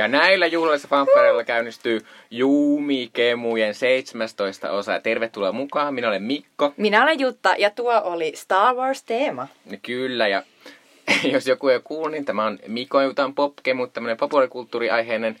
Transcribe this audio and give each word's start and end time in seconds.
Ja 0.00 0.08
näillä 0.08 0.46
juhlallisilla 0.46 0.90
fanfareilla 0.90 1.44
käynnistyy 1.44 2.00
Juumi-kemujen 2.30 3.74
17 3.74 4.70
osa. 4.70 4.92
Ja 4.92 5.00
tervetuloa 5.00 5.52
mukaan, 5.52 5.94
minä 5.94 6.08
olen 6.08 6.22
Mikko. 6.22 6.74
Minä 6.76 7.02
olen 7.02 7.20
Jutta 7.20 7.54
ja 7.58 7.70
tuo 7.70 8.00
oli 8.04 8.32
Star 8.36 8.74
Wars-teema. 8.74 9.48
Kyllä, 9.82 10.28
ja 10.28 10.42
jos 11.32 11.46
joku 11.46 11.68
ei 11.68 11.80
kuullut, 11.84 12.10
niin 12.10 12.24
tämä 12.24 12.44
on 12.44 12.58
Mikko 12.66 13.02
Jutan 13.02 13.34
Popkemu, 13.34 13.86
tämmöinen 13.86 14.16
populaarikulttuuriaiheinen 14.16 15.36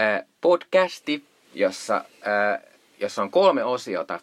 äh, 0.00 0.24
podcasti, 0.40 1.24
jossa, 1.54 1.96
äh, 1.96 2.60
jossa 3.00 3.22
on 3.22 3.30
kolme 3.30 3.64
osiota. 3.64 4.20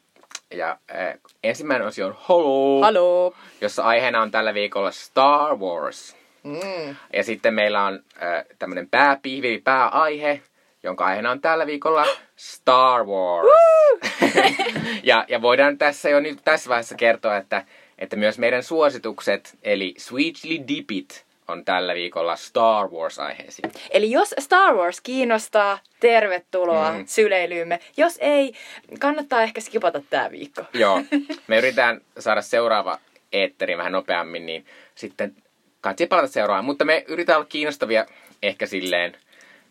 Ja 0.51 0.77
äh, 0.95 1.13
ensimmäinen 1.43 1.87
osio 1.87 2.07
on 2.07 2.17
Hello, 2.29 2.81
Haloo! 2.81 3.35
jossa 3.61 3.83
aiheena 3.83 4.21
on 4.21 4.31
tällä 4.31 4.53
viikolla 4.53 4.91
Star 4.91 5.55
Wars. 5.55 6.24
Mm. 6.45 6.95
Ja 7.13 7.23
sitten 7.23 7.53
meillä 7.53 7.83
on 7.83 7.93
äh, 8.23 8.45
tämmöinen 8.59 8.89
pääpihvi, 8.89 9.61
pääaihe, 9.63 10.41
jonka 10.83 11.05
aiheena 11.05 11.31
on 11.31 11.41
tällä 11.41 11.67
viikolla 11.67 12.05
Star 12.35 13.03
Wars. 13.03 13.47
ja, 15.03 15.25
ja 15.27 15.41
voidaan 15.41 15.77
tässä 15.77 16.09
jo 16.09 16.19
nyt 16.19 16.39
tässä 16.43 16.69
vaiheessa 16.69 16.95
kertoa, 16.95 17.37
että, 17.37 17.65
että 17.97 18.15
myös 18.15 18.39
meidän 18.39 18.63
suositukset, 18.63 19.57
eli 19.63 19.93
Sweetly 19.97 20.67
Dip 20.67 20.91
It, 20.91 21.25
on 21.47 21.65
tällä 21.65 21.93
viikolla 21.93 22.35
Star 22.35 22.87
Wars-aiheisiin. 22.87 23.71
Eli 23.91 24.11
jos 24.11 24.35
Star 24.39 24.75
Wars 24.75 25.01
kiinnostaa, 25.01 25.79
tervetuloa 25.99 26.91
mm. 26.91 27.03
syleilyymme. 27.07 27.79
Jos 27.97 28.17
ei, 28.21 28.53
kannattaa 28.99 29.43
ehkä 29.43 29.61
skipata 29.61 30.01
tämä 30.09 30.31
viikko. 30.31 30.61
Joo, 30.73 31.01
me 31.47 31.57
yritetään 31.57 32.01
saada 32.19 32.41
seuraava 32.41 32.99
eetteri 33.33 33.77
vähän 33.77 33.91
nopeammin, 33.91 34.45
niin 34.45 34.65
sitten 34.95 35.35
katsi 35.85 36.07
palata 36.07 36.27
seuraavaan. 36.27 36.65
Mutta 36.65 36.85
me 36.85 37.05
yritetään 37.07 37.37
olla 37.37 37.47
kiinnostavia 37.49 38.05
ehkä 38.43 38.65
silleen, 38.65 39.17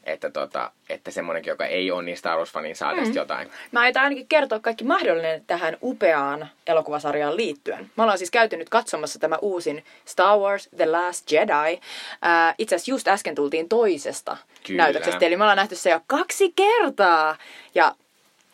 että, 0.05 0.31
tota, 0.31 0.71
että 0.89 1.11
semmonenkin, 1.11 1.51
joka 1.51 1.67
ei 1.67 1.91
ole 1.91 2.03
niin 2.03 2.17
Star 2.17 2.39
Wars-fani, 2.39 2.75
saa 2.75 2.97
tästä 2.97 3.19
jotain. 3.19 3.51
Mä 3.73 3.81
aion 3.81 3.99
ainakin 3.99 4.29
kertoa 4.29 4.61
kaikki 4.61 4.85
mahdollinen 4.85 5.45
tähän 5.47 5.77
upeaan 5.83 6.49
elokuvasarjaan 6.67 7.37
liittyen. 7.37 7.91
Me 7.97 8.03
ollaan 8.03 8.19
siis 8.19 8.31
käyty 8.31 8.57
nyt 8.57 8.69
katsomassa 8.69 9.19
tämä 9.19 9.39
uusin 9.43 9.85
Star 10.05 10.39
Wars 10.39 10.69
The 10.77 10.87
Last 10.87 11.33
Jedi. 11.33 11.81
Ää, 12.23 12.55
itse 12.59 12.75
asiassa 12.75 12.91
just 12.91 13.09
äsken 13.09 13.35
tultiin 13.35 13.69
toisesta 13.69 14.37
Kyllä. 14.67 14.83
näytöksestä, 14.83 15.27
eli 15.27 15.37
me 15.37 15.45
ollaan 15.45 15.57
nähty 15.57 15.77
se 15.77 15.91
jo 15.91 16.01
kaksi 16.07 16.53
kertaa. 16.57 17.37
Ja 17.75 17.95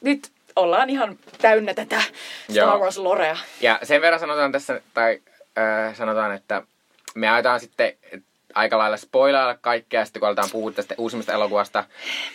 nyt 0.00 0.31
ollaan 0.56 0.91
ihan 0.91 1.19
täynnä 1.41 1.75
tätä 1.75 2.00
Star 2.50 2.56
Joo. 2.56 2.78
Wars-lorea. 2.78 3.36
Ja 3.61 3.78
sen 3.83 4.00
verran 4.00 4.20
sanotaan 4.20 4.53
tässä, 4.53 4.81
tai 4.94 5.20
äh, 5.58 5.97
sanotaan, 5.97 6.34
että 6.34 6.62
me 7.14 7.28
aiotaan 7.28 7.61
sitten 7.61 7.92
aika 8.55 8.78
lailla 8.78 8.97
spoilailla 8.97 9.55
kaikkea, 9.55 10.05
sitten 10.05 10.20
kun 10.20 10.27
aletaan 10.27 10.48
puhua 10.53 10.72
tästä 10.72 10.94
uusimmasta 10.98 11.33
elokuvasta. 11.33 11.84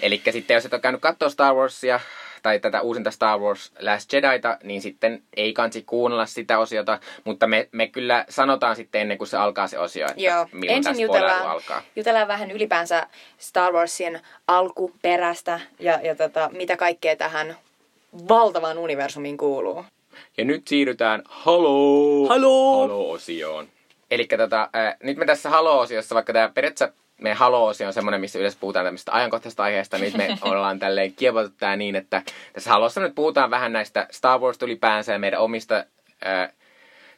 Eli 0.01 0.21
sitten 0.31 0.55
jos 0.55 0.65
et 0.65 0.73
ole 0.73 0.81
käynyt 0.81 1.01
katsoa 1.01 1.29
Star 1.29 1.55
Warsia, 1.55 1.99
tai 2.45 2.59
tätä 2.59 2.81
uusinta 2.81 3.11
Star 3.11 3.39
Wars 3.39 3.71
Last 3.79 4.13
Jedita, 4.13 4.57
niin 4.63 4.81
sitten 4.81 5.23
ei 5.37 5.53
kansi 5.53 5.83
kuunnella 5.83 6.25
sitä 6.25 6.59
osiota, 6.59 6.99
mutta 7.23 7.47
me, 7.47 7.69
me 7.71 7.87
kyllä 7.87 8.25
sanotaan 8.29 8.75
sitten 8.75 9.01
ennen 9.01 9.17
kuin 9.17 9.27
se 9.27 9.37
alkaa 9.37 9.67
se 9.67 9.79
osio, 9.79 10.07
että 10.09 10.21
Joo, 10.21 10.47
milloin 10.51 10.77
ensin 10.77 10.99
jutellaan, 10.99 11.49
alkaa. 11.49 11.81
jutellaan 11.95 12.27
vähän 12.27 12.51
ylipäänsä 12.51 13.07
Star 13.37 13.73
Warsin 13.73 14.19
alkuperästä 14.47 15.59
ja, 15.79 15.99
ja 16.03 16.15
tota, 16.15 16.49
mitä 16.53 16.77
kaikkea 16.77 17.15
tähän 17.15 17.57
valtavaan 18.27 18.77
universumiin 18.77 19.37
kuuluu. 19.37 19.85
Ja 20.37 20.45
nyt 20.45 20.67
siirrytään 20.67 21.23
Halo! 21.29 22.27
Halo! 22.27 22.81
Halo-osioon. 22.81 23.67
Eli 24.15 24.27
tota, 24.37 24.69
nyt 25.03 25.17
me 25.17 25.25
tässä 25.25 25.49
Halo-osiossa, 25.49 26.15
vaikka 26.15 26.33
tämä 26.33 26.49
periaatteessa 26.53 26.95
meidän 27.21 27.37
Halo-osio 27.37 27.87
on 27.87 27.93
semmoinen, 27.93 28.21
missä 28.21 28.39
yleensä 28.39 28.57
puhutaan 28.61 28.85
tämmöistä 28.85 29.11
ajankohtaisesta 29.13 29.63
aiheesta, 29.63 29.97
niin 29.97 30.17
me 30.17 30.37
ollaan 30.41 30.79
tälleen 30.79 31.13
kievotettu 31.13 31.57
tää 31.57 31.75
niin, 31.75 31.95
että 31.95 32.21
tässä 32.53 32.69
Halossa 32.69 33.01
nyt 33.01 33.15
puhutaan 33.15 33.49
vähän 33.49 33.73
näistä 33.73 34.07
Star 34.11 34.39
Wars 34.39 34.57
ylipäänsä 34.61 35.13
ja 35.13 35.19
meidän 35.19 35.39
omista 35.39 35.85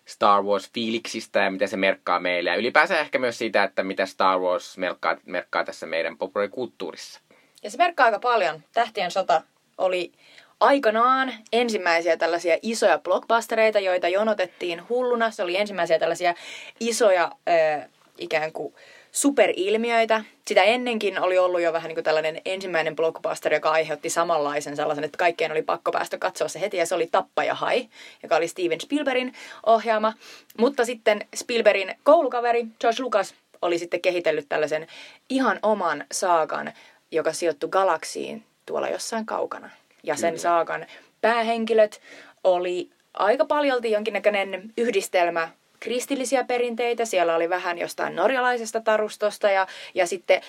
Star 0.05 0.43
Wars-fiiliksistä 0.43 1.39
ja 1.39 1.51
mitä 1.51 1.67
se 1.67 1.77
merkkaa 1.77 2.19
meille. 2.19 2.49
Ja 2.49 2.55
ylipäänsä 2.55 2.99
ehkä 2.99 3.19
myös 3.19 3.37
siitä, 3.37 3.63
että 3.63 3.83
mitä 3.83 4.05
Star 4.05 4.39
Wars 4.39 4.77
merkkaa, 4.77 5.17
merkkaa 5.25 5.63
tässä 5.63 5.85
meidän 5.85 6.17
populaarikulttuurissa. 6.17 7.21
Ja 7.63 7.69
se 7.69 7.77
merkkaa 7.77 8.05
aika 8.05 8.19
paljon. 8.19 8.63
Tähtien 8.73 9.11
sota 9.11 9.41
oli 9.77 10.11
aikanaan 10.59 11.33
ensimmäisiä 11.53 12.17
tällaisia 12.17 12.57
isoja 12.61 12.99
blockbustereita, 12.99 13.79
joita 13.79 14.07
jonotettiin 14.07 14.89
hulluna. 14.89 15.31
Se 15.31 15.43
oli 15.43 15.57
ensimmäisiä 15.57 15.99
tällaisia 15.99 16.33
isoja 16.79 17.31
äh, 17.49 17.89
ikään 18.17 18.51
kuin 18.51 18.73
superilmiöitä. 19.11 20.23
Sitä 20.47 20.63
ennenkin 20.63 21.21
oli 21.21 21.37
ollut 21.37 21.61
jo 21.61 21.73
vähän 21.73 21.87
niin 21.87 21.95
kuin 21.95 22.03
tällainen 22.03 22.41
ensimmäinen 22.45 22.95
blockbuster, 22.95 23.53
joka 23.53 23.71
aiheutti 23.71 24.09
samanlaisen 24.09 24.75
sellaisen, 24.75 25.03
että 25.03 25.17
kaikkien 25.17 25.51
oli 25.51 25.61
pakko 25.61 25.91
päästä 25.91 26.17
katsoa 26.17 26.47
se 26.47 26.61
heti. 26.61 26.77
Ja 26.77 26.85
se 26.85 26.95
oli 26.95 27.07
Tappaja 27.07 27.55
Hai, 27.55 27.89
joka 28.23 28.35
oli 28.35 28.47
Steven 28.47 28.81
Spielbergin 28.81 29.33
ohjaama. 29.65 30.13
Mutta 30.57 30.85
sitten 30.85 31.27
Spielbergin 31.35 31.95
koulukaveri 32.03 32.65
George 32.79 33.03
Lucas 33.03 33.35
oli 33.61 33.79
sitten 33.79 34.01
kehitellyt 34.01 34.49
tällaisen 34.49 34.87
ihan 35.29 35.59
oman 35.63 36.05
saakan, 36.11 36.73
joka 37.11 37.33
sijoittui 37.33 37.69
galaksiin 37.69 38.43
tuolla 38.65 38.89
jossain 38.89 39.25
kaukana. 39.25 39.69
Ja 40.03 40.15
sen 40.15 40.29
Kyllä. 40.29 40.41
saakan 40.41 40.85
päähenkilöt 41.21 42.01
oli 42.43 42.89
aika 43.13 43.45
paljolti 43.45 43.91
jonkinnäköinen 43.91 44.73
yhdistelmä 44.77 45.49
kristillisiä 45.79 46.43
perinteitä. 46.43 47.05
Siellä 47.05 47.35
oli 47.35 47.49
vähän 47.49 47.77
jostain 47.77 48.15
norjalaisesta 48.15 48.81
tarustosta 48.81 49.49
ja, 49.49 49.67
ja 49.93 50.07
sitten 50.07 50.41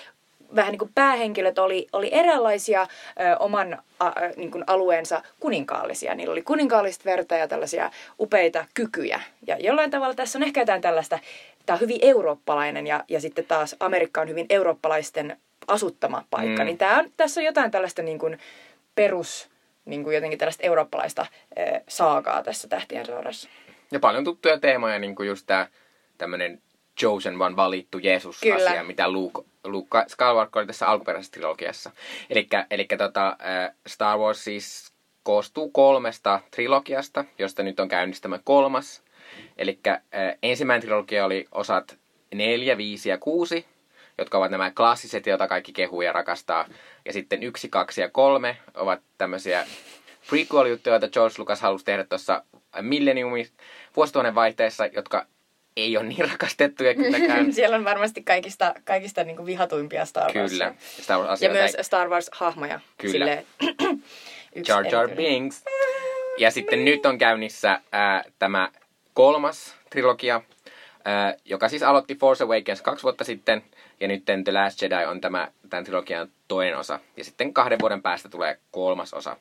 vähän 0.57 0.73
niin 0.73 0.79
kuin 0.79 0.91
päähenkilöt 0.95 1.59
oli, 1.59 1.87
oli 1.93 2.09
eräänlaisia 2.13 2.83
ö, 2.83 2.87
oman 3.39 3.79
a, 4.01 4.11
niin 4.37 4.51
kuin 4.51 4.65
alueensa 4.67 5.23
kuninkaallisia. 5.41 6.15
Niillä 6.15 6.33
oli 6.33 6.43
kuninkaallista 6.43 7.05
verta 7.05 7.37
ja 7.37 7.49
tällaisia 7.49 7.91
upeita 8.21 8.65
kykyjä. 8.75 9.21
Ja 9.47 9.57
jollain 9.59 9.91
tavalla 9.91 10.15
tässä 10.15 10.39
on 10.39 10.43
ehkä 10.43 10.61
jotain 10.61 10.81
tällaista, 10.81 11.19
tämä 11.67 11.75
on 11.75 11.81
hyvin 11.81 11.99
eurooppalainen 12.03 12.87
ja, 12.87 13.05
ja 13.09 13.21
sitten 13.21 13.45
taas 13.45 13.77
Amerikka 13.81 14.21
on 14.21 14.29
hyvin 14.29 14.47
eurooppalaisten 14.51 15.37
asuttama 15.67 16.25
paikka. 16.31 16.63
Mm. 16.63 16.67
Niin 16.67 16.79
tämä 16.79 16.99
on, 16.99 17.11
tässä 17.17 17.41
on 17.41 17.45
jotain 17.45 17.71
tällaista 17.71 18.03
niin 18.03 18.19
kuin 18.19 18.39
perus, 18.99 19.51
niin 19.85 20.05
kuin 20.05 20.15
jotenkin 20.15 20.39
tällaista 20.39 20.63
eurooppalaista 20.63 21.27
ö, 21.59 21.81
saakaa 21.89 22.43
tässä 22.43 22.69
Tähtien 22.69 23.07
sodassa. 23.07 23.49
Ja 23.93 24.01
paljon 24.01 24.25
tuttuja 24.25 24.59
teemoja, 24.59 24.99
niin 24.99 25.15
kuin 25.15 25.29
just 25.29 25.47
tämä 25.47 25.67
tämmöinen 26.19 26.63
Chosen 27.01 27.43
One 27.43 27.57
valittu 27.57 27.99
Jeesus-asia, 27.99 28.57
Kyllä. 28.57 28.83
mitä 28.83 29.11
Luke, 29.11 29.43
Luke 29.65 30.05
Skywalker 30.09 30.61
oli 30.61 30.67
tässä 30.67 30.89
alkuperäisessä 30.89 31.33
trilogiassa. 31.33 31.91
Elikkä 32.71 32.97
tota, 32.99 33.37
Star 33.87 34.19
Wars 34.19 34.45
siis 34.45 34.93
koostuu 35.23 35.71
kolmesta 35.71 36.41
trilogiasta, 36.51 37.25
josta 37.39 37.63
nyt 37.63 37.81
on 37.81 37.89
käynnistämä 37.89 38.41
kolmas. 38.45 39.03
Eli 39.57 39.79
ensimmäinen 40.43 40.81
trilogia 40.83 41.25
oli 41.25 41.47
osat 41.53 41.99
4, 42.35 42.77
5 42.77 43.09
ja 43.09 43.19
6, 43.19 43.67
jotka 44.19 44.39
ovat 44.39 44.51
nämä 44.51 44.71
klassiset, 44.71 45.27
joita 45.27 45.49
kaikki 45.49 45.73
kehuu 45.73 46.03
ja 46.03 46.13
rakastaa. 46.13 46.67
Ja 47.05 47.13
sitten 47.13 47.43
yksi, 47.43 47.69
kaksi 47.69 48.01
ja 48.01 48.09
kolme 48.09 48.57
ovat 48.75 49.01
tämmöisiä 49.19 49.67
prequel-juttuja, 50.31 50.93
joita 50.93 51.09
George 51.09 51.35
Lucas 51.39 51.61
halusi 51.61 51.85
tehdä 51.85 52.05
tuossa 52.05 52.43
millenniumi 52.81 53.49
vuosituhannen 53.97 54.35
vaihteessa, 54.35 54.87
jotka 54.87 55.27
ei 55.77 55.97
ole 55.97 56.07
niin 56.07 56.31
rakastettuja 56.31 56.95
kylläkään. 56.95 57.53
Siellä 57.55 57.77
on 57.77 57.85
varmasti 57.85 58.23
kaikista, 58.23 58.75
kaikista 58.85 59.25
niin 59.25 59.47
vihatuimpia 59.47 60.05
Star 60.05 60.25
Warsia. 60.25 60.49
Kyllä. 60.49 60.75
Star 60.81 61.21
Wars 61.21 61.43
Ja 61.43 61.51
myös 61.51 61.77
Star 61.81 62.09
Wars-hahmoja. 62.09 62.81
Kyllä. 62.99 63.13
Silleen, 63.13 63.47
Jar 64.69 64.87
Jar. 64.87 65.09
Binks. 65.09 65.65
Ja 66.39 66.51
sitten 66.51 66.85
nyt 66.85 67.07
on 67.07 67.19
käynnissä 67.19 67.81
ää, 67.93 68.25
tämä 68.39 68.71
kolmas 69.15 69.77
trilogia, 69.91 70.43
ää, 71.05 71.35
joka 71.45 71.69
siis 71.69 71.83
aloitti 71.83 72.15
Force 72.15 72.45
Awakens 72.45 72.83
kaksi 72.83 73.03
vuotta 73.03 73.25
sitten. 73.25 73.63
Ja 74.01 74.09
nyt 74.09 74.25
The 74.25 74.53
Last 74.53 74.83
Jedi 74.83 75.05
on 75.05 75.21
tämä, 75.21 75.49
tämän 75.71 75.85
trilogian 75.85 76.29
toinen 76.49 76.79
osa. 76.79 77.01
Ja 77.17 77.25
sitten 77.25 77.53
kahden 77.53 77.79
vuoden 77.81 78.03
päästä 78.03 78.29
tulee 78.29 78.59
kolmas 78.71 79.15
osa. 79.15 79.37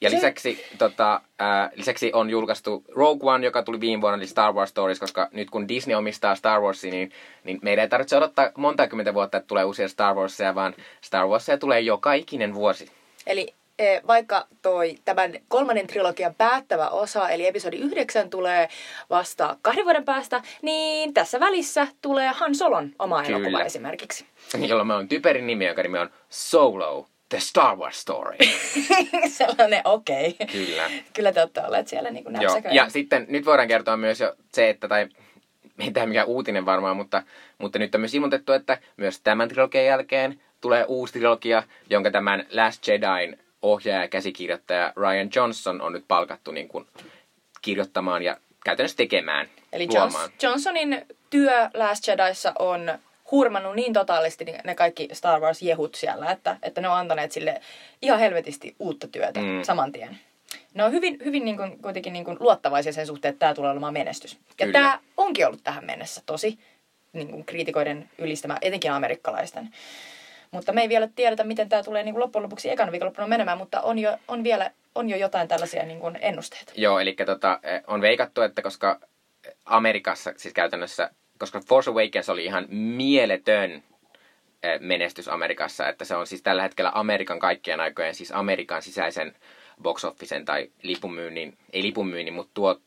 Ja 0.00 0.10
Se- 0.10 0.16
lisäksi, 0.16 0.64
tota, 0.78 1.20
ää, 1.38 1.70
lisäksi 1.74 2.10
on 2.12 2.30
julkaistu 2.30 2.84
Rogue 2.94 3.32
One, 3.32 3.44
joka 3.44 3.62
tuli 3.62 3.80
viime 3.80 4.00
vuonna, 4.00 4.16
eli 4.16 4.26
Star 4.26 4.52
Wars 4.52 4.70
Stories, 4.70 5.00
koska 5.00 5.28
nyt 5.32 5.50
kun 5.50 5.68
Disney 5.68 5.96
omistaa 5.96 6.34
Star 6.34 6.60
Warsia, 6.60 6.90
niin, 6.90 7.12
niin 7.44 7.58
meidän 7.62 7.82
ei 7.82 7.88
tarvitse 7.88 8.16
odottaa 8.16 8.50
monta 8.56 8.88
kymmentä 8.88 9.14
vuotta, 9.14 9.36
että 9.36 9.48
tulee 9.48 9.64
uusia 9.64 9.88
Star 9.88 10.14
Warsia, 10.14 10.54
vaan 10.54 10.74
Star 11.00 11.26
Warsia 11.26 11.58
tulee 11.58 11.80
joka 11.80 12.12
ikinen 12.12 12.54
vuosi. 12.54 12.90
Eli 13.26 13.54
vaikka 14.06 14.46
toi 14.62 14.94
tämän 15.04 15.32
kolmannen 15.48 15.86
trilogian 15.86 16.34
päättävä 16.34 16.88
osa, 16.88 17.28
eli 17.28 17.46
episodi 17.46 17.76
9 17.76 18.30
tulee 18.30 18.68
vasta 19.10 19.56
kahden 19.62 19.84
vuoden 19.84 20.04
päästä, 20.04 20.42
niin 20.62 21.14
tässä 21.14 21.40
välissä 21.40 21.86
tulee 22.02 22.28
Han 22.28 22.54
Solon 22.54 22.92
oma 22.98 23.22
Kyllä. 23.22 23.38
elokuva 23.38 23.60
esimerkiksi. 23.60 24.26
Jolloin 24.68 24.88
me 24.88 24.94
on 24.94 25.08
typerin 25.08 25.46
nimi, 25.46 25.66
joka 25.66 25.82
nimi 25.82 25.98
on 25.98 26.10
Solo, 26.28 27.06
The 27.28 27.40
Star 27.40 27.76
Wars 27.76 28.00
Story. 28.00 28.36
Sellainen 29.28 29.80
okei. 29.84 30.28
Okay. 30.28 30.46
Kyllä. 30.46 30.90
Kyllä 31.12 31.32
te 31.32 31.40
olette 31.40 31.60
olleet 31.60 31.88
siellä 31.88 32.10
niin 32.10 32.24
kuin 32.24 32.42
Joo. 32.42 32.60
Ja 32.70 32.88
sitten 32.88 33.26
nyt 33.28 33.46
voidaan 33.46 33.68
kertoa 33.68 33.96
myös 33.96 34.20
jo 34.20 34.34
se, 34.52 34.68
että, 34.68 34.88
tai 34.88 35.08
ei 35.78 35.90
tämä 35.90 36.06
mikään 36.06 36.26
uutinen 36.26 36.66
varmaan, 36.66 36.96
mutta, 36.96 37.22
mutta 37.58 37.78
nyt 37.78 37.94
on 37.94 38.00
myös 38.00 38.14
ilmoitettu, 38.14 38.52
että 38.52 38.78
myös 38.96 39.20
tämän 39.20 39.48
trilogian 39.48 39.84
jälkeen 39.84 40.40
tulee 40.60 40.84
uusi 40.88 41.12
trilogia, 41.12 41.62
jonka 41.90 42.10
tämän 42.10 42.46
Last 42.50 42.88
Jedin 42.88 43.45
ohjaaja 43.62 44.02
ja 44.02 44.08
käsikirjoittaja 44.08 44.92
Ryan 44.96 45.30
Johnson 45.34 45.80
on 45.80 45.92
nyt 45.92 46.04
palkattu 46.08 46.50
niin 46.50 46.68
kuin 46.68 46.86
kirjoittamaan 47.62 48.22
ja 48.22 48.36
käytännössä 48.64 48.96
tekemään, 48.96 49.48
Eli 49.72 49.86
luomaan. 49.90 50.30
Johns- 50.30 50.42
Johnsonin 50.42 51.06
työ 51.30 51.70
Last 51.74 52.08
Jediissa 52.08 52.52
on 52.58 52.98
hurmannut 53.30 53.74
niin 53.74 53.92
totaalisti 53.92 54.44
ne 54.64 54.74
kaikki 54.74 55.08
Star 55.12 55.40
Wars-jehut 55.40 55.94
siellä, 55.94 56.30
että, 56.30 56.56
että 56.62 56.80
ne 56.80 56.88
on 56.88 56.96
antaneet 56.96 57.32
sille 57.32 57.60
ihan 58.02 58.18
helvetisti 58.18 58.74
uutta 58.78 59.08
työtä 59.08 59.40
mm. 59.40 59.62
saman 59.62 59.92
tien. 59.92 60.18
Ne 60.74 60.84
on 60.84 60.92
hyvin, 60.92 61.18
hyvin 61.24 61.44
niin 61.44 61.56
kuin, 61.56 61.78
kuitenkin 61.82 62.12
niin 62.12 62.24
kuin 62.24 62.36
luottavaisia 62.40 62.92
sen 62.92 63.06
suhteen, 63.06 63.32
että 63.32 63.38
tämä 63.38 63.54
tulee 63.54 63.70
olemaan 63.70 63.92
menestys. 63.92 64.32
Ja 64.32 64.38
Kyllä. 64.66 64.72
tämä 64.72 64.98
onkin 65.16 65.46
ollut 65.46 65.64
tähän 65.64 65.84
mennessä 65.84 66.22
tosi 66.26 66.58
niin 67.12 67.28
kuin 67.28 67.44
kriitikoiden 67.44 68.10
ylistämä, 68.18 68.58
etenkin 68.60 68.92
amerikkalaisten. 68.92 69.70
Mutta 70.56 70.72
me 70.72 70.82
ei 70.82 70.88
vielä 70.88 71.08
tiedetä, 71.14 71.44
miten 71.44 71.68
tämä 71.68 71.82
tulee 71.82 72.02
niin 72.02 72.14
kuin 72.14 72.22
loppujen 72.22 72.42
lopuksi 72.42 72.70
ekana 72.70 72.92
viikonloppuna 72.92 73.28
menemään, 73.28 73.58
mutta 73.58 73.80
on 73.80 73.98
jo, 73.98 74.18
on 74.28 74.44
vielä 74.44 74.70
on 74.96 75.08
jo 75.08 75.16
jotain 75.16 75.48
tällaisia 75.48 75.82
niin 75.82 76.00
kuin 76.00 76.18
ennusteita. 76.20 76.72
Joo, 76.76 77.00
eli 77.00 77.16
tota, 77.26 77.60
eh, 77.62 77.82
on 77.86 78.00
veikattu, 78.00 78.42
että 78.42 78.62
koska 78.62 79.00
Amerikassa, 79.64 80.32
siis 80.36 80.54
käytännössä, 80.54 81.10
koska 81.38 81.60
Force 81.60 81.90
Awakens 81.90 82.28
oli 82.28 82.44
ihan 82.44 82.66
mieletön 82.70 83.82
eh, 84.62 84.80
menestys 84.80 85.28
Amerikassa, 85.28 85.88
että 85.88 86.04
se 86.04 86.16
on 86.16 86.26
siis 86.26 86.42
tällä 86.42 86.62
hetkellä 86.62 86.92
Amerikan 86.94 87.38
kaikkien 87.38 87.80
aikojen, 87.80 88.14
siis 88.14 88.32
Amerikan 88.32 88.82
sisäisen 88.82 89.34
box 89.82 90.04
officen 90.04 90.44
tai 90.44 90.70
lipunmyynnin, 90.82 91.58
ei 91.72 91.82
lipunmyynnin, 91.82 92.34
mutta 92.34 92.50
tuot, 92.54 92.82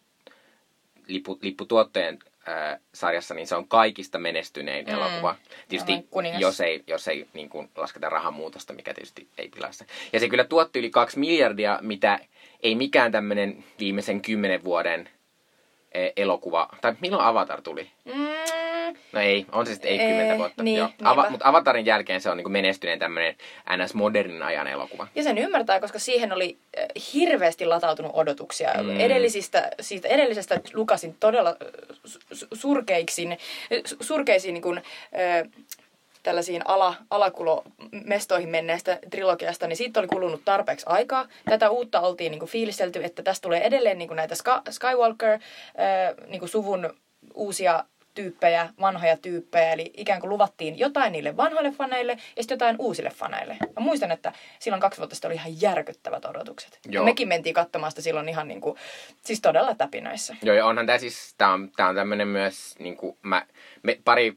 lippu, 1.07 1.39
lipputuottojen 1.41 2.19
äh, 2.49 2.79
sarjassa, 2.93 3.33
niin 3.33 3.47
se 3.47 3.55
on 3.55 3.67
kaikista 3.67 4.19
menestynein 4.19 4.85
Mm. 4.85 4.93
elokuva. 4.93 5.35
Tietysti 5.67 6.07
jos 6.39 6.61
ei, 6.61 6.83
jos 6.87 7.07
ei 7.07 7.27
niin 7.33 7.49
kuin 7.49 7.69
lasketa 7.75 8.09
rahamuutosta, 8.09 8.73
mikä 8.73 8.93
tietysti 8.93 9.27
ei 9.37 9.49
pilaa 9.49 9.71
sitä. 9.71 9.85
Ja 10.13 10.19
se 10.19 10.29
kyllä 10.29 10.43
tuotti 10.43 10.79
yli 10.79 10.89
kaksi 10.89 11.19
miljardia, 11.19 11.79
mitä 11.81 12.19
ei 12.63 12.75
mikään 12.75 13.11
tämmöinen 13.11 13.63
viimeisen 13.79 14.21
kymmenen 14.21 14.63
vuoden 14.63 15.09
eh, 15.91 16.13
elokuva, 16.17 16.69
tai 16.81 16.95
milloin 17.01 17.25
Avatar 17.25 17.61
tuli? 17.61 17.91
Mm, 18.05 18.13
No 19.11 19.19
ei, 19.19 19.45
on 19.51 19.65
se 19.65 19.73
sitten 19.73 19.91
ei 19.91 19.97
kymmentä 19.97 20.37
vuotta. 20.37 20.63
niin, 20.63 20.77
Joo. 20.77 20.89
Ava, 21.03 21.29
mutta 21.29 21.47
Avatarin 21.47 21.85
jälkeen 21.85 22.21
se 22.21 22.29
on 22.29 22.37
niin 22.37 22.51
menestyneen 22.51 22.99
tämmöinen 22.99 23.35
NS-modernin 23.77 24.43
ajan 24.43 24.67
elokuva. 24.67 25.07
Ja 25.15 25.23
sen 25.23 25.37
ymmärtää, 25.37 25.79
koska 25.79 25.99
siihen 25.99 26.33
oli 26.33 26.57
äh, 26.79 26.85
hirveästi 27.13 27.65
latautunut 27.65 28.11
odotuksia. 28.13 28.69
Mm. 28.83 28.99
Edellisistä, 28.99 29.71
siitä 29.81 30.07
edellisestä 30.07 30.59
Lukasin 30.73 31.15
todella 31.19 31.49
äh, 31.49 31.55
su- 32.07 32.47
surkeiksi, 32.53 33.25
su- 33.73 33.97
surkeisiin 34.01 34.53
niin 34.53 34.61
kuin, 34.61 34.81
tällaisiin 36.23 36.61
ala, 36.65 36.95
alakulomestoihin 37.09 38.49
menneestä 38.49 38.99
trilogiasta, 39.09 39.67
niin 39.67 39.77
siitä 39.77 39.99
oli 39.99 40.07
kulunut 40.07 40.41
tarpeeksi 40.45 40.85
aikaa. 40.89 41.27
Tätä 41.45 41.69
uutta 41.69 42.01
oltiin 42.01 42.31
niin 42.31 42.39
kuin 42.39 42.49
fiilistelty, 42.49 43.03
että 43.03 43.23
tästä 43.23 43.43
tulee 43.43 43.65
edelleen 43.65 43.97
niin 43.97 44.07
kuin 44.07 44.15
näitä 44.15 44.35
Ska- 44.35 44.71
Skywalker 44.71 45.31
äh, 45.33 45.39
niin 46.27 46.41
uusia 47.33 47.83
tyyppejä, 48.23 48.69
vanhoja 48.81 49.17
tyyppejä, 49.17 49.71
eli 49.71 49.93
ikään 49.97 50.19
kuin 50.19 50.29
luvattiin 50.29 50.79
jotain 50.79 51.11
niille 51.11 51.37
vanhoille 51.37 51.71
faneille 51.71 52.11
ja 52.11 52.43
sitten 52.43 52.55
jotain 52.55 52.75
uusille 52.79 53.09
faneille. 53.09 53.57
Mä 53.61 53.79
muistan, 53.79 54.11
että 54.11 54.33
silloin 54.59 54.81
kaksi 54.81 54.97
vuotta 54.97 55.15
sitten 55.15 55.29
oli 55.29 55.35
ihan 55.35 55.61
järkyttävät 55.61 56.25
odotukset. 56.25 56.79
Joo. 56.89 57.05
Mekin 57.05 57.27
mentiin 57.27 57.53
katsomaan 57.53 57.91
sitä 57.91 58.01
silloin 58.01 58.29
ihan 58.29 58.47
niin 58.47 58.61
kuin, 58.61 58.77
siis 59.25 59.41
todella 59.41 59.75
täpinöissä. 59.75 60.35
Joo, 60.41 60.55
ja 60.55 60.65
onhan 60.65 60.85
tämä 60.85 60.97
siis, 60.97 61.35
tämä 61.37 61.53
on, 61.53 61.71
tää 61.75 61.87
on 61.89 61.95
tämmöinen 61.95 62.27
myös, 62.27 62.75
niin 62.79 62.97
kuin 62.97 63.17
mä, 63.21 63.45
me 63.83 63.99
pari 64.05 64.33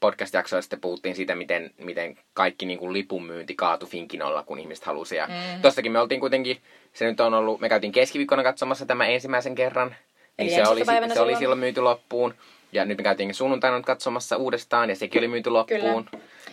podcast-jaksoa 0.00 0.62
sitten 0.62 0.80
puhuttiin 0.80 1.16
siitä, 1.16 1.34
miten, 1.34 1.70
miten 1.78 2.18
kaikki 2.34 2.66
niin 2.66 2.78
kuin 2.78 2.92
lipunmyynti 2.92 3.54
kaatui 3.54 3.88
Finkinolla, 3.88 4.42
kun 4.42 4.58
ihmiset 4.58 4.84
halusi. 4.84 5.16
Ja 5.16 5.26
Mm. 5.26 5.62
tossakin 5.62 5.92
me 5.92 6.00
oltiin 6.00 6.20
kuitenkin, 6.20 6.60
se 6.92 7.04
nyt 7.04 7.20
on 7.20 7.34
ollut, 7.34 7.60
me 7.60 7.68
käytiin 7.68 7.92
keskiviikkona 7.92 8.42
katsomassa 8.42 8.86
tämä 8.86 9.06
ensimmäisen 9.06 9.54
kerran. 9.54 9.96
Eli 10.38 10.48
Niin 10.48 10.64
se, 10.64 10.70
oli, 10.70 10.84
se 11.14 11.20
oli 11.20 11.36
silloin 11.36 11.58
myyty 11.58 11.80
loppuun. 11.80 12.34
Ja 12.72 12.84
nyt 12.84 12.98
me 12.98 13.04
käytiin 13.04 13.34
sunnuntaina 13.34 13.80
katsomassa 13.82 14.36
uudestaan, 14.36 14.90
ja 14.90 14.96
sekin 14.96 15.18
oli 15.18 15.28
myyty 15.28 15.50
loppuun. 15.50 16.08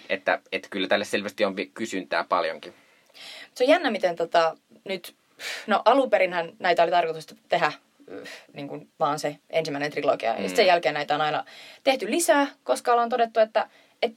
Että, 0.09 0.39
että 0.51 0.67
kyllä 0.71 0.87
tälle 0.87 1.05
selvästi 1.05 1.45
on 1.45 1.55
kysyntää 1.73 2.23
paljonkin. 2.23 2.73
Se 3.55 3.63
on 3.63 3.69
jännä, 3.69 3.91
miten 3.91 4.15
tota, 4.15 4.57
nyt, 4.85 5.15
no 5.67 5.81
alunperinhän 5.85 6.51
näitä 6.59 6.83
oli 6.83 6.91
tarkoitus 6.91 7.35
tehdä 7.49 7.71
yh, 8.07 8.27
niin 8.53 8.67
kuin 8.67 8.89
vaan 8.99 9.19
se 9.19 9.37
ensimmäinen 9.49 9.91
trilogia. 9.91 10.33
Mm. 10.33 10.43
Ja 10.43 10.49
sen 10.49 10.65
jälkeen 10.67 10.93
näitä 10.93 11.15
on 11.15 11.21
aina 11.21 11.45
tehty 11.83 12.11
lisää, 12.11 12.47
koska 12.63 12.91
ollaan 12.91 13.09
todettu, 13.09 13.39
että 13.39 13.67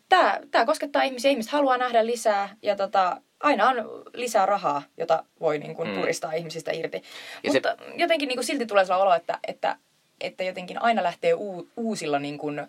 tämä 0.09 0.39
tää 0.51 0.67
koskettaa 0.67 1.03
ihmisiä, 1.03 1.31
ihmiset 1.31 1.53
haluaa 1.53 1.79
nähdä 1.79 2.07
lisää 2.07 2.49
ja 2.63 2.77
tota, 2.77 3.21
aina 3.41 3.69
on 3.69 3.77
lisää 4.15 4.47
rahaa, 4.47 4.83
jota 4.97 5.25
voi 5.41 5.59
niin 5.59 5.75
kuin, 5.75 5.89
Mm. 5.89 5.95
puristaa 5.95 6.33
ihmisistä 6.33 6.73
irti. 6.73 7.03
Ja 7.43 7.53
se- 7.53 7.57
Mutta 7.59 7.77
jotenkin 7.97 8.29
niin 8.29 8.37
kuin, 8.37 8.45
silti 8.45 8.67
tulee 8.67 8.85
sellainen 8.85 9.07
olo, 9.07 9.15
että, 9.17 9.39
että, 9.49 9.77
että 10.21 10.45
jotenkin 10.45 10.83
aina 10.83 11.03
lähtee 11.03 11.35
uu, 11.35 11.69
uusilla 11.77 12.19
niin 12.19 12.39
kuin, 12.39 12.67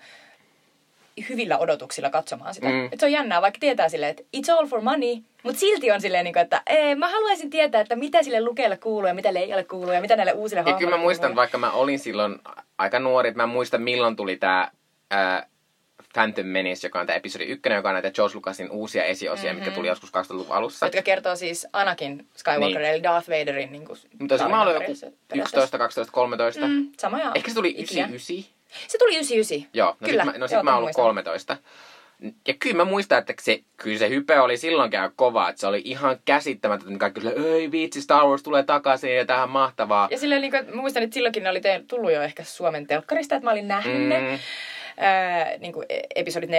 hyvillä 1.30 1.58
odotuksilla 1.58 2.10
katsomaan 2.10 2.54
sitä. 2.54 2.68
Mm. 2.68 2.86
Et 2.92 3.00
se 3.00 3.06
on 3.06 3.12
jännää, 3.12 3.42
vaikka 3.42 3.60
tietää 3.60 3.90
silleen, 3.90 4.10
että 4.10 4.24
it's 4.38 4.54
all 4.58 4.68
for 4.68 4.82
money, 4.82 5.16
mutta 5.44 5.60
silti 5.60 5.92
on 5.92 6.02
silleen, 6.02 6.24
niin 6.24 6.38
että 6.38 6.62
ee, 6.68 6.96
mä 6.96 7.10
haluaisin 7.10 7.50
tietää, 7.50 7.82
että 7.82 7.96
mitä 7.96 8.24
sille 8.24 8.42
lukeelle 8.42 8.78
kuuluu 8.78 9.08
ja 9.08 9.14
mitä 9.14 9.34
leijalle 9.34 9.64
kuuluu 9.64 9.92
ja 9.92 10.02
mitä 10.02 10.16
näille 10.16 10.32
uusille 10.34 10.60
Ja 10.60 10.64
kyllä 10.64 10.76
hahmoille 10.76 10.98
mä 10.98 11.04
muistan, 11.04 11.28
kuuluu. 11.30 11.36
vaikka 11.36 11.58
mä 11.58 11.72
olin 11.72 12.00
silloin 12.00 12.40
aika 12.78 13.00
nuori, 13.00 13.30
että 13.30 13.38
mä 13.44 13.48
muistan 13.48 13.82
milloin 13.82 14.16
tuli 14.16 14.36
tää 14.36 14.72
ää, 15.12 15.48
Phantom 16.18 16.46
Menace, 16.46 16.88
joka 16.88 17.00
on 17.00 17.06
tämä 17.06 17.18
episodi 17.18 17.44
ykkönen, 17.44 17.76
joka 17.76 17.90
on 17.90 17.94
näitä 17.94 18.12
George 18.12 18.36
Lucasin 18.36 18.72
uusia 18.72 19.04
esiosia, 19.04 19.44
mm-hmm. 19.44 19.56
mitkä 19.66 19.76
tuli 19.76 19.88
joskus 19.88 20.10
2000-luvun 20.10 20.56
alussa. 20.56 20.86
Jotka 20.86 21.02
kertoo 21.02 21.36
siis 21.36 21.68
Anakin 21.74 22.28
Skywalker, 22.36 22.82
Niin. 22.82 22.92
eli 22.92 23.04
Darth 23.04 23.30
Vaderin 23.30 23.72
niin 23.72 23.86
kuin, 23.86 24.00
Mutta 24.20 24.36
olisiko 24.36 24.50
mä 24.50 24.62
ollut 24.62 24.74
joku 24.74 24.86
periaatteessa. 25.28 25.58
11, 25.58 25.78
12, 25.78 26.14
13? 26.14 26.68
Mm, 26.68 26.88
samoja 26.98 27.32
Ehkä 27.36 27.50
se 27.50 27.56
tuli 27.56 27.70
ikiä. 27.70 28.06
99. 28.06 28.54
Se 28.88 28.98
tuli 28.98 29.14
99. 29.16 29.70
Joo, 29.74 29.98
no 30.00 30.08
Kyllä, 30.08 30.24
sit 30.24 30.34
mä, 30.34 30.38
no 30.38 30.48
sit 30.48 30.56
joo, 30.56 30.64
mä 30.64 30.72
oon 30.72 30.78
ollut 30.78 30.88
muistan. 30.88 31.04
13. 31.04 31.58
Ja 32.48 32.54
kyllä 32.60 32.76
mä 32.76 32.86
muistan, 32.86 33.18
että 33.18 33.34
se, 33.42 33.60
kyllä 33.78 33.98
se 33.98 34.10
hype 34.10 34.40
oli 34.40 34.58
silloinkin 34.58 35.00
aika 35.00 35.14
kova, 35.16 35.50
että 35.50 35.60
se 35.60 35.68
oli 35.68 35.82
ihan 35.86 36.18
käsittämätöntä, 36.26 36.94
että 36.94 37.00
kaikki 37.00 37.22
oli, 37.28 37.48
ei 37.48 37.72
vitsi, 37.72 38.02
Star 38.02 38.26
Wars 38.26 38.44
tulee 38.44 38.64
takaisin 38.64 39.16
ja 39.16 39.26
tähän 39.26 39.50
mahtavaa. 39.50 40.08
Ja 40.12 40.18
silleen, 40.18 40.42
niin 40.42 40.52
kuin, 40.52 40.66
mä 40.66 40.82
muistan, 40.82 41.04
että 41.04 41.14
silloinkin 41.14 41.44
ne 41.44 41.50
oli 41.50 41.62
tullut 41.88 42.12
jo 42.12 42.22
ehkä 42.22 42.44
Suomen 42.44 42.88
telkkarista, 42.88 43.36
että 43.36 43.46
mä 43.46 43.52
olin 43.52 43.68
nähnyt 43.68 44.02
mm. 44.02 44.10
ne. 44.10 44.40
Mm, 44.98 45.04
ää, 45.04 45.58
niin 45.58 45.74
kuin 45.74 45.86
episodit 46.16 46.50
4-6 46.50 46.54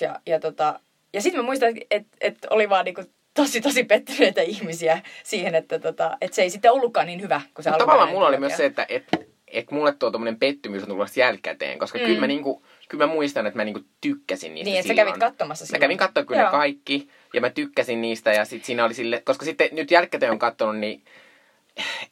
ja, 0.00 0.20
ja, 0.26 0.40
tota, 0.40 0.80
ja 1.12 1.22
sitten 1.22 1.40
mä 1.40 1.46
muistan, 1.46 1.68
että 1.68 1.86
et, 1.90 2.06
et 2.20 2.46
oli 2.50 2.68
vaan 2.68 2.84
niin 2.84 2.94
kuin 2.94 3.06
tosi 3.34 3.60
tosi 3.60 3.84
pettyneitä 3.84 4.42
ihmisiä 4.42 5.02
siihen, 5.24 5.54
että, 5.54 5.78
tota, 5.78 6.16
että 6.20 6.34
se 6.34 6.42
ei 6.42 6.50
sitten 6.50 6.72
ollutkaan 6.72 7.06
niin 7.06 7.22
hyvä 7.22 7.40
kuin 7.54 7.64
se 7.64 7.70
alkuperäinen 7.70 7.86
tavallaan 7.86 8.10
mulla 8.10 8.28
oli 8.28 8.38
myös 8.38 8.56
se, 8.56 8.64
että 8.64 8.86
et, 8.88 9.04
et 9.46 9.70
mulle 9.70 9.92
tuo 9.92 10.10
tommonen 10.10 10.38
pettymys 10.38 10.82
on 10.82 10.88
tullut 10.88 11.16
jälkikäteen, 11.16 11.78
koska 11.78 11.98
mm. 11.98 12.04
kyllä, 12.04 12.20
mä 12.20 12.26
niinku, 12.26 12.62
kyllä 12.88 13.06
mä 13.06 13.12
muistan, 13.12 13.46
että 13.46 13.56
mä 13.56 13.64
niinku 13.64 13.80
tykkäsin 14.00 14.54
niistä 14.54 14.70
Niin, 14.70 14.78
että 14.78 14.88
sä 14.88 14.94
kävit 14.94 15.16
katsomassa 15.16 15.62
Mä 15.62 15.66
silloin. 15.66 15.80
kävin 15.80 15.98
katsoa 15.98 16.24
kyllä 16.24 16.40
Joo. 16.40 16.50
kaikki, 16.50 17.08
ja 17.34 17.40
mä 17.40 17.50
tykkäsin 17.50 18.00
niistä, 18.00 18.32
ja 18.32 18.44
sit 18.44 18.64
siinä 18.64 18.84
oli 18.84 18.94
sille, 18.94 19.22
koska 19.24 19.44
sitten 19.44 19.68
nyt 19.72 19.90
jälkikäteen 19.90 20.32
on 20.32 20.38
katsonut, 20.38 20.78
niin 20.78 21.02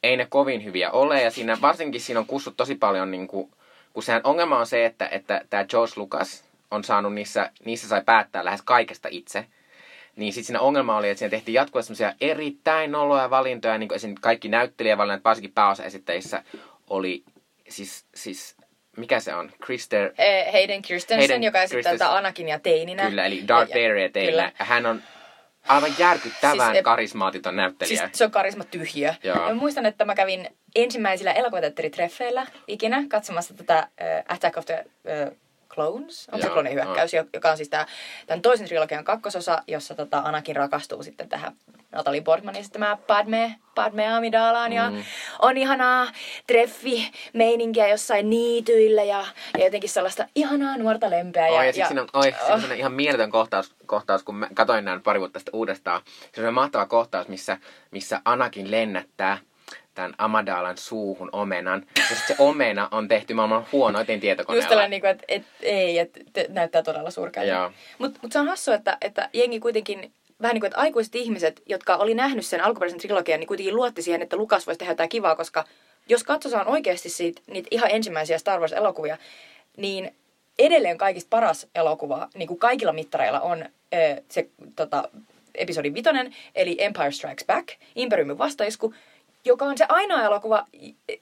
ei 0.03 0.17
ne 0.17 0.27
kovin 0.29 0.63
hyviä 0.63 0.91
ole, 0.91 1.21
ja 1.21 1.31
siinä, 1.31 1.57
varsinkin 1.61 2.01
siinä 2.01 2.19
on 2.19 2.25
kussut 2.25 2.57
tosi 2.57 2.75
paljon, 2.75 3.11
niin 3.11 3.27
kuin, 3.27 3.51
kun 3.93 4.03
sehän 4.03 4.21
ongelma 4.23 4.57
on 4.59 4.67
se, 4.67 4.85
että, 4.85 5.07
että 5.07 5.41
tämä 5.49 5.65
George 5.65 5.93
Lucas 5.95 6.43
on 6.71 6.83
saanut 6.83 7.13
niissä, 7.13 7.51
niissä 7.65 7.87
sai 7.87 8.01
päättää 8.05 8.45
lähes 8.45 8.61
kaikesta 8.61 9.07
itse, 9.11 9.45
niin 10.15 10.33
sitten 10.33 10.45
siinä 10.47 10.59
ongelma 10.59 10.97
oli, 10.97 11.09
että 11.09 11.19
siinä 11.19 11.29
tehtiin 11.29 11.53
jatkuvasti 11.53 11.95
semmoisia 11.95 12.17
erittäin 12.21 12.91
noloja 12.91 13.29
valintoja, 13.29 13.77
niin 13.77 13.87
kuin 13.89 13.95
esim. 13.95 14.15
kaikki 14.21 14.47
näyttelijävalinnat, 14.49 15.23
varsinkin 15.23 15.51
pääosaesittäjissä, 15.53 16.43
oli 16.89 17.23
siis, 17.69 18.05
siis 18.15 18.55
mikä 18.97 19.19
se 19.19 19.33
on? 19.35 19.51
Krister, 19.61 20.11
Eh, 20.17 20.51
Hayden 20.53 20.81
Christensen, 20.81 21.27
Hayden 21.29 21.43
joka 21.43 21.61
esittää 21.61 21.75
Christensen. 21.81 21.99
tätä 21.99 22.15
Anakinia 22.17 22.59
teininä. 22.59 23.05
kyllä, 23.09 23.25
eli 23.25 23.47
Darth 23.47 23.71
Ja- 23.71 23.77
ja- 23.77 23.83
Vader 23.83 23.97
ja 23.97 24.09
teillä. 24.09 24.31
Kyllä. 24.41 24.51
Ja 24.59 24.65
hän 24.65 24.85
on 24.85 25.01
aivan 25.67 25.91
järkyttävän 25.97 26.71
Siis, 26.71 26.83
karismaatiton 26.83 27.55
näyttelijä. 27.55 27.97
Siis 27.97 28.17
se 28.17 28.25
on 28.25 28.31
karisma. 28.31 28.63
Ja 29.23 29.35
mä 29.35 29.53
muistan, 29.53 29.85
että 29.85 30.05
mä 30.05 30.15
kävin 30.15 30.47
ensimmäisillä 30.75 31.31
elokuvateatteritreffeillä 31.31 32.47
ikinä 32.67 33.03
katsomassa 33.09 33.53
tätä 33.53 33.77
äh, 33.77 33.87
Attack 34.27 34.57
of 34.57 34.65
the 34.65 34.85
äh, 35.09 35.31
Clones, 35.73 36.27
on 36.31 36.39
se 36.41 36.45
Joo, 36.47 36.53
klonin 36.53 36.73
hyökkäys, 36.73 37.13
jo- 37.13 37.25
joka 37.33 37.51
on 37.51 37.57
siis 37.57 37.69
tää, 37.69 37.85
tämän 38.27 38.41
toisen 38.41 38.67
trilogian 38.67 39.03
kakkososa, 39.03 39.63
jossa 39.67 39.95
tota 39.95 40.17
Anakin 40.25 40.55
rakastuu 40.55 41.03
sitten 41.03 41.29
tähän 41.29 41.51
Natalie 41.91 42.21
Portmanin 42.21 42.59
esittämään 42.59 42.97
Padme, 42.97 43.55
Padme 43.75 44.07
Amidalaan 44.07 44.73
ja 44.73 44.89
Mm. 44.89 45.03
on 45.39 45.57
ihanaa 45.57 46.07
treffi 46.47 47.11
meininkiä 47.33 47.87
jossain 47.87 48.29
niityillä 48.29 49.03
ja, 49.03 49.25
ja 49.57 49.65
jotenkin 49.65 49.89
sellaista 49.89 50.25
ihanaa 50.35 50.77
nuorta 50.77 51.09
lempeä. 51.09 51.45
Oi, 51.45 51.55
ja, 51.55 51.63
ja, 51.63 51.71
ja, 51.75 51.87
siinä 51.87 52.01
on, 52.01 52.07
oi, 52.13 52.35
siinä 52.45 52.73
on 52.73 52.77
ihan 52.77 52.93
mieletön 52.93 53.31
kohtaus, 53.31 53.75
kohtaus, 53.85 54.23
kun 54.23 54.35
mä 54.35 54.47
katsoin 54.53 54.85
näin 54.85 55.01
pari 55.01 55.19
vuotta 55.19 55.39
sitten 55.39 55.55
uudestaan. 55.55 56.01
Se 56.35 56.47
on 56.47 56.53
mahtava 56.53 56.85
kohtaus, 56.85 57.27
missä, 57.27 57.57
missä 57.91 58.21
Anakin 58.25 58.71
lennättää 58.71 59.37
tämän 59.95 60.13
Amadalan 60.17 60.77
suuhun 60.77 61.29
omenan. 61.31 61.85
Ja 61.97 62.03
sitten 62.15 62.27
se 62.27 62.35
omena 62.37 62.87
on 62.91 63.07
tehty 63.07 63.33
maailman 63.33 63.65
huonoiten 63.71 64.19
tietokoneella. 64.19 64.63
Just 64.63 64.69
tällainen, 64.69 65.01
niin 65.01 65.05
että 65.05 65.25
et, 65.27 65.43
ei, 65.61 65.99
että 65.99 66.19
et, 66.35 66.49
näyttää 66.49 66.83
todella 66.83 67.11
surkealta. 67.11 67.71
Mutta 67.97 68.19
mut 68.23 68.31
se 68.31 68.39
on 68.39 68.47
hassu, 68.47 68.71
että, 68.71 68.97
että 69.01 69.29
jengi 69.33 69.59
kuitenkin 69.59 70.13
vähän 70.41 70.53
niin 70.53 70.61
kuin, 70.61 70.67
että 70.67 70.79
aikuiset 70.79 71.15
ihmiset, 71.15 71.61
jotka 71.65 71.95
oli 71.95 72.13
nähnyt 72.13 72.45
sen 72.45 72.63
alkuperäisen 72.63 72.99
trilogian, 72.99 73.39
niin 73.39 73.47
kuitenkin 73.47 73.75
luotti 73.75 74.01
siihen, 74.01 74.21
että 74.21 74.37
Lukas 74.37 74.67
voisi 74.67 74.79
tehdä 74.79 74.91
jotain 74.91 75.09
kivaa, 75.09 75.35
koska 75.35 75.65
jos 76.09 76.23
katsotaan 76.23 76.67
oikeasti 76.67 77.09
siitä, 77.09 77.41
niitä 77.47 77.67
ihan 77.71 77.91
ensimmäisiä 77.91 78.37
Star 78.37 78.59
Wars-elokuvia, 78.59 79.17
niin 79.77 80.15
edelleen 80.59 80.97
kaikista 80.97 81.29
paras 81.29 81.67
elokuva, 81.75 82.27
niin 82.33 82.47
kuin 82.47 82.59
kaikilla 82.59 82.93
mittareilla, 82.93 83.39
on 83.39 83.65
se 84.29 84.49
tota, 84.75 85.09
episodi 85.55 85.93
vitonen, 85.93 86.35
eli 86.55 86.75
Empire 86.79 87.11
Strikes 87.11 87.45
Back, 87.45 87.67
Imperiumin 87.95 88.37
vastaisku, 88.37 88.93
joka 89.45 89.65
on 89.65 89.77
se 89.77 89.85
ainoa 89.89 90.23
elokuva, 90.23 90.65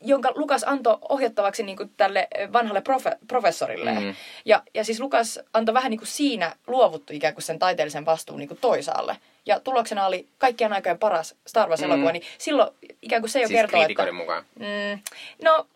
jonka 0.01 0.31
Lukas 0.35 0.63
antoi 0.63 0.97
ohjattavaksi 1.09 1.63
niin 1.63 1.77
kuin 1.77 1.91
tälle 1.97 2.27
vanhalle 2.53 2.79
profe- 2.89 3.17
professorille. 3.27 3.91
Mm. 3.91 4.15
Ja, 4.45 4.63
ja 4.73 4.83
siis 4.83 4.99
Lukas 4.99 5.39
antoi 5.53 5.73
vähän 5.73 5.89
niin 5.89 5.99
kuin 5.99 6.07
siinä 6.07 6.55
luovuttu 6.67 7.13
ikään 7.13 7.33
kuin 7.33 7.43
sen 7.43 7.59
taiteellisen 7.59 8.05
vastuun 8.05 8.39
niin 8.39 8.47
kuin 8.47 8.59
toisaalle. 8.61 9.17
Ja 9.45 9.59
tuloksena 9.59 10.05
oli 10.05 10.27
kaikkien 10.38 10.73
aikojen 10.73 10.99
paras 10.99 11.35
Star 11.47 11.69
Wars-elokuva, 11.69 12.09
mm. 12.09 12.13
niin 12.13 12.23
silloin 12.38 12.69
ikään 13.01 13.21
kuin 13.21 13.29
se 13.29 13.41
jo 13.41 13.47
siis 13.47 13.59
kertoo, 13.59 13.81
että... 13.81 14.11
mukaan. 14.11 14.43
Mm, 14.59 14.99
no, 15.43 15.67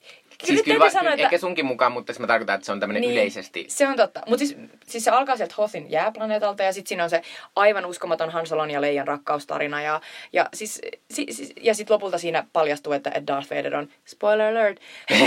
Siis 0.43 0.63
kyllä, 0.63 0.79
va- 0.79 0.89
sanoa, 0.89 1.13
että... 1.13 1.23
ehkä 1.23 1.37
sunkin 1.37 1.65
mukaan, 1.65 1.91
mutta 1.91 2.13
mä 2.19 2.27
tarkoitan, 2.27 2.55
että 2.55 2.65
se 2.65 2.71
on 2.71 2.79
tämmöinen 2.79 3.01
niin, 3.01 3.13
yleisesti. 3.13 3.65
Se 3.67 3.87
on 3.87 3.95
totta. 3.95 4.21
Mutta 4.27 4.45
siis, 4.45 4.57
siis 4.87 5.03
se 5.03 5.11
alkaa 5.11 5.37
sieltä 5.37 5.55
Hothin 5.57 5.91
jääplaneetalta 5.91 6.63
ja 6.63 6.73
sitten 6.73 6.89
siinä 6.89 7.03
on 7.03 7.09
se 7.09 7.21
aivan 7.55 7.85
uskomaton 7.85 8.29
Hansolon 8.29 8.71
ja 8.71 8.81
Leijan 8.81 9.07
rakkaustarina. 9.07 9.81
Ja, 9.81 10.01
ja, 10.33 10.49
siis, 10.53 10.81
si, 11.11 11.25
si, 11.31 11.53
ja 11.61 11.73
sitten 11.73 11.93
lopulta 11.93 12.17
siinä 12.17 12.47
paljastuu, 12.53 12.93
että 12.93 13.11
Darth 13.27 13.51
Vader 13.51 13.75
on, 13.75 13.89
spoiler 14.05 14.51
alert, 14.51 14.79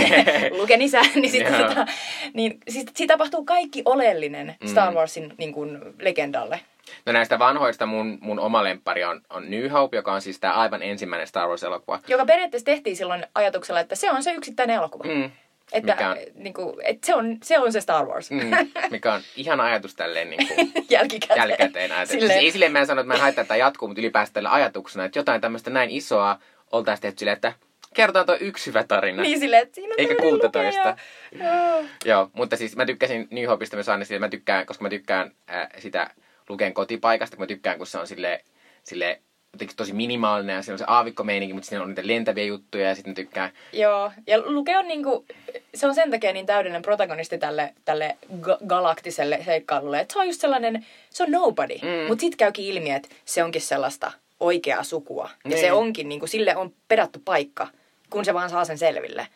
Luken 0.59 0.81
isä. 0.81 1.01
niin, 1.15 1.31
sit, 1.31 1.47
tota, 1.47 1.85
niin 2.33 2.57
siis, 2.69 2.85
siitä 2.95 3.13
tapahtuu 3.13 3.45
kaikki 3.45 3.81
oleellinen 3.85 4.55
Star 4.65 4.91
mm. 4.91 4.97
Warsin 4.97 5.33
niin 5.37 5.53
kuin, 5.53 5.79
legendalle. 5.99 6.59
No 7.05 7.13
näistä 7.13 7.39
vanhoista 7.39 7.85
mun, 7.85 8.17
mun 8.21 8.39
oma 8.39 8.63
lemppari 8.63 9.03
on, 9.03 9.21
on 9.29 9.51
New 9.51 9.69
Hope, 9.69 9.97
joka 9.97 10.13
on 10.13 10.21
siis 10.21 10.39
tämä 10.39 10.53
aivan 10.53 10.83
ensimmäinen 10.83 11.27
Star 11.27 11.47
Wars-elokuva. 11.47 11.99
Joka 12.07 12.25
periaatteessa 12.25 12.65
tehtiin 12.65 12.95
silloin 12.95 13.25
ajatuksella, 13.35 13.79
että 13.79 13.95
se 13.95 14.11
on 14.11 14.23
se 14.23 14.33
yksittäinen 14.33 14.75
elokuva. 14.75 15.03
Mm. 15.03 15.31
Että, 15.71 15.93
mikä 15.93 16.09
on, 16.09 16.17
niin 16.35 16.53
kuin, 16.53 16.75
että 16.83 17.05
se, 17.05 17.15
on, 17.15 17.37
se 17.43 17.59
on 17.59 17.73
se 17.73 17.81
Star 17.81 18.05
Wars. 18.05 18.31
Mm, 18.31 18.39
mikä 18.89 19.13
on 19.13 19.21
ihana 19.35 19.63
ajatus 19.63 19.95
tälleen 19.95 20.29
niin 20.29 20.47
kuin, 20.47 20.73
jälkikäteen. 20.89 21.37
jälkikäteen 21.37 21.89
silleen. 22.07 22.07
Siis 22.07 22.43
ei 22.43 22.51
silleen 22.51 22.71
mä 22.71 22.79
en 22.79 22.87
sano, 22.87 23.01
että 23.01 23.07
mä 23.07 23.13
en 23.13 23.21
haittaa, 23.21 23.41
että 23.41 23.55
jatkuu, 23.55 23.87
mutta 23.87 24.01
ylipäätään 24.01 24.33
tällä 24.33 24.51
ajatuksena, 24.51 25.05
että 25.05 25.19
jotain 25.19 25.41
tämmöistä 25.41 25.69
näin 25.69 25.89
isoa 25.89 26.39
oltaisiin 26.71 27.01
tehty 27.01 27.19
silleen, 27.19 27.35
että 27.35 27.53
kerrotaan 27.93 28.25
tuo 28.25 28.37
yksi 28.39 28.67
hyvä 28.67 28.83
tarina. 28.83 29.23
Niin 29.23 29.39
silleen, 29.39 29.63
että 29.63 29.75
siinä 29.75 29.93
on 29.93 29.99
Eikä 29.99 30.15
kuulta 30.15 30.49
toista. 30.49 30.97
Joo. 31.31 31.83
Joo, 32.05 32.29
mutta 32.33 32.55
siis 32.55 32.75
mä 32.75 32.85
tykkäsin 32.85 33.27
New 33.31 33.45
Hopeista, 33.45 33.77
mä 33.77 33.83
saan 33.83 34.05
niin 34.09 34.21
mä 34.21 34.29
tykkään, 34.29 34.65
koska 34.65 34.83
mä 34.83 34.89
tykkään 34.89 35.31
äh, 35.49 35.67
sitä 35.77 36.09
Luken 36.49 36.73
kotipaikasta, 36.73 37.37
kun 37.37 37.43
mä 37.43 37.47
tykkään, 37.47 37.77
kun 37.77 37.87
se 37.87 37.97
on 37.97 38.07
sille, 38.07 38.43
sille 38.83 39.21
jotenkin 39.53 39.77
tosi 39.77 39.93
minimaalinen 39.93 40.55
ja 40.55 40.61
siinä 40.61 40.73
on 40.73 40.79
se 40.79 40.85
aavikkomeininki, 40.87 41.53
mutta 41.53 41.69
siinä 41.69 41.83
on 41.83 41.89
niitä 41.89 42.07
lentäviä 42.07 42.43
juttuja 42.43 42.87
ja 42.87 42.95
sitten 42.95 43.15
tykkään. 43.15 43.51
Joo, 43.73 44.11
ja 44.27 44.41
Luke 44.45 44.77
on 44.77 44.87
niinku, 44.87 45.25
se 45.75 45.87
on 45.87 45.95
sen 45.95 46.11
takia 46.11 46.33
niin 46.33 46.45
täydellinen 46.45 46.81
protagonisti 46.81 47.37
tälle, 47.37 47.73
tälle 47.85 48.17
ga- 48.41 48.67
galaktiselle 48.67 49.39
seikkailulle, 49.45 49.99
että 49.99 50.13
se 50.13 50.19
on 50.19 50.27
just 50.27 50.41
sellainen, 50.41 50.85
se 51.09 51.23
on 51.23 51.31
nobody, 51.31 51.73
mm. 51.73 52.07
mutta 52.07 52.21
sitten 52.21 52.37
käykin 52.37 52.65
ilmi, 52.65 52.91
että 52.91 53.09
se 53.25 53.43
onkin 53.43 53.61
sellaista 53.61 54.11
oikeaa 54.39 54.83
sukua. 54.83 55.29
Ja 55.43 55.49
niin. 55.49 55.59
se 55.59 55.71
onkin, 55.71 56.09
niinku, 56.09 56.27
sille 56.27 56.55
on 56.55 56.73
pedattu 56.87 57.21
paikka, 57.25 57.67
kun 58.09 58.25
se 58.25 58.33
vaan 58.33 58.49
saa 58.49 58.65
sen 58.65 58.77
selville. 58.77 59.27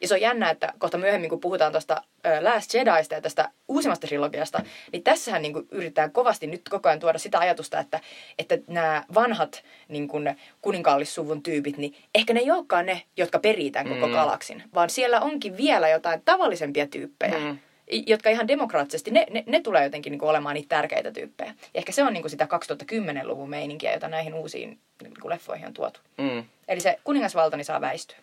Ja 0.00 0.08
se 0.08 0.14
on 0.14 0.20
jännä, 0.20 0.50
että 0.50 0.72
kohta 0.78 0.98
myöhemmin, 0.98 1.30
kun 1.30 1.40
puhutaan 1.40 1.72
tuosta 1.72 2.02
Last 2.40 2.74
Jediista 2.74 3.14
ja 3.14 3.20
tästä 3.20 3.48
uusimmasta 3.68 4.06
trilogiasta, 4.06 4.62
niin 4.92 5.02
tässähän 5.02 5.42
niin 5.42 5.52
kuin 5.52 5.68
yritetään 5.70 6.12
kovasti 6.12 6.46
nyt 6.46 6.68
koko 6.68 6.88
ajan 6.88 7.00
tuoda 7.00 7.18
sitä 7.18 7.38
ajatusta, 7.38 7.80
että, 7.80 8.00
että 8.38 8.58
nämä 8.66 9.04
vanhat 9.14 9.62
niin 9.88 10.08
kuin 10.08 10.36
kuninkaallissuvun 10.62 11.42
tyypit, 11.42 11.78
niin 11.78 11.94
ehkä 12.14 12.34
ne 12.34 12.40
ei 12.40 12.50
olekaan 12.50 12.86
ne, 12.86 13.02
jotka 13.16 13.38
perii 13.38 13.70
tämän 13.70 13.94
koko 13.94 14.06
mm. 14.06 14.12
galaksin, 14.12 14.62
vaan 14.74 14.90
siellä 14.90 15.20
onkin 15.20 15.56
vielä 15.56 15.88
jotain 15.88 16.22
tavallisempia 16.24 16.86
tyyppejä. 16.86 17.38
Mm 17.38 17.58
jotka 18.06 18.30
ihan 18.30 18.48
demokraattisesti, 18.48 19.10
ne, 19.10 19.26
ne, 19.30 19.44
ne 19.46 19.60
tulee 19.60 19.84
jotenkin 19.84 20.10
niin 20.10 20.18
kuin 20.18 20.30
olemaan 20.30 20.54
niitä 20.54 20.68
tärkeitä 20.68 21.12
tyyppejä. 21.12 21.50
Ja 21.50 21.70
ehkä 21.74 21.92
se 21.92 22.02
on 22.02 22.12
niin 22.12 22.22
kuin 22.22 22.30
sitä 22.30 22.44
2010-luvun 22.44 23.50
meininkiä, 23.50 23.92
jota 23.92 24.08
näihin 24.08 24.34
uusiin 24.34 24.78
niin 25.02 25.14
kuin 25.20 25.30
leffoihin 25.30 25.66
on 25.66 25.74
tuotu. 25.74 26.00
Mm. 26.18 26.44
Eli 26.68 26.80
se 26.80 26.98
kuningasvaltani 27.04 27.64
saa 27.64 27.80
väistyä. 27.80 28.16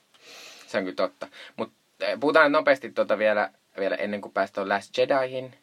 Se 0.75 0.79
on 0.79 0.85
kyllä 0.85 0.95
totta. 0.95 1.27
Mutta 1.57 1.75
eh, 1.99 2.19
puhutaan 2.19 2.51
nopeasti 2.51 2.91
tuota 2.91 3.17
vielä, 3.17 3.49
vielä 3.79 3.95
ennen 3.95 4.21
kuin 4.21 4.31
päästään 4.31 4.69
Last 4.69 4.97
Jedihin. 4.97 5.53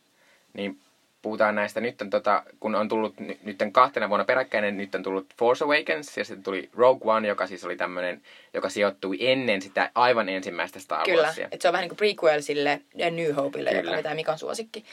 Niin 0.53 0.79
puhutaan 1.23 1.55
näistä 1.55 1.81
nyt, 1.81 1.95
tota, 2.11 2.43
kun 2.61 2.75
on 2.75 2.89
tullut 2.89 3.15
nyt 3.21 3.59
kahtena 3.73 4.09
vuonna 4.09 4.25
peräkkäinen, 4.25 4.77
nyt 4.77 4.95
on 4.95 5.03
tullut 5.03 5.27
Force 5.39 5.65
Awakens 5.65 6.17
ja 6.17 6.25
sitten 6.25 6.43
tuli 6.43 6.71
Rogue 6.77 7.15
One, 7.15 7.29
joka 7.29 7.47
siis 7.47 7.65
oli 7.65 7.77
tämmöinen, 7.77 8.23
joka 8.55 8.69
sijoittui 8.69 9.17
ennen 9.21 9.63
sitä 9.63 9.91
aivan 9.95 10.29
ensimmäistä 10.29 10.81
Star 10.81 10.99
Warsia. 10.99 11.35
Kyllä, 11.35 11.49
että 11.51 11.63
se 11.63 11.69
on 11.69 11.73
vähän 11.73 11.83
niin 11.83 11.97
kuin 11.97 11.97
prequel 11.97 12.41
sille 12.41 12.81
New 13.11 13.33
Hopeille, 13.33 13.71
Kyllä. 13.71 13.83
joka 13.83 13.97
vetää 13.97 14.15
Mikan 14.15 14.39
suosikki 14.39 14.85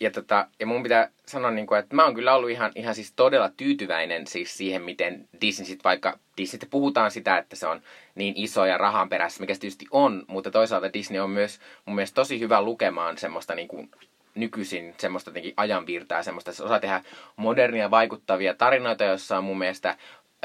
ja, 0.00 0.10
tota, 0.10 0.48
ja 0.60 0.66
mun 0.66 0.82
pitää 0.82 1.10
sanoa, 1.26 1.50
niin 1.50 1.66
kuin, 1.66 1.78
että 1.78 1.96
mä 1.96 2.04
oon 2.04 2.14
kyllä 2.14 2.34
ollut 2.34 2.50
ihan, 2.50 2.72
ihan 2.74 2.94
siis 2.94 3.12
todella 3.16 3.50
tyytyväinen 3.56 4.26
siis 4.26 4.56
siihen, 4.56 4.82
miten 4.82 5.28
Disney 5.40 5.66
sit 5.66 5.84
vaikka, 5.84 6.18
Disney 6.36 6.68
puhutaan 6.70 7.10
sitä, 7.10 7.38
että 7.38 7.56
se 7.56 7.66
on 7.66 7.82
niin 8.14 8.34
iso 8.36 8.66
ja 8.66 8.78
rahan 8.78 9.08
perässä, 9.08 9.40
mikä 9.40 9.54
se 9.54 9.60
tietysti 9.60 9.86
on, 9.90 10.24
mutta 10.26 10.50
toisaalta 10.50 10.92
Disney 10.92 11.20
on 11.20 11.30
myös 11.30 11.60
mun 11.84 11.94
mielestä 11.94 12.14
tosi 12.14 12.40
hyvä 12.40 12.62
lukemaan 12.62 13.18
semmoista 13.18 13.54
niin 13.54 13.68
kuin, 13.68 13.90
nykyisin 14.34 14.94
semmoista 14.98 15.30
jotenkin 15.30 15.54
ajanvirtaa, 15.56 16.22
semmoista, 16.22 16.50
että 16.50 16.56
se 16.56 16.64
osaa 16.64 16.80
tehdä 16.80 17.02
modernia 17.36 17.90
vaikuttavia 17.90 18.54
tarinoita, 18.54 19.04
joissa 19.04 19.38
on 19.38 19.44
mun 19.44 19.58
mielestä 19.58 19.96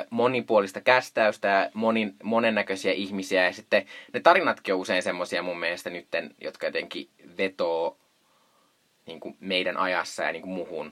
monipuolista 0.10 0.82
kästäystä 0.82 1.48
ja 1.48 1.70
monin, 1.74 2.16
monennäköisiä 2.24 2.92
ihmisiä. 2.92 3.46
Ja 3.46 3.54
sitten 3.54 3.86
ne 4.14 4.20
tarinatkin 4.20 4.74
on 4.74 4.80
usein 4.80 5.04
semmoisia 5.04 5.42
mun 5.42 5.60
mielestä 5.60 5.90
nytten, 5.90 6.36
jotka 6.42 6.66
jotenkin 6.66 7.10
vetoo 7.38 7.98
niin 9.10 9.20
kuin 9.20 9.38
meidän 9.40 9.78
ajassa 9.78 10.24
ja 10.24 10.32
niin 10.32 10.42
kuin 10.42 10.54
muhun. 10.54 10.92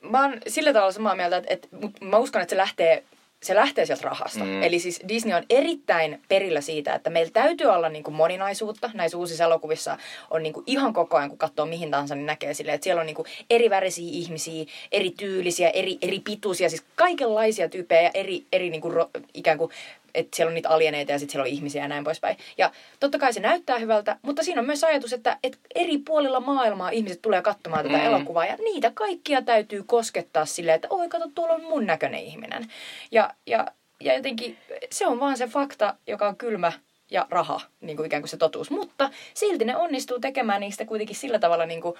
Mä 0.00 0.22
oon 0.22 0.38
sillä 0.46 0.72
tavalla 0.72 0.92
samaa 0.92 1.14
mieltä, 1.14 1.36
että, 1.36 1.52
että 1.52 1.68
mä 2.00 2.18
uskon, 2.18 2.42
että 2.42 2.50
se 2.50 2.56
lähtee 2.56 3.04
se 3.42 3.54
lähtee 3.54 3.86
sieltä 3.86 4.02
rahasta. 4.02 4.44
Mm. 4.44 4.62
Eli 4.62 4.78
siis 4.78 5.00
Disney 5.08 5.36
on 5.36 5.44
erittäin 5.50 6.22
perillä 6.28 6.60
siitä, 6.60 6.94
että 6.94 7.10
meillä 7.10 7.30
täytyy 7.32 7.66
olla 7.66 7.88
niin 7.88 8.04
kuin 8.04 8.14
moninaisuutta. 8.14 8.90
Näissä 8.94 9.18
uusissa 9.18 9.44
elokuvissa 9.44 9.98
on 10.30 10.42
niin 10.42 10.52
kuin 10.52 10.64
ihan 10.66 10.92
koko 10.92 11.16
ajan, 11.16 11.28
kun 11.28 11.38
katsoo 11.38 11.66
mihin 11.66 11.90
tahansa, 11.90 12.14
niin 12.14 12.26
näkee 12.26 12.54
silleen, 12.54 12.74
että 12.74 12.84
siellä 12.84 13.00
on 13.00 13.06
niin 13.06 13.16
kuin 13.16 13.26
eri 13.50 13.70
värisiä 13.70 14.08
ihmisiä, 14.12 14.64
eri 14.92 15.10
tyylisiä, 15.10 15.70
eri, 15.70 15.98
eri 16.02 16.20
pituisia, 16.20 16.68
siis 16.68 16.84
kaikenlaisia 16.94 17.68
tyyppejä 17.68 18.02
ja 18.02 18.10
eri, 18.14 18.44
eri 18.52 18.70
niin 18.70 18.80
kuin, 18.80 18.94
ikään 19.34 19.58
kuin 19.58 19.70
että 20.14 20.36
siellä 20.36 20.50
on 20.50 20.54
niitä 20.54 20.68
alieneita 20.68 21.12
ja 21.12 21.18
sitten 21.18 21.32
siellä 21.32 21.44
on 21.44 21.54
ihmisiä 21.54 21.82
ja 21.82 21.88
näin 21.88 22.04
poispäin. 22.04 22.36
Ja 22.58 22.70
totta 23.00 23.18
kai 23.18 23.32
se 23.32 23.40
näyttää 23.40 23.78
hyvältä, 23.78 24.16
mutta 24.22 24.42
siinä 24.42 24.60
on 24.60 24.66
myös 24.66 24.84
ajatus, 24.84 25.12
että, 25.12 25.38
että 25.42 25.58
eri 25.74 25.98
puolilla 25.98 26.40
maailmaa 26.40 26.90
ihmiset 26.90 27.22
tulee 27.22 27.42
katsomaan 27.42 27.84
tätä 27.84 27.98
mm. 27.98 28.06
elokuvaa 28.06 28.44
ja 28.44 28.56
niitä 28.56 28.90
kaikkia 28.94 29.42
täytyy 29.42 29.82
koskettaa 29.82 30.46
silleen, 30.46 30.74
että 30.74 30.88
oi 30.90 31.08
kato, 31.08 31.30
tuolla 31.34 31.54
on 31.54 31.64
mun 31.64 31.86
näköinen 31.86 32.20
ihminen. 32.20 32.66
Ja, 33.10 33.34
ja, 33.46 33.66
ja 34.00 34.16
jotenkin 34.16 34.58
se 34.92 35.06
on 35.06 35.20
vaan 35.20 35.36
se 35.36 35.46
fakta, 35.46 35.94
joka 36.06 36.28
on 36.28 36.36
kylmä 36.36 36.72
ja 37.10 37.26
raha, 37.30 37.60
niin 37.80 37.96
kuin 37.96 38.06
ikään 38.06 38.22
kuin 38.22 38.30
se 38.30 38.36
totuus. 38.36 38.70
Mutta 38.70 39.10
silti 39.34 39.64
ne 39.64 39.76
onnistuu 39.76 40.20
tekemään 40.20 40.60
niistä 40.60 40.84
kuitenkin 40.84 41.16
sillä 41.16 41.38
tavalla 41.38 41.66
niin 41.66 41.80
kuin 41.80 41.94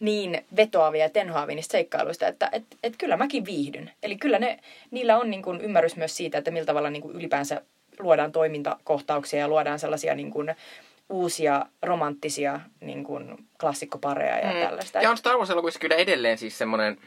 niin 0.00 0.44
vetoavia 0.56 1.04
ja 1.04 1.10
tenhoavia 1.10 1.54
niistä 1.54 1.72
seikkailuista, 1.72 2.26
että 2.26 2.48
et, 2.52 2.64
et 2.82 2.96
kyllä 2.98 3.16
mäkin 3.16 3.44
viihdyn. 3.44 3.90
Eli 4.02 4.16
kyllä 4.16 4.38
ne, 4.38 4.58
niillä 4.90 5.18
on 5.18 5.30
niin 5.30 5.42
kuin 5.42 5.60
ymmärrys 5.60 5.96
myös 5.96 6.16
siitä, 6.16 6.38
että 6.38 6.50
millä 6.50 6.66
tavalla 6.66 6.90
niin 6.90 7.02
kuin 7.02 7.16
ylipäänsä 7.16 7.62
luodaan 7.98 8.32
toimintakohtauksia 8.32 9.40
ja 9.40 9.48
luodaan 9.48 9.78
sellaisia 9.78 10.14
niin 10.14 10.30
kuin 10.30 10.54
uusia 11.08 11.66
romanttisia 11.82 12.60
niin 12.80 13.04
kuin 13.04 13.46
klassikkopareja 13.60 14.38
ja 14.38 14.52
mm. 14.52 14.60
tällaista. 14.60 15.02
Ja 15.02 15.10
on 15.10 15.16
Star 15.16 15.36
Wars-elokuvissa 15.36 15.80
kyllä 15.80 15.96
edelleen 15.96 16.38
siis 16.38 16.58
semmoinen, 16.58 16.98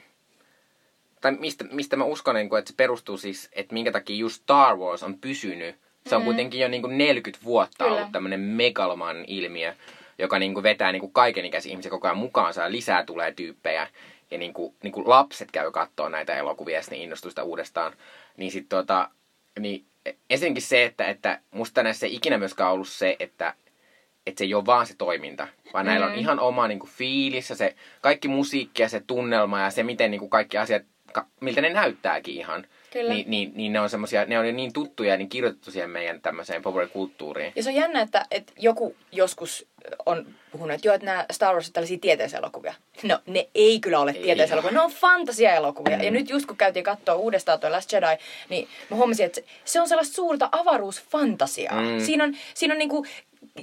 tai 1.21 1.31
mistä, 1.31 1.63
mistä 1.71 1.95
mä 1.95 2.03
uskon, 2.03 2.35
niin 2.35 2.49
kuin, 2.49 2.59
että 2.59 2.71
se 2.71 2.75
perustuu 2.77 3.17
siis, 3.17 3.49
että 3.53 3.73
minkä 3.73 3.91
takia 3.91 4.15
just 4.15 4.41
Star 4.41 4.77
Wars 4.77 5.03
on 5.03 5.17
pysynyt. 5.17 5.75
Se 6.07 6.15
on 6.15 6.21
mm. 6.21 6.25
kuitenkin 6.25 6.59
jo 6.59 6.67
niin 6.67 6.81
kuin 6.81 6.97
40 6.97 7.45
vuotta 7.45 7.83
kyllä. 7.83 7.97
ollut 7.97 8.11
tämmöinen 8.11 8.39
megaloman 8.39 9.25
ilmiö 9.27 9.73
joka 10.21 10.39
niin 10.39 10.53
kuin 10.53 10.63
vetää 10.63 10.91
niin 10.91 10.99
kuin 10.99 11.11
kaikenikäisiä 11.11 11.69
ihmisiä 11.71 11.91
koko 11.91 12.07
ajan 12.07 12.17
mukaansa 12.17 12.61
ja 12.61 12.71
lisää 12.71 13.05
tulee 13.05 13.31
tyyppejä. 13.31 13.87
Ja 14.31 14.37
niin 14.37 14.53
kuin, 14.53 14.75
niin 14.83 14.91
kuin 14.91 15.09
lapset 15.09 15.51
käy 15.51 15.71
katsoa 15.71 16.09
näitä 16.09 16.35
elokuvia 16.35 16.77
ja 16.77 16.83
niin 16.89 17.01
innostuu 17.01 17.31
sitä 17.31 17.43
uudestaan. 17.43 17.93
Niin 18.37 18.51
sitten 18.51 18.69
tota, 18.69 19.09
niin 19.59 19.85
ensinnäkin 20.29 20.61
se, 20.61 20.85
että, 20.85 21.05
että 21.05 21.39
musta 21.51 21.83
näissä 21.83 22.05
ei 22.05 22.15
ikinä 22.15 22.37
myöskään 22.37 22.71
ollut 22.71 22.87
se, 22.87 23.15
että, 23.19 23.53
että 24.27 24.39
se 24.39 24.45
ei 24.45 24.53
ole 24.53 24.65
vaan 24.65 24.85
se 24.85 24.95
toiminta, 24.97 25.47
vaan 25.73 25.85
näillä 25.85 26.05
on 26.05 26.11
mm. 26.11 26.19
ihan 26.19 26.39
oma 26.39 26.67
niin 26.67 26.79
kuin, 26.79 26.89
fiilis 26.89 27.49
ja 27.49 27.55
se 27.55 27.75
kaikki 28.01 28.27
musiikki 28.27 28.81
ja 28.81 28.89
se 28.89 29.03
tunnelma 29.07 29.59
ja 29.61 29.69
se, 29.69 29.83
miten 29.83 30.11
niin 30.11 30.19
kuin, 30.19 30.29
kaikki 30.29 30.57
asiat, 30.57 30.83
miltä 31.39 31.61
ne 31.61 31.69
näyttääkin 31.69 32.35
ihan. 32.35 32.67
Kyllä. 32.93 33.13
Niin, 33.13 33.29
niin, 33.29 33.51
niin, 33.55 33.73
ne 33.73 33.79
on 33.79 33.89
semmosia, 33.89 34.25
ne 34.25 34.39
on 34.39 34.45
jo 34.47 34.51
niin 34.53 34.73
tuttuja 34.73 35.09
ja 35.11 35.17
niin 35.17 35.29
kirjoitettu 35.29 35.71
siihen 35.71 35.89
meidän 35.89 36.21
tämmöiseen 36.21 36.61
populaarikulttuuriin. 36.61 37.53
Ja 37.55 37.63
se 37.63 37.69
on 37.69 37.75
jännä, 37.75 38.01
että, 38.01 38.25
että 38.31 38.53
joku 38.59 38.95
joskus 39.11 39.65
on 40.05 40.25
puhunut, 40.51 40.75
että 40.75 40.87
joo, 40.87 40.95
että 40.95 41.05
nämä 41.05 41.25
Star 41.31 41.53
Wars 41.53 41.67
on 41.67 41.73
tällaisia 41.73 41.97
tieteiselokuvia. 42.01 42.73
No, 43.03 43.19
ne 43.25 43.49
ei 43.55 43.79
kyllä 43.79 43.99
ole 43.99 44.11
Ei 44.11 44.23
tieteiselokuvia, 44.23 44.73
ne 44.73 44.81
on 44.81 44.91
fantasiaelokuvia. 44.91 45.97
Mm. 45.97 46.03
Ja 46.03 46.11
nyt 46.11 46.29
just 46.29 46.45
kun 46.45 46.57
käytiin 46.57 46.83
katsoa 46.83 47.15
uudestaan 47.15 47.59
tuo 47.59 47.71
Last 47.71 47.91
Jedi, 47.91 48.05
niin 48.49 48.67
mä 48.89 48.97
huomasin, 48.97 49.25
että 49.25 49.41
se- 49.41 49.47
se 49.65 49.81
on 49.81 49.87
sellaista 49.87 50.15
suurta 50.15 50.49
avaruusfantasiaa. 50.51 51.81
Mm. 51.81 51.99
Siinä 51.99 52.23
on, 52.23 52.35
siinä 52.53 52.73
on 52.73 52.77
niinku 52.79 53.05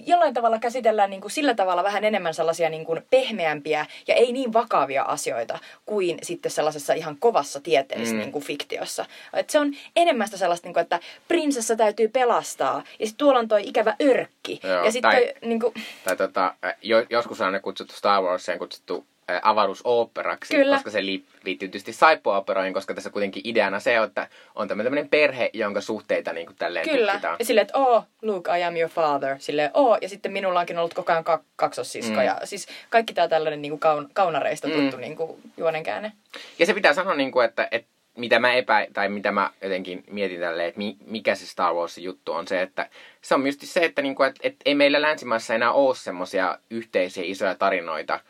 jollain 0.06 0.34
tavalla 0.34 0.58
käsitellään 0.58 1.10
niin 1.10 1.20
kuin 1.20 1.30
sillä 1.30 1.54
tavalla 1.54 1.82
vähän 1.84 2.04
enemmän 2.04 2.34
sellaisia 2.34 2.68
niin 2.70 2.84
kuin 2.84 3.02
pehmeämpiä 3.10 3.86
ja 4.06 4.14
ei 4.14 4.32
niin 4.32 4.52
vakavia 4.52 5.02
asioita 5.02 5.58
kuin 5.86 6.18
sitten 6.22 6.50
sellaisessa 6.50 6.92
ihan 6.92 7.16
kovassa 7.18 7.60
tieteellisessä 7.60 8.14
Mm. 8.14 8.20
niin 8.20 8.32
kuin 8.32 8.44
fiktiossa. 8.44 9.04
Et 9.32 9.50
se 9.50 9.58
on 9.58 9.72
enemmän 9.96 10.26
sitä 10.26 10.38
sellaista, 10.38 10.66
niin 10.66 10.74
kuin, 10.74 10.82
että 10.82 11.00
prinsessa 11.28 11.76
täytyy 11.76 12.08
pelastaa 12.08 12.82
ja 12.98 13.06
sitten 13.06 13.18
tuolla 13.18 13.38
on 13.40 13.48
toi 13.48 13.62
ikävä 13.68 13.96
örkki. 14.02 14.60
Joo, 14.62 14.84
ja 14.84 14.92
sitten 14.92 15.10
tai- 15.10 15.24
toi, 15.40 15.48
niin 15.48 15.60
kuin, 15.60 15.74
Tai 16.04 16.16
tota, 16.16 16.54
jo, 16.82 17.06
joskus 17.10 17.40
on 17.40 17.52
ne 17.52 17.60
kutsuttu 17.60 17.94
Star 17.94 18.22
Warseen 18.22 18.58
kutsuttu 18.58 19.06
avaruusooperaksi, 19.42 20.56
Kyllä. 20.56 20.76
koska 20.76 20.90
se 20.90 21.06
li, 21.06 21.24
liittyy 21.44 21.68
tietysti 21.68 21.92
saippua-operoihin, 21.92 22.74
koska 22.74 22.94
tässä 22.94 23.10
kuitenkin 23.10 23.42
ideana 23.44 23.80
se, 23.80 23.96
että 23.96 24.28
on 24.54 24.68
tämmöinen 24.68 25.08
perhe, 25.08 25.50
jonka 25.52 25.80
suhteita 25.80 26.32
niin 26.32 26.46
kuin 26.46 26.56
tälleen 26.56 26.88
Kyllä. 26.88 27.12
tutkitaan. 27.12 27.36
Ja 27.38 27.44
silleen, 27.44 27.62
että 27.66 27.78
oh, 27.78 28.04
Luke, 28.22 28.58
I 28.58 28.62
am 28.64 28.76
your 28.76 28.90
father. 28.90 29.36
Silleen, 29.38 29.70
oh, 29.74 29.98
ja 30.00 30.08
sitten 30.08 30.32
minulla 30.32 30.60
onkin 30.60 30.78
ollut 30.78 30.94
koko 30.94 31.12
ajan 31.12 31.24
kak- 31.24 31.44
kaksossisko. 31.56 32.16
Mm. 32.16 32.22
Ja 32.26 32.38
siis 32.44 32.66
kaikki 32.90 33.14
tämä 33.14 33.28
tällainen 33.28 33.62
niin 33.62 33.70
kuin 33.72 33.80
kaun- 33.80 34.10
kaunareista 34.12 34.68
tuttu 34.68 34.96
Mm. 34.96 35.00
niin 35.00 35.16
kuin 35.16 35.40
juonenkäänne. 35.56 36.12
Ja 36.58 36.66
se 36.66 36.74
pitää 36.74 36.94
sanoa, 36.94 37.14
niin 37.14 37.32
kuin, 37.32 37.44
että, 37.44 37.68
että 37.70 37.88
mitä 38.16 38.38
mä 38.38 38.52
epä, 38.52 38.86
tai 38.92 39.08
mitä 39.08 39.32
mä 39.32 39.50
jotenkin 39.62 40.04
mietin 40.10 40.40
tälleen, 40.40 40.68
että 40.68 40.78
mi, 40.78 40.96
mikä 41.06 41.34
se 41.34 41.46
Star 41.46 41.74
Warsin 41.74 42.04
juttu 42.04 42.32
on 42.32 42.48
se, 42.48 42.62
että 42.62 42.88
se 43.22 43.34
on 43.34 43.46
just 43.46 43.60
se, 43.64 43.80
että, 43.84 44.02
niin 44.02 44.14
kuin, 44.14 44.28
että, 44.28 44.40
että 44.42 44.58
ei 44.64 44.74
meillä 44.74 45.02
länsimaissa 45.02 45.54
enää 45.54 45.72
ole 45.72 45.94
semmoisia 45.96 46.58
yhteisiä 46.70 47.22
isoja 47.26 47.54
tarinoita 47.54 48.20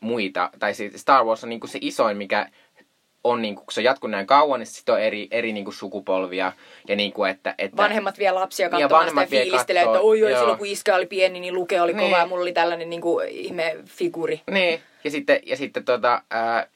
muita. 0.00 0.50
Tai 0.58 0.74
siis 0.74 1.00
Star 1.00 1.24
Wars 1.24 1.44
on 1.44 1.50
niin 1.50 1.60
kuin 1.60 1.70
se 1.70 1.78
isoin, 1.82 2.16
mikä 2.16 2.48
on, 3.24 3.42
niin 3.42 3.54
kuin, 3.54 3.66
kun 3.66 3.72
se 3.72 3.80
on 3.80 3.84
jatkunut 3.84 4.10
näin 4.10 4.26
kauan, 4.26 4.60
niin 4.60 4.66
sitten 4.66 4.94
on 4.94 5.00
eri, 5.00 5.28
eri 5.30 5.52
niin 5.52 5.64
kuin 5.64 5.74
sukupolvia. 5.74 6.52
Ja 6.88 6.96
niin 6.96 7.12
kuin, 7.12 7.30
että, 7.30 7.54
että, 7.58 7.76
Vanhemmat 7.76 8.18
vie 8.18 8.30
lapsia 8.30 8.66
Niin, 8.66 8.70
katsomaan 8.70 8.88
sitä 8.88 8.94
ja 8.94 8.98
vanhemmat 8.98 9.30
vie 9.30 9.42
fiilistelee, 9.42 9.82
että 9.82 9.92
kattoo, 9.92 10.08
oi 10.08 10.24
oi, 10.24 10.30
joo. 10.30 10.40
silloin 10.40 10.58
kun 10.58 10.66
iskä 10.66 10.96
oli 10.96 11.06
pieni, 11.06 11.40
niin 11.40 11.54
Luke 11.54 11.80
oli 11.80 11.92
kova 11.92 12.04
Niin. 12.04 12.18
ja 12.18 12.26
mulla 12.26 12.42
oli 12.42 12.52
tällainen 12.52 12.90
niin 12.90 13.00
kuin, 13.00 13.28
ihme 13.28 13.76
figuri. 13.84 14.40
Niin, 14.50 14.80
ja 15.04 15.10
sitten, 15.10 15.40
ja 15.46 15.56
sitten 15.56 15.84
tota, 15.84 16.22
ää, 16.30 16.66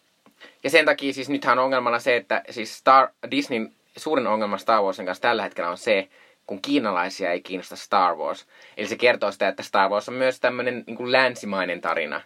ja 0.65 0.71
sen 0.71 0.85
takia 0.85 1.13
siis 1.13 1.29
nythän 1.29 1.59
on 1.59 1.65
ongelmana 1.65 1.99
se, 1.99 2.17
että 2.17 2.43
siis 2.51 2.79
Star, 2.79 3.09
Disneyn 3.31 3.73
suurin 3.97 4.27
ongelma 4.27 4.59
Star 4.59 4.83
Warsin 4.83 5.07
kanssa 5.07 5.23
tällä 5.23 5.43
hetkellä 5.43 5.71
on 5.71 5.79
se, 5.79 6.09
kun 6.47 6.63
kiinalaisia 6.63 7.33
ei 7.33 7.41
kiinnosta 7.41 7.77
Star 7.77 8.15
Wars. 8.15 8.47
Eli 8.77 8.89
se 8.89 8.97
kertoo 8.97 9.33
sitä, 9.33 9.49
että 9.49 9.63
Star 9.63 9.91
Wars 9.91 10.09
on 10.09 10.15
myös 10.15 10.41
tämmöinen 10.41 10.85
niin 10.87 11.13
länsimainen 11.13 11.81
tarina. 11.81 12.21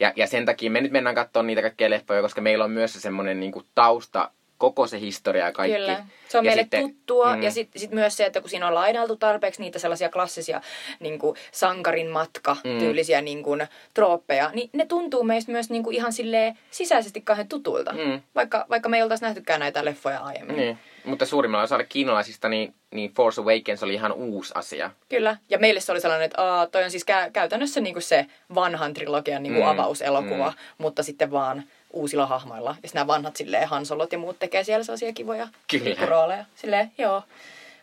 Ja, 0.00 0.12
ja 0.16 0.26
sen 0.26 0.46
takia 0.46 0.70
me 0.70 0.80
nyt 0.80 0.92
mennään 0.92 1.14
katsomaan 1.14 1.46
niitä 1.46 1.62
kaikkia 1.62 1.90
leffoja, 1.90 2.22
koska 2.22 2.40
meillä 2.40 2.64
on 2.64 2.70
myös 2.70 2.92
se 2.92 3.00
semmoinen 3.00 3.40
niin 3.40 3.52
kuin 3.52 3.66
tausta, 3.74 4.30
koko 4.58 4.86
se 4.86 5.00
historia 5.00 5.44
ja 5.44 5.52
kaikki. 5.52 5.78
Kyllä. 5.78 6.06
Se 6.28 6.38
on 6.38 6.44
ja 6.44 6.48
meille 6.48 6.62
sitten- 6.62 6.80
tuttua. 6.80 7.36
mm. 7.36 7.42
Ja 7.42 7.50
sitten 7.50 7.80
sit 7.80 7.90
myös 7.90 8.16
se, 8.16 8.26
että 8.26 8.40
kun 8.40 8.50
siinä 8.50 8.66
on 8.68 8.74
lainailtu 8.74 9.16
tarpeeksi 9.16 9.60
niitä 9.62 9.78
sellaisia 9.78 10.08
klassisia 10.08 10.60
niin 11.00 11.18
kuin 11.18 11.36
sankarin 11.52 12.10
matka 12.10 12.56
Mm. 12.64 12.78
tyylisiä 12.78 13.20
niin 13.20 13.42
kuin, 13.42 13.66
trooppeja, 13.94 14.50
niin 14.54 14.70
ne 14.72 14.86
tuntuu 14.86 15.22
meistä 15.22 15.52
myös 15.52 15.70
niin 15.70 15.82
kuin 15.82 15.96
ihan 15.96 16.12
silleen 16.12 16.58
sisäisesti 16.70 17.20
kauhean 17.20 17.48
tutuilta. 17.48 17.92
Mm. 17.92 18.20
Vaikka, 18.34 18.66
vaikka 18.70 18.88
me 18.88 18.96
ei 18.96 19.02
oltaisi 19.02 19.24
nähtykään 19.24 19.60
näitä 19.60 19.84
leffoja 19.84 20.20
aiemmin. 20.20 20.56
Niin. 20.56 20.78
Mutta 21.04 21.26
suurimmalla 21.26 21.64
osalla 21.64 21.84
kiinalaisista 21.84 22.48
niin, 22.48 22.74
niin 22.94 23.10
Force 23.14 23.40
Awakens 23.40 23.82
oli 23.82 23.94
ihan 23.94 24.12
uusi 24.12 24.52
asia. 24.56 24.90
Kyllä. 25.08 25.36
Ja 25.50 25.58
meille 25.58 25.80
se 25.80 25.92
oli 25.92 26.00
sellainen, 26.00 26.24
että 26.26 26.42
aa, 26.42 26.66
toi 26.66 26.84
on 26.84 26.90
siis 26.90 27.04
kä- 27.10 27.30
käytännössä 27.32 27.80
niin 27.80 27.94
kuin 27.94 28.02
se 28.02 28.26
vanhan 28.54 28.94
trilogian 28.94 29.42
niin 29.42 29.52
kuin 29.54 29.64
Mm, 29.64 29.70
avauselokuva, 29.70 30.50
mm. 30.50 30.56
mutta 30.78 31.02
sitten 31.02 31.30
vaan 31.30 31.62
uusilla 31.94 32.26
hahmoilla. 32.26 32.76
Ja 32.82 32.88
nämä 32.94 33.06
vanhat 33.06 33.36
silleen 33.36 33.68
Hansolot 33.68 34.12
ja 34.12 34.18
muut 34.18 34.38
tekee 34.38 34.64
siellä 34.64 34.84
sellaisia 34.84 35.12
kivoja 35.12 35.48
Kyllä. 35.70 35.84
pikkurooleja. 35.84 36.44
Silleen, 36.54 36.92
joo. 36.98 37.22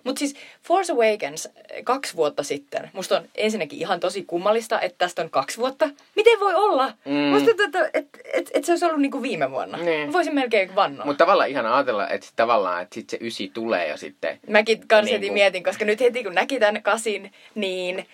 Mutta 0.03 0.19
siis 0.19 0.35
Force 0.63 0.93
Awakens 0.93 1.45
eh, 1.45 1.83
kaksi 1.83 2.15
vuotta 2.15 2.43
sitten, 2.43 2.89
musta 2.93 3.17
on 3.17 3.23
ensinnäkin 3.35 3.79
ihan 3.79 3.99
tosi 3.99 4.23
kummallista, 4.23 4.81
että 4.81 4.97
tästä 4.97 5.21
on 5.21 5.29
kaksi 5.29 5.57
vuotta. 5.57 5.89
Miten 6.15 6.39
voi 6.39 6.53
olla? 6.55 6.93
Mm. 7.05 7.11
Musta 7.13 7.45
tuntuu, 7.47 7.65
että 7.65 7.89
et, 7.93 8.07
et, 8.33 8.51
et 8.53 8.65
se 8.65 8.71
olisi 8.71 8.85
ollut 8.85 9.01
niinku 9.01 9.21
viime 9.21 9.51
vuonna. 9.51 9.77
Niin. 9.77 10.13
Voisin 10.13 10.35
melkein 10.35 10.75
vannoa. 10.75 11.05
Mutta 11.05 11.23
tavallaan 11.25 11.49
ihan 11.49 11.65
ajatella, 11.65 12.09
että 12.09 12.25
sit 12.27 12.35
tavallaan, 12.35 12.81
että 12.81 12.93
sit 12.95 13.09
se 13.09 13.17
ysi 13.21 13.51
tulee 13.53 13.87
jo 13.89 13.97
sitten. 13.97 14.39
Mäkin 14.47 14.87
kans 14.87 15.05
Niin 15.05 15.13
heti 15.13 15.27
kuin- 15.27 15.33
mietin, 15.33 15.63
koska 15.63 15.85
nyt 15.85 15.99
heti 15.99 16.23
kun 16.23 16.35
näki 16.35 16.59
tämän 16.59 16.83
kasin, 16.83 17.31
niin 17.55 18.07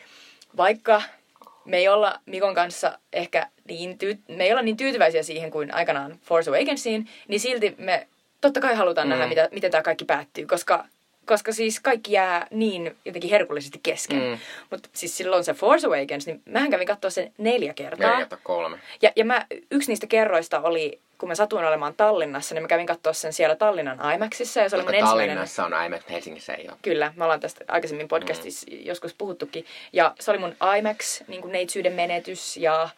vaikka 0.57 1.01
me 1.67 1.77
ei 1.77 1.87
olla 1.87 2.19
Mikon 2.25 2.55
kanssa 2.55 2.99
ehkä 3.13 3.47
niin, 3.67 3.97
tyy- 3.97 4.19
me 4.27 4.43
ei 4.43 4.51
olla 4.51 4.61
niin 4.61 4.77
tyytyväisiä 4.77 5.23
siihen 5.23 5.51
kuin 5.51 5.73
aikanaan 5.73 6.19
Force 6.23 6.51
Awakensiin, 6.51 7.07
niin 7.27 7.39
silti 7.39 7.75
me 7.77 8.07
totta 8.41 8.59
kai 8.59 8.75
halutaan 8.75 9.07
Mm. 9.07 9.09
nähdä, 9.09 9.27
mitä, 9.27 9.49
miten 9.51 9.71
tämä 9.71 9.81
kaikki 9.83 10.05
päättyy, 10.05 10.45
koska, 10.45 10.85
koska 11.27 11.51
siis 11.51 11.79
kaikki 11.79 12.11
jää 12.11 12.47
niin 12.51 12.95
jotenkin 13.05 13.29
herkullisesti 13.29 13.79
kesken. 13.83 14.19
Mm. 14.19 14.37
Mutta 14.69 14.89
siis 14.93 15.17
silloin 15.17 15.43
se 15.43 15.53
Force 15.53 15.87
Awakens, 15.87 16.27
niin 16.27 16.41
mähän 16.45 16.71
kävin 16.71 16.87
katsoa 16.87 17.09
sen 17.09 17.33
neljä 17.37 17.73
kertaa. 17.73 18.11
Neljä 18.11 18.25
tai 18.25 18.39
kolme. 18.43 18.77
Ja, 19.01 19.11
ja 19.15 19.25
mä, 19.25 19.45
yksi 19.71 19.91
niistä 19.91 20.07
kerroista 20.07 20.61
oli, 20.61 20.99
kun 21.17 21.29
mä 21.29 21.35
satuin 21.35 21.65
olemaan 21.65 21.93
Tallinnassa, 21.97 22.55
niin 22.55 22.63
mä 22.63 22.67
kävin 22.67 22.85
katsoa 22.85 23.13
sen 23.13 23.33
siellä 23.33 23.55
Tallinnan 23.55 24.13
IMAXissa. 24.13 24.59
Ja 24.59 24.69
se 24.69 24.75
oli 24.75 24.83
mun 24.83 24.93
Koska 24.93 24.97
ensimmäinen... 24.97 25.37
Tallinnassa 25.37 25.65
on 25.65 25.85
IMAX, 25.85 26.01
Helsingissä 26.09 26.53
ei 26.53 26.67
ole. 26.69 26.77
Kyllä, 26.81 27.13
me 27.15 27.23
ollaan 27.23 27.39
tästä 27.39 27.65
aikaisemmin 27.67 28.07
podcastissa 28.07 28.67
mm. 28.71 28.77
joskus 28.81 29.13
puhuttukin. 29.13 29.65
Ja 29.93 30.15
se 30.19 30.31
oli 30.31 30.39
mun 30.39 30.55
IMAX, 30.79 31.21
niin 31.27 31.41
kuin 31.41 31.51
neitsyyden 31.51 31.93
menetys 31.93 32.57
ja... 32.57 32.89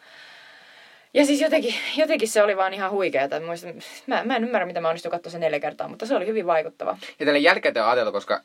Ja 1.14 1.26
siis 1.26 1.40
jotenkin, 1.40 1.74
jotenkin 1.96 2.28
se 2.28 2.42
oli 2.42 2.56
vaan 2.56 2.74
ihan 2.74 2.90
huikeeta. 2.90 3.40
Mä, 3.40 3.46
muistan- 3.46 3.82
mä, 4.06 4.24
mä 4.24 4.36
en 4.36 4.44
ymmärrä, 4.44 4.66
mitä 4.66 4.80
mä 4.80 4.88
onnistuin 4.88 5.10
katsoa 5.10 5.32
sen 5.32 5.40
neljä 5.40 5.60
kertaa, 5.60 5.88
mutta 5.88 6.06
se 6.06 6.16
oli 6.16 6.26
hyvin 6.26 6.46
vaikuttava. 6.46 6.96
Ja 7.20 7.26
tälle 7.26 7.38
jälkikäteen 7.38 7.84
on 7.84 7.90
ajateltu, 7.90 8.12
koska 8.12 8.40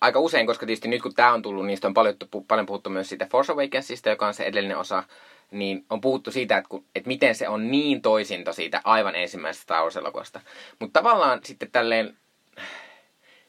aika 0.00 0.20
usein, 0.20 0.46
koska 0.46 0.66
tietysti 0.66 0.88
nyt 0.88 1.02
kun 1.02 1.14
tämä 1.14 1.32
on 1.32 1.42
tullut, 1.42 1.66
niistä 1.66 1.86
on 1.88 1.94
paljon, 1.94 2.14
paljon 2.48 2.66
puhuttu 2.66 2.90
myös 2.90 3.08
siitä 3.08 3.26
Force 3.30 3.52
Awakensista, 3.52 4.08
joka 4.08 4.26
on 4.26 4.34
se 4.34 4.44
edellinen 4.44 4.78
osa, 4.78 5.02
niin 5.50 5.84
on 5.90 6.00
puhuttu 6.00 6.30
siitä, 6.30 6.56
että, 6.58 6.68
kun, 6.68 6.84
että 6.94 7.08
miten 7.08 7.34
se 7.34 7.48
on 7.48 7.70
niin 7.70 8.02
toisinto 8.02 8.52
siitä 8.52 8.80
aivan 8.84 9.14
ensimmäisestä 9.14 9.62
Star 9.62 9.82
Wars-elokuvasta. 9.82 10.40
Mutta 10.80 11.00
tavallaan 11.00 11.40
sitten 11.44 11.70
tälleen, 11.70 12.16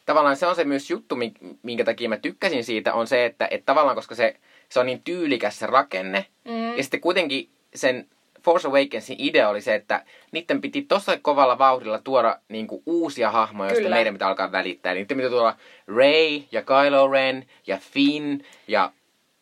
tavallaan 0.06 0.36
se 0.38 0.46
on 0.48 0.56
se 0.56 0.64
myös 0.64 0.90
juttu, 0.90 1.16
mi- 1.16 1.34
minkä 1.64 1.84
takia 1.84 2.10
mä 2.10 2.18
tykkäsin 2.18 2.64
siitä, 2.64 2.94
on 2.94 3.08
se, 3.08 3.26
että, 3.26 3.48
että 3.52 3.66
tavallaan 3.66 3.96
koska 3.96 4.16
se, 4.16 4.36
se 4.70 4.80
on 4.80 4.86
niin 4.86 5.02
tyylikäs 5.04 5.60
se 5.60 5.66
rakenne, 5.68 6.26
Mm. 6.46 6.78
ja 6.78 6.84
sitten 6.84 7.02
kuitenkin 7.02 7.50
sen 7.76 8.08
Force 8.46 8.68
Awakensin 8.68 9.16
idea 9.20 9.50
oli 9.50 9.62
se, 9.62 9.76
että 9.76 10.06
niiden 10.32 10.62
piti 10.62 10.82
tosi 10.82 11.12
kovalla 11.22 11.58
vauhdilla 11.58 12.00
tuoda 12.00 12.40
niinku 12.50 12.84
uusia 12.86 13.32
hahmoja, 13.32 13.70
joista 13.70 13.84
Kyllä. 13.84 13.96
meidän 13.96 14.14
pitää 14.14 14.28
alkaa 14.28 14.52
välittää. 14.52 14.92
Eli 14.92 15.00
Niiden 15.00 15.18
pitää 15.18 15.30
tuoda 15.30 15.56
Ray 15.88 16.42
ja 16.52 16.62
Kylo 16.62 17.08
Ren 17.08 17.46
ja 17.68 17.78
Finn 17.78 18.42
ja 18.68 18.92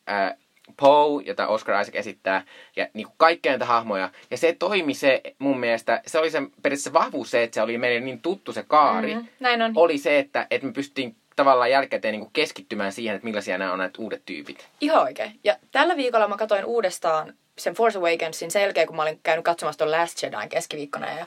äh, 0.10 0.38
Poe, 0.82 1.24
jota 1.26 1.48
Oscar 1.48 1.82
Isaac 1.82 1.96
esittää, 1.96 2.46
ja 2.76 2.88
niinku 2.94 3.14
kaikkia 3.18 3.52
näitä 3.52 3.66
hahmoja. 3.66 4.10
Ja 4.32 4.38
se 4.38 4.54
toimi 4.54 4.94
se 4.94 5.22
mun 5.40 5.60
mielestä, 5.60 6.02
se 6.06 6.20
oli 6.20 6.32
se 6.32 6.40
periaatteessa 6.40 6.94
vahvuus 6.94 7.32
se, 7.32 7.44
että 7.44 7.56
se 7.56 7.62
oli 7.62 7.78
meille 7.78 8.00
niin 8.00 8.22
tuttu 8.22 8.54
se 8.54 8.64
kaari. 8.68 9.16
Mm, 9.16 9.28
näin 9.40 9.62
on. 9.62 9.72
Oli 9.76 9.98
se, 9.98 10.20
että, 10.20 10.48
että 10.52 10.68
me 10.68 10.74
pystyttiin 10.74 11.16
tavallaan 11.36 11.72
jälkikäteen 11.72 12.12
niinku 12.12 12.30
keskittymään 12.34 12.92
siihen, 12.92 13.16
että 13.16 13.26
millaisia 13.26 13.58
nämä 13.58 13.74
on 13.74 13.80
näitä 13.80 14.02
uudet 14.02 14.22
tyypit. 14.26 14.68
Ihan 14.82 15.04
oikein. 15.04 15.40
Ja 15.44 15.58
tällä 15.72 15.98
viikolla 15.98 16.28
mä 16.28 16.38
katsoin 16.38 16.66
uudestaan 16.66 17.34
sen 17.58 17.74
Force 17.74 18.00
Awakensin 18.00 18.52
sen 18.52 18.62
jälkeen, 18.62 18.88
kun 18.88 18.96
mä 18.96 19.02
olin 19.02 19.20
käynyt 19.24 19.46
katsomassa 19.46 19.80
ton 19.80 19.92
Last 19.92 20.24
Jedin 20.24 20.50
keskiviikkona. 20.50 21.12
Ja 21.12 21.26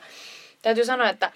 täytyy 0.61 0.85
sanoa, 0.85 1.09
että 1.09 1.31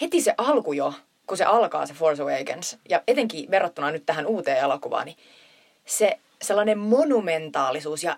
heti 0.00 0.20
se 0.20 0.34
alku 0.38 0.72
jo, 0.72 0.94
kun 1.26 1.36
se 1.36 1.44
alkaa 1.44 1.86
se 1.86 1.94
Force 1.94 2.22
Awakens, 2.22 2.78
ja 2.88 3.02
etenkin 3.06 3.50
verrattuna 3.50 3.90
nyt 3.90 4.06
tähän 4.06 4.26
uuteen 4.26 4.58
elokuvaan, 4.58 5.06
niin 5.06 5.16
se 5.86 6.18
sellainen 6.42 6.78
monumentaalisuus 6.78 8.04
ja 8.04 8.16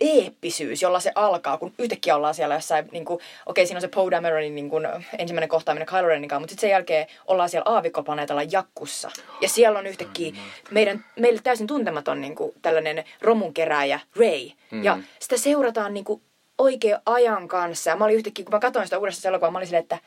eeppisyys, 0.00 0.82
jolla 0.82 1.00
se 1.00 1.12
alkaa, 1.14 1.58
kun 1.58 1.72
yhtäkkiä 1.78 2.16
ollaan 2.16 2.34
siellä 2.34 2.54
jossain, 2.54 2.88
niin 2.92 3.04
kuin, 3.04 3.20
okei, 3.46 3.66
siinä 3.66 3.76
on 3.76 3.80
se 3.80 3.88
Poe 3.88 4.10
Dameronin 4.10 4.54
niin 4.54 4.70
kuin, 4.70 4.88
ensimmäinen 5.18 5.48
kohtaaminen 5.48 5.86
Kylo 5.86 6.06
Renin 6.06 6.28
kanssa, 6.28 6.40
mutta 6.40 6.50
sitten 6.50 6.60
sen 6.60 6.70
jälkeen 6.70 7.06
ollaan 7.26 7.48
siellä 7.48 7.72
aavikkoplaneetalla 7.74 8.42
Jakkussa. 8.42 9.10
Ja 9.40 9.48
siellä 9.48 9.78
on 9.78 9.86
yhtäkkiä 9.86 10.32
meidän, 10.70 11.04
meille 11.16 11.40
täysin 11.44 11.66
tuntematon 11.66 12.20
niin 12.20 12.34
kuin, 12.34 12.52
tällainen 12.62 13.04
romunkerääjä 13.20 14.00
Ray. 14.16 14.50
Mm. 14.70 14.84
Ja 14.84 14.98
sitä 15.20 15.36
seurataan 15.36 15.94
niin 15.94 16.04
kuin, 16.04 16.22
oikein 16.58 16.96
ajan 17.06 17.48
kanssa. 17.48 17.90
Ja 17.90 17.96
mä 17.96 18.04
olin 18.04 18.16
yhtäkkiä, 18.16 18.44
kun 18.44 18.54
mä 18.54 18.60
katsoin 18.60 18.86
sitä 18.86 18.98
uudestaan 18.98 19.30
elokuvaa, 19.30 19.50
mä 19.50 19.58
olin 19.58 19.66
silleen, 19.66 19.82
että 19.82 19.98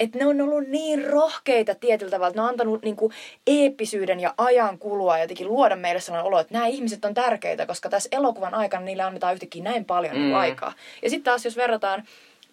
että 0.00 0.18
ne 0.18 0.26
on 0.26 0.40
ollut 0.40 0.68
niin 0.68 1.04
rohkeita 1.04 1.74
tietyllä 1.74 2.10
tavalla, 2.10 2.28
että 2.28 2.38
ne 2.40 2.42
on 2.42 2.48
antanut 2.48 2.82
niin 2.82 2.96
kuin 2.96 3.12
eeppisyyden 3.46 4.20
ja 4.20 4.34
ajan 4.38 4.78
kulua 4.78 5.16
ja 5.18 5.24
jotenkin 5.24 5.48
luoda 5.48 5.76
meille 5.76 6.00
sellainen 6.00 6.26
olo, 6.26 6.38
että 6.38 6.52
nämä 6.52 6.66
ihmiset 6.66 7.04
on 7.04 7.14
tärkeitä, 7.14 7.66
koska 7.66 7.88
tässä 7.88 8.08
elokuvan 8.12 8.54
aikana 8.54 8.84
niille 8.84 9.02
annetaan 9.02 9.34
yhtäkkiä 9.34 9.62
näin 9.62 9.84
paljon 9.84 10.14
mm. 10.14 10.20
niin 10.20 10.32
Mm. 10.32 10.40
aikaa. 10.40 10.72
Ja 11.02 11.10
sitten 11.10 11.24
taas 11.24 11.44
jos 11.44 11.56
verrataan 11.56 12.04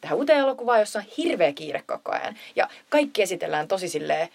tähän 0.02 0.18
uuteen 0.18 0.40
elokuvaan, 0.40 0.80
jossa 0.80 1.00
on 1.00 1.06
hirveä 1.18 1.54
kiire 1.54 1.84
koko 1.88 2.12
ajan 2.12 2.36
ja 2.56 2.68
kaikki 2.90 3.22
esitellään 3.22 3.68
tosi 3.68 3.90
silleen 3.90 4.30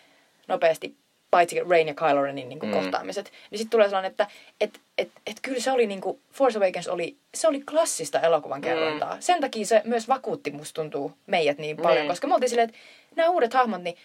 nopeasti 0.49 0.95
paitsi 1.37 1.61
Rain 1.70 1.88
ja 1.88 1.94
Kylo 1.94 2.22
Renin 2.22 2.49
niin 2.49 2.59
kuin 2.59 2.70
Mm. 2.70 2.81
kohtaamiset. 2.81 3.33
Niin 3.51 3.59
sitten 3.59 3.70
tulee 3.70 3.87
sellainen, 3.87 4.11
että 4.11 4.27
et, 4.61 4.81
et, 4.99 5.09
et 5.27 5.37
kyllä 5.42 5.61
se 5.61 5.72
oli 5.72 5.87
niin 5.87 6.01
kuin, 6.01 6.18
Force 6.33 6.59
Awakens 6.59 6.88
oli, 6.88 7.16
se 7.35 7.49
oli 7.49 7.61
klassista 7.61 8.20
elokuvan 8.20 8.61
kerrontaa. 8.61 9.14
Mm. 9.14 9.20
Sen 9.20 9.40
takia 9.40 9.66
se 9.66 9.83
myös 9.85 10.09
vakuutti 10.09 10.51
musta 10.51 10.83
tuntuu 10.83 11.12
meidät 11.27 11.59
niin 11.59 11.77
paljon, 11.77 11.96
Niin. 11.99 12.09
koska 12.09 12.27
me 12.27 12.35
oltiin 12.35 12.49
silleen, 12.51 12.68
että 12.68 12.81
nämä 13.16 13.29
uudet 13.31 13.55
hahmot, 13.55 13.83
niin 13.83 13.96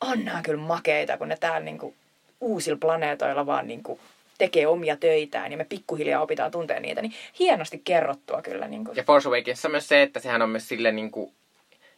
on 0.00 0.24
nämä 0.24 0.40
kyllä 0.42 0.62
makeita, 0.62 1.18
kun 1.18 1.28
ne 1.28 1.36
täällä 1.40 1.60
niin 1.60 1.78
kuin, 1.78 1.94
uusilla 2.40 2.78
planeetoilla 2.80 3.46
vaan 3.46 3.66
niin 3.66 3.82
kuin, 3.82 4.00
tekee 4.38 4.66
omia 4.66 4.96
töitään 4.96 5.52
ja 5.52 5.58
me 5.58 5.64
pikkuhiljaa 5.64 6.22
opitaan 6.22 6.50
tuntea 6.50 6.80
niitä, 6.80 7.02
niin 7.02 7.12
hienosti 7.38 7.80
kerrottua 7.84 8.42
kyllä. 8.42 8.68
Niin 8.68 8.84
kuin. 8.84 8.96
Ja 8.96 9.02
Force 9.02 9.28
Awakensissa 9.28 9.68
myös 9.68 9.88
se, 9.88 10.02
että 10.02 10.20
sehän 10.20 10.42
on 10.42 10.50
myös 10.50 10.68
silleen 10.68 10.96
niin 10.96 11.10
kuin, 11.10 11.32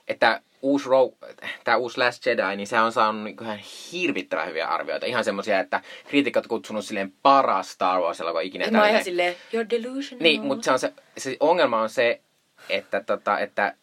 että 0.08 0.40
uusi 0.62 0.88
Rogue, 0.88 1.34
tämä 1.64 1.76
uusi 1.76 1.98
Last 1.98 2.26
Jedi, 2.26 2.56
niin 2.56 2.66
se 2.66 2.80
on 2.80 2.92
saanut 2.92 3.22
niin 3.24 3.36
ihan 3.42 3.58
hirvittävän 3.92 4.48
hyviä 4.48 4.68
arvioita. 4.68 5.06
Ihan 5.06 5.24
semmoisia, 5.24 5.60
että 5.60 5.80
kriitikot 6.08 6.44
on 6.44 6.48
kutsunut 6.48 6.84
silleen 6.84 7.12
paras 7.22 7.72
Star 7.72 8.00
Wars 8.00 8.20
elokuva 8.20 8.40
ikinä. 8.40 8.70
Mä 8.70 8.88
ihan 8.88 9.04
silleen, 9.04 9.34
you're 9.34 9.70
delusional. 9.70 10.22
Niin, 10.22 10.42
mutta 10.42 10.64
se, 10.64 10.72
on 10.72 10.78
se, 10.78 10.92
se 11.18 11.36
ongelma 11.40 11.80
on 11.80 11.88
se, 11.88 12.20
että, 12.68 13.00
tota, 13.00 13.38
että, 13.38 13.74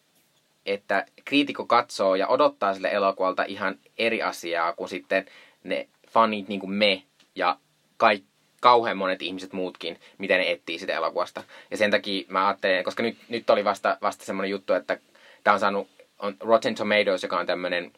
että 0.66 1.06
kriitikko 1.24 1.66
katsoo 1.66 2.14
ja 2.14 2.26
odottaa 2.26 2.74
sille 2.74 2.88
elokuvalta 2.92 3.44
ihan 3.44 3.78
eri 3.98 4.22
asiaa 4.22 4.72
kuin 4.72 4.88
sitten 4.88 5.26
ne 5.64 5.88
fanit 6.10 6.48
niin 6.48 6.60
kuin 6.60 6.70
me 6.70 7.02
ja 7.34 7.56
kaik, 7.96 8.24
kauhean 8.60 8.96
monet 8.96 9.22
ihmiset 9.22 9.52
muutkin, 9.52 10.00
miten 10.18 10.40
ne 10.40 10.50
etsii 10.50 10.78
sitä 10.78 10.92
elokuvasta. 10.92 11.42
Ja 11.70 11.76
sen 11.76 11.90
takia 11.90 12.24
mä 12.28 12.46
ajattelen, 12.46 12.84
koska 12.84 13.02
nyt, 13.02 13.16
nyt 13.28 13.50
oli 13.50 13.64
vasta, 13.64 13.98
vasta 14.02 14.24
semmoinen 14.24 14.50
juttu, 14.50 14.72
että 14.72 14.98
tämä 15.44 15.54
on 15.54 15.60
saanut 15.60 15.88
on 16.18 16.36
Rotten 16.40 16.74
Tomatoes, 16.74 17.22
joka 17.22 17.38
on 17.38 17.46
tämmöinen, 17.46 17.92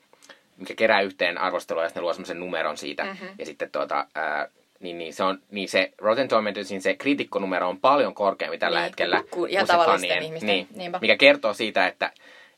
mikä 0.57 0.75
kerää 0.75 1.01
yhteen 1.01 1.39
arvostelua 1.39 1.83
ja 1.83 1.89
sitten 1.89 2.03
luo 2.03 2.13
semmoisen 2.13 2.41
numeron 2.41 2.77
siitä. 2.77 3.05
Mhm. 3.05 3.27
Ja 3.39 3.47
sitten 3.47 3.71
tuota, 3.71 4.07
ää, 4.15 4.49
niin, 4.81 4.99
niin, 4.99 5.15
se 5.15 5.23
on, 5.25 5.39
niin 5.51 5.69
se 5.69 5.93
Rotten 5.99 6.29
Tomatoesin 6.29 6.83
se 6.83 6.95
kritikkonumero 6.95 7.69
on 7.69 7.81
paljon 7.81 8.15
korkeampi 8.15 8.59
tällä 8.59 8.79
Niin, 8.79 8.85
hetkellä 8.85 9.23
ku- 9.31 9.47
se 9.47 9.67
tavallisten 9.67 10.09
fanien. 10.09 10.23
ihmisten, 10.23 10.47
Niin, 10.49 10.69
niinpä. 10.77 10.99
mikä 11.01 11.17
kertoo 11.17 11.55
siitä, 11.55 11.87
että, 11.87 12.13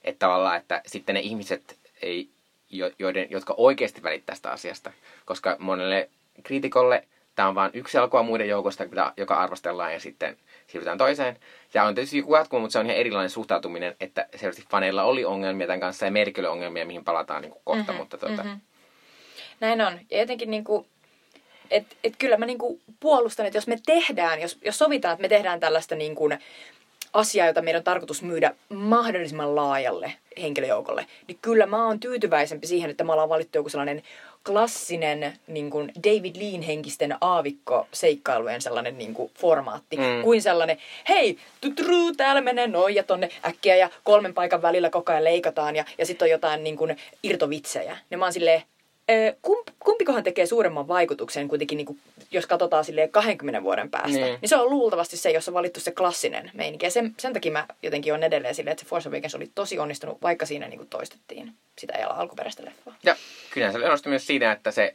että 0.05 0.19
tavallaan, 0.19 0.57
että 0.57 0.83
sitten 0.87 1.15
ne 1.15 1.21
ihmiset, 1.21 1.79
ei, 2.03 2.29
jo, 2.71 2.91
joiden, 2.99 3.27
jotka 3.31 3.55
oikeasti 3.57 4.03
välittää 4.03 4.33
tästä 4.33 4.51
asiasta, 4.51 4.93
koska 5.25 5.57
monelle 5.59 6.09
kriitikolle 6.43 7.05
tämä 7.35 7.49
on 7.49 7.55
vain 7.55 7.71
yksi 7.75 7.99
elokuva 7.99 8.23
muiden 8.23 8.49
joukosta, 8.49 8.85
joka 9.17 9.35
arvostellaan 9.35 9.93
ja 9.93 10.01
sitten 10.01 10.37
siirrytään 10.67 10.99
toiseen. 10.99 11.37
Ja 11.75 11.85
on 11.85 11.95
tietysti 11.95 12.19
joku 12.19 12.35
jatkumo, 12.35 12.61
mutta 12.61 12.73
se 12.73 12.79
on 12.79 12.87
ihan 12.87 12.97
erilainen 12.99 13.31
suhtautuminen, 13.31 13.97
että 14.01 14.27
selvästi 14.37 14.65
faneilla 14.71 15.05
oli 15.05 15.25
ongelmia 15.25 15.67
tämän 15.67 15.81
kanssa 15.81 16.05
ja 16.05 16.11
Merkille 16.11 16.49
ongelmia, 16.49 16.87
mihin 16.87 17.05
palataan 17.05 17.43
niin 17.43 17.53
kuin 17.53 17.63
kohta, 17.65 17.93
Mhm, 17.93 18.01
mutta 18.01 18.19
tuota, 18.19 18.45
mhm. 18.45 18.53
Näin 19.61 19.81
on. 19.81 20.01
Ja 20.11 20.19
jotenkin 20.19 20.51
niinku, 20.51 20.87
et, 21.71 21.87
et 22.05 22.15
kyllä 22.19 22.37
mä 22.37 22.47
niinku 22.47 22.81
puolustan, 23.01 23.47
että 23.47 23.57
jos 23.57 23.67
me 23.67 23.79
tehdään, 23.87 24.41
jos, 24.41 24.59
jos 24.65 24.79
sovitaan, 24.79 25.13
että 25.13 25.23
me 25.23 25.29
tehdään 25.29 25.61
tällaista 25.61 25.95
niinku 25.95 26.29
asiaa, 27.13 27.47
jota 27.47 27.63
meidän 27.63 27.81
on 27.81 27.85
tarkoitus 27.85 28.23
myydä 28.23 28.55
mahdollisimman 28.69 29.57
laajalle 29.57 30.13
henkilöjoukolle, 30.43 31.07
niin 31.29 31.39
kyllä 31.43 31.67
mä 31.67 31.87
oon 31.87 32.01
tyytyväisempi 32.01 32.67
siihen, 32.67 32.91
että 32.91 33.05
me 33.05 33.13
ollaan 33.13 33.29
valittu 33.29 33.59
joku 33.59 33.69
sellainen 33.69 34.03
klassinen 34.47 35.39
niin 35.47 35.71
kuin 35.71 35.93
David 36.05 36.37
Lean 36.37 36.63
henkisten 36.63 37.17
aavikko-seikkailujen 37.21 38.63
sellainen 38.63 38.99
niin 38.99 39.15
kuin 39.15 39.31
formaatti, 39.39 39.97
Mm. 39.97 40.23
kuin 40.23 40.43
sellainen, 40.43 40.77
hei, 41.09 41.39
tutru, 41.61 42.15
täällä 42.17 42.41
menee 42.41 42.67
noin 42.67 42.95
ja 42.95 43.03
tonne 43.03 43.29
äkkiä 43.47 43.77
ja 43.77 43.91
kolmen 44.05 44.35
paikan 44.35 44.63
välillä 44.63 44.91
koko 44.91 45.13
ajan 45.13 45.25
leikataan 45.25 45.77
ja, 45.77 45.85
ja 45.99 46.07
sitten 46.07 46.27
on 46.27 46.31
jotain 46.31 46.65
niin 46.65 46.77
kuin 46.77 46.97
irtovitsejä. 47.23 47.99
Ja 48.11 48.19
mä 48.19 48.25
oon 48.25 48.33
silleen, 48.33 48.63
kump, 49.43 49.69
kumpikohan 49.79 50.23
tekee 50.23 50.47
suuremman 50.47 50.89
vaikutuksen 50.89 51.49
kuitenkin, 51.49 51.77
niin 51.77 51.87
kuin, 51.87 51.99
jos 52.31 52.47
katsotaan 52.47 52.85
silleen 52.85 53.11
20 53.11 53.63
vuoden 53.63 53.91
päästä, 53.91 54.09
Niin. 54.09 54.23
niin. 54.23 54.49
se 54.49 54.57
on 54.57 54.71
luultavasti 54.71 55.17
se, 55.17 55.31
jos 55.31 55.49
on 55.49 55.55
valittu 55.55 55.81
se 55.81 55.91
klassinen 55.91 56.51
meininki. 56.55 56.87
Ja 56.87 56.91
sen, 56.91 57.15
sen 57.19 57.33
takia 57.33 57.53
mä 57.53 57.67
jotenkin 57.83 58.15
on 58.15 58.23
edelleen 58.23 58.55
silleen, 58.55 58.73
että 58.73 58.85
se 58.85 58.89
Force 58.91 59.09
Awakens 59.09 59.35
oli 59.35 59.51
tosi 59.55 59.79
onnistunut, 59.79 60.23
vaikka 60.23 60.47
siinä 60.47 60.69
niin 60.69 60.79
kuin 60.79 60.89
toistettiin 60.89 61.53
sitä 61.79 61.99
ei 61.99 62.05
alkuperäistä 62.05 62.65
leffaa. 62.65 62.95
Ja 63.03 63.17
kyllähän 63.51 63.73
se 63.81 63.87
onnistui 63.87 64.11
myös 64.11 64.27
siinä, 64.27 64.53
että 64.53 64.71
se 64.71 64.95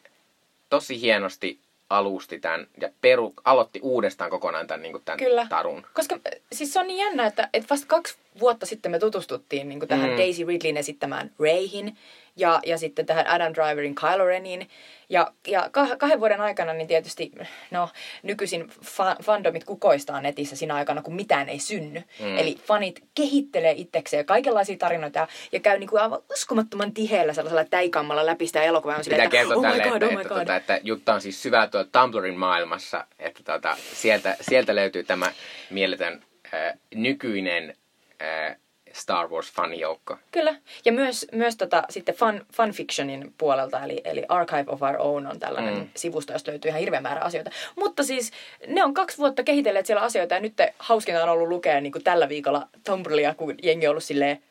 tosi 0.69 1.01
hienosti 1.01 1.59
alusti 1.89 2.39
tämän 2.39 2.67
ja 2.81 2.89
peru, 3.01 3.33
aloitti 3.45 3.79
uudestaan 3.83 4.29
kokonaan 4.29 4.67
tämän, 4.67 4.81
niin 4.81 4.91
kuin 4.91 5.03
tämän 5.05 5.19
Kyllä. 5.19 5.47
tarun. 5.49 5.85
Koska 5.93 6.15
äh, 6.15 6.41
siis 6.51 6.73
se 6.73 6.79
on 6.79 6.87
niin 6.87 7.05
jännä, 7.05 7.25
että, 7.25 7.49
että 7.53 7.69
vasta 7.69 7.87
kaksi 7.87 8.15
vuotta 8.39 8.65
sitten 8.65 8.91
me 8.91 8.99
tutustuttiin 8.99 9.69
niin 9.69 9.79
kuin 9.79 9.89
tähän 9.89 10.09
mm. 10.09 10.17
Daisy 10.17 10.45
Ridleyn 10.45 10.77
esittämään 10.77 11.31
Rayhin 11.39 11.97
ja, 12.37 12.59
ja 12.65 12.77
sitten 12.77 13.05
tähän 13.05 13.27
Adam 13.27 13.53
Driverin 13.53 13.95
Kylo 13.95 14.25
Renin. 14.25 14.69
Ja, 15.09 15.31
ja 15.47 15.69
kah- 15.77 15.97
kahden 15.97 16.19
vuoden 16.19 16.41
aikana 16.41 16.73
niin 16.73 16.87
tietysti, 16.87 17.31
no 17.71 17.89
nykyisin 18.23 18.69
fa- 18.69 19.23
fandomit 19.23 19.63
kukoistaa 19.63 20.21
netissä 20.21 20.55
siinä 20.55 20.75
aikana, 20.75 21.01
kun 21.01 21.15
mitään 21.15 21.49
ei 21.49 21.59
synny. 21.59 22.03
Mm. 22.19 22.37
Eli 22.37 22.57
fanit 22.65 23.03
kehittelee 23.15 23.73
itsekseen 23.77 24.25
kaikenlaisia 24.25 24.77
tarinoita 24.77 25.19
ja, 25.19 25.27
ja 25.51 25.59
käy 25.59 25.79
niin 25.79 25.89
kuin 25.89 26.01
aivan 26.01 26.19
uskomattoman 26.31 26.93
tiheellä 26.93 27.33
sellaisella 27.33 27.65
täikammalla 27.65 28.25
läpi 28.25 28.47
sitä 28.47 28.63
elokuvaa. 28.63 28.95
On 28.95 29.03
Pitää 29.03 29.03
silleen, 29.03 29.25
että, 29.25 29.37
kertoa 29.37 29.55
oh 29.55 29.61
my 29.61 29.67
tälle, 29.67 29.83
god, 29.83 30.01
että, 30.01 30.05
oh 30.05 30.13
my 30.13 30.21
että, 30.21 30.33
god. 30.33 30.41
että, 30.41 30.55
että 30.55 30.79
Jutta 30.83 31.13
on 31.13 31.21
siis 31.21 31.43
syvää 31.43 31.67
tuolla 31.67 31.87
Tumblrin 31.91 32.37
maailmassa, 32.39 33.05
että 33.19 33.43
tota, 33.43 33.77
sieltä, 33.93 34.37
sieltä 34.41 34.75
löytyy 34.75 35.03
tämä 35.03 35.31
mieletön 35.69 36.23
äh, 36.53 36.73
nykyinen 36.95 37.75
äh, 38.21 38.55
Star 38.97 39.27
Wars-fanijoukko. 39.27 40.17
Kyllä. 40.31 40.55
Ja 40.85 40.91
myös, 40.91 41.27
myös 41.31 41.55
tota, 41.57 41.83
sitten 41.89 42.15
fun, 42.15 42.45
fanfictionin 42.53 43.33
puolelta, 43.37 43.83
eli, 43.83 44.01
eli 44.03 44.23
Archive 44.29 44.65
of 44.67 44.81
Our 44.81 44.95
Own 44.99 45.27
on 45.27 45.39
tällainen 45.39 45.73
Mm. 45.77 45.89
sivusto, 45.95 46.33
josta 46.33 46.51
löytyy 46.51 46.69
ihan 46.69 46.79
hirveä 46.81 47.01
määrä 47.01 47.21
asioita. 47.21 47.51
Mutta 47.75 48.03
siis 48.03 48.31
ne 48.67 48.83
on 48.83 48.93
kaksi 48.93 49.17
vuotta 49.17 49.43
kehitelleet 49.43 49.85
siellä 49.85 50.01
asioita 50.03 50.33
ja 50.33 50.39
nyt 50.39 50.53
hauskinta 50.79 51.23
on 51.23 51.29
ollut 51.29 51.47
lukea 51.47 51.81
niin 51.81 51.91
kuin 51.91 52.03
tällä 52.03 52.29
viikolla 52.29 52.67
Tumblria, 52.85 53.35
kun 53.35 53.55
jengi 53.63 53.87
on 53.87 53.91
ollut 53.91 54.03
silleen, 54.03 54.43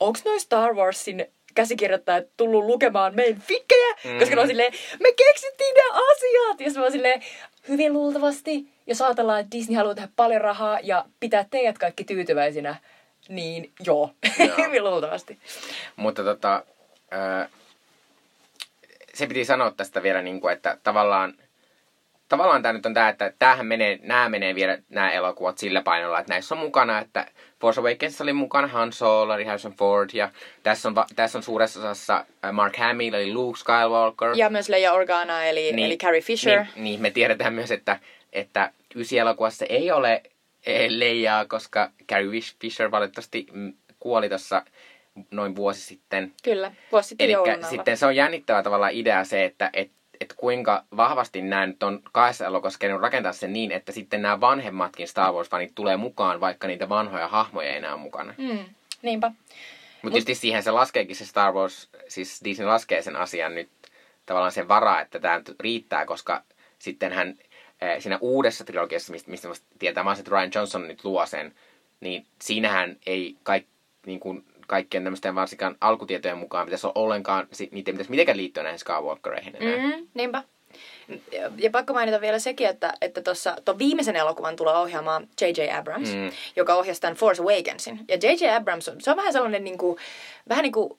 onks 0.00 0.24
noin 0.24 0.40
Star 0.40 0.74
Warsin 0.74 1.26
käsikirjoittajat 1.54 2.26
tullut 2.36 2.64
lukemaan 2.64 3.14
meidän 3.14 3.40
fikkejä? 3.40 3.94
Mm. 4.04 4.18
Koska 4.18 4.34
ne 4.34 4.40
on 4.40 4.46
silleen, 4.48 4.72
me 5.00 5.12
keksittiin 5.12 5.74
ne 5.74 5.82
asiat! 6.12 6.60
Ja 6.60 6.70
mä 6.80 6.82
oon 6.82 6.92
silleen, 6.92 7.22
hyvin 7.68 7.92
luultavasti, 7.92 8.68
jos 8.86 9.02
ajatellaan, 9.02 9.40
että 9.40 9.56
Disney 9.56 9.76
haluaa 9.76 9.94
tehdä 9.94 10.08
paljon 10.16 10.40
rahaa 10.40 10.78
ja 10.82 11.04
pitää 11.20 11.46
teidät 11.50 11.78
kaikki 11.78 12.04
tyytyväisinä, 12.04 12.76
niin 13.28 13.72
joo, 13.86 14.10
hyvin 14.58 14.84
luultavasti. 14.90 15.38
Mutta 15.96 16.24
tota, 16.24 16.62
ää, 17.10 17.48
se 19.14 19.26
piti 19.26 19.44
sanoa 19.44 19.70
tästä 19.70 20.02
vielä, 20.02 20.22
niin 20.22 20.40
kuin, 20.40 20.52
että 20.52 20.78
tavallaan, 20.82 21.34
tavallaan 22.28 22.62
tämä 22.62 22.72
nyt 22.72 22.86
on 22.86 22.94
tämä, 22.94 23.08
että 23.08 23.32
tämähän 23.38 23.66
menee, 23.66 23.98
nämä 24.02 24.28
menee 24.28 24.54
vielä 24.54 24.78
nämä 24.88 25.10
elokuvat 25.10 25.58
sillä 25.58 25.82
painolla, 25.82 26.20
että 26.20 26.32
näissä 26.32 26.54
on 26.54 26.60
mukana, 26.60 26.98
että 26.98 27.26
Force 27.60 27.80
Awakens 27.80 28.20
oli 28.20 28.32
mukana 28.32 28.68
Han 28.68 28.92
Solo, 28.92 29.32
Harrison 29.46 29.72
Ford, 29.72 30.10
ja 30.12 30.30
tässä 30.62 30.88
on, 30.88 30.94
tässä 31.16 31.38
on 31.38 31.42
suuressa 31.42 31.80
osassa 31.80 32.24
Mark 32.52 32.76
Hamill, 32.76 33.14
eli 33.14 33.34
Luke 33.34 33.58
Skywalker. 33.58 34.32
Ja 34.36 34.50
myös 34.50 34.68
Leia 34.68 34.92
Organa, 34.92 35.44
eli, 35.44 35.72
niin, 35.72 35.86
eli 35.86 35.96
Carrie 35.96 36.20
Fisher. 36.20 36.58
Niin, 36.58 36.84
niin, 36.84 37.00
me 37.00 37.10
tiedetään 37.10 37.54
myös, 37.54 37.70
että, 37.70 38.00
että 38.32 38.72
ysi 38.94 39.18
elokuvassa 39.18 39.66
ei 39.68 39.90
ole 39.90 40.22
Leijaa, 40.88 41.44
koska 41.44 41.90
Carrie 42.08 42.40
Fisher 42.60 42.90
valitettavasti 42.90 43.46
kuoli 44.00 44.28
tuossa 44.28 44.62
noin 45.30 45.56
vuosi 45.56 45.80
sitten. 45.80 46.32
Kyllä, 46.42 46.72
vuosi 46.92 47.08
sitten 47.08 47.24
Eli 47.24 47.32
joulun 47.32 47.54
alla. 47.54 47.66
sitten 47.66 47.96
se 47.96 48.06
on 48.06 48.16
jännittävä 48.16 48.62
tavalla 48.62 48.88
idea 48.88 49.24
se, 49.24 49.44
että 49.44 49.70
et, 49.72 49.90
et 50.20 50.34
kuinka 50.36 50.84
vahvasti 50.96 51.42
nämä 51.42 51.66
nyt 51.66 51.82
on 51.82 52.02
kahdessa 52.12 52.46
elokuvassa 52.46 52.78
kerennyt 52.78 53.02
rakentaa 53.02 53.32
sen 53.32 53.52
niin, 53.52 53.72
että 53.72 53.92
sitten 53.92 54.22
nämä 54.22 54.40
vanhemmatkin 54.40 55.08
Star 55.08 55.32
Wars-fanit 55.32 55.72
tulee 55.74 55.96
mukaan, 55.96 56.40
vaikka 56.40 56.66
niitä 56.66 56.88
vanhoja 56.88 57.28
hahmoja 57.28 57.70
ei 57.70 57.76
enää 57.76 57.94
ole 57.94 58.00
mukana. 58.00 58.34
Mm, 58.38 58.58
niinpä. 59.02 59.30
Mutta 60.02 60.12
tietysti 60.12 60.34
siihen 60.34 60.62
se 60.62 60.70
laskeekin 60.70 61.16
se 61.16 61.26
Star 61.26 61.52
Wars, 61.52 61.88
siis 62.08 62.40
Disney 62.44 62.66
laskee 62.66 63.02
sen 63.02 63.16
asian 63.16 63.54
nyt 63.54 63.68
tavallaan 64.26 64.52
sen 64.52 64.68
varaa, 64.68 65.00
että 65.00 65.20
tämä 65.20 65.40
riittää, 65.60 66.06
koska 66.06 66.42
sitten 66.78 67.12
hän 67.12 67.28
eh, 67.28 67.47
siinä 67.98 68.18
uudessa 68.20 68.64
trilogiassa, 68.64 69.12
mistä, 69.12 69.30
mistä 69.30 69.48
tietää 69.78 70.04
vaan, 70.04 70.18
että 70.18 70.30
Ryan 70.30 70.50
Johnson 70.54 70.88
nyt 70.88 71.04
luo 71.04 71.26
sen, 71.26 71.54
niin 72.00 72.26
siinähän 72.42 72.96
ei 73.06 73.36
kaik, 73.42 73.66
niin 74.06 74.20
kuin 74.20 74.44
kaikkien 74.66 75.04
tämmöisten 75.04 75.34
varsinkaan 75.34 75.76
alkutietojen 75.80 76.38
mukaan 76.38 76.66
pitäisi 76.66 76.86
olla 76.86 77.00
ollenkaan, 77.00 77.48
niitä 77.70 77.90
ei 77.90 77.92
pitäisi 77.92 78.10
mitenkään 78.10 78.36
liittyä 78.36 78.62
näihin 78.62 78.78
Skywalkereihin 78.78 79.56
enää. 79.56 79.96
Mm, 79.96 80.06
niinpä. 80.14 80.44
Ja, 81.32 81.50
ja 81.56 81.70
pakko 81.70 81.92
mainita 81.92 82.20
vielä 82.20 82.38
sekin, 82.38 82.66
että 82.66 82.92
että 83.00 83.20
tuossa 83.22 83.56
tuon 83.64 83.78
viimeisen 83.78 84.16
elokuvan 84.16 84.56
tulee 84.56 84.74
ohjaamaan 84.76 85.28
J.J. 85.40 85.70
Abrams, 85.78 86.08
Mm. 86.08 86.16
mm. 86.16 86.30
joka 86.56 86.74
ohjasi 86.74 87.00
tämän 87.00 87.16
Force 87.16 87.42
Awakensin. 87.42 88.00
Ja 88.08 88.16
J.J. 88.22 88.56
Abrams, 88.56 88.88
on- 88.88 89.00
se 89.00 89.10
on 89.10 89.16
vähän 89.16 89.32
sellainen 89.32 89.64
niin 89.64 89.78
kuin, 89.78 89.96
vähän 90.48 90.62
niin 90.62 90.72
kuin 90.72 90.90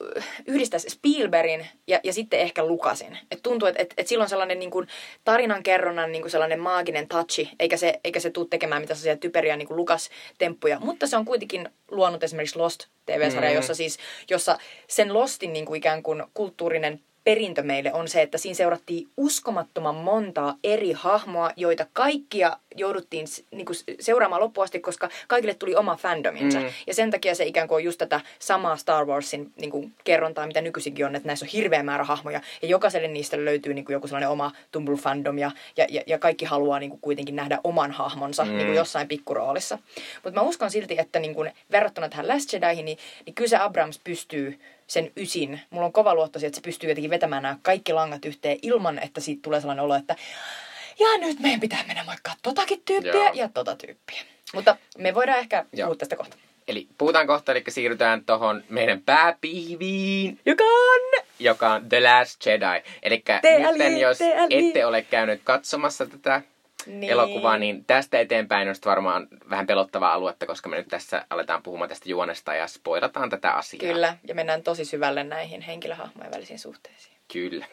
yhdistäisi 0.46 0.90
Spielbergin 0.90 1.66
ja, 1.86 2.00
ja 2.04 2.12
sitten 2.12 2.40
ehkä 2.40 2.64
Lukasin. 2.66 3.18
Et 3.30 3.42
tuntuu, 3.42 3.68
että 3.68 3.82
et, 3.82 3.94
et 3.96 4.06
sillä 4.06 4.22
on 4.22 4.28
sellainen 4.28 4.58
niin 4.58 4.70
kuin 4.70 4.88
tarinankerronnan 5.24 6.12
niin 6.12 6.22
kuin 6.22 6.30
sellainen 6.30 6.60
maaginen 6.60 7.08
touchi, 7.08 7.50
eikä 7.60 7.76
se, 7.76 8.00
eikä 8.04 8.20
se 8.20 8.30
tule 8.30 8.46
tekemään 8.50 8.82
mitään 8.82 8.96
sellaisia 8.98 9.20
typeriä 9.20 9.56
niin 9.56 9.68
kuin 9.68 9.76
Lukas-temppuja. 9.76 10.78
Mutta 10.80 11.06
se 11.06 11.16
on 11.16 11.24
kuitenkin 11.24 11.68
luonut 11.90 12.22
esimerkiksi 12.22 12.58
Lost 12.58 12.86
TV-sarja, 13.06 13.50
Mm. 13.50 13.56
jossa 13.56 13.74
siis, 13.74 13.98
jossa 14.30 14.58
sen 14.88 15.14
Lostin 15.14 15.52
niin 15.52 15.66
kuin 15.66 15.78
ikään 15.78 16.02
kuin 16.02 16.22
kulttuurinen 16.34 17.00
perintö 17.24 17.62
meille 17.62 17.92
on 17.92 18.08
se, 18.08 18.22
että 18.22 18.38
siinä 18.38 18.54
seurattiin 18.54 19.08
uskomattoman 19.16 19.94
montaa 19.94 20.54
eri 20.64 20.92
hahmoa, 20.92 21.50
joita 21.56 21.86
kaikkia 21.92 22.56
jouduttiin 22.76 23.26
niin 23.50 23.66
kuin, 23.66 23.76
seuraamaan 24.00 24.42
loppuun 24.42 24.64
asti, 24.64 24.80
koska 24.80 25.08
kaikille 25.28 25.54
tuli 25.54 25.76
oma 25.76 25.96
fandominsa. 25.96 26.60
Mm. 26.60 26.66
Ja 26.86 26.94
sen 26.94 27.10
takia 27.10 27.34
se 27.34 27.44
ikään 27.44 27.68
kuin 27.68 27.76
on 27.76 27.84
just 27.84 27.98
tätä 27.98 28.20
samaa 28.38 28.76
Star 28.76 29.06
Warsin 29.06 29.52
niin 29.60 29.70
kuin, 29.70 29.92
kerrontaa, 30.04 30.46
mitä 30.46 30.60
nykyisinkin 30.60 31.06
on, 31.06 31.16
että 31.16 31.26
näissä 31.26 31.44
on 31.44 31.50
hirveä 31.52 31.82
määrä 31.82 32.04
hahmoja, 32.04 32.40
ja 32.62 32.68
jokaiselle 32.68 33.08
niistä 33.08 33.44
löytyy 33.44 33.74
niin 33.74 33.84
kuin, 33.84 33.94
joku 33.94 34.06
sellainen 34.06 34.28
oma 34.28 34.52
Tumblr 34.72 34.96
fandom, 34.96 35.38
ja, 35.38 35.50
ja, 35.76 35.86
ja, 36.06 36.18
kaikki 36.18 36.44
haluaa 36.44 36.78
niin 36.78 36.90
kuin, 36.90 37.00
kuitenkin 37.00 37.36
nähdä 37.36 37.58
oman 37.64 37.90
hahmonsa 37.90 38.44
mm. 38.44 38.50
niin 38.50 38.66
kuin 38.66 38.76
jossain 38.76 39.08
pikkuroolissa. 39.08 39.78
Mutta 40.24 40.40
mä 40.40 40.46
uskon 40.46 40.70
silti, 40.70 40.98
että 40.98 41.18
niin 41.18 41.34
kuin, 41.34 41.52
verrattuna 41.70 42.08
tähän 42.08 42.28
Last 42.28 42.52
Jedihin, 42.52 42.84
niin, 42.84 42.98
niin 43.26 43.34
kyllä 43.34 43.48
se 43.48 43.56
Abrams 43.56 44.00
pystyy 44.04 44.58
sen 44.90 45.12
ysin. 45.16 45.60
Mulla 45.70 45.86
on 45.86 45.92
kova 45.92 46.14
luotto 46.14 46.38
siihen, 46.38 46.48
että 46.48 46.56
se 46.56 46.64
pystyy 46.64 46.88
jotenkin 46.88 47.10
vetämään 47.10 47.42
nämä 47.42 47.56
kaikki 47.62 47.92
langat 47.92 48.24
yhteen 48.24 48.58
ilman, 48.62 48.98
että 48.98 49.20
siitä 49.20 49.42
tulee 49.42 49.60
sellainen 49.60 49.84
olo, 49.84 49.94
että 49.94 50.16
ja 50.98 51.18
nyt 51.18 51.40
meidän 51.40 51.60
pitää 51.60 51.84
mennä 51.86 52.04
moikkaa 52.04 52.34
totakin 52.42 52.82
tyyppiä 52.84 53.12
Joo. 53.12 53.32
ja 53.34 53.48
tota 53.54 53.76
tyyppiä. 53.76 54.22
Mutta 54.54 54.76
me 54.98 55.14
voidaan 55.14 55.38
ehkä 55.38 55.64
Joo. 55.72 55.86
puhua 55.86 55.96
tästä 55.96 56.16
kohta. 56.16 56.36
Eli 56.68 56.86
puhutaan 56.98 57.26
kohta, 57.26 57.52
eli 57.52 57.64
siirrytään 57.68 58.24
tuohon 58.24 58.64
meidän 58.68 59.02
pääpihviin. 59.02 60.40
Joka 60.46 60.64
on... 60.64 61.24
Joka 61.38 61.72
on 61.72 61.88
The 61.88 62.00
Last 62.00 62.46
Jedi. 62.46 62.82
Eli 63.02 63.24
nyt 63.78 64.00
jos 64.00 64.18
ette 64.50 64.86
ole 64.86 65.02
käynyt 65.02 65.40
katsomassa 65.44 66.06
tätä 66.06 66.42
niin. 66.86 67.12
elokuvaa, 67.12 67.58
niin 67.58 67.84
tästä 67.84 68.20
eteenpäin 68.20 68.68
on 68.68 68.74
varmaan 68.84 69.28
vähän 69.50 69.66
pelottavaa 69.66 70.12
aluetta, 70.12 70.46
koska 70.46 70.68
me 70.68 70.76
nyt 70.76 70.88
tässä 70.88 71.26
aletaan 71.30 71.62
puhumaan 71.62 71.88
tästä 71.88 72.08
juonesta 72.08 72.54
ja 72.54 72.66
spoilataan 72.66 73.30
tätä 73.30 73.52
asiaa. 73.52 73.92
Kyllä, 73.92 74.16
ja 74.28 74.34
mennään 74.34 74.62
tosi 74.62 74.84
syvälle 74.84 75.24
näihin 75.24 75.60
henkilöhahmojen 75.60 76.32
välisiin 76.32 76.58
suhteisiin. 76.58 77.16
Kyllä. 77.32 77.66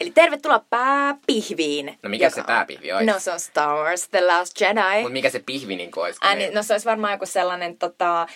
Eli 0.00 0.10
tervetuloa 0.10 0.64
pääpihviin. 0.70 1.98
No 2.02 2.10
mikä 2.10 2.26
joka... 2.26 2.34
se 2.34 2.42
pääpihvi 2.42 2.92
olisi? 2.92 3.06
No 3.06 3.18
se 3.18 3.32
on 3.32 3.40
Star 3.40 3.68
Wars 3.68 4.08
The 4.08 4.20
Last 4.20 4.60
Jedi. 4.60 5.00
Mutta 5.00 5.12
mikä 5.12 5.30
se 5.30 5.42
pihvi 5.46 5.76
niin 5.76 5.90
olisi? 5.96 6.18
Ää, 6.22 6.34
no 6.52 6.62
se 6.62 6.74
olisi 6.74 6.86
varmaan 6.86 7.12
joku 7.12 7.26
sellainen 7.26 7.78
tota, 7.78 8.26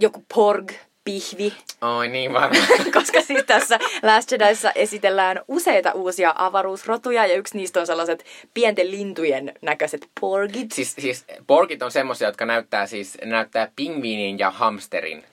joku 0.00 0.24
porg 0.34 0.72
pihvi. 1.04 1.52
Oi 1.80 2.08
niin 2.08 2.32
varmaan. 2.32 2.66
Koska 2.94 3.22
siis 3.22 3.44
tässä 3.46 3.78
Last 4.02 4.32
Jediissa 4.32 4.72
esitellään 4.74 5.40
useita 5.48 5.92
uusia 5.92 6.34
avaruusrotuja 6.36 7.26
ja 7.26 7.34
yksi 7.34 7.56
niistä 7.56 7.80
on 7.80 7.86
sellaiset 7.86 8.24
pienten 8.54 8.90
lintujen 8.90 9.54
näköiset 9.62 10.08
porgit. 10.20 10.72
Siis, 10.72 10.94
siis 10.98 11.24
porgit 11.46 11.82
on 11.82 11.90
semmoisia, 11.90 12.28
jotka 12.28 12.46
näyttää 12.46 12.86
siis 12.86 13.18
näyttää 13.24 13.68
pingviinin 13.76 14.38
ja 14.38 14.50
hamsterin 14.50 15.24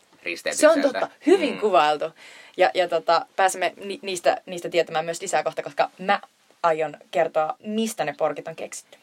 Se 0.52 0.70
on 0.70 0.82
totta. 0.82 1.10
Hyvin 1.26 1.54
mm. 1.54 1.60
kuvailtu. 1.60 2.06
Ja, 2.58 2.72
ja 2.74 2.88
tota, 2.88 3.26
pääsemme 3.36 3.74
ni, 3.86 4.00
niistä, 4.02 4.42
niistä 4.46 4.70
tietämään 4.70 5.06
myös 5.06 5.22
lisää 5.22 5.44
kohta, 5.44 5.64
koska 5.64 5.90
mä 5.98 6.20
aion 6.64 6.98
kertoa, 7.12 7.56
mistä 7.64 8.06
ne 8.06 8.16
porkit 8.18 8.48
on 8.48 8.56
keksitty. 8.56 8.98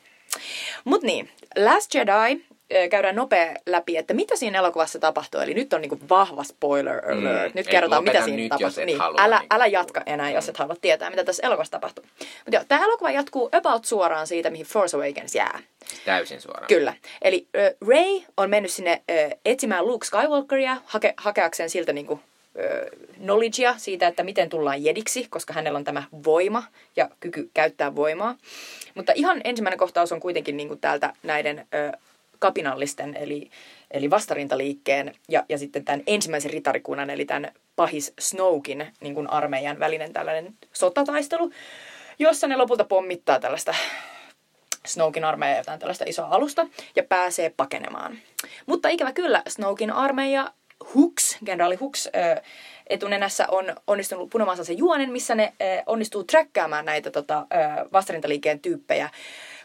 Mut 0.85 1.03
niin, 1.03 1.31
Last 1.57 1.95
Jedi 1.95 2.45
käydään 2.91 3.17
nopea 3.17 3.55
läpi, 3.67 3.97
että 3.97 4.15
mitä 4.15 4.37
siinä 4.37 4.59
elokuvassa 4.59 4.99
tapahtuu. 4.99 5.41
Eli 5.41 5.55
nyt 5.55 5.73
on 5.73 5.81
niinku 5.81 5.99
vahva 6.09 6.45
spoiler 6.45 7.15
mm. 7.15 7.27
alert. 7.27 7.55
Mm. 7.55 7.59
Nyt 7.59 7.67
kerrotaan, 7.67 8.05
mitä 8.05 8.25
siinä 8.25 8.37
nyt, 8.37 8.49
tapahtuu. 8.49 8.85
Niin, 8.85 8.99
halua, 8.99 9.21
älä, 9.23 9.39
niin. 9.39 9.47
älä 9.51 9.67
jatka 9.67 10.03
enää, 10.07 10.31
jos 10.31 10.49
et 10.49 10.57
halua 10.57 10.77
tietää, 10.81 11.11
mitä 11.11 11.25
tässä 11.25 11.47
elokuvassa 11.47 11.71
tapahtuu. 11.71 12.05
Mutta 12.19 12.57
joo, 12.57 12.65
tämä 12.69 12.85
elokuva 12.85 13.11
jatkuu 13.11 13.49
about 13.53 13.85
suoraan 13.85 14.27
siitä, 14.27 14.51
mihin 14.51 14.67
Force 14.67 14.97
Awakens 14.97 15.35
jää. 15.35 15.61
Täysin 16.05 16.41
suoraan. 16.41 16.69
Kyllä. 16.69 16.95
Eli 17.23 17.47
äh, 17.57 17.89
Ray 17.89 18.21
on 18.37 18.51
mennyt 18.51 18.73
sinne 18.73 18.91
äh, 19.11 19.31
etsimään 19.45 19.87
Luke 19.87 20.07
Skywalkeria, 20.07 20.77
hake, 20.85 21.15
hakeakseen 21.17 21.71
siltä 21.71 21.93
niinku, 21.93 22.21
knowledgea 23.15 23.75
siitä, 23.79 24.07
että 24.07 24.23
miten 24.23 24.49
tullaan 24.49 24.85
jediksi, 24.85 25.27
koska 25.31 25.53
hänellä 25.53 25.77
on 25.77 25.85
tämä 25.85 26.03
voima 26.25 26.63
ja 26.97 27.09
kyky 27.21 27.51
käyttää 27.55 27.95
voimaa. 27.95 28.37
Mutta 28.95 29.13
ihan 29.15 29.41
ensimmäinen 29.45 29.79
kohtaus 29.79 30.13
on 30.13 30.21
kuitenkin 30.21 30.57
niin 30.57 30.69
kuin 30.69 30.81
täältä 30.81 31.13
näiden 31.23 31.67
ö, 31.75 31.99
kapinallisten, 32.39 33.17
eli, 33.17 33.51
eli 33.91 34.11
vastarintaliikkeen 34.11 35.15
ja, 35.29 35.45
ja 35.49 35.59
sitten 35.59 35.85
tämän 35.85 36.03
ensimmäisen 36.07 36.51
ritarikunnan, 36.51 37.11
eli 37.11 37.25
tämän 37.25 37.53
pahis 37.77 38.13
Snowkin 38.19 38.87
niin 39.01 39.15
kuin 39.15 39.31
armeijan 39.31 39.79
välinen 39.79 40.13
tällainen 40.13 40.55
sotataistelu, 40.73 41.51
jossa 42.19 42.47
ne 42.47 42.57
lopulta 42.57 42.85
pommittaa 42.85 43.41
tällaista 43.41 43.75
Snowkin 44.87 45.25
armeija 45.25 45.57
jotain 45.57 45.81
tällaista 45.81 46.05
isoa 46.07 46.29
alusta 46.31 46.67
ja 46.97 47.03
pääsee 47.03 47.51
pakenemaan. 47.57 48.19
Mutta 48.67 48.89
ikävä 48.89 49.13
kyllä 49.13 49.43
Snowkin 49.49 49.91
armeija 49.91 50.53
Hooks, 50.95 51.39
generaali 51.47 51.77
Hooks, 51.77 52.09
etunenässä 52.87 53.47
on 53.49 53.77
onnistunut 53.87 54.31
punomaan 54.31 54.65
se 54.65 54.73
juonen, 54.73 55.13
missä 55.13 55.35
ne 55.35 55.53
onnistuu 55.87 56.25
träkkäämään 56.25 56.85
näitä 56.85 57.11
tota, 57.11 57.47
vastarintaliikkeen 57.93 58.61
tyyppejä 58.61 59.11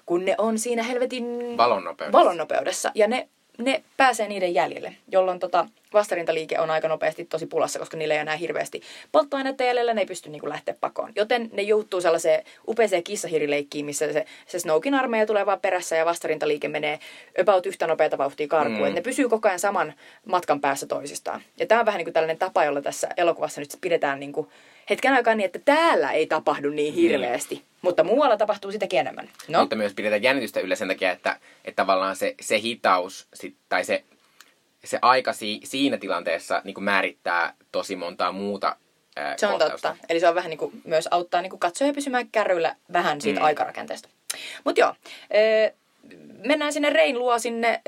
kun 0.06 0.26
ne 0.26 0.36
on 0.38 0.60
siinä 0.60 0.84
helvetin 0.84 1.58
valonnopeudessa. 1.58 2.20
valonnopeudessa. 2.20 2.92
Ja 2.96 3.08
ne, 3.08 3.30
ne 3.58 3.84
pääsee 3.98 4.28
niiden 4.28 4.54
jäljelle, 4.54 4.96
jolloin 5.08 5.39
tota 5.39 5.68
vastarintaliike 5.94 6.60
on 6.60 6.70
aika 6.70 6.88
nopeasti 6.88 7.26
tosi 7.26 7.46
pulassa, 7.46 7.80
koska 7.80 7.98
niillä 7.98 8.13
ei 8.13 8.20
enää 8.20 8.36
hirveästi 8.36 8.82
polttoainetta 9.12 9.63
jäljellä, 9.63 9.94
ne 9.94 10.02
ei 10.02 10.06
pysty 10.06 10.30
niinku 10.30 10.50
lähteä 10.50 10.76
pakoon. 10.82 11.12
Joten 11.16 11.50
ne 11.54 11.62
joutuu 11.62 12.02
sellaiseen 12.02 12.44
upeeseen 12.68 13.04
kissahirileikkiin, 13.04 13.86
missä 13.86 14.13
se, 14.13 14.26
se 14.48 14.60
Snowkin 14.60 14.94
armeija 14.94 15.26
tulee 15.26 15.46
vaan 15.46 15.60
perässä 15.60 15.96
ja 15.96 16.06
vastarintaliike 16.06 16.68
menee 16.68 17.00
about 17.42 17.66
yhtä 17.66 17.88
nopeata 17.88 18.18
vauhtia 18.18 18.48
karkuun. 18.48 18.89
Mm. 18.89 18.96
ne 18.96 19.02
pysyy 19.02 19.30
koko 19.30 19.48
ajan 19.48 19.60
saman 19.60 19.94
matkan 20.26 20.62
päässä 20.62 20.86
toisistaan. 20.86 21.42
Ja 21.60 21.66
tämä 21.66 21.80
on 21.80 21.86
vähän 21.86 21.98
niin 21.98 22.06
kuin 22.06 22.13
tällainen 22.13 22.38
tapa, 22.38 22.66
jolla 22.66 22.82
tässä 22.82 23.08
elokuvassa 23.18 23.62
nyt 23.62 23.78
pidetään 23.82 24.20
niin 24.20 24.34
kuin 24.34 24.48
hetken 24.89 25.13
aikaa 25.13 25.36
niin, 25.36 25.46
että 25.46 25.60
täällä 25.65 26.12
ei 26.12 26.28
tapahdu 26.28 26.69
niin 26.69 26.93
hirveästi. 26.93 27.56
Mm. 27.56 27.62
Mutta 27.82 28.04
muualla 28.04 28.38
tapahtuu 28.38 28.72
sitäkin 28.72 29.00
enemmän. 29.00 29.30
No. 29.48 29.60
Mutta 29.60 29.76
myös 29.76 29.93
pidetään 29.93 30.24
jännitystä 30.24 30.60
yllä 30.60 30.76
sen 30.76 30.88
takia, 30.88 31.12
että, 31.12 31.39
että 31.65 31.82
tavallaan 31.82 32.15
se, 32.15 32.36
se 32.41 32.60
hitaus 32.60 33.28
sit, 33.34 33.56
tai 33.69 33.84
se, 33.84 34.04
se 34.84 35.00
aika 35.02 35.34
si, 35.34 35.60
siinä 35.63 35.98
tilanteessa 35.98 36.62
niin 36.63 36.74
kuin 36.74 36.84
määrittää 36.84 37.54
tosi 37.72 37.96
montaa 37.96 38.32
muuta 38.32 38.76
ää, 39.15 39.38
Se 39.38 39.48
on 39.48 39.52
kohtausta. 39.52 39.89
totta. 39.89 40.06
Eli 40.10 40.19
se 40.19 40.28
on 40.28 40.36
vähän 40.36 40.50
niin 40.50 40.58
kuin, 40.58 40.82
myös 40.84 41.08
auttaa 41.12 41.41
niin 41.41 41.50
kuin 41.50 41.60
katsoja 41.60 41.93
pysymään 41.93 42.30
kärryillä 42.32 42.76
vähän 42.93 43.22
siitä 43.22 43.39
mm. 43.39 43.46
aikarakenteesta. 43.46 44.10
Mutta 44.63 44.80
joo, 44.80 44.96
mennään 46.46 46.74
sinne 46.74 46.89
Rein 46.89 47.20
luo 47.20 47.39
sinne 47.39 47.82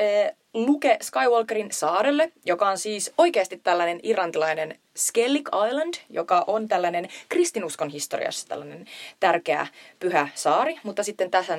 Luke 0.54 0.98
Skywalkerin 1.02 1.72
saarelle, 1.72 2.32
joka 2.46 2.70
on 2.70 2.78
siis 2.78 3.14
oikeasti 3.18 3.58
tällainen 3.58 4.00
irlantilainen 4.04 4.80
Skellig 4.98 5.50
Island, 5.70 5.94
joka 6.10 6.44
on 6.48 6.68
tällainen 6.68 7.08
kristinuskon 7.30 7.90
historiassa 7.90 8.48
tällainen 8.48 8.86
tärkeä 9.20 9.68
pyhä 10.00 10.30
saari, 10.36 10.80
mutta 10.84 11.04
sitten 11.04 11.32
tässä 11.32 11.58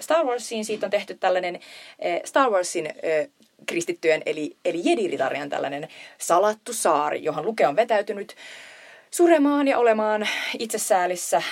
Star 0.00 0.26
Warsiin 0.26 0.64
siitä 0.64 0.86
on 0.86 0.90
tehty 0.90 1.14
tällainen 1.14 1.60
Star 2.24 2.50
Warsin 2.50 2.94
kristittyjen 3.66 4.22
eli, 4.26 4.56
eli 4.64 4.82
Jedi-ritarian 4.84 5.50
tällainen 5.50 5.88
salattu 6.18 6.72
saari, 6.72 7.24
johon 7.24 7.46
Luke 7.46 7.66
on 7.66 7.76
vetäytynyt 7.76 8.36
suremaan 9.14 9.68
ja 9.68 9.78
olemaan 9.78 10.28
itsesäälissä 10.58 11.42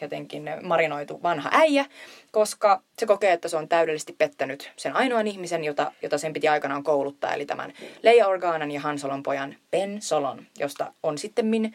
jotenkin 0.00 0.50
marinoitu 0.62 1.22
vanha 1.22 1.50
äijä, 1.52 1.84
koska 2.30 2.82
se 2.98 3.06
kokee, 3.06 3.32
että 3.32 3.48
se 3.48 3.56
on 3.56 3.68
täydellisesti 3.68 4.12
pettänyt 4.18 4.72
sen 4.76 4.96
ainoan 4.96 5.26
ihmisen, 5.26 5.64
jota, 5.64 5.92
jota 6.02 6.18
sen 6.18 6.32
piti 6.32 6.48
aikanaan 6.48 6.82
kouluttaa, 6.82 7.34
eli 7.34 7.46
tämän 7.46 7.72
Leia 8.02 8.26
Organan 8.26 8.70
ja 8.70 8.80
Han 8.80 8.98
Solon 8.98 9.22
pojan 9.22 9.56
Ben 9.70 10.02
Solon, 10.02 10.46
josta 10.58 10.92
on 11.02 11.18
sitten 11.18 11.74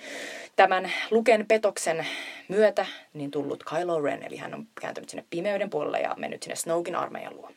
tämän 0.56 0.92
Luken 1.12 1.46
petoksen 1.48 2.08
myötä 2.48 2.86
niin 3.14 3.32
tullut 3.32 3.64
Kylo 3.64 4.02
Ren, 4.02 4.24
eli 4.24 4.38
hän 4.38 4.54
on 4.54 4.68
kääntynyt 4.82 5.10
sinne 5.10 5.26
pimeyden 5.30 5.70
puolelle 5.70 6.00
ja 6.00 6.16
mennyt 6.18 6.44
sinne 6.44 6.56
Snowkin 6.56 6.96
armeijan 6.96 7.36
luo. 7.36 7.52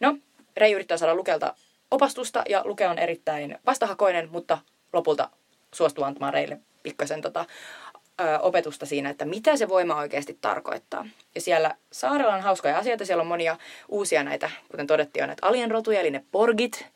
No, 0.00 0.18
Rey 0.56 0.72
yrittää 0.72 0.96
saada 0.96 1.14
Lukelta 1.14 1.54
opastusta 1.90 2.42
ja 2.48 2.62
Luke 2.64 2.88
on 2.88 2.98
erittäin 2.98 3.58
vastahakoinen, 3.66 4.28
mutta 4.30 4.58
lopulta 4.92 5.28
suostuu 5.74 6.04
antamaan 6.04 6.34
Reille 6.34 6.60
pikkasen 6.86 7.22
tota, 7.22 7.44
ö, 8.20 8.38
opetusta 8.38 8.86
siinä, 8.86 9.10
että 9.10 9.24
mitä 9.24 9.56
se 9.56 9.68
voima 9.68 9.96
oikeasti 9.96 10.38
tarkoittaa. 10.40 11.06
Ja 11.34 11.40
siellä 11.40 11.74
saarella 11.92 12.34
on 12.34 12.40
hauskoja 12.40 12.78
asioita, 12.78 13.04
siellä 13.04 13.20
on 13.20 13.26
monia 13.26 13.56
uusia 13.88 14.22
näitä, 14.22 14.50
kuten 14.70 14.86
todettiin, 14.86 15.22
on 15.22 15.28
näitä 15.28 15.46
alienrotuja, 15.46 16.00
eli 16.00 16.10
ne 16.10 16.24
porgit, 16.32 16.86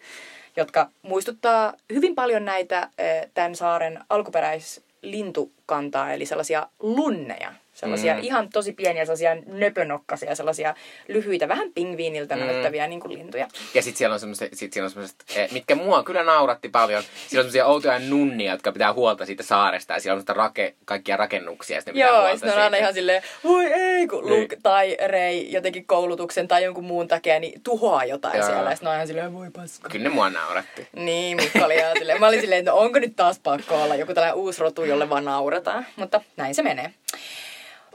jotka 0.57 0.89
muistuttaa 1.03 1.75
hyvin 1.93 2.15
paljon 2.15 2.45
näitä 2.45 2.83
ö, 2.83 2.89
tämän 3.35 3.57
saaren 3.57 4.05
alkuperäislintukantaa, 4.09 6.13
eli 6.13 6.27
sellaisia 6.27 6.67
lunneja. 6.81 7.53
Sellaisia 7.81 8.15
Mm. 8.15 8.21
ihan 8.23 8.49
tosi 8.49 8.73
pieniä, 8.73 9.05
sellaisia 9.05 9.37
nöpönokkasia, 9.47 10.35
sellaisia 10.35 10.75
lyhyitä, 11.09 11.49
vähän 11.49 11.73
pingviiniltä 11.75 12.37
Mm. 12.37 12.43
näyttäviä 12.43 12.87
niin 12.87 13.01
kuin 13.01 13.13
lintuja. 13.15 13.49
Ja 13.75 13.83
sitten 13.83 13.99
siellä 13.99 14.15
on 14.15 14.21
semmoiset, 14.21 15.15
eh, 15.37 15.51
mitkä 15.53 15.75
mua 15.75 16.03
kyllä 16.03 16.23
nauratti 16.23 16.69
paljon. 16.69 17.03
Siellä 17.03 17.27
on 17.27 17.31
semmoisia 17.31 17.67
outoja 17.67 17.99
nunnia, 17.99 18.53
jotka 18.53 18.73
pitää 18.73 18.93
huolta 18.93 19.27
siitä 19.27 19.43
saaresta. 19.43 19.93
Ja 19.95 20.01
siellä 20.01 20.23
on 20.29 20.37
rake, 20.37 20.75
kaikkia 20.85 21.17
rakennuksia. 21.17 21.77
Ja 21.77 21.83
pitää 21.93 22.09
Joo, 22.09 22.27
ja 22.29 22.33
sitten 22.37 22.53
on 22.53 22.63
aina 22.63 22.77
ihan 22.77 22.95
silleen, 22.95 23.23
voi 23.45 23.65
ei, 23.67 24.07
kun 24.07 24.25
Niin. 24.25 24.41
Luke 24.43 24.57
tai 24.63 24.97
Rei 25.07 25.53
jotenkin 25.53 25.87
koulutuksen 25.87 26.49
tai 26.49 26.65
jonkun 26.65 26.85
muun 26.85 27.09
takia 27.09 27.41
niin 27.41 27.61
tuhoaa 27.63 28.05
jotain 28.05 28.39
Joo. 28.39 28.47
siellä. 28.47 28.71
Ja 28.71 28.77
sitten 28.77 28.89
on 28.89 28.95
ihan 28.95 29.07
silleen, 29.07 29.33
voi 29.33 29.51
paska. 29.51 29.89
Kyllä 29.89 30.03
ne 30.09 30.15
mua 30.15 30.31
nauratti. 30.31 30.89
Niin, 30.97 31.37
Mikko 31.37 31.59
oli 31.65 31.75
ihan 31.77 31.93
silleen. 31.99 32.21
Mä 32.21 32.29
olin 32.29 32.41
silleen, 32.41 32.59
että 32.59 32.71
no 32.71 32.77
onko 32.77 32.99
nyt 32.99 33.17
taas 33.17 33.39
pakko 33.39 33.83
olla 33.83 33.95
joku 33.97 34.15
tällainen 34.15 34.37
uusi 34.39 34.61
rotu, 34.61 34.85
jolle 34.85 35.11
vaan 35.11 35.25
naurataan. 35.25 35.87
Mutta 35.97 36.21
näin 36.37 36.55
se 36.55 36.63
menee. 36.63 36.95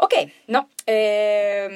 Okei, 0.02 0.32
no 0.48 0.70
ee, 0.88 1.70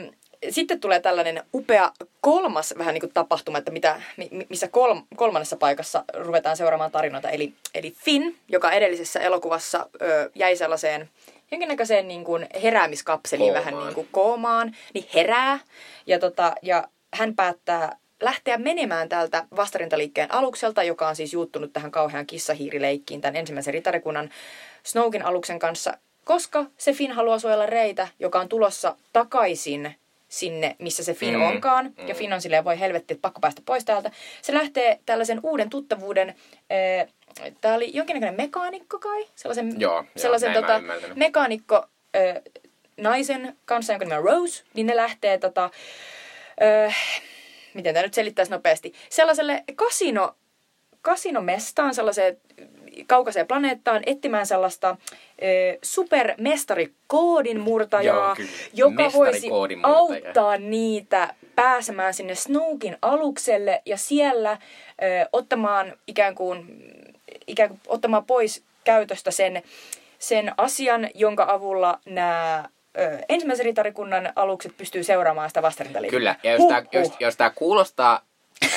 sitten 0.49 0.79
tulee 0.79 0.99
tällainen 0.99 1.43
upea 1.53 1.91
kolmas 2.21 2.73
vähän 2.77 2.93
niin 2.93 3.01
kuin 3.01 3.13
tapahtuma, 3.13 3.58
että 3.58 3.71
mitä, 3.71 4.01
mi- 4.17 4.29
missä 4.49 4.67
kolm, 4.67 5.03
kolmannessa 5.15 5.58
paikassa 5.58 6.03
ruvetaan 6.13 6.58
seuraamaan 6.58 6.91
tarinoita. 6.91 7.29
Eli, 7.29 7.53
eli 7.73 7.91
Finn, 7.91 8.36
joka 8.47 8.71
edellisessä 8.71 9.19
elokuvassa 9.19 9.89
ö, 10.01 10.32
jäi 10.36 10.55
sellaiseen 10.55 11.10
jonkinnäköiseen 11.51 12.08
niin 12.08 12.23
kuin 12.23 12.47
heräämiskapseliin 12.63 13.53
Koomaan. 13.53 13.65
vähän 13.65 13.84
niin 13.86 13.95
kuin 13.95 14.08
koomaan, 14.12 14.75
niin 14.93 15.05
herää. 15.15 15.60
Ja, 16.08 16.19
tota, 16.19 16.55
ja 16.62 16.88
hän 17.13 17.36
päättää 17.36 17.97
lähteä 18.21 18.58
menemään 18.58 19.10
täältä 19.10 19.45
vastarintaliikkeen 19.55 20.34
alukselta, 20.34 20.84
joka 20.84 21.08
on 21.08 21.15
siis 21.15 21.34
juuttunut 21.34 21.73
tähän 21.73 21.91
kauhean 21.91 22.25
kissahiirileikkiin 22.25 23.21
tämän 23.21 23.36
ensimmäisen 23.36 23.73
ritarikunnan 23.73 24.29
Snowkin 24.84 25.25
aluksen 25.25 25.60
kanssa, 25.60 25.97
koska 26.29 26.65
se 26.77 26.93
Finn 26.93 27.13
haluaa 27.13 27.39
suojella 27.39 27.65
reitä, 27.65 28.07
joka 28.19 28.39
on 28.39 28.49
tulossa 28.49 28.95
takaisin 29.13 29.95
sinne, 30.27 30.75
missä 30.79 31.03
se 31.03 31.13
Finn 31.13 31.35
Mm, 31.35 31.41
onkaan. 31.41 31.85
mm. 31.97 32.07
Ja 32.07 32.15
Finn 32.15 32.33
on 32.33 32.41
silleen, 32.41 32.63
voi 32.63 32.79
helvetti, 32.79 33.13
että 33.13 33.21
pakko 33.21 33.39
päästä 33.39 33.61
pois 33.65 33.85
täältä. 33.85 34.11
Se 34.41 34.53
lähtee 34.53 34.99
tällaisen 35.05 35.39
uuden 35.43 35.69
tuttavuuden, 35.69 36.35
tämä 37.61 37.75
oli 37.75 37.91
jonkinnäköinen 37.93 38.35
mekaanikko 38.37 38.99
kai? 38.99 39.27
Sellaisen, 39.35 39.79
Joo, 39.81 39.93
joo, 39.93 40.05
sellaisen 40.15 40.49
mä 40.51 40.55
tota, 40.55 40.81
mekaanikko 41.15 41.85
ö, 42.15 42.41
naisen 42.97 43.57
kanssa, 43.65 43.93
jonka 43.93 44.05
nimi 44.05 44.17
on 44.17 44.23
Rose, 44.23 44.63
niin 44.73 44.87
ne 44.87 44.95
lähtee 44.95 45.37
tota, 45.37 45.69
ö, 46.87 46.91
miten 47.73 47.93
tämä 47.93 48.03
nyt 48.03 48.13
selittäisi 48.13 48.51
nopeasti, 48.51 48.93
sellaiselle 49.09 49.63
kasino, 49.75 50.35
kasinomestaan, 51.01 51.95
sellaiseen 51.95 52.37
kaukaiseen 53.08 53.47
planeettaan 53.47 54.04
etsimään 54.06 54.45
sellaista 54.45 54.97
supermestarikoodin 55.84 57.60
murtajaa, 57.60 58.36
Joo, 58.39 58.47
joka 58.73 59.04
voisi 59.13 59.49
auttaa 59.84 60.58
niitä 60.58 61.34
pääsemään 61.56 62.13
sinne 62.13 62.36
Snookin 62.36 62.97
alukselle 63.02 63.82
ja 63.86 63.97
siellä 63.97 64.52
ö, 64.52 64.58
ottamaan 65.34 65.93
ikään 66.08 66.36
kuin, 66.36 66.84
ikään 67.47 67.69
kuin 67.69 67.80
ottamaan 67.88 68.25
pois 68.25 68.63
käytöstä 68.84 69.32
sen, 69.32 69.63
sen 70.19 70.54
asian, 70.58 71.10
jonka 71.15 71.45
avulla 71.49 71.99
nämä 72.06 72.69
ö, 72.99 73.19
ensimmäisen 73.30 73.65
ritarikunnan 73.65 74.34
alukset 74.36 74.78
pystyy 74.78 75.04
seuraamaan 75.04 75.49
sitä 75.49 75.62
vastarintaliikettä. 75.62 76.17
Kyllä, 76.17 76.36
ja 76.43 76.52
jos 76.52 76.67
tämä 76.67 76.84
jos, 76.91 77.12
jos 77.19 77.38
tää 77.38 77.49
kuulostaa 77.49 78.21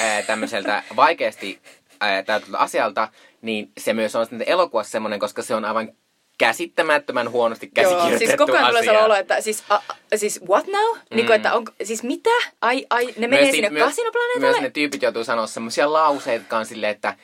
ää, 0.02 0.22
tämmöiseltä 0.22 0.82
vaikeasti 0.96 1.60
ää, 2.02 2.22
täytyltä 2.22 2.58
asialta, 2.58 3.08
niin 3.42 3.72
se 3.78 3.92
myös 3.92 4.16
on 4.16 4.26
sitten 4.26 4.44
elokuvassa 4.46 4.90
semmoinen, 4.90 5.20
koska 5.20 5.42
se 5.42 5.54
on 5.54 5.64
aivan 5.64 5.92
käsittämättömän 6.38 7.30
huonosti 7.30 7.70
käsikirjoitettu 7.74 8.24
Joo, 8.24 8.28
siis 8.28 8.38
koko 8.38 8.52
ajan 8.52 8.68
tulee 8.68 8.82
sellainen 8.82 9.04
olo, 9.04 9.14
että 9.14 9.40
siis, 9.40 9.64
a, 9.68 9.74
a, 9.74 10.16
siis 10.16 10.40
what 10.48 10.66
now? 10.66 10.96
Mm. 10.96 11.16
Niin 11.16 11.26
kuin, 11.26 11.36
että 11.36 11.54
on, 11.54 11.64
siis 11.82 12.02
mitä? 12.02 12.30
Ai, 12.60 12.86
ai, 12.90 13.06
ne 13.06 13.26
menee 13.26 13.40
Myös 13.42 13.50
sinne 13.50 13.70
myös- 13.70 13.84
kasinoplaneetalle? 13.84 14.50
Myös 14.50 14.60
ne 14.60 14.70
tyypit 14.70 15.02
joutuu 15.02 15.24
sanoa 15.24 15.46
semmoisia 15.46 15.92
lauseita, 15.92 16.42
jotka 16.42 16.58
on 16.58 16.66
silleen, 16.66 16.92
että 16.92 17.14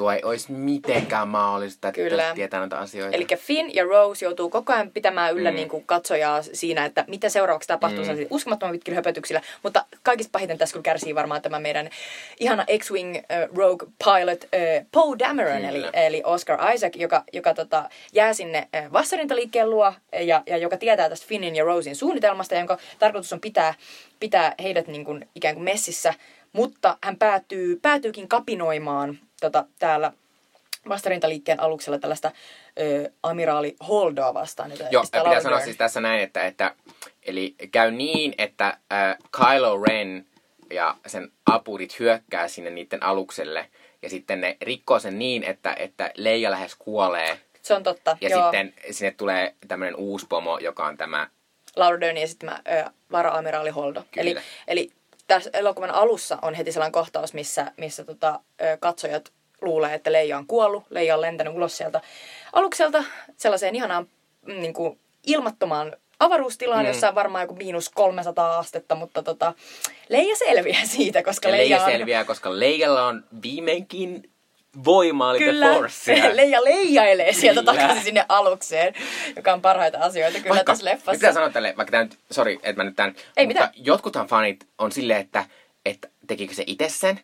tuo 0.00 0.12
ei 0.12 0.22
olisi 0.24 0.52
mitenkään 0.52 1.28
mahdollista, 1.28 1.88
että 1.88 2.00
Kyllä. 2.00 2.32
tietää 2.34 2.60
näitä 2.60 2.78
asioita. 2.78 3.16
Eli 3.16 3.26
Finn 3.36 3.70
ja 3.74 3.84
Rose 3.84 4.24
joutuu 4.24 4.50
koko 4.50 4.72
ajan 4.72 4.90
pitämään 4.90 5.34
yllä 5.34 5.50
Mm. 5.50 5.56
niin 5.56 5.68
kuin 5.68 5.84
katsojaa 5.86 6.42
siinä, 6.42 6.84
että 6.84 7.04
mitä 7.08 7.28
seuraavaksi 7.28 7.68
tapahtuu 7.68 8.04
Mm. 8.04 8.26
uskomattoman 8.30 8.72
pitkillä 8.72 8.96
höpötyksillä. 8.96 9.40
Mutta 9.62 9.84
kaikista 10.02 10.30
pahiten 10.32 10.58
tässä 10.58 10.72
kyllä 10.72 10.82
kärsii 10.82 11.14
varmaan 11.14 11.42
tämä 11.42 11.60
meidän 11.60 11.90
ihana 12.40 12.64
X-Wing 12.78 13.16
uh, 13.16 13.56
Rogue 13.56 13.88
Pilot 14.04 14.44
uh, 14.44 14.86
Poe 14.92 15.18
Dameron, 15.18 15.64
eli, 15.64 15.84
eli 15.92 16.22
Oscar 16.24 16.72
Isaac, 16.74 16.96
joka, 16.96 17.24
joka 17.32 17.54
tota, 17.54 17.88
jää 18.12 18.32
sinne 18.34 18.68
uh, 18.86 18.92
vastarintaliikkeen 18.92 19.70
luo 19.70 19.92
ja, 20.20 20.42
ja 20.46 20.56
joka 20.56 20.76
tietää 20.76 21.08
tästä 21.08 21.26
Finnin 21.28 21.56
ja 21.56 21.64
Rosein 21.64 21.96
suunnitelmasta, 21.96 22.54
jonka 22.54 22.78
tarkoitus 22.98 23.32
on 23.32 23.40
pitää, 23.40 23.74
pitää 24.20 24.54
heidät 24.62 24.86
niin 24.86 25.04
kuin, 25.04 25.28
ikään 25.34 25.54
kuin 25.54 25.64
messissä. 25.64 26.14
Mutta 26.52 26.98
hän 27.04 27.16
päätyy, 27.16 27.78
päätyykin 27.82 28.28
kapinoimaan 28.28 29.18
tota, 29.40 29.64
täällä 29.78 30.12
vastarintaliikkeen 30.88 31.60
aluksella 31.60 31.98
tällaista 31.98 32.30
ö, 32.80 33.10
amiraali 33.22 33.76
Holdoa 33.88 34.34
vastaan. 34.34 34.70
Jota 34.70 34.84
Joo, 34.90 35.02
pitää 35.02 35.24
Laura 35.24 35.40
sanoa 35.40 35.60
siis 35.60 35.76
tässä 35.76 36.00
näin, 36.00 36.20
että, 36.20 36.46
että 36.46 36.74
eli 37.22 37.54
käy 37.72 37.90
niin, 37.90 38.34
että 38.38 38.66
äh, 38.66 39.16
Kylo 39.30 39.84
Ren 39.84 40.26
ja 40.70 40.96
sen 41.06 41.32
apurit 41.46 41.98
hyökkää 41.98 42.48
sinne 42.48 42.70
niiden 42.70 43.02
alukselle 43.02 43.70
ja 44.02 44.10
sitten 44.10 44.40
ne 44.40 44.56
rikkoo 44.60 44.98
sen 44.98 45.18
niin, 45.18 45.44
että, 45.44 45.74
että 45.78 46.10
Leija 46.14 46.50
lähes 46.50 46.74
kuolee 46.78 47.40
Se 47.62 47.74
on 47.74 47.82
totta, 47.82 48.16
ja 48.20 48.28
joo. 48.28 48.42
sitten 48.42 48.74
sinne 48.90 49.10
tulee 49.10 49.54
tämmöinen 49.68 49.96
uusi 49.96 50.26
pomo, 50.28 50.58
joka 50.58 50.86
on 50.86 50.96
tämä 50.96 51.28
Laura 51.76 52.00
Dern 52.00 52.16
ja 52.16 52.28
sitten 52.28 52.50
mä, 52.50 52.60
ö, 52.72 52.90
vara-amiraali 53.12 53.70
Holdo. 53.70 54.04
Kyllä. 54.10 54.30
Eli, 54.30 54.40
eli 54.68 54.90
tässä 55.34 55.50
elokuvan 55.52 55.90
alussa 55.90 56.38
on 56.42 56.54
heti 56.54 56.72
sellainen 56.72 56.92
kohtaus, 56.92 57.34
missä, 57.34 57.72
missä 57.76 58.04
tota, 58.04 58.40
katsojat 58.80 59.32
luulee, 59.60 59.94
että 59.94 60.12
Leija 60.12 60.38
on 60.38 60.46
kuollut. 60.46 60.84
Leija 60.90 61.14
on 61.14 61.20
lentänyt 61.20 61.54
ulos 61.54 61.76
sieltä 61.76 62.00
alukselta 62.52 63.04
sellaiseen 63.36 63.76
ihanaan 63.76 64.06
niin 64.46 64.72
kuin 64.74 64.98
ilmattomaan 65.26 65.96
avaruustilaan, 66.18 66.80
Mm. 66.80 66.86
mm. 66.86 66.88
jossa 66.88 67.08
on 67.08 67.14
varmaan 67.14 67.42
joku 67.42 67.54
miinus 67.54 67.88
300 67.88 68.58
astetta, 68.58 68.94
mutta 68.94 69.22
tota, 69.22 69.52
Leija 70.08 70.36
selviää 70.36 70.84
siitä, 70.84 71.22
koska 71.22 71.48
ja 71.48 71.52
Leija 71.52 71.76
Leija 71.76 71.84
on... 71.84 71.90
selviää, 71.92 72.24
koska 72.24 72.60
Leijalla 72.60 73.06
on 73.06 73.24
viimeinkin 73.42 74.29
voimaa, 74.84 75.30
eli 75.30 75.38
Kyllä, 75.44 75.74
Forcea. 75.74 76.36
Leija 76.36 76.64
leijailee 76.70 77.32
sieltä 77.32 77.60
Kyllä. 77.60 77.72
takaisin 77.72 78.04
sinne 78.04 78.24
alukseen, 78.28 78.94
joka 79.36 79.52
on 79.52 79.62
parhaita 79.62 79.98
asioita 79.98 80.38
kyllä 80.38 80.54
Vaikka- 80.54 80.72
tässä 80.72 80.84
leffassa. 80.84 81.12
Mitä 81.12 81.32
sanoa 81.32 81.50
tälle, 81.50 81.74
vaikka 81.76 81.90
tämä 81.90 82.02
nyt, 82.02 82.18
sori, 82.30 82.54
että 82.62 82.82
mä 82.82 82.84
nyt 82.84 82.96
tämän, 82.96 83.14
Ei 83.36 83.46
mutta 83.46 83.64
mitään. 83.66 83.70
jotkuthan 83.86 84.26
fanit 84.26 84.66
on 84.78 84.92
silleen, 84.92 85.20
että, 85.20 85.44
että 85.84 86.08
tekikö 86.26 86.54
se 86.54 86.64
itse 86.66 86.88
sen, 86.88 87.20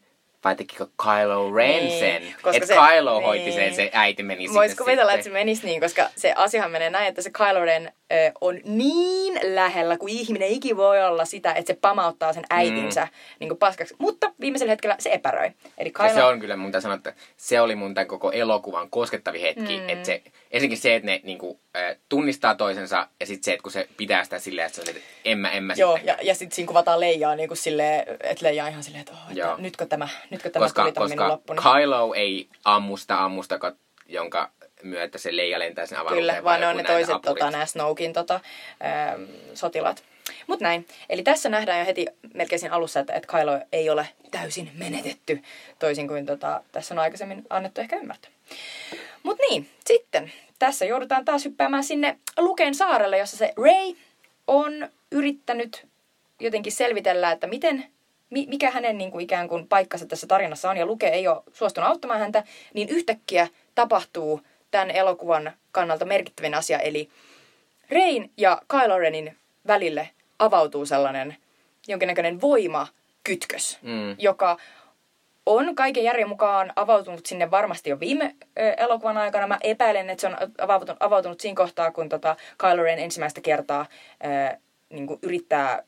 vai 0.46 0.56
tekikö 0.56 0.86
Kylo 1.02 1.54
Ren 1.54 1.84
Niin, 1.84 1.98
sen? 2.00 2.22
koska 2.42 2.50
Että 2.56 2.66
se- 2.66 2.74
Kylo 2.96 3.20
hoiti 3.20 3.44
niin. 3.44 3.52
sen, 3.54 3.74
se 3.74 3.90
äiti 3.92 4.22
meni 4.22 4.48
Vois 4.48 4.70
sinne 4.70 4.74
kuvitella, 4.84 5.10
sitten. 5.12 5.14
että 5.14 5.24
se 5.24 5.30
menisi 5.30 5.66
niin, 5.66 5.80
koska 5.80 6.08
se 6.16 6.32
asiahan 6.36 6.70
menee 6.70 6.90
näin, 6.90 7.08
että 7.08 7.22
se 7.22 7.30
Kylo 7.30 7.64
Ren 7.64 7.92
ö, 8.12 8.14
on 8.40 8.60
niin 8.64 9.40
lähellä 9.42 9.98
kuin 9.98 10.12
ihminen 10.12 10.48
iki 10.48 10.76
voi 10.76 11.04
olla 11.04 11.24
sitä, 11.24 11.52
että 11.52 11.72
se 11.72 11.78
pamauttaa 11.80 12.32
sen 12.32 12.44
äitinsä 12.50 13.00
mm. 13.04 13.08
niin 13.40 13.48
kuin 13.48 13.58
paskaksi. 13.58 13.94
Mutta 13.98 14.32
viimeisellä 14.40 14.72
hetkellä 14.72 14.96
se 14.98 15.10
epäröi. 15.12 15.50
Eli 15.78 15.90
Kylo... 15.90 16.08
Ja 16.08 16.14
se 16.14 16.24
on 16.24 16.40
kyllä 16.40 16.56
mun 16.56 16.72
sanoa, 16.80 16.96
että 16.96 17.12
se 17.36 17.60
oli 17.60 17.74
mun 17.74 17.94
tämän 17.94 18.06
koko 18.08 18.30
elokuvan 18.30 18.90
koskettavi 18.90 19.42
hetki. 19.42 19.78
Mm. 19.80 19.88
Että 19.88 20.06
se, 20.06 20.22
ensinnäkin 20.56 20.78
se, 20.78 20.96
että 20.96 21.06
ne 21.06 21.20
niinku, 21.24 21.60
äh, 21.76 21.96
tunnistaa 22.08 22.54
toisensa 22.54 23.08
ja 23.20 23.26
sitten 23.26 23.44
se, 23.44 23.52
että 23.52 23.62
kun 23.62 23.72
se 23.72 23.88
pitää 23.96 24.24
sitä 24.24 24.38
silleen, 24.38 24.66
että 24.66 24.84
se 24.84 24.90
että 24.90 25.02
en 25.24 25.38
mä, 25.38 25.50
en 25.50 25.64
mä 25.64 25.74
Joo, 25.76 25.96
sitten. 25.96 26.14
ja, 26.14 26.18
ja 26.22 26.34
sitten 26.34 26.54
siinä 26.54 26.68
kuvataan 26.68 27.00
Leijaa 27.00 27.36
niin 27.36 27.48
kuin 27.48 27.58
silleen, 27.58 28.06
että 28.20 28.46
Leija 28.46 28.68
ihan 28.68 28.82
silleen, 28.82 29.00
että, 29.00 29.12
oh, 29.12 29.36
Joo. 29.36 29.50
että 29.50 29.62
nytkö 29.62 29.86
tämä, 29.86 30.08
nytkö 30.30 30.50
tämä 30.50 30.64
koska 30.64 30.82
tuli 30.82 30.92
tämä 30.92 31.06
minun 31.06 31.18
koska 31.18 31.32
loppuni. 31.32 31.60
Kylo 31.62 32.14
ei 32.14 32.48
ammusta 32.64 33.24
ammusta, 33.24 33.58
jonka 34.08 34.50
myötä 34.82 35.18
se 35.18 35.36
leija 35.36 35.58
lentää 35.58 35.86
sen 35.86 35.98
avaruuteen. 35.98 36.36
Kyllä, 36.36 36.44
vaan 36.44 36.60
ne 36.60 36.66
on 36.66 36.76
ne 36.76 36.84
toiset 36.84 37.14
apurit. 37.14 37.38
tota, 37.38 37.50
nämä 37.50 37.66
Snowkin 37.66 38.12
tota, 38.12 38.40
ähm, 38.84 39.22
sotilaat. 39.54 40.02
Mutta 40.46 40.64
näin. 40.64 40.86
Eli 41.08 41.22
tässä 41.22 41.48
nähdään 41.48 41.78
jo 41.78 41.86
heti 41.86 42.06
melkein 42.34 42.60
siinä 42.60 42.74
alussa, 42.74 43.00
että, 43.00 43.12
että 43.12 43.38
Kylo 43.38 43.60
ei 43.72 43.90
ole 43.90 44.08
täysin 44.30 44.70
menetetty, 44.74 45.42
toisin 45.78 46.08
kuin 46.08 46.26
tota, 46.26 46.62
tässä 46.72 46.94
on 46.94 46.98
aikaisemmin 46.98 47.46
annettu 47.50 47.80
ehkä 47.80 47.96
ymmärtää. 47.96 48.30
Mutta 49.22 49.42
niin, 49.50 49.70
sitten 49.86 50.32
tässä 50.58 50.84
joudutaan 50.84 51.24
taas 51.24 51.44
hyppäämään 51.44 51.84
sinne 51.84 52.18
Luken 52.38 52.74
saarelle, 52.74 53.18
jossa 53.18 53.36
se 53.36 53.52
Ray 53.56 53.94
on 54.46 54.88
yrittänyt 55.12 55.86
jotenkin 56.40 56.72
selvitellä, 56.72 57.32
että 57.32 57.46
miten, 57.46 57.84
mi- 58.30 58.46
mikä 58.48 58.70
hänen 58.70 58.98
niin 58.98 59.10
kuin 59.10 59.24
ikään 59.24 59.48
kuin 59.48 59.68
paikkansa 59.68 60.06
tässä 60.06 60.26
tarinassa 60.26 60.70
on, 60.70 60.76
ja 60.76 60.86
Luke 60.86 61.08
ei 61.08 61.28
ole 61.28 61.42
suostunut 61.52 61.90
auttamaan 61.90 62.20
häntä, 62.20 62.44
niin 62.74 62.88
yhtäkkiä 62.88 63.48
tapahtuu 63.74 64.40
tämän 64.70 64.90
elokuvan 64.90 65.52
kannalta 65.72 66.04
merkittävin 66.04 66.54
asia, 66.54 66.78
eli 66.78 67.08
Rein 67.90 68.30
ja 68.36 68.62
Kylo 68.68 68.98
Renin 68.98 69.36
välille 69.66 70.10
avautuu 70.38 70.86
sellainen 70.86 71.36
jonkinnäköinen 71.88 72.40
voimakytkös, 72.40 73.78
Mm. 73.82 74.16
joka 74.18 74.56
on 75.46 75.74
kaiken 75.74 76.04
järjen 76.04 76.28
mukaan 76.28 76.72
avautunut 76.76 77.26
sinne 77.26 77.50
varmasti 77.50 77.90
jo 77.90 78.00
viime 78.00 78.34
elokuvan 78.76 79.16
aikana. 79.16 79.46
Mä 79.46 79.58
epäilen, 79.62 80.10
että 80.10 80.20
se 80.20 80.26
on 80.26 80.36
avautunut, 80.58 81.02
avautunut 81.02 81.40
siinä 81.40 81.56
kohtaa, 81.56 81.92
kun 81.92 82.08
tota 82.08 82.36
Kylo 82.58 82.82
Ren 82.82 82.98
ensimmäistä 82.98 83.40
kertaa 83.40 83.86
ö, 84.24 84.58
niin 84.90 85.06
kuin 85.06 85.18
yrittää, 85.22 85.82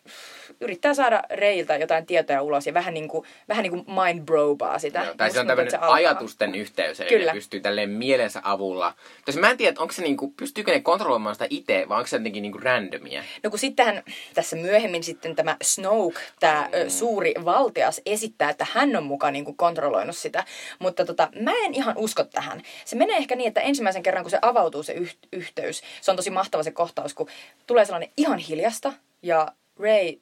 yrittää 0.60 0.94
saada 0.94 1.22
Reiltä 1.30 1.76
jotain 1.76 2.06
tietoja 2.06 2.42
ulos 2.42 2.66
ja 2.66 2.74
vähän 2.74 2.94
niin 2.94 3.08
kuin, 3.08 3.26
vähän 3.48 3.62
niin 3.62 3.70
kuin 3.70 3.84
mind 3.86 4.24
brobaa 4.24 4.78
sitä. 4.78 5.04
Joo, 5.04 5.14
tai 5.14 5.30
se 5.30 5.40
on 5.40 5.46
tämmöinen 5.46 5.74
alkaa. 5.74 5.92
ajatusten 5.94 6.54
yhteys, 6.54 7.00
eli 7.00 7.08
Kyllä. 7.08 7.32
ne 7.32 7.36
pystyy 7.36 7.60
tälleen 7.60 7.90
mielensä 7.90 8.40
avulla. 8.44 8.94
Tos 9.24 9.36
mä 9.36 9.50
en 9.50 9.56
tiedä, 9.56 9.80
onko 9.80 9.92
se 9.92 10.02
niinku, 10.02 10.30
pystyykö 10.30 10.72
ne 10.72 10.80
kontrolloimaan 10.80 11.34
sitä 11.34 11.46
itse, 11.50 11.86
vai 11.88 11.98
onko 11.98 12.06
se 12.06 12.16
jotenkin 12.16 12.42
niinku 12.42 12.58
randomia? 12.58 13.24
No 13.42 13.50
kun 13.50 13.58
sittenhän 13.58 14.02
tässä 14.34 14.56
myöhemmin 14.56 15.04
sitten 15.04 15.36
tämä 15.36 15.56
Snoke, 15.62 16.20
tämä 16.40 16.68
mm. 16.84 16.90
suuri 16.90 17.34
valtias, 17.44 18.00
esittää, 18.06 18.50
että 18.50 18.66
hän 18.72 18.96
on 18.96 19.04
mukaan 19.04 19.32
niin 19.32 19.44
kuin 19.44 19.56
kontrolloinut 19.56 20.16
sitä. 20.16 20.44
Mutta 20.78 21.04
tota, 21.04 21.28
mä 21.40 21.52
en 21.64 21.74
ihan 21.74 21.98
usko 21.98 22.24
tähän. 22.24 22.62
Se 22.84 22.96
menee 22.96 23.16
ehkä 23.16 23.36
niin, 23.36 23.48
että 23.48 23.60
ensimmäisen 23.60 24.02
kerran 24.02 24.24
kun 24.24 24.30
se 24.30 24.38
avautuu 24.42 24.82
se 24.82 24.92
yh- 24.92 25.16
yhteys, 25.32 25.82
se 26.00 26.10
on 26.10 26.16
tosi 26.16 26.30
mahtava 26.30 26.62
se 26.62 26.70
kohtaus, 26.70 27.14
kun 27.14 27.28
tulee 27.66 27.84
sellainen 27.84 28.10
ihan 28.16 28.38
hiljasta 28.38 28.92
ja 29.22 29.52
Ray 29.80 30.12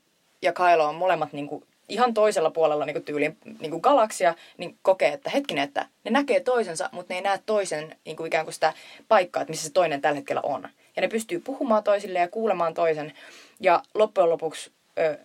ja 0.43 0.53
Kylo 0.53 0.85
on 0.85 0.95
molemmat 0.95 1.33
niin 1.33 1.49
kuin 1.49 1.65
ihan 1.89 2.15
toisella 2.15 2.51
puolella 2.51 2.85
niin 2.85 2.95
kuin 2.95 3.05
tyylin 3.05 3.37
niin 3.61 3.71
kuin 3.71 3.81
galaksia, 3.81 4.35
niin 4.59 4.79
kokee, 4.83 5.13
että 5.13 5.31
hetkinen, 5.31 5.65
että 5.65 5.87
ne 6.05 6.11
näkee 6.11 6.41
toisensa, 6.41 6.89
mutta 6.93 7.15
ne 7.15 7.19
ei 7.19 7.23
näe 7.23 7.41
toisen 7.47 7.97
niin 8.05 8.17
kuin 8.17 8.27
ikään 8.27 8.47
kuin 8.47 8.55
sitä 8.55 8.73
paikkaa, 9.09 9.43
että 9.43 9.51
missä 9.51 9.67
se 9.67 9.73
toinen 9.73 10.01
tällä 10.01 10.17
hetkellä 10.17 10.41
on. 10.41 10.69
Ja 10.97 11.03
ne 11.03 11.09
pystyy 11.09 11.41
puhumaan 11.41 11.85
toisille 11.85 12.19
ja 12.19 12.29
kuulemaan 12.29 12.75
toisen. 12.75 13.13
Ja 13.61 13.83
loppujen 13.95 14.31
lopuksi 14.31 14.71
ö, 14.99 15.19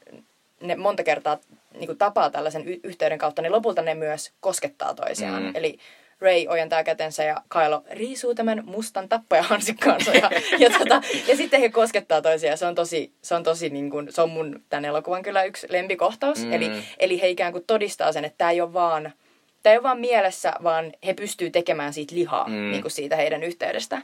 ne 0.61 0.75
monta 0.75 1.03
kertaa 1.03 1.37
niin 1.73 1.85
kuin 1.85 1.97
tapaa 1.97 2.29
tällaisen 2.29 2.67
y- 2.67 2.79
yhteyden 2.83 3.17
kautta, 3.17 3.41
niin 3.41 3.51
lopulta 3.51 3.81
ne 3.81 3.95
myös 3.95 4.31
koskettaa 4.39 4.93
toisiaan. 4.93 5.43
Mm. 5.43 5.49
Mm. 5.49 5.55
Eli 5.55 5.79
Ray 6.21 6.45
ojentaa 6.47 6.83
kätensä 6.83 7.23
ja 7.23 7.41
Kylo 7.49 7.83
riisuu 7.91 8.35
tämän 8.35 8.63
mustan 8.65 9.09
tappajahansikkaansa 9.09 10.11
ja, 10.11 10.29
ja, 10.59 10.69
tota, 10.69 11.01
ja 11.27 11.37
sitten 11.37 11.59
he 11.61 11.69
koskettaa 11.69 12.21
toisiaan. 12.21 12.57
Se 12.57 12.65
on 12.65 12.75
tosi, 12.75 13.11
se 13.21 13.35
on 13.35 13.43
tosi 13.43 13.69
niin 13.69 13.89
kuin, 13.89 14.07
se 14.13 14.21
on 14.21 14.29
mun 14.29 14.63
tämän 14.69 14.85
elokuvan 14.85 15.23
kyllä 15.23 15.43
yksi 15.43 15.67
lempikohtaus. 15.69 16.45
Mm. 16.45 16.53
Eli, 16.53 16.71
eli 16.99 17.21
he 17.21 17.29
ikään 17.29 17.51
kuin 17.51 17.63
todistaa 17.67 18.11
sen, 18.11 18.25
että 18.25 18.37
tämä 18.37 18.51
ei 18.51 18.61
ole 18.61 18.73
vaan 18.73 19.13
Tämä 19.63 19.71
ei 19.71 19.77
ole 19.77 19.83
vaan 19.83 19.99
mielessä, 19.99 20.53
vaan 20.63 20.93
he 21.05 21.13
pystyy 21.13 21.49
tekemään 21.49 21.93
siitä 21.93 22.15
lihaa, 22.15 22.47
Mm. 22.47 22.53
mm. 22.53 22.71
niin 22.71 22.81
kuin 22.81 22.91
siitä 22.91 23.15
heidän 23.15 23.43
yhteydestään. 23.43 24.03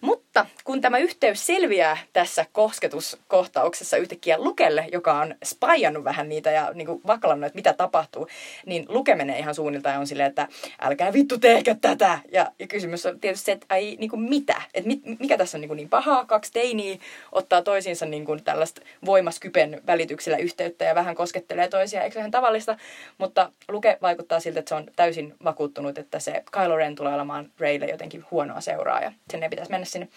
Mutta 0.00 0.46
kun 0.64 0.80
tämä 0.80 0.98
yhteys 0.98 1.46
selviää 1.46 1.96
tässä 2.12 2.46
kosketuskohtauksessa 2.52 3.96
yhtäkkiä 3.96 4.38
Lukelle, 4.38 4.86
joka 4.92 5.20
on 5.20 5.34
spajannut 5.44 6.04
vähän 6.04 6.28
niitä 6.28 6.50
ja 6.50 6.70
niin 6.74 6.86
kuin 6.86 7.00
vaklannut, 7.06 7.46
että 7.46 7.56
mitä 7.56 7.72
tapahtuu, 7.72 8.28
niin 8.66 8.84
Luke 8.88 9.14
menee 9.14 9.38
ihan 9.38 9.54
suunnilta 9.54 9.88
ja 9.88 9.98
on 9.98 10.06
silleen, 10.06 10.28
että 10.28 10.48
älkää 10.80 11.12
vittu 11.12 11.38
tehkö 11.38 11.74
tätä. 11.80 12.18
Ja, 12.32 12.52
ja 12.58 12.66
kysymys 12.66 13.06
on 13.06 13.20
tietysti 13.20 13.44
se, 13.44 13.52
että 13.52 13.66
ai 13.68 13.96
niin 14.00 14.10
kuin 14.10 14.22
mitä? 14.22 14.62
Että 14.74 14.88
mit, 14.88 15.00
mikä 15.20 15.38
tässä 15.38 15.56
on 15.56 15.60
niin, 15.60 15.68
kuin 15.68 15.76
niin 15.76 15.88
pahaa? 15.88 16.24
Kaksi 16.24 16.52
teiniä 16.52 16.98
ottaa 17.32 17.62
toisiinsa 17.62 18.06
niin 18.06 18.24
kuin 18.24 18.44
tällaista 18.44 18.80
voimaskypen 19.04 19.82
välityksellä 19.86 20.38
yhteyttä 20.38 20.84
ja 20.84 20.94
vähän 20.94 21.14
koskettelee 21.14 21.68
toisiaan, 21.68 22.04
eikö 22.04 22.14
se 22.14 22.18
ihan 22.20 22.30
tavallista? 22.30 22.76
Mutta 23.18 23.52
Luke 23.68 23.98
vaikuttaa 24.02 24.40
siltä, 24.40 24.58
että 24.58 24.68
se 24.68 24.74
on 24.74 24.86
täysin 24.96 25.34
vakuuttunut, 25.44 25.98
että 25.98 26.18
se 26.18 26.44
Kylo 26.52 26.76
Ren 26.76 26.94
tulee 26.94 27.14
olemaan 27.14 27.50
Raylle 27.58 27.86
jotenkin 27.86 28.24
huonoa 28.30 28.60
seuraa 28.60 29.00
ja 29.00 29.12
sen 29.30 29.42
ei 29.42 29.48
pitäisi 29.48 29.70
mennä 29.70 29.85
sinne. 29.86 30.08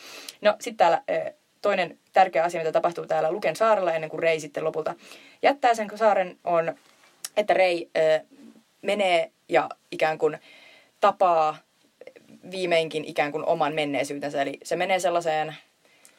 No 0.42 0.56
sitten 0.60 0.78
täällä 0.78 1.02
toinen 1.62 2.00
tärkeä 2.14 2.44
asia, 2.44 2.60
mitä 2.60 2.72
tapahtuu 2.72 3.06
täällä 3.06 3.32
Luken 3.32 3.56
saarella 3.56 3.94
ennen 3.94 4.10
kuin 4.10 4.20
Rey 4.20 4.40
sitten 4.40 4.64
lopulta 4.64 4.96
jättää 5.42 5.74
sen 5.74 5.90
saaren, 5.96 6.38
on, 6.44 6.76
että 7.38 7.54
Rey 7.54 7.78
ö, 7.98 8.20
menee 8.82 9.32
ja 9.50 9.70
ikään 9.92 10.18
kuin 10.18 10.38
tapaa 11.02 11.58
viimeinkin 12.52 13.06
ikään 13.06 13.32
kuin 13.32 13.46
oman 13.46 13.74
menneisyytensä. 13.74 14.42
Eli 14.42 14.60
se 14.64 14.76
menee 14.76 15.00
sellaiseen, 15.00 15.56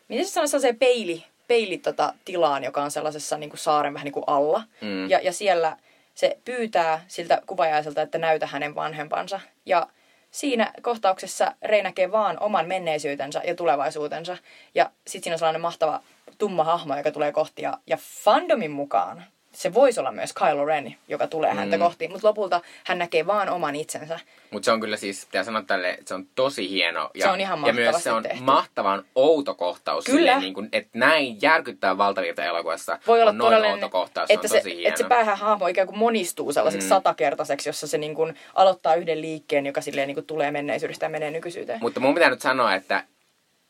miten 0.08 0.24
se 0.24 0.30
sanoo, 0.30 0.46
sellaiseen 0.46 0.78
peili, 0.78 1.24
peili 1.48 1.78
tota, 1.78 2.14
tilaan, 2.24 2.64
joka 2.64 2.82
on 2.82 2.90
sellaisessa 2.90 3.38
niin 3.38 3.50
kuin 3.50 3.60
saaren 3.60 3.94
vähän 3.94 4.04
niin 4.04 4.12
kuin 4.12 4.24
alla. 4.26 4.62
Mm. 4.80 5.10
Ja, 5.10 5.20
ja 5.22 5.32
siellä 5.32 5.76
se 6.14 6.38
pyytää 6.44 7.04
siltä 7.08 7.42
kuvajaiselta, 7.46 8.02
että 8.02 8.18
näytä 8.18 8.46
hänen 8.46 8.74
vanhempansa. 8.74 9.40
Ja 9.66 9.86
siinä 10.30 10.72
kohtauksessa 10.82 11.54
Rei 11.62 11.82
näkee 11.82 12.12
vaan 12.12 12.40
oman 12.40 12.68
menneisyytensä 12.68 13.42
ja 13.44 13.54
tulevaisuutensa. 13.54 14.36
Ja 14.74 14.90
sitten 15.06 15.24
siinä 15.24 15.34
on 15.34 15.38
sellainen 15.38 15.60
mahtava 15.60 16.00
tumma 16.38 16.64
hahmo, 16.64 16.96
joka 16.96 17.10
tulee 17.10 17.32
kohti. 17.32 17.62
Ja, 17.62 17.78
ja 17.86 17.96
fandomin 17.96 18.70
mukaan 18.70 19.24
se 19.52 19.74
voisi 19.74 20.00
olla 20.00 20.12
myös 20.12 20.32
Kylo 20.32 20.64
Ren, 20.64 20.96
joka 21.08 21.26
tulee 21.26 21.54
häntä 21.54 21.76
Mm. 21.76 21.82
kohti. 21.82 22.08
Mutta 22.08 22.28
lopulta 22.28 22.60
hän 22.86 22.98
näkee 22.98 23.26
vaan 23.26 23.48
oman 23.48 23.76
itsensä. 23.76 24.20
Mutta 24.50 24.64
se 24.64 24.72
on 24.72 24.80
kyllä 24.80 24.96
siis, 24.96 25.24
pitää 25.26 25.44
sanoa 25.44 25.62
tälle, 25.62 25.90
että 25.90 26.04
se 26.08 26.14
on 26.14 26.26
tosi 26.34 26.70
hieno. 26.70 27.10
Ja, 27.14 27.26
Se 27.26 27.30
on 27.32 27.40
ihan 27.40 27.66
Ja 27.66 27.72
myös 27.72 28.04
se 28.04 28.12
on 28.12 28.22
tehty. 28.22 28.42
mahtavan 28.42 29.04
outo 29.14 29.54
kohtaus. 29.54 30.04
Kyllä. 30.04 30.18
Silleen, 30.18 30.40
niin 30.40 30.54
kuin, 30.54 30.68
että 30.72 30.98
näin 30.98 31.42
järkyttää 31.42 31.98
valtavirta 31.98 32.44
elokuvassa 32.44 32.98
Voi 33.06 33.20
olla 33.20 33.30
on 33.30 33.38
noin 33.38 33.64
outo 33.64 33.88
kohtaus. 33.88 34.26
Se 34.28 34.34
että, 34.34 34.44
on 34.44 34.48
se, 34.48 34.56
tosi 34.56 34.76
hieno. 34.76 34.88
että 34.88 35.02
se 35.02 35.08
päähahmo 35.08 35.66
ikään 35.66 35.86
kuin 35.86 35.98
monistuu 35.98 36.52
sellaiseksi 36.52 36.86
mm. 36.86 36.88
satakertaiseksi, 36.88 37.68
jossa 37.68 37.86
se 37.86 37.98
niin 37.98 38.14
kuin 38.14 38.34
aloittaa 38.54 38.94
yhden 38.94 39.20
liikkeen, 39.20 39.66
joka 39.66 39.80
silleen 39.80 40.06
niin 40.08 40.14
kuin 40.16 40.26
tulee 40.26 40.50
menneisyydestä 40.50 41.06
ja 41.06 41.10
menee 41.10 41.30
nykyisyyteen. 41.30 41.78
Mutta 41.82 42.00
mun 42.00 42.14
pitää 42.14 42.30
nyt 42.30 42.40
sanoa, 42.42 42.74
että 42.74 43.04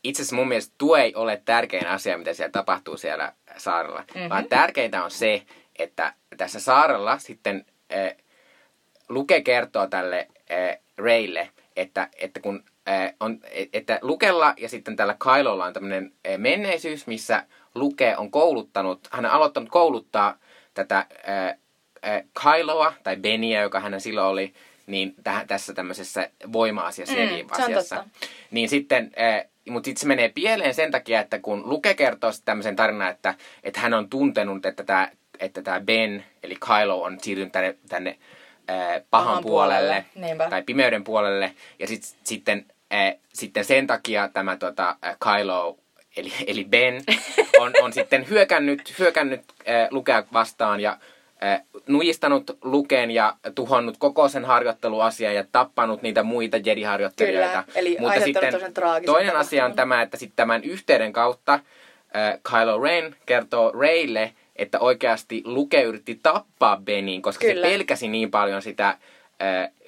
itse 0.03 0.21
asiassa 0.21 0.35
mun 0.35 0.47
mielestä 0.47 0.75
tuo 0.77 0.97
ei 0.97 1.15
ole 1.15 1.41
tärkein 1.45 1.87
asia, 1.87 2.17
mitä 2.17 2.33
siellä 2.33 2.51
tapahtuu 2.51 2.97
siellä 2.97 3.31
saarella. 3.57 4.03
Mm-hmm. 4.15 4.29
Vaan 4.29 4.45
tärkeintä 4.45 5.03
on 5.03 5.11
se, 5.11 5.41
että 5.79 6.13
tässä 6.37 6.59
saarella 6.59 7.17
sitten 7.17 7.65
äh, 7.93 8.15
Luke 9.09 9.41
kertoo 9.41 9.87
tälle 9.87 10.27
äh, 10.51 10.77
Raylle, 10.97 11.49
että, 11.75 12.09
että 12.17 12.39
kun 12.39 12.63
äh, 12.89 13.13
on, 13.19 13.39
että 13.73 13.99
Lukella 14.01 14.53
ja 14.57 14.69
sitten 14.69 14.95
tällä 14.95 15.15
Kylolla 15.23 15.65
on 15.65 15.73
tämmöinen 15.73 16.13
äh, 16.27 16.37
menneisyys, 16.37 17.07
missä 17.07 17.45
Luke 17.75 18.17
on 18.17 18.31
kouluttanut, 18.31 19.07
hän 19.11 19.25
on 19.25 19.31
aloittanut 19.31 19.69
kouluttaa 19.69 20.37
tätä 20.73 20.97
äh, 20.97 21.57
äh, 22.05 22.23
Kyloa, 22.43 22.93
tai 23.03 23.17
Beniä, 23.17 23.61
joka 23.61 23.79
hän 23.79 24.01
silloin 24.01 24.27
oli, 24.27 24.53
niin 24.87 25.15
tähän, 25.23 25.47
tässä 25.47 25.73
tämmöisessä 25.73 26.29
voima-asiassa 26.53 27.15
Mm, 27.15 27.47
asiassa. 27.51 28.05
Niin 28.51 28.69
sitten, 28.69 29.11
äh, 29.21 29.45
mutta 29.69 29.85
sitten 29.85 30.01
se 30.01 30.07
menee 30.07 30.29
pieleen 30.29 30.73
sen 30.73 30.91
takia, 30.91 31.21
että 31.21 31.39
kun 31.39 31.69
Luke 31.69 31.93
kertoo 31.93 32.31
tämmöisen 32.45 32.75
tarinan, 32.75 33.09
että, 33.09 33.35
että 33.63 33.79
hän 33.79 33.93
on 33.93 34.09
tuntenut, 34.09 34.65
että 34.65 34.83
tämä 34.83 35.09
että 35.39 35.61
tää 35.61 35.79
Ben, 35.79 36.25
eli 36.43 36.55
Kylo, 36.55 37.03
on 37.03 37.17
siirtynyt 37.21 37.51
tänne, 37.51 37.75
tänne 37.89 38.17
äh, 38.69 38.77
pahan, 38.87 39.03
Pahan 39.09 39.43
puolelle, 39.43 40.05
puolelle, 40.13 40.49
tai 40.49 40.63
pimeyden 40.63 41.03
puolelle. 41.03 41.53
Ja 41.79 41.87
sit, 41.87 42.03
sitten, 42.23 42.65
äh, 42.93 43.15
sitten 43.33 43.65
sen 43.65 43.87
takia 43.87 44.29
tämä 44.33 44.57
tota, 44.57 44.95
äh, 45.05 45.17
Kylo, 45.19 45.77
eli, 46.17 46.33
eli 46.47 46.65
Ben, 46.65 47.03
on, 47.59 47.73
on 47.81 47.93
sitten 47.93 48.29
hyökännyt, 48.29 48.99
hyökännyt 48.99 49.41
äh, 49.69 49.87
Lukea 49.91 50.23
vastaan 50.33 50.79
ja 50.79 50.97
äh, 51.43 51.61
nujistanut 51.87 52.57
Luken 52.63 53.11
ja 53.11 53.35
tuhonnut 53.55 53.97
koko 53.97 54.29
sen 54.29 54.45
harjoitteluasian 54.45 55.35
ja 55.35 55.43
tappanut 55.51 56.01
niitä 56.01 56.23
muita 56.23 56.57
Jedi-harjoittelijoita. 56.57 57.63
Kyllä, 57.63 57.79
eli 57.79 57.97
tosen 58.51 58.73
traagisen 58.73 59.05
toinen 59.05 59.35
asia 59.35 59.65
on 59.65 59.73
tämä, 59.73 60.01
että 60.01 60.17
sitten 60.17 60.35
tämän 60.35 60.63
yhteyden 60.63 61.13
kautta 61.13 61.53
äh, 61.53 62.39
Kylo 62.51 62.81
Ren 62.81 63.15
kertoo 63.25 63.71
Raylle, 63.71 64.33
että 64.61 64.79
oikeasti 64.79 65.41
Luke 65.45 65.81
yritti 65.81 66.19
tappaa 66.23 66.77
Benin, 66.77 67.21
koska 67.21 67.45
Kyllä. 67.45 67.67
se 67.67 67.73
pelkäsi 67.73 68.07
niin 68.07 68.31
paljon 68.31 68.61
sitä 68.61 68.89
äh, 68.89 68.97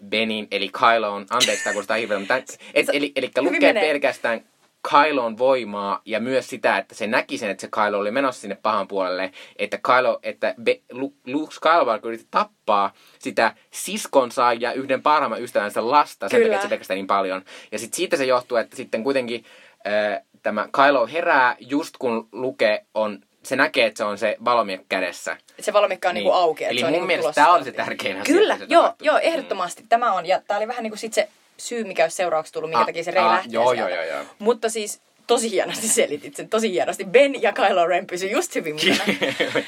Benin, 0.06 0.48
eli 0.52 0.70
Kyloon, 0.70 1.26
anteeksi 1.30 1.64
tämä 1.64 1.74
kuulostaa 1.74 1.98
hirveän, 1.98 2.22
mutta 2.22 2.38
et, 2.38 2.90
eli, 2.94 3.12
eli 3.16 3.32
Luke 3.42 3.74
pelkästään 3.74 4.42
Kyloon 4.90 5.38
voimaa 5.38 6.02
ja 6.06 6.20
myös 6.20 6.50
sitä, 6.50 6.78
että 6.78 6.96
se 6.96 7.08
näki 7.08 7.38
sen, 7.38 7.50
että 7.50 7.62
se 7.62 7.68
Kylo 7.68 8.00
oli 8.00 8.12
menossa 8.12 8.42
sinne 8.42 8.58
pahan 8.62 8.88
puolelle, 8.88 9.32
että 9.56 9.78
Kylo, 9.78 10.20
että 10.24 10.56
Be, 10.64 10.82
Lu- 10.92 11.16
Luke 11.26 11.54
Skywalker 11.54 12.08
yritti 12.08 12.28
tappaa 12.32 12.94
sitä 13.20 13.56
siskonsa 13.72 14.54
ja 14.54 14.74
yhden 14.74 15.02
parhaimman 15.02 15.42
ystävänsä 15.42 15.90
lasta 15.90 16.30
sen 16.30 16.38
Kyllä. 16.38 16.46
takia, 16.46 16.56
että 16.56 16.66
se 16.66 16.70
pelkästään 16.70 16.96
niin 16.96 17.08
paljon. 17.08 17.42
Ja 17.72 17.80
sitten 17.80 17.96
siitä 17.96 18.18
se 18.18 18.26
johtuu, 18.26 18.58
että 18.58 18.76
sitten 18.76 19.04
kuitenkin 19.04 19.46
äh, 19.88 20.22
tämä 20.42 20.70
Kylo 20.76 21.08
herää 21.08 21.56
just 21.60 21.98
kun 22.00 22.30
Luke 22.32 22.86
on, 22.94 23.20
se 23.44 23.56
näkee, 23.56 23.86
että 23.86 23.98
se 23.98 24.04
on 24.04 24.18
se 24.18 24.38
valmiekka 24.46 24.86
kädessä. 24.90 25.38
Se 25.60 25.74
valmikka 25.74 26.10
on 26.10 26.16
niin. 26.16 26.24
niin 26.24 26.34
auki. 26.34 26.64
että 26.64 26.72
Eli 26.72 26.80
se 26.80 26.86
on 26.86 26.92
mun 26.92 27.00
niin 27.00 27.08
mielestä 27.08 27.32
tämä 27.34 27.54
oli 27.54 27.64
se 27.64 27.72
tärkein 27.72 28.22
asia. 28.22 28.36
Kyllä, 28.36 28.58
joo, 28.68 28.82
tapahtui. 28.84 29.08
joo, 29.08 29.18
ehdottomasti 29.18 29.84
tämä 29.90 30.14
on. 30.14 30.26
Ja 30.26 30.42
tämä 30.48 30.58
oli 30.58 30.68
vähän 30.68 30.84
niin 30.84 30.92
kuin 30.92 31.00
sit 31.00 31.14
se 31.14 31.30
syy, 31.58 31.84
mikä 31.84 32.04
olisi 32.04 32.16
seurauksi 32.16 32.54
tullut, 32.54 32.70
minkä 32.70 32.80
Ah, 32.82 32.86
takia 32.86 33.04
se 33.04 33.12
Rei 33.12 33.24
ah, 33.24 33.32
lähtee 33.32 33.52
joo, 33.54 33.74
sieltä. 33.74 33.92
joo, 33.96 34.04
joo, 34.06 34.16
joo. 34.16 34.26
Mutta 34.40 34.70
siis 34.70 35.00
tosi 35.28 35.52
hienosti 35.52 35.88
selitit 35.88 36.36
sen, 36.36 36.50
tosi 36.50 36.72
hienosti. 36.72 37.06
Ben 37.06 37.42
ja 37.42 37.54
Kylo 37.54 37.88
Ren 37.88 38.08
pysy 38.08 38.28
just 38.28 38.56
hyvin 38.56 38.76
mukana. 38.76 39.18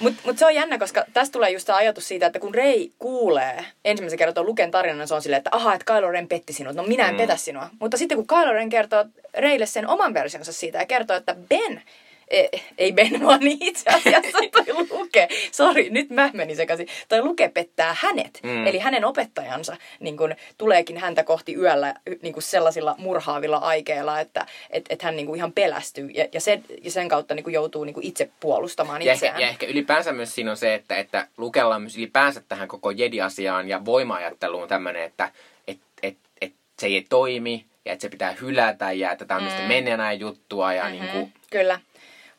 Mutta 0.00 0.20
mut 0.24 0.38
se 0.38 0.46
on 0.46 0.54
jännä, 0.54 0.78
koska 0.78 1.04
tästä 1.12 1.32
tulee 1.32 1.50
just 1.50 1.66
tämä 1.66 1.78
ajatus 1.78 2.08
siitä, 2.08 2.26
että 2.26 2.38
kun 2.38 2.54
Rei 2.54 2.92
kuulee 2.98 3.64
ensimmäisen 3.84 4.18
kerran 4.18 4.34
tuon 4.34 4.46
Luken 4.46 4.70
tarinan, 4.70 5.08
se 5.08 5.14
on 5.14 5.22
silleen, 5.22 5.38
että 5.38 5.50
aha, 5.52 5.74
että 5.74 5.94
Kylo 5.94 6.10
Ren 6.10 6.28
petti 6.28 6.52
sinut. 6.52 6.74
No 6.76 6.82
minä 6.82 7.08
en 7.08 7.14
Mm. 7.14 7.18
petä 7.18 7.36
sinua. 7.36 7.68
Mutta 7.80 7.96
sitten 7.96 8.16
kun 8.18 8.26
Kylo 8.26 8.52
Ren 8.52 8.68
kertoo 8.68 9.04
Reille 9.38 9.66
sen 9.66 9.88
oman 9.88 10.14
versionsa 10.14 10.52
siitä 10.52 10.78
ja 10.78 10.86
kertoo, 10.86 11.16
että 11.16 11.36
Ben 11.48 11.82
e, 12.28 12.46
ei 12.78 12.92
Ben, 12.92 13.26
vaan 13.26 13.40
itse 13.42 13.90
asiassa 13.90 14.38
toi 14.52 14.86
Luke, 14.90 15.28
sori, 15.52 15.90
nyt 15.90 16.10
mä 16.10 16.30
menin 16.32 16.56
sekaisin, 16.56 16.88
toi 17.08 17.22
Luke 17.22 17.48
pettää 17.48 17.96
hänet, 18.00 18.40
mm. 18.42 18.66
eli 18.66 18.78
hänen 18.78 19.04
opettajansa 19.04 19.76
niin 20.00 20.16
kun, 20.16 20.34
tuleekin 20.58 20.98
häntä 20.98 21.24
kohti 21.24 21.54
yöllä 21.54 21.94
niin 22.22 22.32
kun 22.32 22.42
sellaisilla 22.42 22.94
murhaavilla 22.98 23.56
aikeilla, 23.56 24.20
että 24.20 24.46
et, 24.70 24.84
et 24.88 25.02
hän 25.02 25.16
niin 25.16 25.26
kun, 25.26 25.36
ihan 25.36 25.52
pelästyy 25.52 26.06
ja, 26.06 26.26
ja, 26.32 26.40
sen, 26.40 26.64
ja 26.82 26.90
sen 26.90 27.08
kautta 27.08 27.34
niin 27.34 27.44
kun, 27.44 27.52
joutuu 27.52 27.84
niin 27.84 27.94
kun, 27.94 28.02
itse 28.02 28.30
puolustamaan 28.40 29.02
ja 29.02 29.12
itseään. 29.12 29.34
Ehkä, 29.34 29.46
ja 29.46 29.48
ehkä 29.48 29.66
ylipäänsä 29.66 30.12
myös 30.12 30.34
siinä 30.34 30.50
on 30.50 30.56
se, 30.56 30.74
että, 30.74 30.96
että 30.96 31.28
Lukella 31.36 31.74
on 31.74 31.82
myös 31.82 31.96
ylipäänsä 31.96 32.42
tähän 32.48 32.68
koko 32.68 32.90
Jedi-asiaan 32.90 33.68
ja 33.68 33.84
voima-ajatteluun 33.84 34.68
tämmöinen, 34.68 35.02
että 35.02 35.30
et, 35.68 35.78
et, 36.02 36.16
et 36.40 36.52
se 36.78 36.86
ei 36.86 37.06
toimi 37.08 37.64
ja 37.84 37.92
että 37.92 38.02
se 38.02 38.08
pitää 38.08 38.36
hylätä 38.40 38.92
ja 38.92 39.12
että 39.12 39.24
tämmöistä 39.24 39.60
mm. 39.60 39.68
menenään 39.68 40.20
juttua 40.20 40.72
ja 40.72 40.84
mm-hmm. 40.84 41.00
niin 41.00 41.12
kuin... 41.12 41.32
Kyllä. 41.50 41.80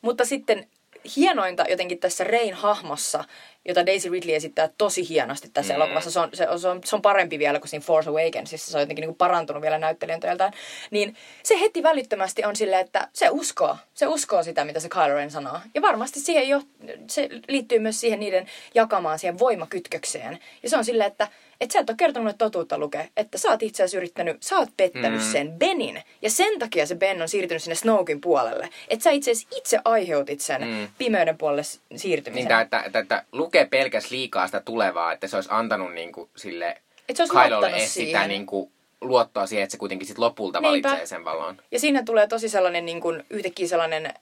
Mutta 0.05 0.25
sitten 0.25 0.67
hienointa 1.15 1.65
jotenkin 1.69 1.99
tässä 1.99 2.23
Rain 2.23 2.53
hahmossa, 2.53 3.23
jota 3.67 3.85
Daisy 3.85 4.09
Ridley 4.09 4.35
esittää 4.35 4.69
tosi 4.77 5.09
hienosti 5.09 5.49
tässä 5.53 5.73
mm. 5.73 5.75
elokuvassa. 5.75 6.11
Se 6.11 6.19
on, 6.19 6.29
se, 6.33 6.49
on, 6.49 6.59
se, 6.59 6.67
on, 6.67 6.81
se 6.85 6.95
on 6.95 7.01
parempi 7.01 7.39
vielä 7.39 7.59
kuin 7.59 7.69
siinä 7.69 7.85
Force 7.85 8.09
Awakensissa. 8.09 8.71
Se 8.71 8.77
on 8.77 8.81
jotenkin 8.81 9.01
niin 9.07 9.15
parantunut 9.15 9.61
vielä 9.61 9.77
näyttelijän 9.77 10.19
töiltään. 10.19 10.53
Niin 10.91 11.15
se 11.43 11.59
heti 11.59 11.83
välittömästi 11.83 12.45
on 12.45 12.55
silleen, 12.55 12.81
että 12.81 13.07
se 13.13 13.29
uskoo. 13.29 13.77
Se 13.93 14.07
uskoo 14.07 14.43
sitä, 14.43 14.65
mitä 14.65 14.79
se 14.79 14.89
Kylo 14.89 15.07
Ren 15.07 15.31
sanoo. 15.31 15.59
Ja 15.73 15.81
varmasti 15.81 16.19
siihen 16.19 16.49
jo, 16.49 16.61
se 17.07 17.29
liittyy 17.47 17.79
myös 17.79 17.99
siihen 17.99 18.19
niiden 18.19 18.47
jakamaan 18.73 19.19
siihen 19.19 19.39
voimakytkökseen. 19.39 20.39
Ja 20.63 20.69
se 20.69 20.77
on 20.77 20.85
silleen, 20.85 21.11
että 21.11 21.27
että 21.61 21.73
sä 21.73 21.79
et 21.79 21.89
ole 21.89 21.97
kertonut 21.97 22.37
totuutta 22.37 22.77
lukea, 22.77 23.05
että 23.17 23.37
sä 23.37 23.49
oot 23.49 23.63
itse 23.63 23.83
asiassa 23.83 23.97
yrittänyt, 23.97 24.43
sä 24.43 24.57
oot 24.57 24.69
pettänyt 24.77 25.21
mm. 25.21 25.31
sen 25.31 25.51
Benin. 25.51 26.01
Ja 26.21 26.29
sen 26.29 26.59
takia 26.59 26.85
se 26.85 26.95
Ben 26.95 27.21
on 27.21 27.29
siirtynyt 27.29 27.63
sinne 27.63 27.75
Snoken 27.75 28.21
puolelle. 28.21 28.69
Että 28.87 29.03
sä 29.03 29.11
itse 29.11 29.31
asiassa 29.31 29.57
itse 29.57 29.79
aiheutit 29.85 30.41
sen 30.41 30.61
mm. 30.61 30.87
pimeyden 30.97 31.37
puolelle 31.37 31.63
siirtymisen. 31.95 32.47
Niin, 32.47 32.61
että, 32.61 32.83
että, 32.83 32.99
että 32.99 33.23
lukee 33.31 33.65
pelkäs 33.65 34.11
liikaa 34.11 34.45
sitä 34.47 34.59
tulevaa, 34.59 35.13
että 35.13 35.27
se 35.27 35.37
olisi 35.37 35.49
antanut 35.51 35.93
niin 35.93 36.11
kuin, 36.11 36.29
sille 36.35 36.81
Et 37.09 37.15
se 37.15 37.23
olisi 37.23 37.33
Kylolle 37.43 37.79
sitä 37.79 38.27
niin 38.27 38.45
kuin, 38.45 38.71
luottoa 39.07 39.47
siihen, 39.47 39.63
että 39.63 39.71
se 39.71 39.77
kuitenkin 39.77 40.07
sit 40.07 40.17
lopulta 40.17 40.61
Niinpä. 40.61 40.89
valitsee 40.89 41.05
sen 41.05 41.25
valon. 41.25 41.57
Ja 41.71 41.79
siinä 41.79 42.03
tulee 42.03 42.27
tosi 42.27 42.49
sellainen 42.49 42.85
niin 42.85 43.01
kuin, 43.01 43.23
yhtäkkiä 43.29 43.67
sellainen 43.67 44.13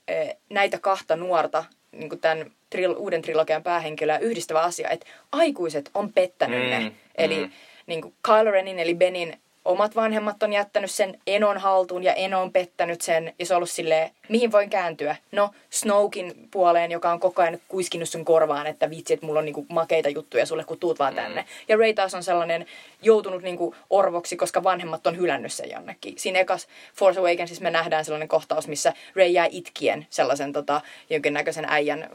näitä 0.49 0.79
kahta 0.79 1.15
nuorta 1.15 1.65
niin 1.91 2.09
kuin 2.09 2.19
tämän 2.19 2.51
tril- 2.75 2.97
uuden 2.97 3.21
trilogian 3.21 3.63
päähenkilöä 3.63 4.17
yhdistävä 4.17 4.61
asia, 4.61 4.89
että 4.89 5.05
aikuiset 5.31 5.89
on 5.93 6.13
pettänyt 6.13 6.63
mm, 6.63 6.69
ne. 6.69 6.91
Eli 7.15 7.39
mm. 7.39 7.51
niin 7.87 8.01
kuin 8.01 8.13
Kylo 8.25 8.51
Renin 8.51 8.79
eli 8.79 8.95
Benin 8.95 9.39
omat 9.65 9.95
vanhemmat 9.95 10.43
on 10.43 10.53
jättänyt 10.53 10.91
sen 10.91 11.19
Enon 11.27 11.57
haltuun 11.57 12.03
ja 12.03 12.13
Eno 12.13 12.41
on 12.41 12.51
pettänyt 12.51 13.01
sen. 13.01 13.33
Ja 13.39 13.45
se 13.45 13.53
on 13.53 13.55
ollut 13.55 13.69
silleen, 13.69 14.11
mihin 14.29 14.51
voin 14.51 14.69
kääntyä? 14.69 15.15
No, 15.31 15.49
Snowkin 15.69 16.47
puoleen, 16.51 16.91
joka 16.91 17.11
on 17.11 17.19
koko 17.19 17.41
ajan 17.41 17.59
kuiskinut 17.67 18.09
sun 18.09 18.25
korvaan, 18.25 18.67
että 18.67 18.89
vitsi, 18.89 19.13
että 19.13 19.25
mulla 19.25 19.39
on 19.39 19.45
niinku 19.45 19.65
makeita 19.69 20.09
juttuja 20.09 20.45
sulle, 20.45 20.63
kun 20.63 20.79
tuut 20.79 20.99
vaan 20.99 21.13
mm. 21.13 21.15
tänne. 21.15 21.41
Mm. 21.41 21.47
Ja 21.67 21.77
Ray 21.77 21.93
taas 21.93 22.13
on 22.13 22.23
sellainen 22.23 22.65
joutunut 23.01 23.41
niinku 23.41 23.75
orvoksi, 23.89 24.35
koska 24.35 24.63
vanhemmat 24.63 25.07
on 25.07 25.17
hylännyt 25.17 25.53
sen 25.53 25.71
jonnekin. 25.71 26.13
Siinä 26.17 26.39
ekas 26.39 26.67
Force 26.95 27.19
Awakensissa 27.19 27.63
me 27.63 27.71
nähdään 27.71 28.05
sellainen 28.05 28.27
kohtaus, 28.27 28.67
missä 28.67 28.93
Ray 29.15 29.27
jää 29.27 29.47
itkien 29.51 30.07
sellaisen 30.09 30.53
tota, 30.53 30.81
jonkinnäköisen 31.09 31.65
äijän 31.65 32.09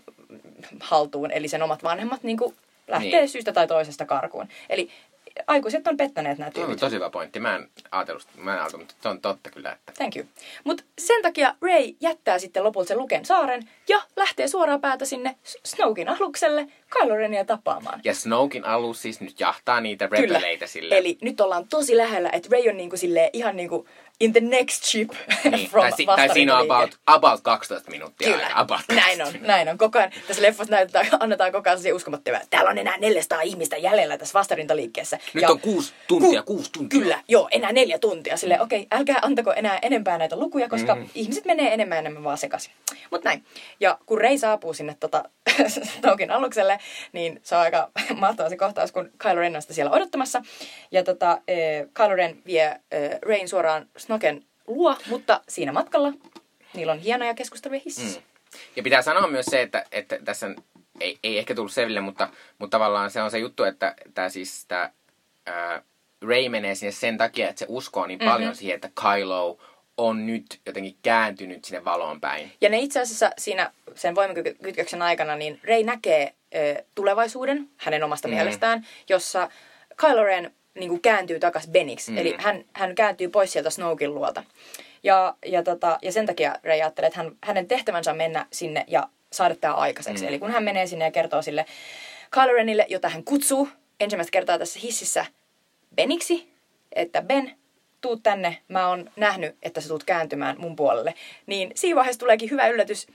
haltuun. 0.80 1.30
Eli 1.30 1.48
sen 1.48 1.62
omat 1.62 1.82
vanhemmat 1.82 2.22
niinku 2.22 2.54
lähtee 2.88 3.20
niin. 3.20 3.28
syystä 3.28 3.52
tai 3.52 3.66
toisesta 3.66 4.04
karkuun. 4.06 4.48
Eli 4.70 4.90
aikuiset 5.46 5.86
on 5.86 5.96
pettäneet 5.96 6.38
nämä 6.38 6.50
tyypit. 6.50 6.78
tosi 6.78 6.94
hyvä 6.94 7.10
pointti. 7.10 7.40
Mä 7.40 7.56
en 7.56 7.68
ajatellut, 7.90 8.26
mä 8.36 8.54
en 8.54 8.60
ajatellut, 8.60 8.86
mutta 8.86 9.02
se 9.02 9.08
on 9.08 9.20
totta 9.20 9.50
kyllä. 9.50 9.72
Että... 9.72 9.92
Thank 9.92 10.16
you. 10.16 10.26
Mutta 10.64 10.84
sen 10.98 11.22
takia 11.22 11.54
Ray 11.62 11.92
jättää 12.00 12.38
sitten 12.38 12.64
lopulta 12.64 12.88
sen 12.88 12.98
Luken 12.98 13.24
saaren 13.24 13.68
ja 13.88 14.02
lähtee 14.16 14.48
suoraan 14.48 14.80
päätä 14.80 15.04
sinne 15.04 15.36
Snokin 15.64 16.08
alukselle 16.08 16.66
Kylo 16.90 17.16
Renia 17.16 17.44
tapaamaan. 17.44 18.00
Ja 18.04 18.14
Snokin 18.14 18.64
alus 18.64 19.02
siis 19.02 19.20
nyt 19.20 19.40
jahtaa 19.40 19.80
niitä 19.80 20.08
rebeleitä 20.12 20.66
sille. 20.66 20.98
Eli 20.98 21.18
nyt 21.22 21.40
ollaan 21.40 21.68
tosi 21.68 21.96
lähellä, 21.96 22.30
että 22.32 22.48
Ray 22.52 22.68
on 22.68 22.76
niinku 22.76 22.96
silleen 22.96 23.30
ihan 23.32 23.56
niinku 23.56 23.88
in 24.20 24.32
the 24.32 24.40
next 24.40 24.84
ship 24.84 25.10
niin. 25.50 25.70
from 25.70 25.84
tai, 26.06 26.16
tai 26.16 26.28
siinä 26.28 26.58
on 26.58 26.64
about, 26.64 26.98
about 27.06 27.40
12 27.40 27.90
minuuttia 27.90 28.32
Kyllä. 28.32 28.46
aika. 28.46 28.60
About 28.60 28.80
näin 28.94 29.22
on, 29.22 29.32
näin 29.40 29.68
on. 29.68 29.78
Koko 29.78 29.98
ajan 29.98 30.12
tässä 30.26 30.42
leffassa 30.42 30.74
näytetään, 30.74 31.06
annetaan 31.20 31.52
koko 31.52 31.70
ajan 31.70 31.94
uskomattomia. 31.94 32.40
Täällä 32.50 32.70
on 32.70 32.78
enää 32.78 32.98
400 32.98 33.40
ihmistä 33.40 33.76
jäljellä 33.76 34.18
tässä 34.18 34.38
vastarintaliikkeessä. 34.38 35.18
Nyt 35.34 35.42
ja, 35.42 35.50
on 35.50 35.60
kuusi 35.60 35.92
tuntia, 36.08 36.42
ku, 36.42 36.54
kuusi 36.54 36.72
tuntia. 36.72 37.00
Kyllä, 37.00 37.22
joo, 37.28 37.48
enää 37.50 37.72
neljä 37.72 37.98
tuntia. 37.98 38.36
Sille 38.36 38.56
mm. 38.56 38.62
okei, 38.62 38.80
okay, 38.80 38.98
älkää 38.98 39.18
antako 39.22 39.52
enää 39.52 39.78
enempää 39.82 40.18
näitä 40.18 40.36
lukuja, 40.36 40.68
koska 40.68 40.94
mm. 40.94 41.08
ihmiset 41.14 41.44
menee 41.44 41.74
enemmän 41.74 41.96
ja 41.96 42.00
enemmän 42.00 42.24
vaan 42.24 42.38
sekaisin. 42.38 42.72
Mutta 43.10 43.28
näin. 43.28 43.44
Ja 43.80 43.98
kun 44.06 44.18
Rei 44.18 44.38
saapuu 44.38 44.74
sinne 44.74 44.96
tota, 45.00 45.24
Snokin 45.98 46.30
alukselle, 46.30 46.78
niin 47.12 47.40
se 47.42 47.56
on 47.56 47.60
aika 47.60 47.90
mahtava 48.16 48.48
se 48.48 48.56
kohtaus, 48.56 48.92
kun 48.92 49.10
Kylo 49.18 49.34
Ren 49.34 49.56
on 49.56 49.62
sitä 49.62 49.74
siellä 49.74 49.92
odottamassa. 49.92 50.42
Ja 50.90 51.04
tota, 51.04 51.38
e, 51.48 51.56
Kylo 51.94 52.14
Ren 52.14 52.42
vie 52.46 52.80
e, 52.90 52.98
Rein 53.22 53.48
suoraan 53.48 53.86
Snoken 54.08 54.44
luo, 54.66 54.96
mutta 55.06 55.40
siinä 55.48 55.72
matkalla 55.72 56.12
niillä 56.74 56.92
on 56.92 56.98
hienoja 56.98 57.34
keskusteluja 57.34 57.80
hississä. 57.84 58.20
Mm. 58.20 58.26
Ja 58.76 58.82
pitää 58.82 59.02
sanoa 59.02 59.26
myös 59.26 59.46
se, 59.46 59.62
että, 59.62 59.84
että 59.92 60.18
tässä 60.24 60.50
ei, 61.00 61.18
ei 61.22 61.38
ehkä 61.38 61.54
tullut 61.54 61.72
selville, 61.72 62.00
mutta, 62.00 62.28
mutta 62.58 62.78
tavallaan 62.78 63.10
se 63.10 63.22
on 63.22 63.30
se 63.30 63.38
juttu, 63.38 63.64
että 63.64 63.94
tämä 64.14 64.28
siis 64.28 64.66
tämä 64.66 64.90
Ray 66.22 66.48
menee 66.48 66.74
sinne 66.74 66.92
sen 66.92 67.18
takia, 67.18 67.48
että 67.48 67.58
se 67.58 67.66
uskoo 67.68 68.06
niin 68.06 68.18
mm-hmm. 68.18 68.32
paljon 68.32 68.56
siihen, 68.56 68.74
että 68.74 68.90
Kylo 69.02 69.58
on 69.96 70.26
nyt 70.26 70.60
jotenkin 70.66 70.96
kääntynyt 71.02 71.64
sinne 71.64 71.84
valoon 71.84 72.20
päin. 72.20 72.52
Ja 72.60 72.68
ne 72.68 72.78
itse 72.78 73.00
asiassa 73.00 73.30
siinä 73.38 73.72
sen 73.94 74.14
voimakytköksen 74.14 75.02
aikana, 75.02 75.36
niin 75.36 75.60
Ray 75.64 75.82
näkee 75.82 76.34
ö, 76.54 76.84
tulevaisuuden 76.94 77.68
hänen 77.76 78.04
omasta 78.04 78.28
mm. 78.28 78.34
mielestään, 78.34 78.86
jossa 79.08 79.48
Kylo 79.96 80.24
Ren 80.24 80.54
niin 80.74 80.88
kuin 80.88 81.00
kääntyy 81.00 81.40
takaisin 81.40 81.72
Beniksi. 81.72 82.10
Mm. 82.10 82.18
Eli 82.18 82.36
hän, 82.38 82.64
hän 82.72 82.94
kääntyy 82.94 83.28
pois 83.28 83.52
sieltä 83.52 83.70
Snokin 83.70 84.14
luolta. 84.14 84.44
Ja, 85.02 85.34
ja, 85.46 85.62
tota, 85.62 85.98
ja 86.02 86.12
sen 86.12 86.26
takia 86.26 86.54
Ray 86.62 86.72
ajattelee, 86.72 87.08
että 87.08 87.20
hän, 87.22 87.32
hänen 87.44 87.68
tehtävänsä 87.68 88.10
on 88.10 88.16
mennä 88.16 88.46
sinne 88.52 88.84
ja 88.86 89.08
saada 89.32 89.54
tämä 89.54 89.74
aikaiseksi. 89.74 90.24
Mm. 90.24 90.28
Eli 90.28 90.38
kun 90.38 90.50
hän 90.50 90.64
menee 90.64 90.86
sinne 90.86 91.04
ja 91.04 91.10
kertoo 91.10 91.42
sille 91.42 91.66
Kylo 92.30 92.52
Renille, 92.52 92.86
jota 92.88 93.08
hän 93.08 93.24
kutsuu 93.24 93.68
ensimmäistä 94.00 94.30
kertaa 94.30 94.58
tässä 94.58 94.80
hississä 94.82 95.26
Beniksi, 95.96 96.48
että 96.92 97.22
Ben, 97.22 97.54
tuu 98.00 98.16
tänne, 98.16 98.58
mä 98.68 98.88
oon 98.88 99.10
nähnyt, 99.16 99.56
että 99.62 99.80
sä 99.80 99.88
tuut 99.88 100.04
kääntymään 100.04 100.60
mun 100.60 100.76
puolelle. 100.76 101.14
Niin 101.46 101.72
siinä 101.74 101.96
vaiheessa 101.96 102.20
tuleekin 102.20 102.50
hyvä 102.50 102.68
yllätys. 102.68 103.06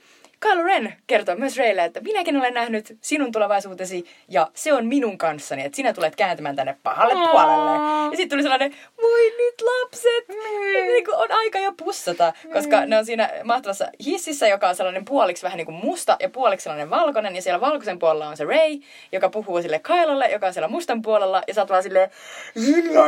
Kylo 0.44 0.64
Ren 0.64 0.94
kertoo 1.08 1.36
myös 1.36 1.58
Raylle, 1.58 1.84
että 1.84 2.02
minäkin 2.02 2.38
olen 2.38 2.54
nähnyt 2.54 2.98
sinun 3.02 3.32
tulevaisuutesi 3.32 4.06
ja 4.28 4.48
se 4.54 4.74
on 4.74 4.86
minun 4.86 5.18
kanssani, 5.18 5.66
että 5.66 5.76
sinä 5.76 5.94
tulet 5.94 6.16
kääntymään 6.16 6.56
tänne 6.56 6.78
pahalle 6.84 7.14
puolelle. 7.14 7.72
Ja 8.12 8.18
sitten 8.18 8.30
tuli 8.30 8.42
sellainen, 8.42 8.76
voi 9.02 9.30
nyt 9.30 9.62
lapset, 9.62 10.28
niin. 10.28 10.88
niin 10.88 11.16
on 11.16 11.32
aika 11.32 11.60
jo 11.60 11.74
pussata, 11.78 12.34
koska 12.54 12.80
niin. 12.80 12.90
ne 12.90 12.98
on 12.98 13.06
siinä 13.06 13.30
mahtavassa 13.44 13.88
hississä, 14.06 14.48
joka 14.48 14.70
on 14.70 14.76
sellainen 14.76 15.06
puoliksi 15.06 15.44
vähän 15.44 15.58
niin 15.58 15.66
kuin 15.66 15.76
musta 15.76 16.18
ja 16.20 16.30
puoliksi 16.30 16.64
sellainen 16.64 16.90
valkoinen. 16.90 17.36
Ja 17.36 17.42
siellä 17.42 17.62
valkoisen 17.62 18.00
puolella 18.00 18.28
on 18.28 18.38
se 18.38 18.44
Ray, 18.44 18.80
joka 19.12 19.30
puhuu 19.30 19.62
sille 19.62 19.80
Kylolle, 19.80 20.32
joka 20.32 20.48
on 20.48 20.54
siellä 20.54 20.68
mustan 20.68 21.02
puolella. 21.02 21.44
Ja 21.48 21.54
sä 21.54 21.62
oot 21.62 21.70
vaan 21.70 21.84
silleen, 21.84 22.10
Joo, 22.56 23.08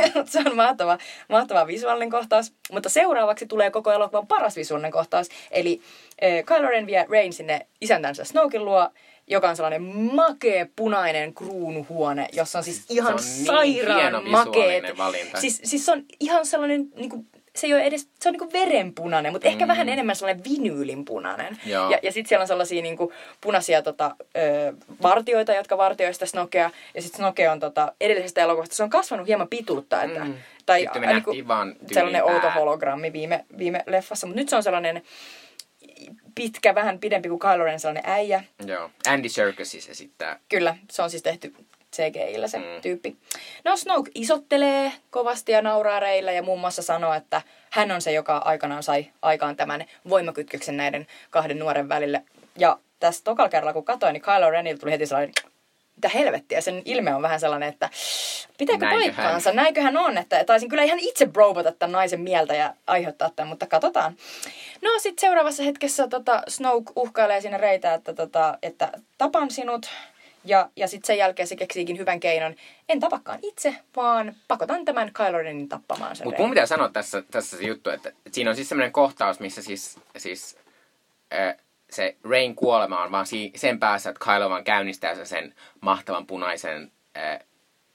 Se 0.24 0.42
on 0.46 0.56
mahtava, 0.56 0.98
mahtava 1.28 1.66
visuaalinen 1.66 2.10
kohtaus. 2.10 2.52
Mutta 2.72 2.88
seuraavaksi 2.88 3.46
tulee 3.46 3.70
koko 3.70 3.92
elokuvan 3.92 4.26
paras 4.26 4.56
visuaalinen 4.56 4.92
kohtaus, 4.92 5.28
eli 5.50 5.73
äh, 6.22 6.44
Kylo 6.44 6.68
Ren 6.68 6.86
vie 6.86 7.06
Rain 7.08 7.32
sinne 7.32 7.66
isäntänsä 7.80 8.24
Snokin 8.24 8.64
luo, 8.64 8.90
joka 9.26 9.48
on 9.48 9.56
sellainen 9.56 9.82
makee 10.14 10.68
punainen 10.76 11.34
kruunuhuone, 11.34 12.28
jossa 12.32 12.58
on 12.58 12.64
siis 12.64 12.84
ihan 12.88 13.18
se 13.18 13.52
on 13.52 13.56
sairaan 13.56 14.12
niin 14.12 14.30
makeet. 14.30 14.84
Siis, 15.38 15.60
siis 15.64 15.86
se 15.86 15.92
on 15.92 16.02
ihan 16.20 16.46
sellainen, 16.46 16.88
niin 16.96 17.10
kuin, 17.10 17.26
se 17.56 17.66
ei 17.66 17.74
ole 17.74 17.82
edes, 17.82 18.08
se 18.20 18.28
on 18.28 18.32
niin 18.32 18.38
kuin 18.38 18.52
verenpunainen, 18.52 19.32
mutta 19.32 19.48
mm. 19.48 19.52
ehkä 19.52 19.68
vähän 19.68 19.88
enemmän 19.88 20.16
sellainen 20.16 20.44
vinyylinpunainen. 20.44 21.58
Joo. 21.66 21.90
Ja, 21.90 21.98
ja 22.02 22.12
sitten 22.12 22.28
siellä 22.28 22.42
on 22.42 22.48
sellaisia 22.48 22.82
niin 22.82 22.96
kuin, 22.96 23.10
punaisia 23.40 23.82
tota, 23.82 24.16
ö, 24.36 24.72
vartioita, 25.02 25.54
jotka 25.54 25.78
vartioi 25.78 26.14
sitä 26.14 26.26
Snokea. 26.26 26.70
Ja 26.94 27.02
sitten 27.02 27.18
Snoke 27.18 27.50
on 27.50 27.60
tota, 27.60 27.92
edellisestä 28.00 28.40
elokuvasta, 28.40 28.74
se 28.74 28.82
on 28.82 28.90
kasvanut 28.90 29.26
hieman 29.26 29.48
pituutta. 29.48 30.02
Että, 30.02 30.24
mm. 30.24 30.34
Tai 30.66 30.88
niin 31.06 31.22
kuin, 31.22 31.48
vaan 31.48 31.76
sellainen 31.92 32.24
outo 32.24 32.50
hologrammi 32.50 33.12
viime, 33.12 33.44
viime 33.58 33.84
leffassa, 33.86 34.26
mutta 34.26 34.40
nyt 34.40 34.48
se 34.48 34.56
on 34.56 34.62
sellainen 34.62 35.02
pitkä, 36.34 36.74
vähän 36.74 36.98
pidempi 36.98 37.28
kuin 37.28 37.38
Kylo 37.38 37.64
Ren, 37.64 37.80
sellainen 37.80 38.10
äijä. 38.10 38.44
Joo, 38.66 38.90
Andy 39.08 39.28
Serkis 39.28 39.70
siis 39.70 39.88
esittää. 39.88 40.38
Kyllä, 40.48 40.76
se 40.90 41.02
on 41.02 41.10
siis 41.10 41.22
tehty 41.22 41.54
CGI-llä 41.94 42.48
se 42.48 42.58
mm. 42.58 42.64
tyyppi. 42.82 43.16
No 43.64 43.76
Snoke 43.76 44.10
isottelee 44.14 44.92
kovasti 45.10 45.52
ja 45.52 45.62
nauraa 45.62 46.00
reillä 46.00 46.32
ja 46.32 46.42
muun 46.42 46.60
muassa 46.60 46.82
sanoo, 46.82 47.14
että 47.14 47.42
hän 47.70 47.90
on 47.90 48.02
se, 48.02 48.12
joka 48.12 48.36
aikanaan 48.36 48.82
sai 48.82 49.06
aikaan 49.22 49.56
tämän 49.56 49.84
voimakytköksen 50.08 50.76
näiden 50.76 51.06
kahden 51.30 51.58
nuoren 51.58 51.88
välille. 51.88 52.22
Ja 52.58 52.78
tässä 53.00 53.24
tokalla 53.24 53.48
kerralla, 53.48 53.72
kun 53.72 53.84
katsoin, 53.84 54.12
niin 54.12 54.22
Kylo 54.22 54.50
Renille 54.50 54.78
tuli 54.78 54.92
heti 54.92 55.06
sellainen 55.06 55.34
mitä 55.96 56.08
helvettiä. 56.08 56.60
Sen 56.60 56.82
ilme 56.84 57.14
on 57.14 57.22
vähän 57.22 57.40
sellainen, 57.40 57.68
että 57.68 57.90
pitääkö 58.58 58.84
Näinkö 58.84 59.04
paikkaansa? 59.04 59.50
Hän? 59.50 59.56
Näinköhän 59.56 59.96
on, 59.96 60.18
että 60.18 60.44
taisin 60.44 60.68
kyllä 60.68 60.82
ihan 60.82 60.98
itse 60.98 61.26
brobota 61.26 61.72
tämän 61.72 61.92
naisen 61.92 62.20
mieltä 62.20 62.54
ja 62.54 62.74
aiheuttaa 62.86 63.30
tämän, 63.36 63.48
mutta 63.48 63.66
katsotaan. 63.66 64.16
No 64.82 64.90
sit 64.98 65.18
seuraavassa 65.18 65.62
hetkessä 65.62 66.08
tota, 66.08 66.42
Snoke 66.48 66.92
uhkailee 66.96 67.40
sinne 67.40 67.58
reitä, 67.58 67.94
että, 67.94 68.14
tota, 68.14 68.58
että 68.62 68.92
tapan 69.18 69.50
sinut. 69.50 69.86
Ja, 70.46 70.68
ja 70.76 70.88
sitten 70.88 71.06
sen 71.06 71.18
jälkeen 71.18 71.48
se 71.48 71.56
keksiikin 71.56 71.98
hyvän 71.98 72.20
keinon. 72.20 72.54
En 72.88 73.00
tapakaan 73.00 73.38
itse, 73.42 73.76
vaan 73.96 74.34
pakotan 74.48 74.84
tämän 74.84 75.12
Kylo 75.12 75.38
Renin 75.38 75.68
tappamaan 75.68 76.16
sen 76.16 76.26
Mutta 76.26 76.42
mun 76.42 76.50
pitää 76.50 76.66
sanoa 76.66 76.88
tässä, 76.88 77.22
tässä 77.30 77.56
se 77.56 77.64
juttu, 77.64 77.90
että, 77.90 78.08
että 78.08 78.30
siinä 78.32 78.50
on 78.50 78.56
siis 78.56 78.68
semmoinen 78.68 78.92
kohtaus, 78.92 79.40
missä 79.40 79.62
siis, 79.62 79.98
siis 80.16 80.56
äh, 81.34 81.56
se 81.94 82.16
Rain 82.24 82.54
kuolema 82.54 83.02
on 83.02 83.12
vaan 83.12 83.26
si- 83.26 83.52
sen 83.56 83.78
päässä, 83.80 84.10
että 84.10 84.24
Kylo 84.24 84.50
vaan 84.50 84.64
käynnistää 84.64 85.14
sen, 85.14 85.26
sen 85.26 85.54
mahtavan 85.80 86.26
punaisen 86.26 86.92
äh, 87.16 87.38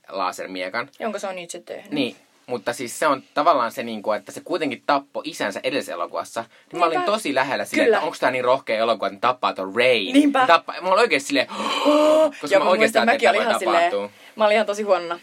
lasermiekan. 0.10 0.89
Jonka 1.00 1.20
se 1.20 1.28
on 1.28 1.38
itse 1.39 1.60
tehnyt. 1.62 1.91
Niin, 1.91 2.16
mutta 2.45 2.74
siis 2.74 3.00
se 3.00 3.08
on 3.08 3.24
tavallaan 3.34 3.72
se, 3.72 3.84
niin 3.84 4.02
kuin, 4.04 4.18
että 4.18 4.32
se 4.32 4.41
kuitenkin 4.43 4.84
tappoi 4.86 5.24
isänsä 5.26 5.60
edellisessä 5.64 5.93
elokuvassa. 5.93 6.45
Niin 6.72 6.80
mä 6.80 6.86
olin 6.86 6.95
Niinpä. 6.97 7.12
tosi 7.12 7.36
lähellä 7.36 7.66
sille, 7.66 7.84
Kyllä. 7.84 7.97
että 7.97 8.06
onko 8.06 8.18
tämä 8.20 8.32
niin 8.32 8.43
rohkea 8.43 8.78
elokuva, 8.78 9.08
että 9.08 9.16
ne 9.16 9.20
tappaa 9.20 9.54
ton 9.54 9.76
Rain. 9.76 10.14
Niinpä. 10.14 10.41
Ne 10.41 10.47
Tappaa, 10.47 10.82
mä 10.82 10.88
olin 10.88 11.00
oikeesti 11.00 11.28
silleen, 11.28 11.47
koska 12.41 12.56
Joo, 12.56 12.64
mä 12.64 12.70
oikeastaan 12.70 13.06
mäkin 13.06 13.30
olin 13.30 13.41
ihan 13.41 13.60
silleen, 13.60 13.93
mä 14.36 14.45
olin 14.45 14.56
ihan 14.56 14.66
tosi 14.68 14.84
huonona. 14.84 15.20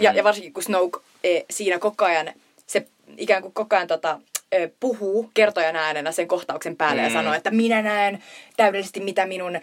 Ja, 0.00 0.12
ja 0.12 0.24
varsinkin 0.24 0.52
kun 0.52 0.62
Snoke 0.62 0.98
e, 1.24 1.40
siinä 1.50 1.78
koko 1.78 2.04
ajan, 2.04 2.32
se 2.66 2.86
ikään 3.16 3.42
kuin 3.42 3.52
koko 3.54 3.76
ajan 3.76 3.88
tota, 3.88 4.20
puhuu 4.80 5.30
kertojan 5.34 5.76
äänenä 5.76 6.12
sen 6.12 6.28
kohtauksen 6.28 6.76
päälle 6.76 7.02
mm. 7.02 7.08
ja 7.08 7.12
sanoo, 7.12 7.34
että 7.34 7.50
minä 7.50 7.82
näen 7.82 8.22
täydellisesti 8.56 9.00
mitä 9.00 9.26
minun 9.26 9.60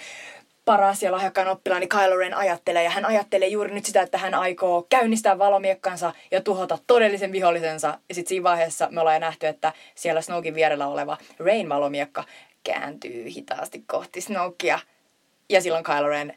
paras 0.66 1.04
ja 1.04 1.12
lahjakkaan 1.12 1.48
oppilaani 1.48 1.88
Kylo 1.88 2.18
Ren 2.18 2.34
ajattelee. 2.34 2.84
Ja 2.84 2.90
hän 2.90 3.06
ajattelee 3.06 3.48
juuri 3.48 3.74
nyt 3.74 3.86
sitä, 3.86 4.02
että 4.02 4.18
hän 4.18 4.34
aikoo 4.34 4.86
käynnistää 4.90 5.40
valomiekkansa 5.40 6.14
ja 6.32 6.42
tuhota 6.42 6.78
todellisen 6.88 7.32
vihollisensa. 7.32 8.00
Ja 8.10 8.16
sitten 8.16 8.30
siinä 8.30 8.44
vaiheessa 8.44 8.88
me 8.92 9.02
ollaan 9.02 9.22
nähty, 9.22 9.48
että 9.48 9.74
siellä 9.96 10.22
Snoken 10.22 10.56
vierellä 10.56 10.88
oleva 10.88 11.18
Rain 11.40 11.70
valomiekka 11.70 12.24
kääntyy 12.64 13.26
hitaasti 13.30 13.84
kohti 13.88 14.22
Snokea. 14.22 14.80
Ja 15.50 15.62
silloin 15.62 15.84
Kylo 15.84 16.08
Ren 16.08 16.34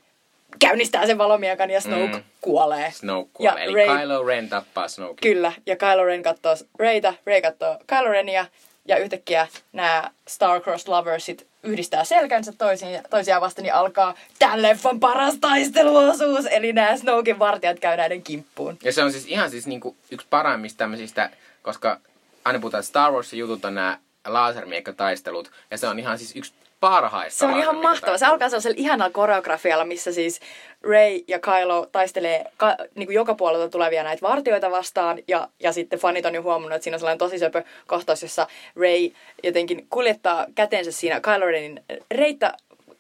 käynnistää 0.58 1.06
sen 1.06 1.18
valomiekan 1.18 1.70
ja 1.70 1.80
Snoke 1.80 2.06
Mm. 2.06 2.14
mm. 2.14 2.22
kuolee. 2.40 2.90
Snoke 2.90 3.30
Ja 3.44 3.50
kuolee. 3.52 3.64
Eli 3.64 3.74
Rey- 3.86 4.00
Kylo 4.00 4.24
Ren 4.26 4.48
tappaa 4.48 4.88
Snoke. 4.88 5.20
Kyllä, 5.22 5.52
ja 5.66 5.76
Kylo 5.76 6.04
Ren 6.04 6.22
katsoo 6.22 6.56
Reytä, 6.78 7.14
Rey 7.26 7.42
katsoo 7.42 7.78
Kylo 7.86 8.08
Renia, 8.08 8.46
ja 8.88 8.96
yhtäkkiä 8.96 9.48
nämä 9.72 10.10
Star-Crossed 10.30 10.88
Loversit 10.90 11.46
yhdistää 11.62 12.04
selkänsä 12.04 12.52
toisiin, 12.58 13.00
toisiaan 13.10 13.42
vasten, 13.42 13.62
niin 13.62 13.74
alkaa 13.74 14.14
tämän 14.38 14.62
leffan 14.62 15.00
paras 15.00 15.34
taisteluosuus, 15.40 16.46
eli 16.50 16.72
nämä 16.72 16.96
Snoken 16.96 17.38
vartijat 17.38 17.80
käy 17.80 17.96
näiden 17.96 18.22
kimppuun. 18.22 18.78
Ja 18.84 18.92
se 18.92 19.02
on 19.02 19.12
siis 19.12 19.26
ihan 19.26 19.50
siis 19.50 19.66
niinku 19.66 19.96
yksi 20.10 20.26
parhaimmista 20.30 20.78
tämmöisistä, 20.78 21.30
koska 21.62 22.00
aina 22.44 22.58
puhutaan, 22.58 22.82
Star 22.82 23.12
Warsin 23.12 23.38
jutut 23.38 23.64
on 23.64 23.74
nämä 23.74 23.98
lasermiekkataistelut, 24.26 25.50
ja 25.70 25.78
se 25.78 25.88
on 25.88 25.98
ihan 25.98 26.18
siis 26.18 26.36
yksi 26.36 26.52
parhaista 26.80 27.38
Se 27.38 27.46
on 27.46 27.58
ihan 27.58 27.76
mahtava. 27.76 28.18
Se 28.18 28.26
alkaa 28.26 28.48
sellaisella 28.48 28.76
ihanalla 28.78 29.12
koreografialla, 29.12 29.84
missä 29.84 30.12
siis 30.12 30.40
Ray 30.82 31.20
ja 31.28 31.38
Kylo 31.38 31.86
taistelee 31.92 32.44
ka- 32.56 32.76
niin 32.94 33.06
kuin 33.06 33.14
joka 33.14 33.34
puolelta 33.34 33.68
tulevia 33.68 34.02
näitä 34.02 34.22
vartioita 34.22 34.70
vastaan. 34.70 35.18
Ja, 35.28 35.48
ja 35.60 35.72
sitten 35.72 35.98
fanit 35.98 36.26
on 36.26 36.34
jo 36.34 36.42
huomannut, 36.42 36.76
että 36.76 36.84
siinä 36.84 36.94
on 36.94 37.00
sellainen 37.00 37.18
tosi 37.18 37.38
söpö 37.38 37.62
kohtaus, 37.86 38.22
jossa 38.22 38.46
Ray 38.76 39.10
jotenkin 39.42 39.86
kuljettaa 39.90 40.46
kätensä 40.54 40.92
siinä 40.92 41.20
Kylo 41.20 41.46
Renin 41.46 41.84
reittä, 42.10 42.52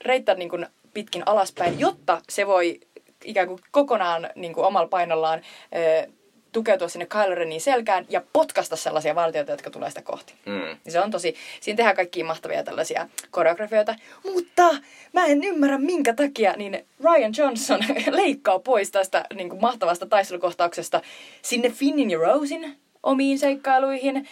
reittä 0.04 0.34
niin 0.34 0.48
kuin 0.50 0.66
pitkin 0.94 1.22
alaspäin, 1.26 1.80
jotta 1.80 2.20
se 2.28 2.46
voi 2.46 2.80
ikään 3.24 3.46
kuin 3.48 3.60
kokonaan 3.70 4.30
niin 4.34 4.52
kuin 4.54 4.66
omalla 4.66 4.88
painollaan 4.88 5.40
ö, 5.76 6.08
tukeutua 6.56 6.88
sinne 6.88 7.06
Kylo 7.06 7.34
Renin 7.34 7.60
selkään 7.60 8.06
ja 8.08 8.22
potkasta 8.32 8.76
sellaisia 8.76 9.14
vartioita, 9.14 9.52
jotka 9.52 9.70
tulee 9.70 9.88
sitä 9.88 10.02
kohti. 10.02 10.34
Mm. 10.46 10.52
Niin 10.52 10.92
Se 10.92 11.00
on 11.00 11.10
tosi, 11.10 11.34
siinä 11.60 11.76
tehdään 11.76 11.96
kaikkia 11.96 12.24
mahtavia 12.24 12.64
tällaisia 12.64 13.08
koreografioita. 13.30 13.94
Mutta 14.24 14.76
mä 15.12 15.26
en 15.26 15.44
ymmärrä 15.44 15.78
minkä 15.78 16.14
takia 16.14 16.54
niin 16.56 16.86
Ryan 17.04 17.32
Johnson 17.38 17.80
leikkaa 18.20 18.58
pois 18.58 18.90
tästä 18.90 19.24
niin 19.34 19.48
kuin 19.48 19.60
mahtavasta 19.60 20.06
taistelukohtauksesta 20.06 21.00
sinne 21.42 21.70
Finnin 21.70 22.10
ja 22.10 22.18
Rosin 22.18 22.76
omiin 23.02 23.38
seikkailuihin. 23.38 24.28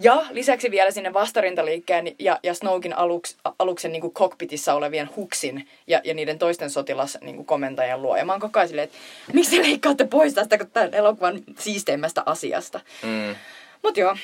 Ja 0.00 0.24
lisäksi 0.30 0.70
vielä 0.70 0.90
sinne 0.90 1.12
vastarintaliikkeen 1.12 2.14
ja, 2.18 2.38
ja 2.42 2.54
Snoken 2.54 2.98
aluks, 2.98 3.36
aluksen 3.58 3.92
niin 3.92 4.00
kuin 4.00 4.12
cockpitissa 4.12 4.74
olevien 4.74 5.10
huksin 5.16 5.68
ja, 5.86 6.00
ja 6.04 6.14
niiden 6.14 6.38
toisten 6.38 6.70
sotilas 6.70 7.18
niin 7.20 7.36
kuin 7.36 7.46
komentajien 7.46 8.02
luo. 8.02 8.16
Ja 8.16 8.24
mä 8.24 8.32
oon 8.32 8.40
koko 8.40 8.58
ajan 8.58 8.68
silleen, 8.68 8.84
että 8.84 8.98
miksi 9.32 9.56
te 9.56 9.62
leikkaatte 9.62 10.04
pois 10.04 10.34
tästä 10.34 10.58
tämän 10.72 10.94
elokuvan 10.94 11.42
siisteimmästä 11.58 12.22
asiasta. 12.26 12.80
Mm. 13.02 13.34
Mut 13.82 13.96
joo, 13.96 14.16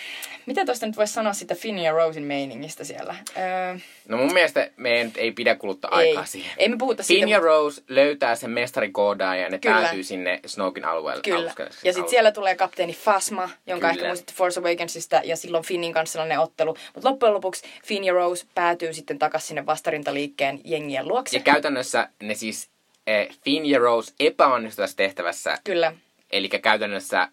mitä 0.47 0.65
tuosta 0.65 0.87
nyt 0.87 0.97
voisi 0.97 1.13
sanoa 1.13 1.33
sitä 1.33 1.55
Finn 1.55 1.79
ja 1.79 1.93
Rosin 1.93 2.23
meiningistä 2.23 2.85
siellä? 2.85 3.15
Öö, 3.37 3.77
No 4.09 4.17
mun 4.17 4.33
mielestä 4.33 4.71
meidän 4.77 5.13
ei 5.17 5.33
pidä 5.33 5.55
kuluttaa 5.55 6.01
ei, 6.03 6.09
aikaa 6.09 6.25
siihen. 6.25 6.53
ei 6.59 6.69
me 6.69 6.77
puhuta 6.79 7.03
siitä. 7.03 7.19
Finn 7.21 7.29
ja 7.29 7.39
Rose 7.41 7.83
löytää 7.89 8.35
sen 8.35 8.51
mestarikoodaan 8.51 9.41
ja 9.41 9.49
ne 9.49 9.59
Kyllä. 9.59 9.81
päätyy 9.81 10.03
sinne 10.03 10.41
Snoken 10.47 10.85
alueelle. 10.85 11.23
Kyllä. 11.23 11.39
aluskelle- 11.51 11.75
Ja 11.85 11.93
sitten 11.93 12.11
siellä 12.11 12.33
tulee 12.33 12.55
kapteeni 12.55 12.93
Fasma, 12.93 13.51
jonka 13.67 13.87
Kyllä. 13.87 13.91
ehkä 13.91 14.07
muistatte 14.07 14.33
Force 14.37 14.61
Awakensista, 14.61 15.21
ja 15.25 15.37
silloin 15.37 15.65
Finnin 15.65 15.93
kanssa 15.93 16.13
sellainen 16.13 16.39
ottelu. 16.41 16.77
Mutta 16.95 17.09
loppujen 17.11 17.35
lopuksi 17.35 17.65
Finn 17.85 18.05
ja 18.05 18.13
Rose 18.13 18.47
päätyy 18.55 18.93
sitten 18.95 19.19
takaisin 19.19 19.49
sinne 19.49 19.67
vastarintaliikkeen 19.67 20.61
jengien 20.65 21.09
luokse. 21.09 21.37
Ja 21.37 21.43
käytännössä 21.43 22.09
ne 22.23 22.35
siis 22.35 22.69
eh, 23.07 23.29
Finn 23.45 23.67
ja 23.67 23.79
Rose 23.79 24.13
epäonnistuivat 24.21 24.85
tässä 24.89 24.97
tehtävässä. 24.97 25.59
Kyllä. 25.65 25.93
Eli 26.31 26.49
käytännössä, 26.49 27.29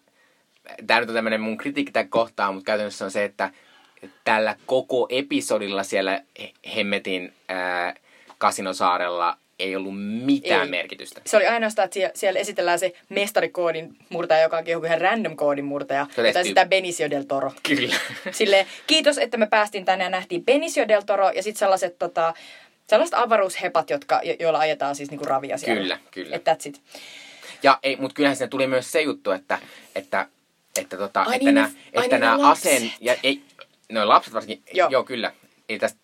tämä 0.86 1.00
nyt 1.00 1.08
on 1.08 1.14
tämmöinen 1.14 1.40
mun 1.40 1.58
kritiikki 1.58 1.92
tämän 1.92 2.08
kohtaan, 2.08 2.54
mutta 2.54 2.66
käytännössä 2.66 3.04
on 3.04 3.10
se, 3.10 3.24
että 3.24 3.50
tällä 4.24 4.56
koko 4.66 5.06
episodilla 5.10 5.82
siellä 5.82 6.22
he- 6.40 6.52
Hemmetin 6.76 7.32
ää, 7.48 7.94
kasinosaarella 8.38 9.36
ei 9.58 9.76
ollut 9.76 9.94
mitään 10.24 10.62
Ei. 10.64 10.68
merkitystä. 10.70 11.20
Se 11.26 11.36
oli 11.36 11.46
ainoastaan, 11.46 11.84
että 11.84 11.94
sie- 11.94 12.10
siellä 12.14 12.40
esitellään 12.40 12.78
se 12.78 12.92
mestarikoodin 13.08 13.96
murtaja, 14.08 14.42
joka 14.42 14.56
onkin 14.58 14.72
joku 14.72 14.86
ihan 14.86 15.00
random 15.00 15.36
koodin 15.36 15.64
murtaja, 15.64 16.06
tyyppi. 16.14 16.44
sitä 16.44 16.66
Benicio 16.66 17.10
del 17.10 17.22
Toro. 17.22 17.52
Kyllä. 17.62 17.94
Silleen, 18.30 18.66
kiitos, 18.86 19.18
että 19.18 19.36
me 19.36 19.46
päästiin 19.46 19.84
tänne 19.84 20.04
ja 20.04 20.10
nähtiin 20.10 20.44
Benicio 20.44 20.88
del 20.88 21.00
Toro 21.02 21.30
ja 21.30 21.42
sitten 21.42 21.58
sellaiset 21.58 21.98
tota, 21.98 22.34
sellaiset 22.86 23.14
avaruushepat, 23.18 23.90
jotka, 23.90 24.20
jo- 24.24 24.36
joilla 24.40 24.58
ajetaan 24.58 24.96
siis 24.96 25.10
niinku 25.10 25.24
ravia 25.24 25.58
siellä. 25.58 25.80
Kyllä, 25.82 25.98
kyllä. 26.10 26.36
Et 26.36 26.42
that's 26.48 26.68
it. 26.68 26.80
Ja 27.62 27.78
ei, 27.82 27.96
mutta 27.96 28.14
kyllähän 28.14 28.36
siinä 28.36 28.48
tuli 28.48 28.66
myös 28.66 28.92
se 28.92 29.00
juttu, 29.02 29.30
että, 29.30 29.58
että, 29.94 30.26
että, 30.78 30.96
tota, 30.96 31.22
Ai 31.22 31.34
että 31.34 31.44
niin, 31.44 31.54
nämä, 31.54 31.68
ne- 31.68 31.74
että 31.92 32.16
niin, 32.16 32.20
nämä 32.20 32.50
aseen, 32.50 32.92
ja 33.00 33.16
ei, 33.22 33.42
no 33.92 34.08
lapset 34.08 34.34
varsinkin, 34.34 34.62
Joo. 34.74 34.88
joo, 34.90 35.04
kyllä, 35.04 35.32
ei 35.68 35.78
tästä, 35.78 36.00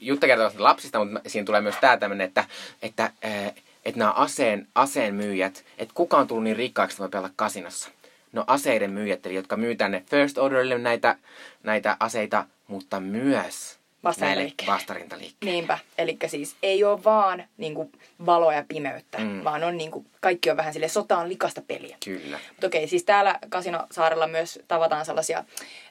Jutta 0.00 0.26
kertoo 0.26 0.50
lapsista, 0.58 1.04
mutta 1.04 1.20
siinä 1.26 1.44
tulee 1.44 1.60
myös 1.60 1.74
tämä 1.80 1.96
tämmöinen, 1.96 2.26
että, 2.26 2.44
että, 2.82 3.04
äh, 3.04 3.54
että 3.84 3.98
nämä 3.98 4.10
aseen, 4.10 4.68
aseen 4.74 5.14
myyjät, 5.14 5.64
että 5.78 5.94
kuka 5.94 6.16
on 6.16 6.26
tullut 6.26 6.44
niin 6.44 6.56
rikkaaksi, 6.56 6.94
että 6.94 7.00
voi 7.00 7.08
pelata 7.08 7.34
kasinossa. 7.36 7.90
No 8.32 8.44
aseiden 8.46 8.90
myyjät, 8.90 9.26
eli 9.26 9.34
jotka 9.34 9.56
myy 9.56 9.76
tänne 9.76 10.04
First 10.10 10.38
Orderille 10.38 10.78
näitä, 10.78 11.16
näitä 11.62 11.96
aseita, 12.00 12.44
mutta 12.66 13.00
myös 13.00 13.78
näille 14.02 14.10
Vastarintaliikkeelle. 14.10 14.74
vastarintaliikkeelle. 14.74 15.52
Niinpä. 15.56 15.78
Eli 15.98 16.16
siis 16.26 16.56
ei 16.62 16.84
ole 16.84 17.04
vaan 17.04 17.44
niinku, 17.56 17.90
valoa 18.26 18.54
ja 18.54 18.64
pimeyttä, 18.68 19.18
Mm. 19.18 19.44
vaan 19.44 19.64
on 19.64 19.76
niinku, 19.76 20.04
kaikki 20.20 20.50
on 20.50 20.56
vähän 20.56 20.72
sille 20.72 20.88
sota 20.88 21.18
on 21.18 21.28
likasta 21.28 21.62
peliä. 21.68 21.96
Kyllä. 22.04 22.38
Mutta 22.48 22.66
okei, 22.66 22.88
siis 22.88 23.04
täällä 23.04 23.38
Kasinosaarella 23.48 24.26
myös 24.26 24.58
tavataan 24.68 25.06
sellaisia 25.06 25.44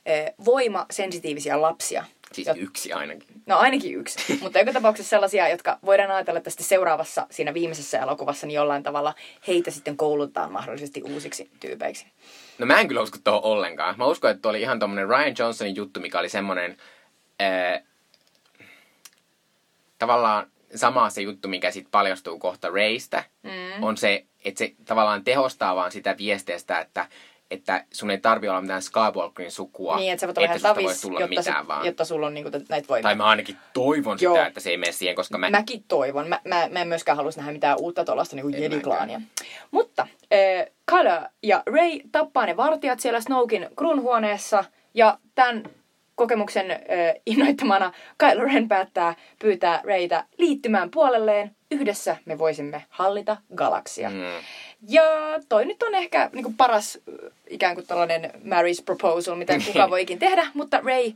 eh, 0.05 0.33
voimasensitiivisiä 0.45 1.61
lapsia. 1.61 2.05
Siis 2.33 2.47
Jot- 2.47 2.57
yksi 2.57 2.93
ainakin. 2.93 3.27
No 3.45 3.57
ainakin 3.57 3.95
yksi. 3.95 4.33
Mutta 4.43 4.59
joka 4.59 4.73
tapauksessa 4.73 5.09
sellaisia, 5.09 5.49
jotka 5.49 5.79
voidaan 5.85 6.11
ajatella, 6.11 6.37
että 6.37 6.49
sitten 6.49 6.67
seuraavassa, 6.67 7.27
siinä 7.31 7.53
viimeisessä 7.53 7.99
elokuvassa, 7.99 8.47
niin 8.47 8.55
jollain 8.55 8.83
tavalla 8.83 9.13
heitä 9.47 9.71
sitten 9.71 9.97
koulutetaan 9.97 10.51
mahdollisesti 10.51 11.03
uusiksi 11.03 11.49
tyypeiksi. 11.59 12.05
No 12.57 12.65
mä 12.65 12.79
en 12.79 12.87
kyllä 12.87 13.01
usko 13.01 13.17
tuohon 13.23 13.43
ollenkaan. 13.43 13.95
Mä 13.97 14.05
uskon, 14.05 14.31
että 14.31 14.41
tuo 14.41 14.49
oli 14.49 14.61
ihan 14.61 14.79
tommonen 14.79 15.07
Ryan 15.09 15.35
Johnsonin 15.39 15.75
juttu, 15.75 15.99
mikä 15.99 16.19
oli 16.19 16.29
semmonen 16.29 16.77
ää, 17.39 17.81
tavallaan 20.05 20.47
sama 20.75 21.09
se 21.09 21.21
juttu, 21.21 21.47
mikä 21.47 21.71
sitten 21.71 21.91
paljastuu 21.91 22.39
kohta 22.39 22.69
Raystä, 22.69 23.23
mm. 23.43 23.83
on 23.83 23.97
se, 23.97 24.25
että 24.45 24.59
se 24.59 24.73
tavallaan 24.85 25.23
tehostaa 25.23 25.75
vaan 25.75 25.91
sitä 25.91 26.15
viesteestä, 26.17 26.79
että, 26.79 27.05
että 27.51 27.85
sun 27.93 28.11
ei 28.11 28.17
tarvi 28.17 28.49
olla 28.49 28.61
mitään 28.61 28.81
Skywalkerin 28.81 29.51
sukua, 29.51 29.95
Niin, 29.95 30.11
että 30.11 30.21
sä 30.21 30.27
voit 30.27 30.37
olla 30.37 30.45
ihan 30.45 30.59
susta 30.59 30.75
voi 30.75 30.83
tavis, 30.83 31.01
tulla 31.01 31.19
jotta, 31.19 31.39
mitään 31.39 31.63
se, 31.63 31.67
vaan. 31.67 31.85
jotta 31.85 32.05
sulla 32.05 32.27
on 32.27 32.33
niinku 32.33 32.51
näitä 32.69 32.87
voimia. 32.87 33.03
Tai 33.03 33.15
mä 33.15 33.25
ainakin 33.25 33.57
toivon 33.73 34.17
Joo. 34.21 34.35
sitä, 34.35 34.47
että 34.47 34.59
se 34.59 34.69
ei 34.69 34.77
mene 34.77 34.91
siihen, 34.91 35.15
koska 35.15 35.37
mä... 35.37 35.49
Mäkin 35.49 35.83
toivon. 35.87 36.27
Mä, 36.27 36.39
mä, 36.43 36.67
mä 36.71 36.81
en 36.81 36.87
myöskään 36.87 37.15
haluaisi 37.15 37.39
nähdä 37.39 37.51
mitään 37.51 37.79
uutta 37.79 38.05
tuollaista 38.05 38.35
niin 38.35 38.55
En 38.55 38.63
jediklaania. 38.63 39.21
Mutta 39.71 40.01
äh, 40.01 40.65
Kylo 40.85 41.27
ja 41.43 41.63
Ray 41.65 41.99
tappaa 42.11 42.45
ne 42.45 42.57
vartijat 42.57 42.99
siellä 42.99 43.21
Snokin 43.21 43.69
kruunhuoneessa. 43.75 44.65
Ja 44.93 45.17
tämän 45.35 45.63
kokemuksen 46.15 46.71
äh, 46.71 46.77
innoittamana 47.25 47.93
Kylo 48.17 48.43
Ren 48.43 48.67
päättää 48.67 49.15
pyytää 49.39 49.81
Raytä 49.83 50.25
liittymään 50.37 50.91
puolelleen. 50.91 51.55
Yhdessä 51.71 52.17
me 52.25 52.37
voisimme 52.37 52.85
hallita 52.89 53.37
galaksia. 53.55 54.09
Mm. 54.09 54.15
Ja 54.89 55.03
toi 55.49 55.65
nyt 55.65 55.83
on 55.83 55.95
ehkä 55.95 56.29
niin 56.33 56.43
kuin 56.43 56.57
paras 56.57 56.99
ikään 57.49 57.75
kuin 57.75 57.87
tällainen 57.87 58.31
marriage 58.43 58.83
proposal, 58.85 59.35
mitä 59.35 59.53
kuka 59.65 59.89
voikin 59.95 60.19
tehdä. 60.19 60.47
Mutta 60.53 60.81
Ray 60.85 61.11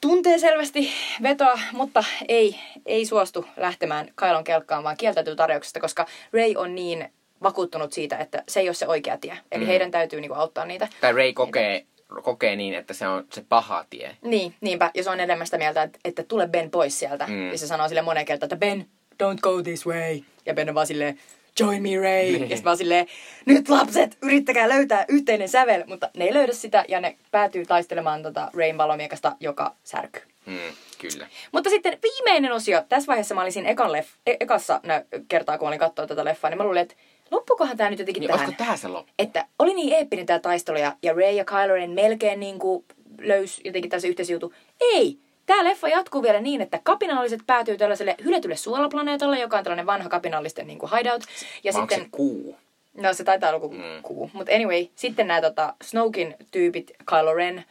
tuntee 0.00 0.38
selvästi 0.38 0.92
vetoa, 1.22 1.58
mutta 1.72 2.04
ei, 2.28 2.60
ei 2.86 3.06
suostu 3.06 3.46
lähtemään 3.56 4.08
Kailon 4.14 4.44
kelkkaan, 4.44 4.84
vaan 4.84 4.96
kieltäytyy 4.96 5.36
tarjouksesta, 5.36 5.80
koska 5.80 6.06
Ray 6.32 6.54
on 6.56 6.74
niin 6.74 7.12
vakuuttunut 7.42 7.92
siitä, 7.92 8.16
että 8.18 8.42
se 8.48 8.60
ei 8.60 8.68
ole 8.68 8.74
se 8.74 8.86
oikea 8.86 9.18
tie. 9.18 9.38
Eli 9.52 9.64
mm. 9.64 9.68
heidän 9.68 9.90
täytyy 9.90 10.20
niinku 10.20 10.34
auttaa 10.34 10.64
niitä. 10.64 10.88
Tai 11.00 11.12
Ray 11.12 11.32
kokee, 11.32 11.86
kokee 12.22 12.56
niin, 12.56 12.74
että 12.74 12.94
se 12.94 13.08
on 13.08 13.24
se 13.32 13.44
paha 13.48 13.84
tie. 13.90 14.16
Niin, 14.22 14.54
niinpä. 14.60 14.90
Ja 14.94 15.04
se 15.04 15.10
on 15.10 15.20
enemmän 15.20 15.46
sitä 15.46 15.58
mieltä, 15.58 15.82
että, 15.82 15.98
että 16.04 16.22
tule 16.22 16.48
Ben 16.48 16.70
pois 16.70 16.98
sieltä. 16.98 17.26
Mm. 17.26 17.50
Ja 17.50 17.58
se 17.58 17.66
sanoo 17.66 17.88
sille 17.88 18.02
moneen 18.02 18.26
kertaan, 18.26 18.46
että 18.46 18.66
Ben, 18.66 18.86
don't 19.22 19.40
go 19.40 19.62
this 19.62 19.86
way. 19.86 20.20
Ja 20.46 20.54
Ben 20.54 20.68
on 20.68 20.74
vaan 20.74 20.86
silleen, 20.86 21.18
join 21.60 21.82
me 21.82 21.96
Ray. 21.96 22.22
Niin. 22.22 22.40
Ja 22.40 22.48
sitten 22.48 22.64
vaan 22.64 22.76
silleen, 22.76 23.06
nyt 23.46 23.68
lapset, 23.68 24.18
yrittäkää 24.22 24.68
löytää 24.68 25.04
yhteinen 25.08 25.48
sävel. 25.48 25.84
Mutta 25.86 26.10
ne 26.16 26.24
ei 26.24 26.34
löydä 26.34 26.52
sitä 26.52 26.84
ja 26.88 27.00
ne 27.00 27.16
päätyy 27.30 27.66
taistelemaan 27.66 28.22
tota 28.22 28.50
Rain 28.54 28.78
valomiekasta, 28.78 29.36
joka 29.40 29.74
särkyy. 29.84 30.22
Mm, 30.46 30.58
kyllä. 30.98 31.26
Mutta 31.52 31.70
sitten 31.70 31.98
viimeinen 32.02 32.52
osio. 32.52 32.82
Tässä 32.88 33.06
vaiheessa 33.06 33.34
mä 33.34 33.42
olisin 33.42 33.66
ekan 33.66 33.92
leff, 33.92 34.10
e- 34.26 34.36
ekassa 34.40 34.80
nä, 34.82 35.04
kertaa, 35.28 35.58
kun 35.58 35.68
olin 35.68 35.78
katsoa 35.78 36.06
tätä 36.06 36.24
leffaa, 36.24 36.50
niin 36.50 36.58
mä 36.58 36.64
luulin, 36.64 36.82
että 36.82 36.94
loppukohan 37.30 37.76
tämä 37.76 37.90
nyt 37.90 37.98
jotenkin 37.98 38.20
Niin 38.20 38.30
tähän. 38.30 38.56
tähän 38.56 38.78
se 38.78 38.88
loppu? 38.88 39.12
Että 39.18 39.46
oli 39.58 39.74
niin 39.74 39.92
eeppinen 39.92 40.26
tämä 40.26 40.38
taistelu 40.38 40.78
ja, 40.78 40.92
ja 41.02 41.12
Ray 41.12 41.30
ja 41.32 41.44
Kylo 41.44 41.74
Ren 41.74 41.90
melkein 41.90 42.40
niin 42.40 42.58
kuin 42.58 42.84
löys 43.20 43.60
jotenkin 43.64 43.90
tässä 43.90 44.08
yhteisjutu. 44.08 44.54
Ei! 44.80 45.18
Tämä 45.46 45.64
leffa 45.64 45.88
jatkuu 45.88 46.22
vielä 46.22 46.40
niin, 46.40 46.60
että 46.60 46.80
kapinalliset 46.84 47.40
päätyy 47.46 47.76
tällaiselle 47.76 48.14
hylätylle 48.24 48.56
suolaplaneetalle, 48.56 49.38
joka 49.40 49.58
on 49.58 49.64
tällainen 49.64 49.86
vanha 49.86 50.08
kapinallisten 50.08 50.66
niin 50.66 50.78
kuin 50.78 50.92
hideout. 50.98 51.22
Ja 51.64 51.72
sitten, 51.72 52.00
se 52.00 52.06
kuu? 52.10 52.56
no 52.94 53.14
se 53.14 53.24
taitaa 53.24 53.50
olla 53.50 53.60
kuin 53.60 53.76
Mm. 53.76 54.02
kuu. 54.02 54.30
Mutta 54.32 54.52
anyway, 54.54 54.86
sitten 54.94 55.26
nämä 55.26 55.40
tota, 55.40 55.74
Snokin 55.82 56.34
tyypit, 56.50 56.92
Kylo 57.10 57.34
Ren, 57.34 57.64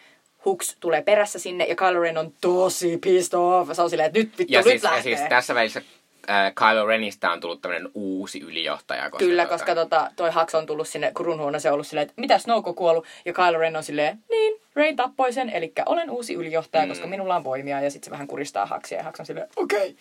Hux 0.46 0.76
tulee 0.80 1.02
perässä 1.02 1.40
sinne 1.40 1.66
ja 1.66 1.76
Kylo 1.76 2.00
Ren 2.00 2.18
on 2.18 2.34
tosi 2.42 2.98
pissed 2.98 3.34
off. 3.40 3.70
Se 3.74 3.82
on 3.82 3.90
silleen, 3.90 4.08
että 4.08 4.20
nyt 4.20 4.38
vittu, 4.40 4.54
Ja 4.54 4.60
nyt 4.60 4.68
siis, 4.72 4.84
ja 4.84 4.90
lähtee. 4.92 5.16
siis 5.18 5.30
tässä 5.30 5.56
välissä 5.56 5.82
äh, 6.30 6.54
Kylo 6.56 6.86
Renistä 6.86 7.32
on 7.32 7.40
tullut 7.40 7.62
tämmöinen 7.62 7.90
uusi 7.94 8.42
ylijohtaja. 8.42 9.10
Koska 9.10 9.26
Kyllä, 9.26 9.44
tota, 9.44 9.54
koska 9.54 9.76
tota, 9.76 10.12
toi 10.16 10.32
Hux 10.32 10.56
on 10.56 10.66
tullut 10.66 10.88
sinne 10.88 11.12
kurunhuoneeseen 11.18 11.74
ollut 11.74 11.88
silleen, 11.88 12.04
että 12.08 12.22
mitä 12.22 12.38
Snoke 12.38 12.70
on 12.70 12.76
kuollut? 12.76 13.06
Ja 13.26 13.34
Kylo 13.34 13.58
Ren 13.58 13.76
on 13.76 13.84
silleen, 13.84 14.20
niin, 14.30 14.62
Rey 14.76 14.96
tappoi 14.96 15.34
sen, 15.34 15.50
eli 15.50 15.72
olen 15.86 16.10
uusi 16.10 16.34
ylijohtaja, 16.34 16.84
mm. 16.84 16.90
koska 16.90 17.08
minulla 17.08 17.36
on 17.36 17.44
voimia. 17.44 17.82
Ja 17.82 17.92
sitten 17.92 18.06
se 18.06 18.12
vähän 18.12 18.28
kuristaa 18.28 18.70
Huxia 18.74 18.98
ja 18.98 19.04
Hux 19.04 19.20
on 19.20 19.26
silleen, 19.26 19.48
okei. 19.56 19.80
Okay. 19.80 19.96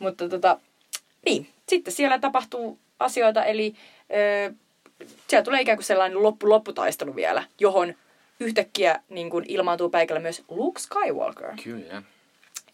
Mutta 0.00 0.28
tota, 0.28 0.60
niin, 1.24 1.48
sitten 1.68 1.92
siellä 1.92 2.18
tapahtuu 2.18 2.78
asioita, 2.98 3.44
eli 3.44 3.74
ö, 4.48 4.52
siellä 5.28 5.44
tulee 5.44 5.60
ikään 5.60 5.78
kuin 5.78 5.84
sellainen 5.84 6.22
loppu-lopputaistelu 6.22 7.16
vielä, 7.16 7.44
johon 7.58 7.94
yhtäkkiä 8.40 9.00
niin 9.08 9.30
kuin 9.30 9.44
ilmaantuu 9.48 9.88
paikalle 9.88 10.20
myös 10.20 10.42
Luke 10.48 10.80
Skywalker. 10.80 11.52
Kyllä. 11.64 12.02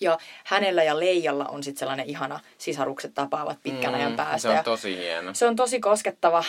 Ja 0.03 0.19
hänellä 0.45 0.83
ja 0.83 1.01
Leijalla 1.01 1.45
on 1.45 1.63
sitten 1.63 1.79
sellainen 1.79 2.07
ihana 2.07 2.41
sisarukset 2.59 3.15
tapaavat 3.15 3.59
pitkän 3.63 3.95
ajan 3.95 4.13
päästä. 4.17 4.49
Mm, 4.49 4.53
Se 4.53 4.59
on 4.59 4.65
tosi 4.65 4.97
hieno. 4.97 5.35
se 5.35 5.47
on 5.47 5.57
tosi 5.57 5.81
koskettava. 5.81 6.45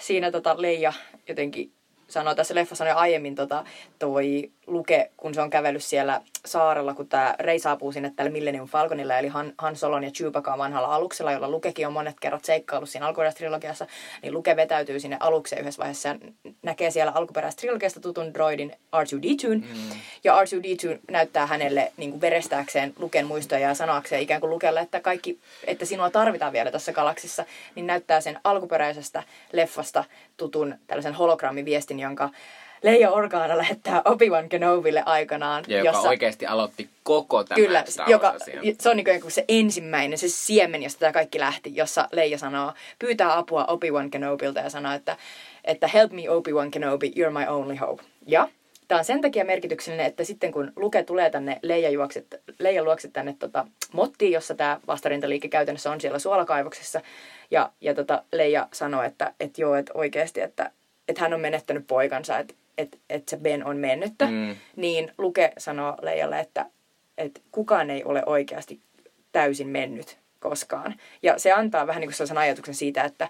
Siinä 0.00 0.30
tota 0.30 0.54
Leija 0.62 0.92
jotenkin 1.28 1.72
sanoo 2.08 2.34
tässä 2.34 2.54
leffassa 2.54 2.88
jo 2.88 2.96
aiemmin 2.96 3.34
tota, 3.34 3.64
toi 3.98 4.50
Luke, 4.66 5.10
kun 5.16 5.34
se 5.34 5.40
on 5.40 5.50
kävellyt 5.50 5.84
siellä 5.84 6.20
saarella, 6.46 6.94
kun 6.94 7.08
tämä 7.08 7.34
Rei 7.38 7.58
saapuu 7.58 7.92
sinne 7.92 8.12
tällä 8.16 8.30
Millennium 8.30 8.68
Falconilla, 8.68 9.18
eli 9.18 9.28
Han, 9.28 9.52
Han 9.58 9.76
Solon 9.76 10.04
ja 10.04 10.10
Chewbacca 10.10 10.58
vanhalla 10.58 10.94
aluksella, 10.94 11.32
jolla 11.32 11.50
Lukekin 11.50 11.86
on 11.86 11.92
monet 11.92 12.16
kerrat 12.20 12.44
seikkaillut 12.44 12.88
siinä 12.88 13.06
alkuperäistrilogiassa, 13.06 13.86
niin 14.22 14.34
Luke 14.34 14.56
vetäytyy 14.56 15.00
sinne 15.00 15.16
alukseen 15.20 15.62
yhdessä 15.62 15.78
vaiheessa 15.78 16.08
ja 16.08 16.14
näkee 16.62 16.90
siellä 16.90 17.12
alkuperäistrilogiasta 17.14 18.00
tutun 18.00 18.34
droidin 18.34 18.72
R2-D2, 18.96 19.48
mm. 19.54 19.64
ja 20.24 20.42
R2-D2 20.42 20.98
näyttää 21.10 21.46
hänelle 21.46 21.92
niin 21.96 22.10
kuin 22.10 22.20
verestääkseen 22.20 22.92
Luken 22.98 23.26
muistoja 23.26 23.68
ja 23.68 23.74
sanoakseen 23.74 24.22
ikään 24.22 24.40
kuin 24.40 24.50
Lukelle, 24.50 24.80
että 24.80 25.00
kaikki, 25.00 25.38
että 25.66 25.84
sinua 25.84 26.10
tarvitaan 26.10 26.52
vielä 26.52 26.70
tässä 26.70 26.92
galaksissa, 26.92 27.44
niin 27.74 27.86
näyttää 27.86 28.20
sen 28.20 28.40
alkuperäisestä 28.44 29.22
leffasta 29.52 30.04
tutun 30.36 30.74
tällaisen 30.86 31.14
hologrammiviestin, 31.14 32.00
jonka 32.00 32.30
Leija 32.84 33.10
Organa 33.10 33.58
lähettää 33.58 34.02
Obi-Wan 34.04 34.48
Kenobille 34.48 35.02
aikanaan. 35.06 35.64
Ja 35.68 35.78
joka 35.78 35.88
jossa, 35.88 36.08
oikeasti 36.08 36.46
aloitti 36.46 36.88
koko 37.02 37.44
tämän 37.44 37.66
Kyllä, 37.66 37.84
Star 37.88 38.10
joka, 38.10 38.34
se 38.80 38.90
on 38.90 38.96
niin 38.96 39.20
kuin 39.20 39.32
se 39.32 39.44
ensimmäinen, 39.48 40.18
se 40.18 40.28
siemen, 40.28 40.82
josta 40.82 40.98
tämä 40.98 41.12
kaikki 41.12 41.40
lähti, 41.40 41.76
jossa 41.76 42.08
Leija 42.12 42.38
sanoo, 42.38 42.72
pyytää 42.98 43.38
apua 43.38 43.64
Obi-Wan 43.64 44.10
Kenobilta 44.10 44.60
ja 44.60 44.70
sanoo, 44.70 44.92
että, 44.92 45.16
että 45.64 45.88
help 45.88 46.12
me 46.12 46.22
Obi-Wan 46.30 46.70
Kenobi, 46.70 47.12
you're 47.16 47.38
my 47.38 47.46
only 47.48 47.74
hope. 47.76 48.02
Ja 48.26 48.48
tämä 48.88 48.98
on 48.98 49.04
sen 49.04 49.20
takia 49.20 49.44
merkityksellinen, 49.44 50.06
että 50.06 50.24
sitten 50.24 50.52
kun 50.52 50.72
Luke 50.76 51.02
tulee 51.02 51.30
tänne 51.30 51.58
Leija, 51.62 51.90
juokset, 51.90 52.40
Leija 52.58 52.84
luokse 52.84 53.08
tänne 53.08 53.36
tota, 53.38 53.66
Mottiin, 53.92 54.32
jossa 54.32 54.54
tämä 54.54 54.80
vastarintaliike 54.86 55.48
käytännössä 55.48 55.90
on 55.90 56.00
siellä 56.00 56.18
suolakaivoksessa, 56.18 57.00
ja, 57.50 57.70
ja 57.80 57.94
tota, 57.94 58.22
Leija 58.32 58.68
sanoo, 58.72 59.02
että, 59.02 59.32
että 59.40 59.60
joo, 59.60 59.74
että 59.74 59.92
oikeasti, 59.94 60.40
että, 60.40 60.70
että 61.08 61.22
hän 61.22 61.34
on 61.34 61.40
menettänyt 61.40 61.86
poikansa, 61.86 62.38
että, 62.38 62.54
että, 62.78 62.98
että 63.10 63.30
se 63.30 63.36
Ben 63.36 63.66
on 63.66 63.76
mennyttä, 63.76 64.26
Mm. 64.26 64.56
niin 64.76 65.12
Luke 65.18 65.52
sanoo 65.58 65.96
Leijalle, 66.02 66.40
että, 66.40 66.66
että 67.18 67.40
kukaan 67.52 67.90
ei 67.90 68.04
ole 68.04 68.22
oikeasti 68.26 68.80
täysin 69.32 69.68
mennyt 69.68 70.18
koskaan. 70.40 70.94
Ja 71.22 71.38
se 71.38 71.52
antaa 71.52 71.86
vähän 71.86 72.00
niin 72.00 72.08
kuin 72.08 72.14
sellaisen 72.16 72.38
ajatuksen 72.38 72.74
siitä, 72.74 73.04
että 73.04 73.28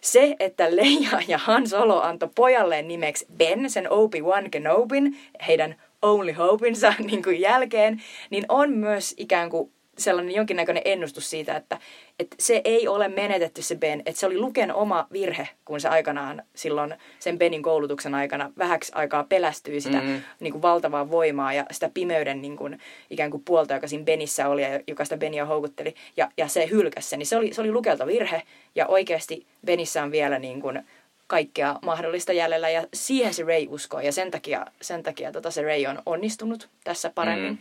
se, 0.00 0.36
että 0.40 0.76
Leia 0.76 1.20
ja 1.28 1.38
Han 1.38 1.66
Solo 1.66 2.00
antoi 2.00 2.28
pojalleen 2.34 2.88
nimeksi 2.88 3.26
Ben, 3.36 3.70
sen 3.70 3.88
Obi-Wan 3.90 4.50
Kenobin, 4.50 5.18
heidän 5.46 5.74
only 6.02 6.32
hopinsa 6.32 6.94
niin 7.10 7.22
kuin 7.22 7.40
jälkeen, 7.40 8.02
niin 8.30 8.44
on 8.48 8.70
myös 8.72 9.14
ikään 9.16 9.50
kuin 9.50 9.72
sellainen 9.98 10.34
jonkinnäköinen 10.34 10.82
ennustus 10.84 11.30
siitä, 11.30 11.56
että, 11.56 11.78
että 12.18 12.36
se 12.38 12.60
ei 12.64 12.88
ole 12.88 13.08
menetetty 13.08 13.62
se 13.62 13.74
Ben, 13.76 14.02
että 14.06 14.20
se 14.20 14.26
oli 14.26 14.38
Luken 14.38 14.74
oma 14.74 15.06
virhe, 15.12 15.48
kun 15.64 15.80
se 15.80 15.88
aikanaan 15.88 16.42
silloin 16.54 16.94
sen 17.18 17.38
Benin 17.38 17.62
koulutuksen 17.62 18.14
aikana 18.14 18.52
vähäksi 18.58 18.92
aikaa 18.94 19.24
pelästyi 19.24 19.80
sitä 19.80 19.96
Mhm. 20.00 20.14
niin 20.40 20.52
kuin 20.52 20.62
valtavaa 20.62 21.10
voimaa 21.10 21.52
ja 21.52 21.64
sitä 21.70 21.90
pimeyden 21.94 22.42
niin 22.42 22.56
kuin, 22.56 22.78
ikään 23.10 23.30
kuin 23.30 23.42
puolta, 23.44 23.74
joka 23.74 23.86
siinä 23.86 24.04
Benissä 24.04 24.48
oli 24.48 24.62
ja 24.62 24.80
joka 24.86 25.04
sitä 25.04 25.16
Benia 25.16 25.46
houkutteli, 25.46 25.94
ja, 26.16 26.30
ja 26.36 26.48
se 26.48 26.68
hylkäsi 26.70 27.08
sen, 27.08 27.18
niin 27.18 27.26
se 27.26 27.36
oli, 27.36 27.54
se 27.54 27.60
oli 27.60 27.72
Lukelta 27.72 28.06
virhe, 28.06 28.42
ja 28.74 28.86
oikeasti 28.86 29.46
Benissä 29.66 30.02
on 30.02 30.10
vielä 30.10 30.38
niin 30.38 30.60
kuin, 30.60 30.82
kaikkea 31.26 31.78
mahdollista 31.82 32.32
jäljellä, 32.32 32.68
ja 32.70 32.86
siihen 32.94 33.34
se 33.34 33.42
Ray 33.42 33.66
uskoo, 33.68 34.00
ja 34.00 34.12
sen 34.12 34.30
takia, 34.30 34.66
sen 34.82 35.02
takia 35.02 35.32
tota 35.32 35.50
se 35.50 35.62
Ray 35.62 35.86
on 35.86 36.02
onnistunut 36.06 36.68
tässä 36.84 37.10
paremmin. 37.14 37.50
Mm. 37.52 37.58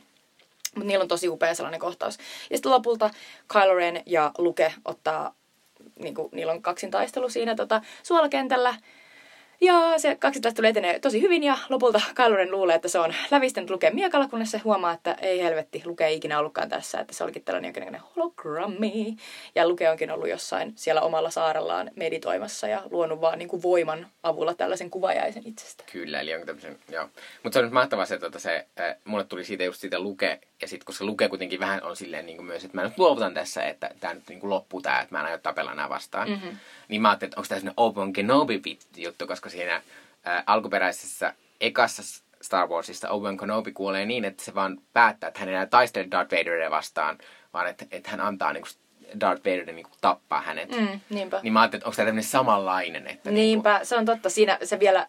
Mutta 0.78 0.88
niillä 0.88 1.02
on 1.02 1.08
tosi 1.08 1.30
upea 1.30 1.56
sellainen 1.56 1.80
kohtaus. 1.80 2.18
Ja 2.50 2.58
sitten 2.58 2.72
lopulta 2.72 3.10
Kylo 3.54 3.76
Ren 3.76 4.04
ja 4.06 4.32
Luke 4.38 4.74
ottaa, 4.86 5.34
niinku, 6.00 6.30
niillä 6.32 6.52
on 6.52 6.62
kaksin 6.62 6.92
taistelu 6.92 7.30
siinä 7.30 7.56
tota, 7.56 7.82
suolakentällä. 8.04 8.76
Ja 9.62 9.94
se 9.98 10.16
kaksintaistelu 10.16 10.68
etenee 10.68 11.00
tosi 11.00 11.22
hyvin 11.22 11.44
ja 11.44 11.58
lopulta 11.70 12.02
Kylo 12.16 12.36
Ren 12.36 12.52
luulee, 12.52 12.76
että 12.76 12.88
se 12.88 13.00
on 13.00 13.14
lävistänyt 13.32 13.70
Luken 13.70 13.96
miekalla, 13.96 14.28
kunnes 14.28 14.52
se 14.52 14.58
huomaa, 14.58 14.94
että 14.94 15.14
ei 15.22 15.44
helvetti, 15.44 15.82
Luke 15.86 16.06
ei 16.06 16.16
ikinä 16.16 16.40
ollutkaan 16.40 16.70
tässä, 16.70 17.00
että 17.00 17.14
se 17.14 17.24
olikin 17.24 17.44
tällainen 17.44 17.68
jonkinlainen 17.68 18.02
hologrammi. 18.16 19.16
Ja 19.56 19.68
Luke 19.68 19.90
onkin 19.90 20.12
ollut 20.12 20.30
jossain 20.30 20.74
siellä 20.76 21.02
omalla 21.02 21.30
saarellaan 21.30 21.92
meditoimassa 21.96 22.68
ja 22.68 22.82
luonut 22.92 23.22
vaan 23.22 23.40
niin 23.40 23.50
kuin 23.50 23.62
voiman 23.62 24.08
avulla 24.24 24.54
tällaisen 24.54 24.90
kuvajaisen 24.90 25.48
itsestä. 25.48 25.84
Kyllä, 25.92 26.20
eli 26.20 26.32
jonkun 26.32 26.48
tämmöisen, 26.48 26.80
joo. 26.92 27.10
Mutta 27.44 27.54
se 27.54 27.60
on 27.60 27.66
nyt 27.66 27.74
mahtavaa 27.74 28.06
se, 28.06 28.16
että 28.16 28.40
se, 28.40 28.66
äh, 28.80 28.96
mulle 29.04 29.24
tuli 29.24 29.44
siitä 29.44 29.64
just 29.64 29.82
siitä 29.82 30.00
luke, 30.00 30.40
ja 30.62 30.68
sitten 30.68 30.86
kun 30.86 30.96
se 30.96 31.04
luke 31.04 31.30
kuitenkin 31.30 31.60
vähän 31.60 31.84
on 31.84 31.96
silleen 31.96 32.26
niin 32.26 32.38
kuin 32.38 32.46
myös, 32.46 32.64
että 32.64 32.78
mä 32.78 32.84
nyt 32.84 32.98
luovutan 32.98 33.34
tässä, 33.34 33.64
että 33.64 33.90
tämä 34.00 34.14
nyt 34.14 34.30
niin 34.30 34.40
kuin 34.40 34.50
loppuu 34.50 34.82
tää, 34.82 35.02
että 35.02 35.16
mä 35.16 35.20
en 35.20 35.26
aio 35.26 35.38
tapella 35.38 35.72
enää 35.72 35.90
vastaan. 35.90 36.30
Mm-hmm. 36.30 36.58
Niin 36.88 37.02
mä 37.02 37.10
ajattelin, 37.10 37.30
että 37.30 37.40
onko 37.40 37.48
tämä 37.48 37.60
sellainen 37.60 37.78
Obi-Wan 37.78 38.14
Kenobi 38.14 38.62
juttu, 38.98 39.28
koska 39.28 39.50
siinä 39.50 39.76
äh, 39.76 40.44
alkuperäisessä 40.46 41.34
ekassa 41.62 42.04
Star 42.42 42.68
Warsissa 42.70 43.10
Obi-Wan 43.10 43.38
Kenobi 43.38 43.72
kuolee 43.72 44.06
niin, 44.06 44.26
että 44.26 44.44
se 44.44 44.56
vaan 44.56 44.78
päättää, 44.94 45.28
että 45.28 45.40
hän 45.40 45.50
ei 45.50 45.56
enää 45.56 45.66
taistele 45.66 46.08
Darth 46.12 46.32
Vaderia 46.34 46.72
vastaan, 46.72 47.18
vaan 47.54 47.68
että, 47.68 47.86
että 47.92 48.10
hän 48.10 48.22
antaa 48.22 48.54
niin 48.54 48.64
kuin 48.64 49.20
Darth 49.20 49.46
Vaderin 49.46 49.76
niin 49.76 49.84
kuin 49.86 49.98
tappaa 50.02 50.42
hänet. 50.42 50.70
Mm, 50.70 51.00
niinpä. 51.10 51.40
Niin 51.44 51.54
mä 51.54 51.62
ajattelin, 51.62 51.80
että 51.80 51.88
onko 51.88 51.96
tämä 51.96 52.06
tämmöinen 52.06 52.30
samanlainen, 52.30 53.08
että 53.08 53.32
Niinpä, 53.32 53.80
se 53.84 53.96
on 53.96 54.06
totta. 54.06 54.30
Siinä 54.30 54.58
se 54.64 54.80
vielä 54.80 55.08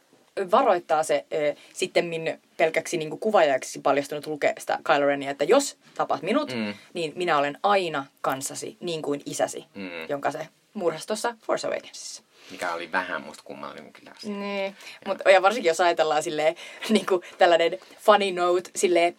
varoittaa 0.50 1.02
se 1.02 1.24
äh, 1.50 1.56
sitten 1.72 2.10
pelkäksi 2.56 2.96
niin 2.96 3.10
kuin 3.10 3.20
kuvaajaksi 3.20 3.80
paljastunut 3.80 4.26
lukee 4.26 4.54
sitä 4.58 4.78
Kylo 4.84 5.06
Renia, 5.06 5.30
että 5.30 5.44
jos 5.44 5.76
tapat 5.94 6.22
minut, 6.22 6.54
Mm. 6.54 6.74
niin 6.94 7.12
minä 7.16 7.38
olen 7.38 7.58
aina 7.62 8.04
kanssasi 8.20 8.76
niin 8.80 9.02
kuin 9.02 9.22
isäsi, 9.26 9.64
Mm. 9.74 9.90
jonka 10.08 10.30
se 10.30 10.48
murhasi 10.74 11.06
tuossa 11.06 11.34
Force 11.46 11.66
Awakensissa. 11.66 12.22
mikä 12.50 12.74
oli 12.74 12.92
vähän 12.92 13.22
musta 13.22 13.42
kummallinen 13.44 13.92
kyllä. 13.92 14.12
Niin, 14.24 14.76
mutta 15.06 15.30
ja 15.30 15.42
varsinkin 15.42 15.68
jos 15.70 15.80
ajatellaan 15.80 16.22
silleen, 16.22 16.54
niin 16.88 17.06
kuin 17.06 17.22
tällainen 17.38 17.78
funny 18.00 18.32
note, 18.32 18.70
silleen, 18.76 19.16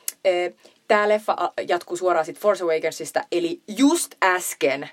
tämä 0.88 1.10
leffa 1.10 1.36
jatkuu 1.68 1.97
suoraan 1.97 2.26
sit 2.26 2.39
Force 2.39 2.64
Awakensista, 2.64 3.24
eli 3.32 3.62
just 3.68 4.16
äsken 4.24 4.89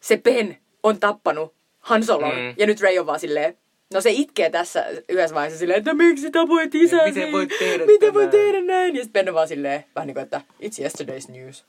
se 0.00 0.16
Ben 0.16 0.58
on 0.82 1.00
tappanut 1.00 1.54
Han 1.80 2.04
Solon, 2.04 2.34
Mm. 2.34 2.54
ja 2.56 2.66
nyt 2.66 2.80
Ray 2.80 2.98
on 2.98 3.06
vaan 3.06 3.20
silleen, 3.20 3.58
No 3.94 4.00
se 4.00 4.10
itkee 4.10 4.50
tässä 4.50 4.84
yhdessä 5.08 5.34
vaiheessa 5.34 5.58
silleen, 5.58 5.78
että 5.78 5.94
miksi 5.94 6.30
tapoit 6.30 6.74
isäsi? 6.74 7.06
Miten 7.12 7.32
voit 7.32 7.48
tehdä 7.58 7.86
Miten 7.86 8.12
tämän?" 8.14 8.30
tehdä 8.30 8.60
näin? 8.60 8.96
Ja 8.96 9.02
sitten 9.02 9.34
vaan 9.34 9.48
silleen, 9.48 9.84
vähän 9.94 10.06
niin 10.06 10.14
kuin, 10.14 10.22
että 10.24 10.40
it's 10.62 10.84
yesterday's 10.84 11.32
news. 11.32 11.64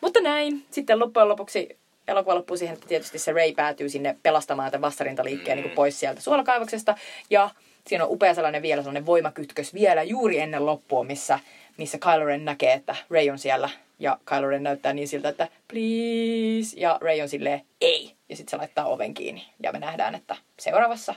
Mutta 0.00 0.20
näin. 0.20 0.64
Sitten 0.70 0.98
loppujen 0.98 1.28
lopuksi 1.28 1.78
elokuva 2.10 2.34
loppuu 2.34 2.56
siihen, 2.56 2.74
että 2.74 2.88
tietysti 2.88 3.18
se 3.18 3.32
Ray 3.32 3.52
päätyy 3.52 3.88
sinne 3.88 4.16
pelastamaan 4.22 4.70
tämän 4.70 4.88
vastarintaliikkeen 4.88 5.58
niin 5.58 5.70
pois 5.70 6.00
sieltä 6.00 6.20
suolakaivoksesta. 6.20 6.94
Ja 7.30 7.50
siinä 7.86 8.04
on 8.04 8.10
upea 8.10 8.34
sellainen 8.34 8.62
vielä 8.62 8.82
sellainen 8.82 9.06
voimakytkös 9.06 9.74
vielä 9.74 10.02
juuri 10.02 10.38
ennen 10.38 10.66
loppua, 10.66 11.04
missä, 11.04 11.38
missä 11.76 11.98
Kylo 11.98 12.24
Ren 12.24 12.44
näkee, 12.44 12.72
että 12.72 12.96
Ray 13.10 13.30
on 13.30 13.38
siellä. 13.38 13.70
Ja 13.98 14.18
Kylo 14.24 14.48
Ren 14.48 14.62
näyttää 14.62 14.92
niin 14.92 15.08
siltä, 15.08 15.28
että 15.28 15.48
please. 15.68 16.80
Ja 16.80 16.98
Ray 17.00 17.20
on 17.20 17.28
silleen, 17.28 17.62
ei. 17.80 18.14
Ja 18.28 18.36
sitten 18.36 18.50
se 18.50 18.56
laittaa 18.56 18.86
oven 18.86 19.14
kiinni. 19.14 19.46
Ja 19.62 19.72
me 19.72 19.78
nähdään, 19.78 20.14
että 20.14 20.36
seuraavassa 20.58 21.14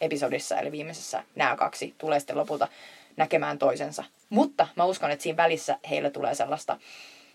episodissa, 0.00 0.58
eli 0.58 0.72
viimeisessä, 0.72 1.22
nämä 1.34 1.56
kaksi 1.56 1.94
tulee 1.98 2.20
sitten 2.20 2.36
lopulta 2.36 2.68
näkemään 3.16 3.58
toisensa. 3.58 4.04
Mutta 4.30 4.68
mä 4.76 4.84
uskon, 4.84 5.10
että 5.10 5.22
siinä 5.22 5.36
välissä 5.36 5.78
heillä 5.90 6.10
tulee 6.10 6.34
sellaista 6.34 6.78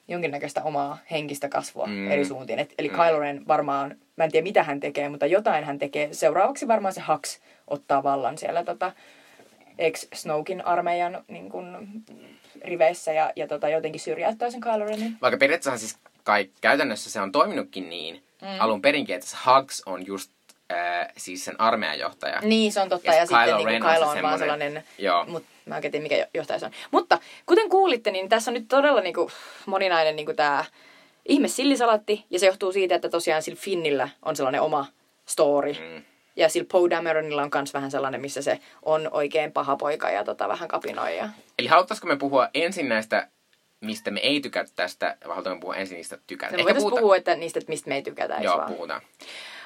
jonkinnäköistä 0.09 0.63
omaa 0.63 0.97
henkistä 1.11 1.49
kasvua 1.49 1.85
Mm. 1.87 2.11
eri 2.11 2.25
suuntiin. 2.25 2.59
Et, 2.59 2.73
eli 2.77 2.87
Mm. 2.89 2.95
Kylo 2.95 3.19
Ren 3.19 3.47
varmaan, 3.47 3.95
mä 4.15 4.23
en 4.23 4.31
tiedä 4.31 4.43
mitä 4.43 4.63
hän 4.63 4.79
tekee, 4.79 5.09
mutta 5.09 5.25
jotain 5.25 5.63
hän 5.63 5.79
tekee. 5.79 6.09
Seuraavaksi 6.13 6.67
varmaan 6.67 6.93
se 6.93 7.01
Hux 7.13 7.39
ottaa 7.67 8.03
vallan 8.03 8.37
siellä 8.37 8.63
tota, 8.63 8.91
ex-Snokin 9.77 10.65
armeijan 10.65 11.23
niin 11.27 11.49
kun, 11.49 11.87
riveissä 12.63 13.13
ja, 13.13 13.31
ja 13.35 13.47
tota, 13.47 13.69
jotenkin 13.69 14.01
syrjäyttää 14.01 14.49
sen 14.51 14.61
Kylo 14.61 14.85
Renin. 14.85 15.17
Vaikka 15.21 15.37
periaatteessa 15.37 15.77
siis 15.87 15.97
kai, 16.23 16.49
käytännössä 16.61 17.09
se 17.11 17.21
on 17.21 17.31
toiminutkin 17.31 17.89
niin, 17.89 18.23
mm. 18.41 18.47
alun 18.59 18.81
perinkin, 18.81 19.15
että 19.15 19.27
se 19.27 19.37
Hugs 19.45 19.83
on 19.85 20.05
just 20.07 20.31
äh, 20.71 21.07
siis 21.17 21.45
sen 21.45 21.61
armeijan 21.61 21.99
johtaja. 21.99 22.39
Niin, 22.41 22.71
se 22.71 22.81
on 22.81 22.89
totta. 22.89 23.11
Ja 23.11 23.13
Ja, 23.15 23.19
ja 23.21 23.27
Kylo 23.27 23.57
sitten 23.57 23.65
niin 23.73 23.83
on 23.83 23.93
Kylo 23.93 24.05
on, 24.07 24.13
semmonen- 24.15 24.23
vaan 24.23 24.39
sellainen, 24.39 24.83
Joo. 24.97 25.25
mut 25.25 25.43
mä 25.69 25.75
oikein 25.75 25.91
tiedä 25.91 26.03
mikä 26.03 26.27
johtaja 26.33 26.59
se 26.59 26.65
on. 26.65 26.71
Mutta 26.91 27.19
kuten 27.45 27.69
kuulitte, 27.69 28.11
niin 28.11 28.29
tässä 28.29 28.51
on 28.51 28.53
nyt 28.53 28.67
todella 28.67 29.01
niin 29.01 29.13
kuin, 29.13 29.31
moninainen 29.65 30.15
niin 30.15 30.25
kuin 30.25 30.35
tämä 30.35 30.65
ihme 31.25 31.47
sillisalatti. 31.47 32.25
Ja 32.29 32.39
se 32.39 32.45
johtuu 32.45 32.71
siitä, 32.71 32.95
että 32.95 33.09
tosiaan 33.09 33.43
sillä 33.43 33.59
Finnillä 33.61 34.09
on 34.25 34.35
sellainen 34.35 34.61
oma 34.61 34.85
story. 35.25 35.73
Mm. 35.73 36.03
Ja 36.35 36.49
sillä 36.49 36.67
Poe 36.71 36.89
Dameronilla 36.89 37.41
on 37.43 37.49
myös 37.53 37.73
vähän 37.73 37.91
sellainen, 37.91 38.21
missä 38.21 38.41
se 38.41 38.59
on 38.85 39.09
oikein 39.11 39.51
paha 39.51 39.75
poika 39.75 40.09
ja 40.09 40.23
tota, 40.23 40.47
vähän 40.47 40.67
kapinoi. 40.67 41.17
Ja... 41.17 41.29
Eli 41.59 41.67
haluttaisiko 41.67 42.07
me 42.07 42.17
puhua 42.17 42.49
ensin 42.53 42.89
näistä, 42.89 43.27
mistä 43.81 44.11
me 44.11 44.19
ei 44.19 44.41
tykätä 44.41 44.71
tästä, 44.75 45.17
vai 45.27 45.35
halutaanko 45.35 45.61
puhua 45.61 45.75
ensin 45.75 45.95
niistä 45.95 46.17
tykätä? 46.27 46.57
No, 46.57 46.63
voitaisiin 46.63 46.89
puhua 46.89 47.15
että 47.15 47.35
niistä, 47.35 47.59
että 47.59 47.69
mistä 47.69 47.89
me 47.89 47.95
ei 47.95 48.01
tykätä. 48.01 48.37
Joo, 48.41 48.57
vaan? 48.57 48.73
puhutaan. 48.73 49.01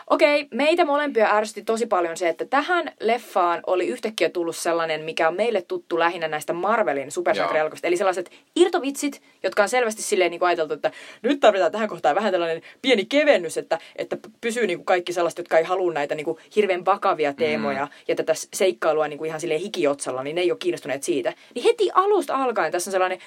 Okei, 0.10 0.48
meitä 0.52 0.86
molempia 0.86 1.36
ärsytti 1.36 1.62
tosi 1.62 1.86
paljon 1.86 2.18
se, 2.18 2.30
että 2.30 2.46
tähän 2.46 2.92
leffaan 3.00 3.60
oli 3.68 3.88
yhtäkkiä 3.88 4.30
tullut 4.30 4.56
sellainen, 4.56 5.02
mikä 5.04 5.28
on 5.28 5.36
meille 5.36 5.62
tuttu 5.62 6.00
lähinnä 6.00 6.28
näistä 6.28 6.54
Marvelin 6.54 7.12
supersankarielokuvista. 7.12 7.88
Eli 7.88 7.98
sellaiset 7.98 8.32
irtovitsit, 8.56 9.22
jotka 9.44 9.64
on 9.64 9.70
selvästi 9.70 10.02
silleen 10.02 10.32
niin 10.32 10.40
kuin 10.40 10.48
ajateltu, 10.48 10.74
että 10.74 10.92
nyt 11.22 11.40
tarvitaan 11.40 11.72
tähän 11.72 11.90
kohtaan 11.90 12.16
vähän 12.16 12.32
tällainen 12.32 12.62
pieni 12.82 13.06
kevennys, 13.06 13.58
että, 13.58 13.80
että 13.96 14.18
pysyy 14.42 14.68
niin 14.68 14.78
kuin 14.78 14.86
kaikki 14.86 15.14
sellaiset, 15.14 15.38
jotka 15.38 15.58
ei 15.58 15.64
halua 15.64 15.94
näitä 15.94 16.16
niin 16.16 16.26
kuin 16.26 16.38
hirveän 16.56 16.86
vakavia 16.86 17.34
teemoja 17.34 17.86
mm. 17.86 17.92
ja 18.08 18.16
tätä 18.16 18.34
seikkailua 18.54 19.08
niin 19.08 19.18
kuin 19.18 19.28
ihan 19.28 19.42
silleen 19.42 19.62
hikiotsalla, 19.62 20.24
niin 20.24 20.36
ne 20.36 20.42
ei 20.42 20.52
ole 20.52 20.60
kiinnostuneet 20.60 21.04
siitä. 21.04 21.34
Niin 21.56 21.64
heti 21.64 21.90
alusta 21.94 22.36
alkaen 22.36 22.72
tässä 22.72 22.90
on 22.90 22.92
sellainen 22.92 23.20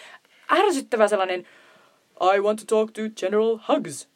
ärsyttävä 0.51 1.09
sellainen 1.09 1.47
I 2.37 2.41
want 2.41 2.61
to 2.67 2.77
talk 2.77 2.91
to 2.91 3.03
General 3.21 3.59
Hugs. 3.69 4.09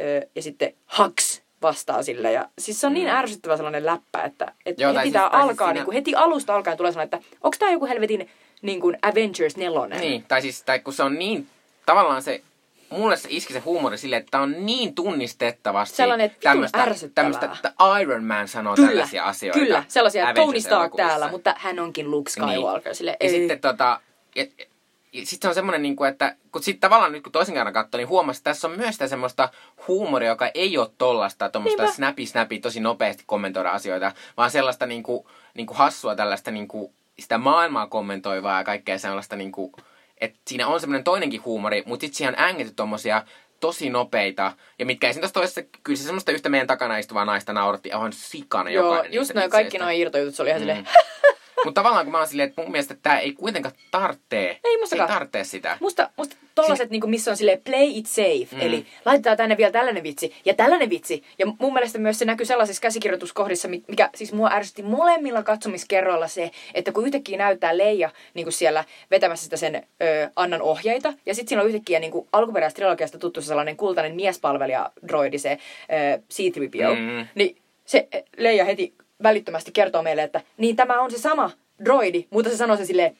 Öö, 0.00 0.20
ja 0.34 0.42
sitten 0.42 0.74
Hugs 0.98 1.47
vastaa 1.62 2.02
sille. 2.02 2.32
Ja 2.32 2.48
siis 2.58 2.80
se 2.80 2.86
on 2.86 2.94
niin 2.94 3.08
Mm. 3.08 3.14
ärsyttävä 3.14 3.56
sellainen 3.56 3.86
läppä, 3.86 4.22
että, 4.22 4.52
että 4.66 4.82
Joo, 4.82 4.92
heti 4.92 5.02
siis- 5.02 5.12
tää 5.12 5.22
siis 5.22 5.34
alkaa, 5.42 5.66
siinä- 5.66 5.72
niin 5.74 5.84
kuin, 5.84 5.94
heti 5.94 6.14
alusta 6.14 6.54
alkaen 6.54 6.76
tulee 6.76 6.92
sellainen, 6.92 7.18
että 7.18 7.36
onko 7.40 7.56
tämä 7.58 7.72
joku 7.72 7.86
helvetin 7.86 8.30
niin 8.62 8.80
kuin 8.80 8.98
Avengers 9.02 9.56
4? 9.56 9.98
Niin, 10.00 10.24
tai 10.28 10.42
siis, 10.42 10.62
tai 10.62 10.78
kun 10.78 10.92
se 10.92 11.02
on 11.02 11.18
niin, 11.18 11.46
tavallaan 11.86 12.22
se, 12.22 12.42
mulle 12.90 13.16
se 13.16 13.28
iski 13.30 13.52
se 13.52 13.58
huumori 13.58 13.98
silleen, 13.98 14.22
että 14.22 14.40
on 14.40 14.66
niin 14.66 14.94
tunnistettavasti 14.94 15.96
Sellainen, 15.96 16.30
tämmöistä, 16.42 16.78
tämmöistä, 17.14 17.50
että 17.56 17.72
Iron 18.02 18.24
Man 18.24 18.48
sanoo 18.48 18.74
Kyllä, 18.74 18.88
tällaisia 18.88 19.24
asioita. 19.24 19.58
kyllä, 19.58 19.84
sellaisia 19.88 20.34
Tony 20.34 20.60
Stark 20.60 20.92
täällä, 20.96 21.28
mutta 21.28 21.54
hän 21.58 21.78
onkin 21.78 22.10
Luke 22.10 22.30
Skywalker. 22.30 22.84
Niin. 22.90 22.94
Sille, 22.96 23.10
Ja 23.10 23.16
ei. 23.20 23.30
sitten 23.30 23.60
tota, 23.60 24.00
ja, 24.36 24.42
ja 24.58 24.64
sitten 25.12 25.38
se 25.42 25.48
on 25.48 25.54
semmoinen, 25.54 25.82
niin 25.82 25.96
kuin, 25.96 26.10
että 26.10 26.36
kun 26.52 26.62
sitten 26.62 26.80
tavallaan 26.80 27.12
nyt 27.12 27.22
kun 27.22 27.32
toisen 27.32 27.54
kerran 27.54 27.74
katsoi, 27.74 27.98
niin 27.98 28.08
huomasi, 28.08 28.38
että 28.38 28.50
tässä 28.50 28.68
on 28.68 28.76
myös 28.76 28.94
sitä 28.94 29.08
semmoista 29.08 29.48
huumoria, 29.88 30.28
joka 30.28 30.50
ei 30.54 30.78
ole 30.78 30.90
tollasta, 30.98 31.48
tuommoista 31.48 31.86
snappy 31.92 32.26
snappy, 32.26 32.58
tosi 32.58 32.80
nopeasti 32.80 33.22
kommentoida 33.26 33.70
asioita, 33.70 34.12
vaan 34.36 34.50
sellaista 34.50 34.86
niin 34.86 35.02
kuin, 35.02 35.26
niin 35.54 35.66
kuin 35.66 35.76
hassua 35.76 36.16
tällaista 36.16 36.50
niin 36.50 36.68
kuin, 36.68 36.92
sitä 37.18 37.38
maailmaa 37.38 37.86
kommentoivaa 37.86 38.58
ja 38.58 38.64
kaikkea 38.64 38.98
sellaista, 38.98 39.36
niin 39.36 39.52
kuin, 39.52 39.72
että 40.20 40.38
siinä 40.46 40.66
on 40.66 40.80
semmoinen 40.80 41.04
toinenkin 41.04 41.44
huumori, 41.44 41.82
mutta 41.86 42.00
sitten 42.04 42.16
siihen 42.16 42.34
on 42.38 42.44
ängetty 42.44 42.72
tommosia 42.76 43.22
tosi 43.60 43.90
nopeita, 43.90 44.52
ja 44.78 44.86
mitkä 44.86 45.08
esiin 45.08 45.20
tuossa 45.20 45.34
toisessa, 45.34 45.62
kyllä 45.82 45.96
se 45.96 46.02
semmoista 46.04 46.32
yhtä 46.32 46.48
meidän 46.48 46.66
takana 46.66 46.98
istuvaa 46.98 47.24
naista 47.24 47.52
nauratti 47.52 47.92
aivan 47.92 48.12
sikana 48.12 48.70
Joo, 48.70 48.84
jokainen 48.86 49.14
just 49.14 49.34
noin 49.34 49.50
kaikki 49.50 49.78
noin 49.78 49.96
irtojutut, 49.98 50.34
se 50.34 50.42
oli 50.42 50.48
ihan 50.50 50.60
Mm. 50.62 50.66
silleen, 50.66 50.88
Mutta 51.64 51.80
tavallaan 51.80 52.04
kun 52.06 52.12
mä 52.12 52.18
oon 52.18 52.26
silleen, 52.28 52.48
että 52.48 52.62
mun 52.62 52.70
mielestä 52.70 52.96
tämä 53.02 53.18
ei 53.18 53.32
kuitenkaan 53.32 53.74
tarttee. 53.90 54.58
Ei 54.64 54.78
mustakaan. 54.78 55.08
Ei 55.10 55.14
tarttee 55.14 55.44
sitä. 55.44 55.76
Musta, 55.80 56.10
musta 56.16 56.36
tollaset, 56.54 56.78
siis... 56.78 56.90
niinku, 56.90 57.06
missä 57.06 57.30
on 57.30 57.36
silleen 57.36 57.60
play 57.64 57.86
it 57.88 58.06
safe, 58.06 58.46
Mm. 58.52 58.60
eli 58.60 58.86
laitetaan 59.04 59.36
tänne 59.36 59.56
vielä 59.56 59.72
tällainen 59.72 60.02
vitsi 60.02 60.34
ja 60.44 60.54
tällainen 60.54 60.90
vitsi. 60.90 61.22
Ja 61.38 61.46
mun 61.58 61.72
mielestä 61.72 61.98
myös 61.98 62.18
se 62.18 62.24
näkyy 62.24 62.46
sellaisissa 62.46 62.80
käsikirjoituskohdissa, 62.80 63.68
mi- 63.68 63.84
mikä 63.88 64.10
siis 64.14 64.32
mua 64.32 64.50
ärsytti 64.52 64.82
molemmilla 64.82 65.42
katsomiskerroilla 65.42 66.28
se, 66.28 66.50
että 66.74 66.92
kun 66.92 67.04
yhtäkkiä 67.06 67.38
näyttää 67.38 67.78
Leija 67.78 68.10
niinku 68.34 68.50
siellä 68.50 68.84
vetämässä 69.10 69.44
sitä 69.44 69.56
sen 69.56 69.74
ö, 69.76 70.30
Annan 70.36 70.62
ohjeita, 70.62 71.12
ja 71.26 71.34
sitten 71.34 71.48
siinä 71.48 71.62
on 71.62 71.68
yhtäkkiä 71.68 71.98
niinku 72.00 72.28
alkuperäisestä 72.32 72.76
trilogiasta 72.76 73.18
tuttu 73.18 73.40
se 73.40 73.46
sellainen 73.46 73.76
kultainen 73.76 74.14
miespalvelija 74.16 74.90
droidi, 75.08 75.38
se 75.38 75.50
ö, 75.52 76.18
C-3PO, 76.32 76.94
Mm. 76.98 77.26
niin 77.34 77.56
se 77.84 78.08
Leija 78.36 78.64
heti 78.64 78.94
välittömästi 79.22 79.72
kertoo 79.72 80.02
meille, 80.02 80.22
että 80.22 80.40
niin 80.56 80.76
tämä 80.76 81.00
on 81.00 81.10
se 81.10 81.18
sama 81.18 81.50
droidi, 81.84 82.24
mutta 82.30 82.50
se 82.50 82.56
sanoo 82.56 82.76
se 82.76 82.84
silleen, 82.84 83.16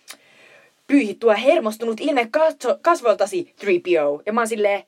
pyyhi 0.86 1.14
tuo 1.14 1.34
hermostunut 1.44 2.00
ilme 2.00 2.28
katso, 2.30 2.78
kasvoltasi 2.82 3.54
3PO. 3.60 4.22
Ja 4.26 4.32
mä 4.32 4.40
oon 4.40 4.48
silleen, 4.48 4.82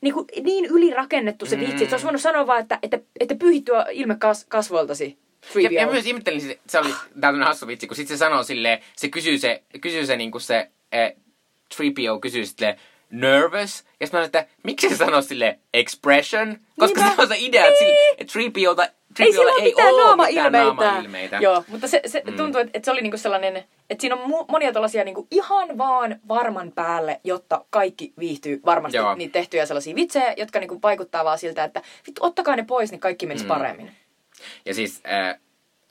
niin, 0.00 0.14
kuin, 0.14 0.26
niin 0.42 0.64
ylirakennettu 0.66 1.46
se 1.46 1.56
Mm. 1.56 1.60
vitsi, 1.60 1.74
että 1.74 1.86
se 1.88 1.94
olisi 1.94 2.04
voinut 2.04 2.20
sanoa 2.22 2.46
vaan, 2.46 2.60
että, 2.60 2.78
että, 2.82 2.98
että 3.20 3.34
pyyhi 3.34 3.60
tuo 3.62 3.84
ilme 3.90 4.16
kas, 4.18 4.44
kasvoltasi 4.48 5.18
3PO. 5.54 5.60
Ja, 5.60 5.80
ja 5.80 5.86
myös 5.86 6.06
ihmettelin, 6.06 6.40
se, 6.40 6.58
se 6.68 6.78
oli 6.78 6.88
tällainen 7.20 7.46
hassu 7.48 7.66
vitsi, 7.66 7.86
kun 7.86 7.96
sitten 7.96 8.16
se 8.16 8.18
sanoo 8.18 8.42
silleen, 8.42 8.78
se 8.96 9.08
kysyy 9.08 9.38
se, 9.38 9.62
kysyy 9.80 10.06
se 10.06 10.16
niinku 10.16 10.38
se, 10.38 10.70
eh, 10.92 11.16
3PO 11.74 12.18
kysyy 12.20 12.46
silleen, 12.46 12.80
nervous. 13.10 13.84
Ja 14.00 14.06
sitten 14.06 14.06
mä 14.06 14.06
sanoin, 14.10 14.24
että 14.26 14.46
miksi 14.62 14.88
se 14.88 14.96
sanoo 14.96 15.22
sille 15.22 15.58
expression? 15.74 16.56
Koska 16.78 17.00
Niinpä. 17.00 17.16
se 17.16 17.22
on 17.22 17.28
se 17.28 17.36
idea, 17.38 17.66
että, 17.66 17.78
sille, 17.78 17.96
että 18.18 18.32
3POta, 18.38 18.90
ei 19.18 19.32
sillä 19.32 19.52
ole 19.52 19.62
mitään 19.62 19.96
naama-ilmeitä. 19.96 21.36
Joo, 21.40 21.64
mutta 21.68 21.88
se, 21.88 22.02
se 22.06 22.22
Mm. 22.26 22.36
tuntuu, 22.36 22.60
että, 22.60 22.70
että 22.74 22.84
se 22.84 22.90
oli 22.90 23.00
niinku 23.02 23.16
sellainen, 23.18 23.56
että 23.90 24.00
siinä 24.00 24.14
on 24.16 24.30
mu- 24.30 24.44
monia 24.48 24.72
tällaisia 24.72 25.04
niinku 25.04 25.26
ihan 25.30 25.78
vaan 25.78 26.20
varman 26.28 26.72
päälle, 26.72 27.20
jotta 27.24 27.64
kaikki 27.70 28.12
viihtyy 28.18 28.60
varmasti 28.66 28.96
Joo. 28.96 29.14
niitä 29.14 29.32
tehtyjä 29.32 29.66
sellaisia 29.66 29.94
vitsejä, 29.94 30.34
jotka 30.36 30.60
niinku 30.60 30.78
vaikuttaa 30.82 31.24
vaan 31.24 31.38
siltä, 31.38 31.64
että 31.64 31.82
vittu 32.06 32.24
ottakaa 32.24 32.56
ne 32.56 32.64
pois, 32.64 32.90
niin 32.90 33.00
kaikki 33.00 33.26
menisi 33.26 33.44
Mm. 33.44 33.48
paremmin. 33.48 33.90
Ja 34.66 34.74
siis 34.74 35.00
äh, 35.12 35.38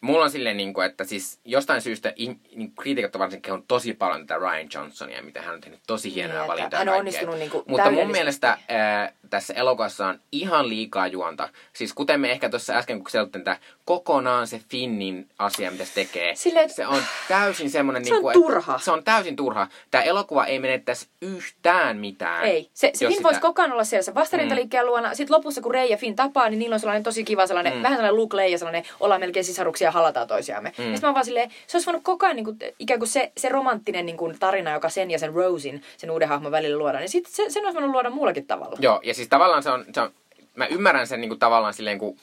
mulla 0.02 0.24
on 0.24 0.32
silleen, 0.32 0.58
niin 0.58 0.74
kuin, 0.74 0.86
että 0.86 1.04
siis 1.04 1.40
jostain 1.46 1.82
syystä 1.82 2.14
in, 2.16 2.40
niin 2.56 2.72
kriitikot 2.80 3.16
on 3.16 3.20
varsinkin 3.20 3.42
kehunut 3.42 3.68
tosi 3.68 3.94
paljon 3.94 4.28
tätä 4.28 4.40
Ryan 4.40 4.68
Johnsonia, 4.74 5.24
mitä 5.24 5.42
hän 5.42 5.54
on 5.56 5.62
tehnyt 5.62 5.80
tosi 5.88 6.16
hienoja 6.16 6.40
Niin, 6.40 6.48
valintoja. 6.48 6.78
hän 6.80 6.90
on 6.90 6.96
onnistunut 6.96 7.38
niinku 7.40 7.64
Mutta 7.68 7.92
mun 7.92 8.12
mielestä 8.12 8.50
äh, 8.50 9.14
tässä 9.30 9.54
elokuvassa 9.54 10.08
on 10.08 10.20
ihan 10.32 10.70
liikaa 10.70 11.08
juonta. 11.08 11.50
Siis 11.74 11.94
kuten 11.94 12.20
me 12.20 12.32
ehkä 12.32 12.50
tuossa 12.50 12.74
äsken, 12.74 13.00
kun 13.00 13.10
selittin 13.12 13.44
tätä 13.44 13.60
kokonaan 13.86 14.48
se 14.48 14.62
Finnin 14.70 15.30
asia, 15.40 15.72
mitä 15.72 15.86
se 15.86 15.94
tekee. 15.94 16.36
Silleen- 16.36 16.70
se 16.70 16.88
on 16.88 17.02
täysin 17.28 17.70
semmoinen... 17.70 18.06
Se 18.06 18.10
on 18.14 18.16
niin 18.16 18.22
kuin, 18.22 18.34
turha. 18.34 18.74
Että, 18.76 18.86
se 18.86 18.92
on 18.92 19.04
täysin 19.04 19.36
turha. 19.36 19.68
Tämä 19.92 20.04
elokuva 20.04 20.46
ei 20.46 20.60
menettäisi 20.60 21.08
yhtään 21.22 21.98
mitään. 21.98 22.44
Ei. 22.46 22.70
Se, 22.74 22.92
se 22.94 23.08
Finn 23.08 23.24
voisi 23.24 23.36
sitä- 23.36 23.48
koko 23.48 23.62
ajan 23.62 23.72
olla 23.74 23.84
siellä 23.84 24.04
se 24.04 24.16
vastarintaliikkeen 24.16 24.86
luona. 24.86 25.14
Sitten 25.16 25.36
lopussa, 25.38 25.62
kun 25.62 25.72
Rey 25.72 25.86
ja 25.86 25.98
Finn 25.98 26.16
tapaa, 26.16 26.50
niin 26.50 26.60
niillä 26.60 26.74
on 26.74 26.80
sellainen 26.80 27.04
tosi 27.04 27.24
kiva, 27.24 27.48
sellainen, 27.48 27.74
Mm. 27.74 27.84
vähän 27.84 27.98
sellainen 27.98 28.16
Luke 28.16 28.38
Leia, 28.38 28.58
sellainen, 28.58 28.84
ollaan 29.00 29.22
melkein 29.22 29.44
sisaruksia 29.46 29.89
ja 29.90 29.94
halataan 29.94 30.28
toisiamme. 30.28 30.74
Mm. 30.78 30.86
Ja 30.86 30.92
sitten 30.92 31.10
mä 31.10 31.14
vaan 31.14 31.26
silleen, 31.26 31.52
se 31.68 31.78
olisi 31.78 31.86
voinut 31.86 32.04
koko 32.04 32.26
ajan 32.26 32.36
niin 32.36 32.46
kuin, 32.46 32.58
ikään 32.80 33.00
kuin 33.00 33.10
se, 33.10 33.32
se 33.38 33.50
romanttinen 33.50 34.06
niin 34.06 34.18
kuin, 34.18 34.40
tarina, 34.40 34.74
joka 34.74 34.90
sen 34.90 35.12
ja 35.12 35.20
sen 35.20 35.34
Rosin, 35.34 35.84
sen 35.98 36.12
uuden 36.12 36.28
hahmon 36.28 36.52
välillä 36.52 36.78
luodaan. 36.78 37.02
Niin 37.02 37.10
sitten 37.10 37.34
se, 37.34 37.50
sen 37.50 37.64
olisi 37.64 37.76
voinut 37.76 37.92
luoda 37.92 38.10
muullakin 38.10 38.48
tavalla. 38.48 38.78
Joo, 38.80 39.00
ja 39.04 39.14
siis 39.14 39.28
tavallaan 39.28 39.64
se 39.64 39.70
on, 39.70 39.86
se 39.94 40.02
on 40.02 40.12
mä 40.56 40.68
ymmärrän 40.68 41.08
sen 41.08 41.22
niin 41.22 41.30
kuin 41.30 41.40
tavallaan 41.40 41.74
silleen, 41.74 42.00
kun 42.00 42.18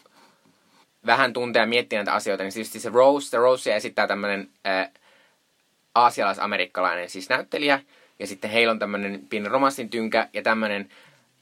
vähän 1.06 1.32
tuntee 1.32 1.60
ja 1.60 1.66
miettii 1.66 1.96
näitä 1.96 2.12
asioita, 2.12 2.42
niin 2.42 2.52
siis 2.52 2.72
se 2.72 2.88
Rose, 2.88 3.30
se 3.30 3.36
Rose 3.36 3.76
esittää 3.76 4.06
tämmöinen 4.06 4.48
äh, 4.66 4.90
aasialais-amerikkalainen 5.94 7.10
siis 7.10 7.28
näyttelijä, 7.28 7.80
ja 8.18 8.26
sitten 8.26 8.50
heillä 8.50 8.70
on 8.70 8.78
tämmöinen 8.78 9.20
pieni 9.28 9.48
romanssin 9.48 9.90
tynkä 9.90 10.28
ja 10.32 10.42
tämmöinen, 10.42 10.88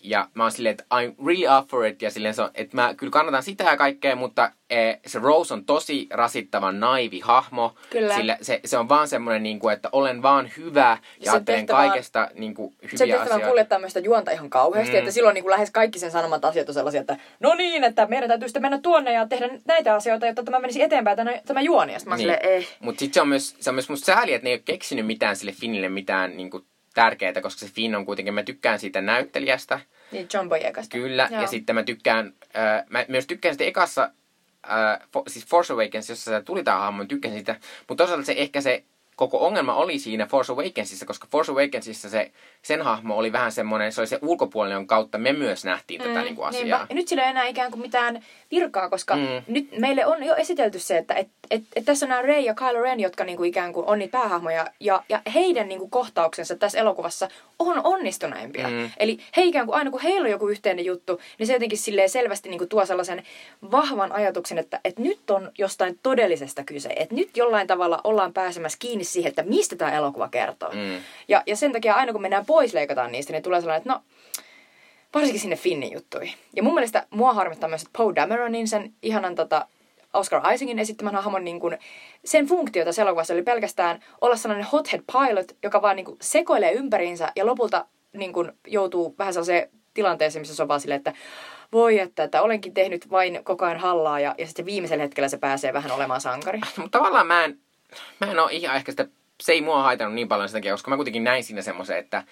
ja 0.05 0.29
mä 0.35 0.43
oon 0.43 0.53
silleen, 0.53 0.71
että 0.71 0.85
I'm 0.95 1.27
really 1.27 1.59
up 1.59 1.69
for 1.69 1.85
it. 1.87 2.03
Ja 2.03 2.11
silleen 2.11 2.35
se 2.35 2.43
on, 2.43 2.51
että 2.55 2.77
mä 2.77 2.95
kyllä 2.97 3.11
kannatan 3.11 3.43
sitä 3.43 3.65
ja 3.65 3.77
kaikkea, 3.77 4.17
mutta 4.17 4.51
eh, 4.71 5.01
se 5.07 5.19
Rose 5.19 5.55
on 5.55 5.65
tosi 5.65 6.07
rasittavan 6.11 6.81
naivi 6.81 7.21
hahmo. 7.21 7.75
Kyllä. 7.91 8.15
Sillä 8.15 8.39
se, 8.43 8.61
se 8.65 8.79
on 8.79 8.89
vaan 8.89 9.09
semmoinen, 9.09 9.43
niin 9.43 9.59
kuin, 9.59 9.73
että 9.75 9.89
olen 9.93 10.23
vaan 10.23 10.51
hyvä 10.57 10.99
ja 11.19 11.25
Sen 11.25 11.33
ajattelen 11.33 11.61
tehtävä 11.61 11.79
kaikesta 11.79 12.29
niin 12.35 12.55
kuin, 12.55 12.75
Sen 12.81 12.91
hyviä 13.09 13.17
on 13.17 13.23
asioita. 13.23 13.47
kuljettaa 13.49 13.79
myös 13.79 13.93
sitä 13.93 14.07
juonta 14.07 14.31
ihan 14.31 14.51
kauheasti, 14.51 14.93
Mm. 14.93 14.99
että 14.99 15.11
silloin 15.11 15.35
niin 15.35 15.45
kuin 15.45 15.51
lähes 15.53 15.71
kaikki 15.71 15.99
sen 15.99 16.11
sanomat 16.11 16.45
asiat 16.45 16.69
on 16.69 16.75
sellaisia, 16.75 17.01
että 17.01 17.17
no 17.41 17.55
niin, 17.55 17.85
että 17.85 18.07
meidän 18.07 18.29
täytyy 18.29 18.49
sitten 18.49 18.63
mennä 18.63 18.79
tuonne 18.79 19.13
ja 19.13 19.27
tehdä 19.29 19.49
näitä 19.67 19.95
asioita, 19.95 20.27
jotta 20.27 20.43
tämä 20.43 20.59
menisi 20.59 20.83
eteenpäin, 20.83 21.17
tämä, 21.17 21.31
tämä 21.47 21.61
juoni. 21.61 21.93
Ja 21.93 21.99
Niin. 22.07 22.19
silleen, 22.19 22.39
eh. 22.43 22.69
Mutta 22.81 22.99
sitten 23.01 23.15
se 23.15 23.21
on 23.21 23.29
myös, 23.29 23.57
se 23.61 23.71
on 23.71 23.75
myös 23.75 23.89
musta 23.89 24.05
sääli, 24.07 24.33
että 24.35 24.45
ne 24.45 24.51
ei 24.51 24.55
ole 24.57 24.63
keksinyt 24.65 25.07
mitään 25.07 25.37
sille 25.37 25.53
Finnille 25.53 25.89
mitään 25.89 26.37
niin 26.37 26.51
kuin, 26.51 26.65
tärkeää, 26.95 27.41
koska 27.43 27.67
se 27.67 27.73
Finn 27.73 27.95
on 27.95 28.07
kuitenkin, 28.07 28.35
mä 28.35 28.43
tykkään 28.43 28.79
siitä 28.79 29.01
näyttelijästä. 29.01 29.81
Niin 30.11 30.29
John 30.35 30.49
Boyegasta. 30.49 30.97
Kyllä, 30.97 31.29
Joo. 31.31 31.41
ja 31.41 31.47
sitten 31.47 31.75
mä 31.75 31.83
tykkään, 31.83 32.35
äh, 32.57 32.85
mä 32.91 33.05
myös 33.09 33.27
tykkään 33.27 33.55
sitä 33.55 33.65
ekassa, 33.65 34.11
äh, 34.71 35.09
for, 35.13 35.23
siis 35.29 35.47
Force 35.47 35.73
Awakens, 35.73 36.09
jossa 36.09 36.31
se 36.31 36.43
tuli 36.43 36.65
tää 36.65 36.79
hahmo, 36.79 36.99
mä 36.99 37.05
tykkäsin 37.05 37.39
sitä. 37.39 37.57
Mutta 37.89 38.05
toisaalta 38.05 38.27
se 38.27 38.35
ehkä 38.37 38.61
se 38.61 38.85
koko 39.17 39.47
ongelma 39.47 39.75
oli 39.75 39.99
siinä 39.99 40.27
Force 40.27 40.53
Awakensissa, 40.53 41.07
koska 41.07 41.27
Force 41.31 41.53
Awakensissa 41.53 42.09
se, 42.09 42.33
sen 42.63 42.83
hahmo 42.83 43.17
oli 43.17 43.33
vähän 43.33 43.53
semmoinen, 43.53 43.93
se 43.93 44.01
oli 44.01 44.07
se 44.09 44.19
ulkopuolinen, 44.23 44.77
jonka 44.77 44.95
kautta 44.97 45.19
me 45.19 45.33
myös 45.33 45.65
nähtiin 45.65 46.01
tätä 46.03 46.23
niin 46.23 46.37
kuin 46.37 46.49
asiaa. 46.49 46.63
niinpä. 46.65 46.87
Ja 46.89 46.95
nyt 46.95 47.09
sillä 47.09 47.25
ei 47.25 47.31
enää 47.31 47.47
ikään 47.47 47.71
kuin 47.71 47.81
mitään 47.81 48.25
virkaa, 48.51 48.91
koska 48.91 49.17
Mm. 49.17 49.23
mm. 49.23 49.43
nyt 49.47 49.69
meille 49.79 50.07
on 50.07 50.25
jo 50.25 50.35
esitelty 50.35 50.79
se, 50.79 50.99
että 50.99 51.15
et, 51.15 51.29
et, 51.51 51.63
et 51.77 51.85
tässä 51.85 52.07
on 52.07 52.11
nämä 52.11 52.23
Rey 52.23 52.41
ja 52.41 52.55
Kylo 52.55 52.83
Ren, 52.83 53.01
jotka 53.01 53.25
niinku 53.25 53.45
ikään 53.45 53.73
kuin 53.73 53.87
on 53.87 53.99
niitä 53.99 54.19
päähahmoja, 54.19 54.67
ja, 54.81 55.03
ja 55.09 55.23
heidän 55.35 55.69
niinku 55.69 55.89
kohtauksensa 55.89 56.57
tässä 56.57 56.79
elokuvassa 56.79 57.29
on 57.59 57.81
onnistuneimpia. 57.85 58.69
Mm. 58.69 58.91
Eli 58.97 59.19
he 59.37 59.43
ikään 59.43 59.67
kuin 59.67 59.77
aina 59.77 59.91
kun 59.91 60.01
heillä 60.01 60.25
on 60.25 60.31
joku 60.31 60.49
yhteinen 60.49 60.85
juttu, 60.85 61.21
niin 61.39 61.47
se 61.47 61.53
jotenkin 61.53 61.79
silleen 61.79 62.11
selvästi 62.11 62.49
niinku 62.49 62.67
tuo 62.67 62.87
sellaisen 62.87 63.23
vahvan 63.71 64.13
ajatuksen, 64.13 64.59
että, 64.59 64.81
että 64.85 65.03
nyt 65.03 65.31
on 65.31 65.53
jostain 65.59 65.99
todellisesta 66.03 66.65
kyse. 66.65 66.89
Että 66.97 67.15
nyt 67.15 67.37
jollain 67.37 67.67
tavalla 67.67 68.01
ollaan 68.05 68.33
pääsemässä 68.33 68.79
kiinni 68.79 69.04
siihen, 69.13 69.29
että 69.29 69.43
mistä 69.43 69.77
tämä 69.77 69.93
elokuva 69.93 70.29
kertoo. 70.29 70.71
Mm. 70.71 71.01
Ja, 71.29 71.43
ja 71.47 71.57
sen 71.57 71.73
takia 71.73 71.95
aina 71.95 72.13
kun 72.13 72.23
mennään 72.23 72.47
pois 72.47 72.75
leikataan 72.75 73.13
niistä, 73.13 73.33
niin 73.33 73.43
tulee 73.43 73.61
sellainen, 73.61 73.79
että 73.79 73.93
no, 73.93 74.01
varsinkin 75.15 75.41
sinne 75.41 75.57
Finnin 75.57 75.93
juttuihin. 75.93 76.35
Ja 76.57 76.63
mun 76.63 76.75
mielestä 76.75 77.07
mua 77.11 77.33
harmittaa 77.33 77.69
myös, 77.69 77.83
että 77.83 77.99
Poe 77.99 78.15
Dameronin, 78.15 78.69
sen 78.69 78.93
ihanan 79.03 79.35
tota, 79.35 79.67
Oscar 80.15 80.53
Isaacin 80.53 80.79
esittämän 80.79 81.15
hahmon, 81.15 81.45
niin 81.45 81.61
kun, 81.61 81.79
sen 82.25 82.47
funktio 82.47 82.85
tässä 82.85 83.03
elokuvassa 83.03 83.35
oli 83.35 83.43
pelkästään 83.43 84.01
olla 84.21 84.37
sellainen 84.37 84.67
hothead 84.73 85.03
pilot, 85.13 85.57
joka 85.63 85.83
vaan 85.83 85.97
niin 85.97 86.07
kun, 86.07 86.17
sekoilee 86.21 86.73
ympäriinsä 86.73 87.33
ja 87.37 87.47
lopulta 87.47 87.87
niin 88.13 88.33
kun, 88.33 88.53
joutuu 88.67 89.15
vähän 89.19 89.35
sellaiseen 89.35 89.69
tilanteeseen, 89.95 90.41
missä 90.41 90.55
se 90.55 90.63
on 90.63 90.69
vaan 90.69 90.81
silleen, 90.81 90.99
että 90.99 91.13
voi 91.73 91.99
että, 91.99 92.25
että 92.25 92.43
olenkin 92.43 92.75
tehnyt 92.75 93.11
vain 93.11 93.41
koko 93.45 93.65
ajan 93.65 93.79
hallaa 93.79 94.21
ja, 94.21 94.35
ja 94.39 94.47
sitten 94.47 94.67
viimeisellä 94.67 95.03
hetkellä 95.03 95.29
se 95.29 95.39
pääsee 95.39 95.73
vähän 95.73 95.91
olemaan 95.91 96.21
sankari. 96.21 96.61
Mutta 96.77 96.99
tavallaan 96.99 97.27
mä 97.27 97.45
en, 97.45 97.59
mä 98.21 98.31
en 98.31 98.39
ole 98.39 98.53
ihan 98.53 98.77
ehkä 98.77 98.93
sitä, 98.93 99.07
se 99.43 99.53
ei 99.53 99.63
mua 99.63 99.83
haitannut 99.83 100.15
niin 100.15 100.29
paljon 100.29 100.51
takia, 100.51 100.73
koska 100.73 100.91
mä 100.91 100.97
kuitenkin 100.97 101.25
näin 101.25 101.45
siinä 101.45 101.63
semmoisen, 101.63 101.99
että, 101.99 102.25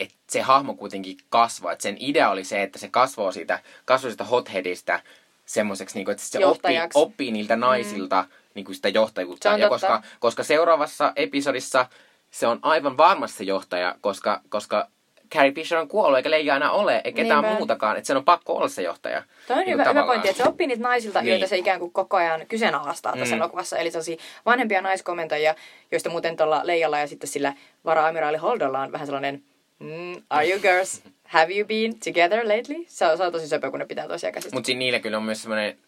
että 0.00 0.16
se 0.26 0.40
hahmo 0.40 0.74
kuitenkin 0.74 1.16
kasvaa. 1.28 1.72
Että 1.72 1.82
sen 1.82 1.96
idea 2.00 2.30
oli 2.30 2.44
se, 2.44 2.62
että 2.62 2.78
se 2.78 2.88
kasvoo 2.88 3.32
siitä, 3.32 3.62
kasvoi 3.84 4.10
siitä 4.10 4.24
hotheadista 4.24 5.00
semmoiseksi, 5.46 5.98
niin 5.98 6.10
että 6.10 6.22
se 6.22 6.46
oppii, 6.46 6.78
oppii 6.94 7.32
niiltä 7.32 7.56
naisilta 7.56 8.24
niin 8.54 8.64
kuin 8.64 8.76
sitä 8.76 8.88
johtajuutta. 8.88 9.48
Ja 9.48 9.68
totta. 9.68 9.68
koska, 9.68 10.02
koska 10.20 10.42
seuraavassa 10.42 11.12
episodissa 11.16 11.86
se 12.30 12.46
on 12.46 12.58
aivan 12.62 12.96
varmasti 12.96 13.38
se 13.38 13.44
johtaja, 13.44 13.94
koska, 14.00 14.40
koska 14.48 14.88
Carrie 15.34 15.52
Fisher 15.52 15.78
on 15.78 15.88
kuollut 15.88 16.16
eikä 16.16 16.30
Leija 16.30 16.56
enää 16.56 16.70
ole, 16.70 16.96
eikä 17.04 17.22
ketään 17.22 17.42
Niinpä. 17.44 17.56
muutakaan. 17.58 17.96
Että 17.96 18.06
sen 18.06 18.16
on 18.16 18.24
pakko 18.24 18.52
olla 18.56 18.68
se 18.68 18.82
johtaja. 18.82 19.22
Toi 19.46 19.56
on 19.56 19.64
Niin 19.64 19.72
hyvä, 19.72 19.84
hyvä 19.84 20.02
pointti, 20.04 20.28
että 20.28 20.42
se 20.42 20.48
oppii 20.48 20.66
niitä 20.66 20.82
naisilta, 20.82 21.20
Niin. 21.22 21.30
joita 21.30 21.46
se 21.46 21.56
ikään 21.58 21.78
kuin 21.80 21.92
koko 21.92 22.16
ajan 22.16 22.46
kyseenalaistaa 22.48 23.16
tässä 23.16 23.34
Mm. 23.34 23.40
elokuvassa. 23.42 23.78
Eli 23.78 23.90
sellaisia 23.90 24.16
vanhempia 24.46 24.80
naiskomentajia, 24.80 25.54
joista 25.92 26.10
muuten 26.10 26.36
tuolla 26.36 26.60
Leijalla 26.64 26.98
ja 26.98 27.06
sitten 27.06 27.28
sillä 27.28 27.52
vara-amiraali 27.84 28.36
Holdolla 28.36 28.80
on 28.80 28.92
vähän 28.92 29.06
sellainen 29.06 29.42
mm, 29.78 30.22
Are 30.30 30.50
you 30.50 30.60
girls, 30.60 31.02
have 31.24 31.54
you 31.54 31.66
been 31.66 31.94
together 32.04 32.38
lately? 32.48 32.84
Se 32.86 33.06
on, 33.06 33.16
se 33.16 33.22
on 33.24 33.32
tosi 33.32 33.48
söpö, 33.48 33.70
kun 33.70 33.78
ne 33.78 33.86
pitää 33.86 34.08
tosiaan 34.08 34.32
käsistä. 34.34 34.56
Mutta 34.56 34.66
siinä 34.66 34.78
niillä 34.78 34.98
kyllä 35.00 35.16
on 35.16 35.22
myös 35.22 35.42
semmoinen, 35.42 35.78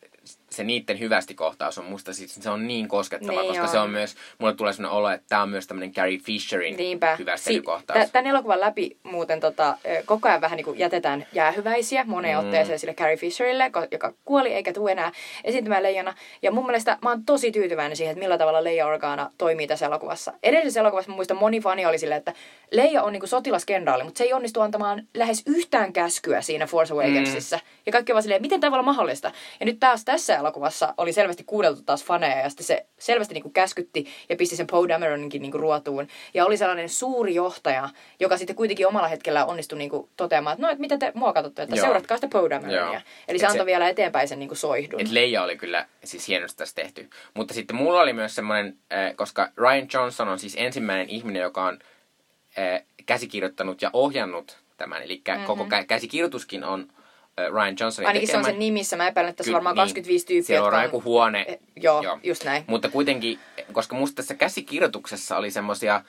se 0.61 0.65
niiden 0.65 1.01
hyvästi 1.01 1.35
kohtaus 1.35 1.79
on 1.79 1.85
musta, 1.85 2.13
siis 2.13 2.35
se 2.35 2.51
on 2.51 2.67
niin 2.67 2.89
koskettava, 2.89 3.33
Niin 3.41 3.49
koska 3.49 3.63
on. 3.63 3.69
se 3.69 3.79
on 3.79 3.91
myös, 3.91 4.15
mulle 4.39 4.55
tulee 4.55 4.73
semmoinen 4.73 4.97
olo, 4.99 5.11
että 5.11 5.27
tämä 5.29 5.43
on 5.43 5.49
myös 5.49 5.67
tämmöinen 5.67 5.93
Carrie 5.93 6.19
Fisherin 6.19 6.77
Niinpä. 6.77 7.17
hyvästelykohtaus. 7.17 8.07
Si- 8.07 8.13
Tämän 8.13 8.27
elokuvan 8.27 8.61
läpi 8.61 8.97
muuten 9.03 9.41
tota, 9.41 9.77
koko 10.07 10.29
ajan 10.29 10.41
vähän 10.41 10.57
niin 10.57 10.65
kuin 10.65 10.79
jätetään 10.79 11.27
jäähyväisiä 11.33 12.05
moneen 12.05 12.39
Mm. 12.39 12.45
otteeseen 12.45 12.79
sille 12.79 12.95
Carrie 12.95 13.17
Fisherille, 13.17 13.71
joka 13.91 14.13
kuoli 14.25 14.53
eikä 14.53 14.73
tule 14.73 14.93
enää 14.93 15.13
esiintymään 15.45 15.83
leijana. 15.83 16.15
Ja 16.43 16.51
mun 16.53 16.67
mielestä 16.67 16.99
mä 17.03 17.09
oon 17.11 17.25
tosi 17.25 17.53
tyytyväinen 17.53 17.97
siihen, 17.97 18.13
että 18.13 18.23
millä 18.25 18.39
tavalla 18.39 18.65
Leija 18.65 18.87
Organa 18.87 19.31
toimii 19.39 19.67
tässä 19.67 19.87
elokuvassa. 19.87 20.33
Edellisessä 20.43 20.81
elokuvassa 20.81 21.11
mä 21.11 21.15
muistan 21.17 21.37
moni 21.37 21.61
fani 21.61 21.87
oli 21.87 21.99
silleen, 21.99 22.19
että 22.19 22.33
Leija 22.73 23.03
on 23.03 23.13
niin 23.13 23.21
kuin 23.21 23.29
sotilaskenraali, 23.29 24.05
mutta 24.05 24.19
se 24.19 24.25
ei 24.25 24.33
onnistu 24.33 24.61
antamaan 24.61 25.03
lähes 25.15 25.43
yhtään 25.47 25.93
käskyä 25.93 26.41
siinä 26.43 26.67
Force 26.67 26.95
Awakensissa. 26.95 27.57
Mm. 27.57 27.63
Ja 27.87 27.93
kaikki 27.93 28.13
vaan 28.13 28.23
silleen, 28.23 28.43
miten 28.43 28.61
tämä 28.61 28.71
voi 28.71 28.77
olla 28.77 28.87
mahdollista? 28.93 29.33
Ja 29.61 29.67
nyt 29.67 29.81
taas 29.81 30.05
tässä 30.05 30.37
elokuvassa 30.37 30.50
oli 30.97 31.13
selvästi 31.13 31.45
kuudeltu 31.45 31.83
taas 31.83 32.05
faneja 32.05 32.39
ja 32.41 32.49
sitten 32.49 32.67
se 32.67 32.87
selvästi 32.99 33.35
niin 33.35 33.43
kuin 33.43 33.53
käskytti 33.53 34.07
ja 34.29 34.37
pisti 34.37 34.57
sen 34.57 34.67
Poe 34.67 34.89
Dameroninkin 34.89 35.43
niin 35.43 35.53
kuin 35.53 35.61
ruotuun. 35.61 36.09
Ja 36.35 36.47
oli 36.47 36.57
sellainen 36.57 36.89
suuri 36.89 37.35
johtaja, 37.35 37.89
joka 38.21 38.37
sitten 38.37 38.57
kuitenkin 38.57 38.87
omalla 38.87 39.09
hetkellä 39.09 39.45
onnistui 39.45 39.79
niin 39.79 39.91
kuin 39.91 40.09
toteamaan, 40.17 40.55
että 40.55 40.67
no, 40.67 40.71
että 40.71 40.81
mitä 40.81 40.99
te 40.99 41.13
mua 41.15 41.33
katsotte, 41.33 41.63
että 41.63 41.77
Joo. 41.77 41.85
seuratkaa 41.85 42.17
sitä 42.17 42.29
Poe 42.29 42.51
Dameronia. 42.51 43.01
Eli 43.29 43.39
se 43.39 43.43
se- 43.43 43.47
antoi 43.47 43.67
vielä 43.67 43.89
eteenpäin 43.89 44.29
sen 44.29 44.39
niin 44.39 44.49
kuin 44.49 44.59
soihdun. 44.59 45.01
Et 45.01 45.11
Leija 45.11 45.43
oli 45.43 45.57
kyllä 45.57 45.87
siis 46.05 46.29
hienosti 46.29 46.59
tässä 46.59 46.75
tehty. 46.75 47.11
Mutta 47.35 47.55
sitten 47.55 47.77
mulla 47.77 48.01
oli 48.01 48.13
myös 48.13 48.35
semmoinen, 48.35 48.79
äh, 48.93 49.17
koska 49.17 49.49
Ryan 49.57 49.89
Johnson 49.95 50.29
on 50.29 50.39
siis 50.39 50.55
ensimmäinen 50.59 51.09
ihminen, 51.09 51.43
joka 51.43 51.65
on 51.65 51.79
äh, 52.59 52.83
käsikirjoittanut 53.07 53.83
ja 53.83 53.91
ohjannut 53.93 54.59
tämän. 54.77 55.03
Eli 55.03 55.23
mm-hmm. 55.29 55.45
koko 55.45 55.65
kä- 55.65 55.87
käsikirjoituskin 55.87 56.65
on 56.65 56.89
Ryan 57.49 57.77
Johnsonin 57.81 58.07
Ainakin 58.09 58.29
se 58.29 58.37
on 58.37 58.45
sen 58.45 58.59
nimissä. 58.59 58.97
Mä 58.97 59.09
epäilen, 59.09 59.31
että 59.31 59.37
tässä 59.37 59.51
on 59.51 59.55
varmaan 59.55 59.75
niin. 59.75 59.83
25 59.83 60.27
tyyppiä. 60.27 60.47
Siellä 60.47 60.77
on 60.79 60.83
joku 60.83 61.03
huone. 61.05 61.45
Eh, 61.49 61.59
Joo, 61.77 62.19
just 62.23 62.45
näin. 62.45 62.65
Mutta 62.67 62.89
kuitenkin, 62.89 63.39
koska 63.73 63.97
musta 63.97 64.17
tässä 64.17 64.35
käsikirjoituksessa 64.35 65.37
oli 65.37 65.51
semmosia 65.51 66.03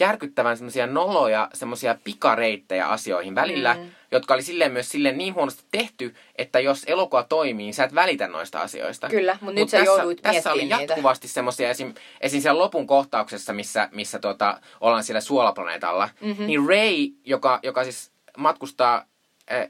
järkyttävän 0.00 0.56
semmosia 0.56 0.86
noloja, 0.86 1.48
semmosia 1.54 1.96
pikareittejä 2.04 2.86
asioihin 2.88 3.34
välillä, 3.34 3.74
mm. 3.74 3.90
jotka 4.10 4.34
oli 4.34 4.42
silleen 4.42 4.72
myös 4.72 4.88
silleen 4.88 5.18
niin 5.18 5.34
huonosti 5.34 5.64
tehty, 5.70 6.14
että 6.36 6.60
jos 6.60 6.84
elokuva 6.86 7.22
toimii, 7.22 7.64
niin 7.66 7.74
sä 7.74 7.84
et 7.84 7.94
välitä 7.94 8.28
noista 8.28 8.60
asioista. 8.60 9.08
Kyllä, 9.08 9.38
mut 9.40 9.54
nyt 9.54 9.62
Mut 9.62 9.70
sä 9.70 9.78
tässä, 9.78 9.92
jouduit 9.92 10.22
Tässä 10.22 10.52
oli 10.52 10.68
jatkuvasti 10.68 11.28
semmosia, 11.28 11.70
esim, 11.70 11.94
esim. 12.20 12.40
siellä 12.40 12.58
lopun 12.62 12.86
kohtauksessa, 12.86 13.52
missä, 13.52 13.88
missä 13.92 14.18
tota, 14.18 14.60
ollaan 14.80 15.04
siellä 15.04 15.20
suolaplaneetalla, 15.20 16.08
Mhm. 16.20 16.30
mm-hmm. 16.30 16.46
niin 16.46 16.68
Ray, 16.68 17.08
joka, 17.24 17.60
joka 17.62 17.84
siis 17.84 18.10
matkustaa 18.36 19.04
äh, 19.52 19.68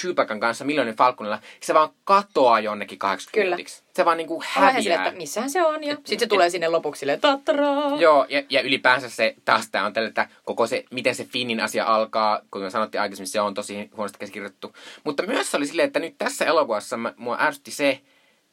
Chewbacan 0.00 0.40
kanssa 0.40 0.64
Millionin 0.64 0.96
Falconilla, 0.96 1.38
se 1.60 1.74
vaan 1.74 1.88
katoaa 2.04 2.60
jonnekin 2.60 2.98
80 2.98 3.34
Kyllä. 3.34 3.56
minuutiksi. 3.56 3.82
Se 3.94 4.04
vaan 4.04 4.16
niinku 4.16 4.42
häviää. 4.46 4.82
silleen, 4.82 5.02
että 5.02 5.18
missähän 5.18 5.50
se 5.50 5.62
on. 5.62 5.84
Ja 5.84 5.94
sitten 5.94 6.20
se 6.20 6.26
tulee 6.26 6.50
sinne 6.50 6.68
lopuksi 6.68 7.00
silleen, 7.00 7.20
tattaraa. 7.20 7.96
Joo, 7.96 8.26
ja, 8.28 8.42
ja 8.50 8.60
ylipäänsä 8.60 9.08
se, 9.08 9.34
taas 9.44 9.70
tämä 9.70 9.86
on 9.86 9.92
tällä, 9.92 10.08
että 10.08 10.28
koko 10.44 10.66
se, 10.66 10.84
miten 10.90 11.14
se 11.14 11.24
Finnin 11.24 11.60
asia 11.60 11.84
alkaa, 11.84 12.40
kuten 12.50 12.66
me 12.66 12.70
sanottiin 12.70 13.00
aikaisemmin, 13.00 13.28
se 13.28 13.40
on 13.40 13.54
tosi 13.54 13.90
huonosti 13.96 14.18
käsikirjoitettu. 14.18 14.74
Mutta 15.04 15.26
myös 15.26 15.50
se 15.50 15.56
oli 15.56 15.66
silleen, 15.66 15.86
että 15.86 16.00
nyt 16.00 16.14
tässä 16.18 16.44
elokuvassa 16.44 16.96
mä, 16.96 17.14
mua 17.16 17.36
ärsytti 17.40 17.70
se, 17.70 18.00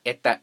että 0.06 0.32
et, 0.32 0.42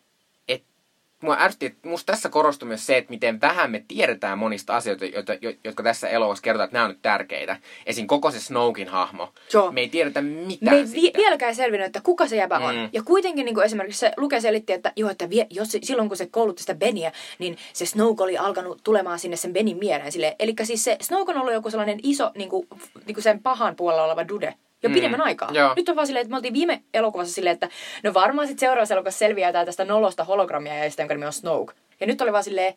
mua 1.23 1.37
ärsytti, 1.41 1.67
että 1.67 1.89
musta 1.89 2.13
tässä 2.13 2.29
korostui 2.29 2.69
myös 2.69 2.87
se, 2.87 2.97
että 2.97 3.11
miten 3.11 3.41
vähän 3.41 3.71
me 3.71 3.85
tiedetään 3.89 4.39
monista 4.39 4.77
asioista, 4.77 5.05
joita, 5.05 5.35
jo, 5.41 5.53
jotka 5.65 5.83
tässä 5.83 6.09
elokuvassa 6.09 6.43
kertoo, 6.43 6.65
että 6.65 6.75
nämä 6.75 6.85
on 6.85 6.91
nyt 6.91 7.03
tärkeitä. 7.03 7.57
Esim. 7.87 8.07
koko 8.07 8.31
se 8.31 8.41
Snokin 8.41 8.89
hahmo. 8.89 9.33
Joo. 9.53 9.73
Me 9.73 9.81
ei 9.81 9.89
tiedetä 9.89 10.23
mitään 10.23 10.77
Me 10.77 10.81
ei 10.81 11.03
vi- 11.03 11.13
vieläkään 11.17 11.55
selvinnyt, 11.55 11.87
että 11.87 12.01
kuka 12.01 12.27
se 12.27 12.37
jäbä 12.37 12.59
on. 12.59 12.75
Mm. 12.75 12.89
Ja 12.93 13.03
kuitenkin 13.03 13.45
niin 13.45 13.55
kuin 13.55 13.65
esimerkiksi 13.65 14.01
se 14.01 14.13
Luke 14.17 14.41
selitti, 14.41 14.73
että, 14.73 14.93
joo, 14.97 15.11
että 15.11 15.31
vie, 15.31 15.47
jos, 15.51 15.77
silloin 15.83 16.09
kun 16.09 16.17
se 16.17 16.27
koulutti 16.27 16.63
sitä 16.63 16.75
Beniä, 16.75 17.13
niin 17.39 17.59
se 17.73 17.87
Snoke 17.87 18.23
oli 18.23 18.39
alkanut 18.39 18.81
tulemaan 18.85 19.19
sinne 19.19 19.37
sen 19.37 19.53
Benin 19.53 19.79
mieleen. 19.79 20.13
Eli 20.39 20.55
siis 20.63 20.85
se 20.85 20.97
Snoke 21.01 21.33
on 21.33 21.39
ollut 21.39 21.53
joku 21.53 21.71
sellainen 21.71 22.01
iso, 22.03 22.31
niin 22.35 22.49
kuin, 22.49 22.69
niin 23.07 23.15
kuin 23.15 23.23
sen 23.23 23.43
pahan 23.43 23.77
puolella 23.77 24.05
oleva 24.05 24.29
dude. 24.29 24.55
Jo 24.83 24.89
Mm. 24.89 24.95
pidemmän 24.95 25.21
aikaa. 25.21 25.51
Joo. 25.53 25.75
Nyt 25.77 25.89
on 25.89 25.97
vaan 25.97 26.07
silleen, 26.07 26.23
että 26.23 26.31
me 26.31 26.37
oltiin 26.37 26.55
viime 26.55 26.83
elokuvassa 26.95 27.35
silleen, 27.35 27.55
että 27.55 27.69
no 28.03 28.15
varmaan 28.15 28.49
sitten 28.49 28.61
seuraavassa 28.67 28.95
elokuvassa 28.95 29.19
selviää 29.19 29.53
tää 29.53 29.65
tästä 29.65 29.85
nolosta 29.85 30.25
hologrammia 30.25 30.75
ja 30.85 30.91
jonka 30.99 31.15
nimi 31.15 31.27
on 31.27 31.33
Snoke. 31.33 31.75
Ja 32.01 32.07
nyt 32.07 32.21
oli 32.21 32.33
vaan 32.33 32.45
silleen, 32.45 32.75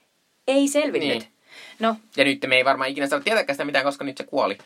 ei 0.48 0.68
selvinnyt. 0.68 1.10
Niin. 1.10 1.28
No, 1.80 1.96
Ja 2.18 2.24
nyt 2.24 2.40
me 2.48 2.56
ei 2.56 2.66
varmaan 2.66 2.90
ikinä 2.90 3.08
saada 3.08 3.24
tietääkään 3.24 3.56
sitä 3.56 3.66
mitään, 3.66 3.86
koska 3.86 4.04
nyt 4.06 4.18
se 4.18 4.24
kuoli. 4.24 4.58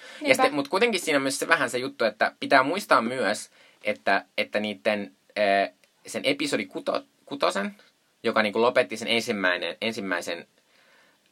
Mutta 0.52 0.70
kuitenkin 0.72 1.00
siinä 1.02 1.18
on 1.18 1.22
myös 1.24 1.40
se 1.40 1.48
vähän 1.48 1.70
se 1.70 1.78
juttu, 1.78 2.06
että 2.06 2.32
pitää 2.40 2.64
muistaa 2.64 3.02
myös, 3.02 3.50
että, 3.84 4.26
että 4.38 4.60
niiden, 4.60 5.12
äh, 5.38 5.74
sen 6.08 6.22
episodi 6.26 6.66
kuto, 6.66 7.04
kutosen, 7.26 7.76
joka 8.24 8.44
niin 8.44 8.54
kuin 8.54 8.62
lopetti 8.62 8.98
sen 8.98 9.08
ensimmäinen, 9.08 9.78
ensimmäisen 9.82 10.48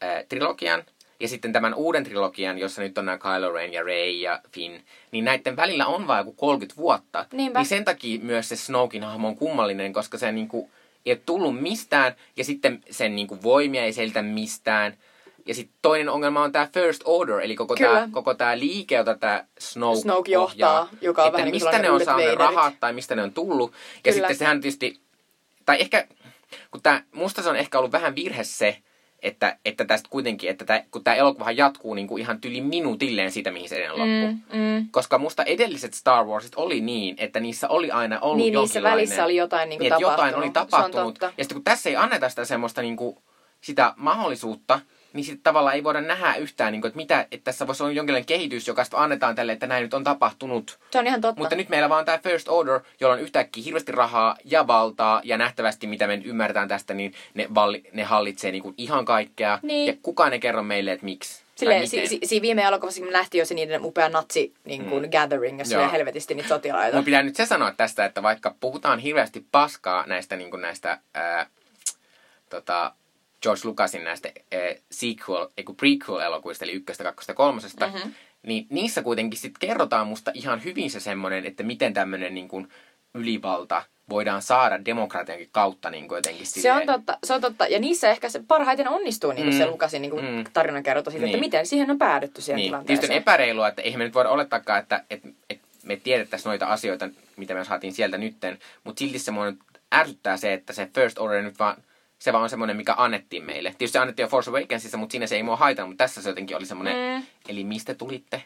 äh, 0.04 0.24
trilogian, 0.30 0.84
ja 1.20 1.28
sitten 1.28 1.54
tämän 1.54 1.74
uuden 1.74 2.04
trilogian, 2.04 2.58
jossa 2.58 2.82
nyt 2.82 2.98
on 2.98 3.06
nämä 3.06 3.18
Kylo 3.18 3.52
Ren 3.52 3.74
ja 3.74 3.84
Rey 3.84 4.10
ja 4.10 4.42
Finn, 4.54 4.82
niin 5.12 5.26
näiden 5.26 5.56
välillä 5.56 5.86
on 5.86 6.08
vain 6.08 6.20
joku 6.20 6.34
30 6.34 6.82
vuotta. 6.82 7.26
Niinpä. 7.32 7.60
Niin 7.60 7.68
sen 7.68 7.86
takia 7.86 8.20
myös 8.20 8.50
se 8.50 8.56
Snokin 8.56 9.04
hahmo 9.04 9.28
on 9.28 9.36
kummallinen, 9.38 9.94
koska 9.94 10.18
se 10.18 10.32
niinku 10.32 10.72
ei 11.06 11.14
ole 11.14 11.22
tullut 11.26 11.62
mistään, 11.62 12.16
ja 12.38 12.44
sitten 12.44 12.84
sen 12.90 13.16
niinku 13.16 13.44
voimia 13.44 13.84
ei 13.84 13.94
selitä 13.94 14.22
mistään. 14.22 14.98
Ja 15.46 15.54
sitten 15.54 15.78
toinen 15.82 16.10
ongelma 16.10 16.44
on 16.44 16.52
tämä 16.52 16.68
First 16.74 17.02
Order, 17.06 17.40
eli 17.40 17.56
koko 17.56 17.76
tämä 17.76 18.10
koko 18.12 18.34
tää 18.34 18.60
liike, 18.60 18.96
jota 18.96 19.18
tämä 19.18 19.46
Snoke, 19.60 20.02
Snoke 20.02 20.32
johtaa, 20.32 20.82
ohjaa, 20.82 20.90
joka 21.02 21.22
on 21.22 21.28
että 21.28 21.38
vähän 21.38 21.52
niin 21.52 21.62
kuin 21.62 21.72
mistä 21.72 21.82
ne 21.82 21.90
on 21.90 22.06
saanut 22.06 22.26
ne 22.26 22.32
Vaderit. 22.32 22.56
rahat 22.56 22.74
tai 22.80 22.94
mistä 22.94 23.16
ne 23.16 23.24
on 23.24 23.34
tullut. 23.34 23.72
Ja 23.72 23.78
Kyllä. 24.04 24.14
sitten 24.16 24.36
sehän 24.36 24.62
tietysti, 24.62 25.00
tai 25.66 25.78
ehkä, 25.82 26.08
kun 26.72 26.82
tää, 26.82 27.04
musta 27.12 27.42
se 27.42 27.50
on 27.50 27.56
ehkä 27.56 27.78
ollut 27.80 27.92
vähän 27.92 28.16
virhe 28.16 28.44
se, 28.44 28.78
että, 29.28 29.58
että 29.66 29.86
tästä 29.86 30.10
kuitenkin, 30.10 30.50
että 30.50 30.66
tää, 30.66 30.84
kun 30.92 31.04
tämä 31.04 31.16
elokuvahan 31.16 31.58
jatkuu 31.58 31.94
niin 31.94 32.08
kuin 32.08 32.22
ihan 32.22 32.42
tyli 32.42 32.62
minuutilleen 32.62 33.32
siitä, 33.32 33.52
mihin 33.52 33.70
se 33.70 33.76
edellinen 33.76 34.24
loppui. 34.26 34.58
Mm, 34.60 34.60
mm. 34.60 34.88
Koska 34.92 35.18
musta 35.18 35.44
edelliset 35.44 35.94
Star 35.94 36.26
Warsit 36.26 36.56
oli 36.56 36.82
niin, 36.82 37.16
että 37.20 37.40
niissä 37.40 37.68
oli 37.68 37.92
aina 37.92 38.20
ollut 38.20 38.38
Niin, 38.38 38.54
niissä 38.54 38.84
välissä 38.84 39.26
oli 39.26 39.36
jotain 39.36 39.70
niin 39.70 39.80
kuin 39.80 39.86
niin, 39.86 39.94
että 39.94 40.02
jotain 40.02 40.34
tapahtunut. 40.34 40.44
oli 40.44 40.52
tapahtunut. 40.52 41.20
Ja 41.22 41.44
sitten 41.44 41.56
kun 41.56 41.64
tässä 41.64 41.90
ei 41.90 41.96
anneta 41.96 42.30
sitä 42.30 42.46
semmoista 42.46 42.82
niin 42.82 42.98
kuin, 42.98 43.18
sitä 43.62 43.94
mahdollisuutta, 43.98 44.80
niin 45.18 45.26
sitten 45.26 45.44
tavallaan 45.44 45.76
ei 45.76 45.84
voida 45.84 46.02
nähdä 46.02 46.36
yhtään, 46.36 46.72
niin 46.72 46.82
kuin, 46.82 46.90
että, 46.90 46.98
mitä, 46.98 47.28
että 47.32 47.44
tässä 47.44 47.68
voisi 47.68 47.84
olla 47.84 47.94
jonkinlainen 47.94 48.26
kehitys, 48.26 48.68
joka 48.68 48.84
sitten 48.84 49.00
annetaan 49.00 49.36
tälle, 49.36 49.52
että 49.52 49.68
näin 49.68 49.84
nyt 49.84 49.94
on 49.94 50.04
tapahtunut. 50.04 50.80
Se 50.92 51.00
on 51.00 51.08
ihan 51.08 51.22
totta. 51.22 51.42
Mutta 51.42 51.56
nyt 51.56 51.70
meillä 51.70 51.90
vaan 51.90 52.06
tämä 52.06 52.18
First 52.18 52.50
Order, 52.50 52.80
jolla 53.00 53.14
on 53.14 53.22
yhtäkkiä 53.22 53.64
hirveästi 53.64 53.92
rahaa 53.92 54.38
ja 54.46 54.68
valtaa, 54.68 55.22
ja 55.24 55.38
nähtävästi, 55.38 55.88
mitä 55.88 56.08
me 56.08 56.18
nyt 56.18 56.26
ymmärretään 56.26 56.68
tästä, 56.68 56.94
niin 56.94 57.14
ne, 57.34 57.48
valli, 57.56 57.84
ne 57.94 58.04
hallitsee 58.04 58.52
niin 58.52 58.64
kuin 58.64 58.76
ihan 58.78 59.06
kaikkea. 59.06 59.60
Niin. 59.62 59.88
Ja 59.88 59.94
kukaan 60.02 60.34
ei 60.34 60.40
kerro 60.40 60.64
meille, 60.64 60.92
että 60.92 61.06
miksi. 61.06 61.44
Silleen, 61.56 61.88
si, 61.88 62.08
si, 62.08 62.20
siinä 62.24 62.42
viime 62.42 62.64
elokuvassa 62.64 63.06
nähtiin 63.06 63.40
jo 63.40 63.46
se 63.46 63.54
niiden 63.54 63.86
upea 63.86 64.10
natsi 64.10 64.54
niin 64.66 64.86
kuin 64.86 65.04
mm. 65.04 65.10
gathering, 65.10 65.60
jossa 65.60 65.80
oli 65.80 65.92
helvetisti 65.92 66.36
niitä 66.36 66.50
sotilaita. 66.50 66.96
Mun 66.98 67.06
pitää 67.06 67.24
nyt 67.24 67.36
se 67.36 67.46
sanoa 67.46 67.74
tästä, 67.78 68.06
että 68.06 68.24
vaikka 68.24 68.56
puhutaan 68.60 69.00
hirveästi 69.00 69.46
paskaa 69.52 70.04
näistä, 70.08 70.36
niin 70.36 70.52
kuin 70.52 70.62
näistä 70.62 71.00
ää, 71.14 71.46
tota, 72.50 72.94
George 73.44 73.62
Lucasin 73.64 74.04
näistä 74.04 74.30
ää, 74.52 74.60
sequel, 74.92 75.48
eiku 75.58 75.74
prequel-elokuvista, 75.74 76.66
eli 76.66 76.72
ykköstä, 76.72 77.04
kakkosta 77.04 77.34
kolmosesta, 77.34 77.88
Mhm. 77.88 77.96
mm-hmm. 77.98 78.14
niin 78.44 78.68
niissä 78.70 79.02
kuitenkin 79.04 79.40
sit 79.40 79.58
kerrotaan 79.60 80.08
musta 80.08 80.32
ihan 80.34 80.64
hyvin 80.64 80.92
se 80.92 81.00
semmoinen, 81.00 81.46
että 81.46 81.64
miten 81.64 81.94
tämmöinen 81.94 82.34
niin 82.36 82.48
kuin 82.48 82.70
ylivalta 83.14 83.84
voidaan 84.10 84.42
saada 84.42 84.86
demokratiankin 84.86 85.50
kautta 85.52 85.90
niin 85.90 86.08
kuin 86.08 86.18
jotenkin 86.18 86.46
Se 86.46 86.52
silleen. 86.52 86.76
on 86.78 86.86
totta, 86.86 87.18
se 87.24 87.34
on 87.34 87.42
totta. 87.42 87.68
Ja 87.68 87.80
niissä 87.80 88.10
ehkä 88.10 88.30
se 88.30 88.44
parhaiten 88.48 88.88
onnistuu 88.90 89.32
niin 89.32 89.44
kuin 89.46 89.54
Mm. 89.54 89.58
se 89.58 89.66
Lukasin 89.66 90.02
niin 90.02 90.12
kuin 90.12 90.26
Mm. 90.26 90.44
tarinankerronta 90.54 91.12
siitä, 91.12 91.26
että 91.26 91.36
Niin. 91.38 91.46
miten 91.46 91.66
siihen 91.66 91.92
on 91.92 91.98
päädytty 91.98 92.42
siihen 92.42 92.58
Niin, 92.58 92.68
tilanteeseen. 92.68 93.00
tietysti 93.00 93.14
on 93.16 93.22
epäreilua, 93.22 93.68
että 93.68 93.82
eihän 93.82 93.98
me 94.00 94.04
nyt 94.04 94.14
voida 94.14 94.30
olettaakaan, 94.30 94.80
että, 94.80 95.04
että, 95.10 95.28
että 95.50 95.68
me 95.84 95.96
tiedettäisiin 95.96 96.50
noita 96.50 96.66
asioita, 96.66 97.10
mitä 97.38 97.54
me 97.54 97.66
saatiin 97.66 97.94
sieltä 97.94 98.18
nytten, 98.18 98.60
mutta 98.84 99.00
silti 99.00 99.20
semmoinen 99.20 99.58
ärsyttää 99.96 100.38
se, 100.38 100.54
että 100.54 100.74
se 100.74 100.90
First 100.96 101.20
Order 101.20 101.42
nyt 101.42 101.60
vaan, 101.60 101.78
se 102.20 102.34
vaan 102.34 102.44
on 102.44 102.50
semmoinen, 102.50 102.78
mikä 102.78 102.94
annettiin 102.98 103.44
meille. 103.44 103.70
Tietysti 103.70 103.94
se 103.94 104.00
annettiin 104.00 104.24
jo 104.24 104.28
Force 104.28 104.50
Awakensissa, 104.50 104.98
mutta 104.98 105.12
siinä 105.12 105.28
se 105.28 105.36
ei 105.36 105.44
mua 105.44 105.56
haitannut, 105.56 105.90
mutta 105.90 106.04
tässä 106.04 106.22
se 106.22 106.30
jotenkin 106.30 106.58
oli 106.58 106.66
semmoinen, 106.66 107.18
Mm. 107.20 107.26
eli 107.50 107.64
mistä 107.64 107.94
tulitte? 107.96 108.44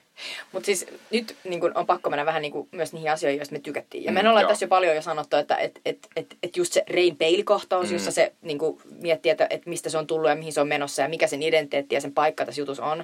Mutta 0.51 0.65
siis 0.65 0.85
nyt 1.11 1.35
niin 1.43 1.59
kun 1.59 1.71
on 1.75 1.85
pakko 1.85 2.09
mennä 2.09 2.25
vähän 2.25 2.41
niin 2.41 2.51
kuin 2.51 2.69
myös 2.71 2.93
niihin 2.93 3.11
asioihin, 3.11 3.37
joista 3.39 3.53
me 3.55 3.59
tykättiin. 3.59 4.03
Ja 4.03 4.11
Mm, 4.11 4.23
me 4.23 4.29
ollaan 4.29 4.47
tässä 4.47 4.65
jo 4.65 4.69
paljon 4.69 4.95
jo 4.95 5.01
sanottu, 5.01 5.35
että 5.35 5.55
et, 5.55 5.81
et, 5.85 6.07
et, 6.15 6.37
et 6.43 6.57
just 6.57 6.73
se 6.73 6.83
Rain 6.93 7.17
peilikohtaus, 7.17 7.87
Mm. 7.87 7.93
jossa 7.93 8.11
se 8.11 8.33
niin 8.41 8.59
kuin 8.59 8.81
miettii, 9.01 9.29
että, 9.31 9.47
että 9.49 9.69
mistä 9.69 9.89
se 9.89 9.97
on 9.97 10.07
tullut 10.07 10.29
ja 10.29 10.35
mihin 10.35 10.53
se 10.53 10.61
on 10.61 10.67
menossa 10.67 11.01
ja 11.01 11.09
mikä 11.09 11.27
sen 11.27 11.43
identiteetti 11.43 11.95
ja 11.95 12.01
sen 12.01 12.13
paikka 12.13 12.45
tässä 12.45 12.61
jutussa 12.61 12.85
on. 12.85 13.03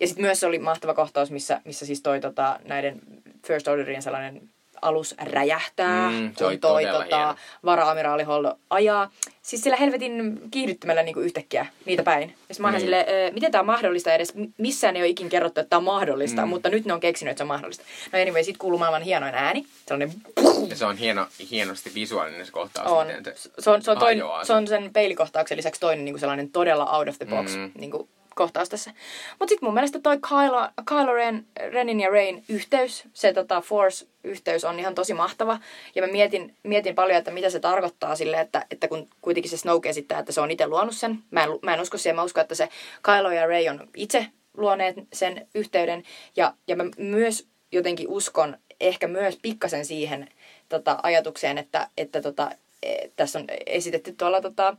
Ja 0.00 0.06
sitten 0.06 0.24
myös 0.24 0.40
se 0.40 0.46
oli 0.46 0.58
mahtava 0.58 0.94
kohtaus, 0.94 1.30
missä, 1.30 1.60
missä 1.64 1.86
siis 1.86 2.02
toi 2.02 2.20
tota, 2.20 2.60
näiden 2.64 3.00
First 3.46 3.68
Orderin 3.68 4.02
sellainen 4.02 4.42
alus 4.82 5.14
räjähtää, 5.22 6.10
Mm, 6.10 6.34
kun 6.34 6.58
toi 6.60 6.86
tota, 6.86 7.34
vara-amiraali 7.64 8.22
Holdo 8.22 8.54
ajaa. 8.70 9.10
Siis 9.42 9.62
sillä 9.62 9.76
helvetin 9.76 10.40
kiihdyttämällä 10.50 11.02
niinku 11.02 11.20
yhtäkkiä 11.20 11.66
niitä 11.84 12.02
päin. 12.02 12.34
Ja 12.48 12.54
mä 12.58 12.70
Niin. 12.70 12.80
silleen, 12.80 13.06
"Ö, 13.08 13.32
miten 13.32 13.52
tämä 13.52 13.60
on 13.60 13.66
mahdollista 13.66 14.12
edes? 14.14 14.32
Missään 14.58 14.96
ei 14.96 15.02
ole 15.02 15.08
ikin 15.08 15.28
kerrottu, 15.28 15.60
että 15.60 15.70
tämä 15.70 15.78
on 15.78 15.84
mahdollista, 15.84 16.42
Mm. 16.42 16.48
mutta 16.48 16.68
nyt 16.68 16.84
ne 16.84 16.92
on 16.94 17.00
keksinyt, 17.00 17.30
että 17.30 17.38
se 17.38 17.44
on 17.44 17.48
mahdollista. 17.48 17.84
No 18.12 18.20
anyway, 18.20 18.44
sit 18.44 18.56
kuuluu 18.56 18.78
maailman 18.78 19.02
hienoin 19.02 19.34
ääni. 19.34 19.66
Sellainen 19.86 20.12
Ja 20.68 20.76
se 20.76 20.84
on 20.86 20.96
hieno, 20.96 21.26
hienosti 21.50 21.92
visuaalinen 21.94 22.46
se 22.46 22.52
kohtaus. 22.52 22.90
on. 22.90 23.06
se- 23.24 23.50
Se 23.58 23.70
on, 23.70 23.82
se 23.82 23.90
on, 23.90 23.98
toin, 23.98 24.22
se 24.42 24.52
on 24.52 24.66
sen 24.66 24.92
peilikohtauksen 24.92 25.56
lisäksi 25.58 25.80
toinen 25.80 26.04
niinku 26.04 26.18
sellainen 26.18 26.50
todella 26.52 26.96
out 26.98 27.08
of 27.08 27.16
the 27.18 27.26
box 27.26 27.56
Mm. 27.56 27.70
niinku, 27.78 28.08
kohtaus 28.34 28.68
tässä. 28.68 28.90
Mutta 29.38 29.50
sitten 29.50 29.66
mun 29.66 29.74
mielestä 29.74 30.00
toi 30.00 30.18
Kylo, 30.18 30.68
Kylo 30.88 31.12
Ren, 31.12 31.46
Renin 31.72 32.00
ja 32.00 32.10
Rain 32.10 32.44
yhteys, 32.48 33.04
se 33.12 33.32
tota, 33.32 33.60
Force-yhteys 33.60 34.64
on 34.64 34.78
ihan 34.78 34.94
tosi 34.94 35.14
mahtava. 35.14 35.58
Ja 35.94 36.02
mä 36.02 36.12
mietin, 36.12 36.54
mietin 36.62 36.94
paljon, 36.94 37.18
että 37.18 37.30
mitä 37.30 37.50
se 37.50 37.60
tarkoittaa 37.60 38.16
sille, 38.16 38.40
että, 38.40 38.66
että 38.70 38.88
kun 38.88 39.08
kuitenkin 39.20 39.50
se 39.50 39.56
Snoke 39.56 39.88
esittää, 39.88 40.18
että 40.18 40.32
se 40.32 40.40
on 40.40 40.50
itse 40.50 40.66
luonut 40.66 40.96
sen. 40.96 41.18
Mä 41.30 41.44
en, 41.44 41.50
mä 41.62 41.74
en 41.74 41.80
usko 41.80 41.98
siihen, 41.98 42.16
mä 42.16 42.22
uskon, 42.22 42.42
että 42.42 42.54
se 42.54 42.68
Kylo 43.02 43.30
ja 43.30 43.46
Rey 43.46 43.68
on 43.68 43.88
itse 43.96 44.26
luoneet 44.56 44.96
sen 45.12 45.46
yhteyden. 45.54 46.02
Ja, 46.36 46.54
ja 46.68 46.76
mä 46.76 46.84
myös 46.98 47.46
jotenkin 47.72 48.08
uskon 48.08 48.56
ehkä 48.80 49.08
myös 49.08 49.38
pikkasen 49.42 49.84
siihen 49.84 50.28
tota, 50.68 50.98
ajatukseen, 51.02 51.58
että, 51.58 51.88
että 51.96 52.22
tota, 52.22 52.50
e, 52.82 53.08
tässä 53.16 53.38
on 53.38 53.44
esitetty 53.66 54.12
tuolla 54.12 54.40
tota, 54.40 54.76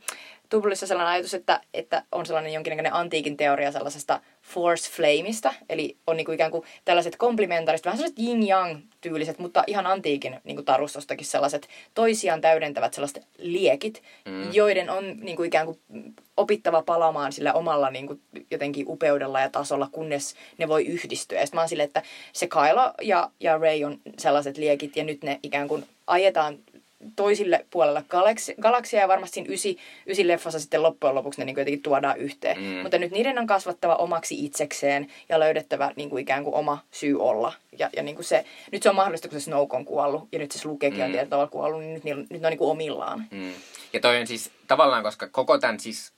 Tubulissa 0.52 0.88
sellainen 0.88 1.14
ajatus, 1.14 1.34
että, 1.34 1.62
että 1.74 2.04
on 2.12 2.26
sellainen 2.26 2.54
jonkinnäköinen 2.54 2.94
antiikin 2.94 3.38
teoria 3.38 3.72
sellaisesta 3.72 4.20
force 4.44 4.92
flameista, 4.92 5.54
eli 5.70 5.98
on 6.08 6.18
niinku 6.18 6.32
ikään 6.32 6.52
kuin 6.52 6.64
tällaiset 6.86 7.16
komplimentaariset, 7.16 7.86
vähän 7.86 7.98
sellaiset 7.98 8.20
yin-yang 8.20 8.80
tyyliset, 9.02 9.40
mutta 9.40 9.64
ihan 9.68 9.88
antiikin 9.88 10.40
niinku 10.44 10.64
tarustostakin 10.64 11.26
sellaiset 11.26 11.68
toisiaan 11.94 12.42
täydentävät 12.42 12.94
sellaiset 12.94 13.28
liekit, 13.38 14.04
mm. 14.26 14.54
joiden 14.54 14.90
on 14.90 15.20
niinku 15.20 15.44
ikään 15.44 15.66
kuin 15.66 15.80
opittava 16.38 16.82
palaamaan 16.82 17.32
sillä 17.32 17.54
omalla 17.54 17.90
niinku 17.90 18.20
jotenkin 18.52 18.86
upeudella 18.88 19.40
ja 19.40 19.50
tasolla, 19.50 19.90
kunnes 19.92 20.36
ne 20.58 20.68
voi 20.68 20.86
yhdistyä. 20.86 21.40
Ja 21.40 21.46
sitten 21.46 21.58
mä 21.58 21.62
oon 21.62 21.70
silleen, 21.70 21.88
että 21.88 22.04
se 22.34 22.48
Kylo 22.48 22.94
ja, 23.02 23.30
ja 23.40 23.58
Rey 23.58 23.84
on 23.84 24.00
sellaiset 24.18 24.58
liekit, 24.58 24.96
ja 24.96 25.04
nyt 25.04 25.24
ne 25.24 25.40
ikään 25.44 25.68
kuin 25.68 25.86
ajetaan 26.08 26.58
toisille 27.16 27.66
puolelle 27.70 28.04
galaksi, 28.10 28.56
galaksia 28.62 29.00
ja 29.00 29.08
varmasti 29.08 29.34
siinä 29.34 29.54
ysi, 29.54 29.78
ysi 30.08 30.28
leffassa 30.28 30.60
sitten 30.60 30.84
loppujen 30.84 31.16
lopuksi 31.16 31.42
ne 31.42 31.46
niin 31.46 31.56
kuin 31.56 31.62
jotenkin 31.62 31.82
tuodaan 31.82 32.18
yhteen. 32.18 32.58
Mm. 32.58 32.64
Mutta 32.64 32.98
nyt 32.98 33.12
niiden 33.12 33.40
on 33.40 33.48
kasvattava 33.48 33.96
omaksi 33.96 34.46
itsekseen 34.46 35.08
ja 35.30 35.40
löydettävä 35.40 35.92
niin 35.96 36.10
kuin 36.10 36.22
ikään 36.22 36.44
kuin 36.44 36.56
oma 36.56 36.84
syy 36.92 37.22
olla. 37.22 37.54
Ja, 37.80 37.90
ja 37.96 38.04
niin 38.04 38.16
kuin 38.16 38.26
se, 38.26 38.46
nyt 38.72 38.84
se 38.84 38.90
on 38.90 38.96
mahdollista, 38.96 39.28
kun 39.28 39.40
se 39.40 39.44
Snoke 39.44 39.76
on 39.76 39.86
kuollut 39.86 40.28
ja 40.32 40.40
nyt 40.40 40.52
se 40.52 40.60
Slukekin 40.60 41.00
mm. 41.00 41.06
on 41.06 41.12
tietyllä 41.12 41.30
tavalla 41.30 41.52
kuollut, 41.52 41.82
niin 41.82 41.94
nyt, 41.94 42.04
niillä- 42.04 42.26
nyt 42.30 42.42
ne 42.42 42.48
on 42.48 42.52
niin 42.52 42.58
kuin 42.58 42.72
omillaan. 42.72 43.28
Mm. 43.32 43.52
Ja 43.94 44.00
toi 44.00 44.20
on 44.20 44.28
siis 44.28 44.52
tavallaan, 44.68 45.04
koska 45.04 45.28
koko 45.28 45.58
tämän, 45.58 45.80
siis, 45.80 46.14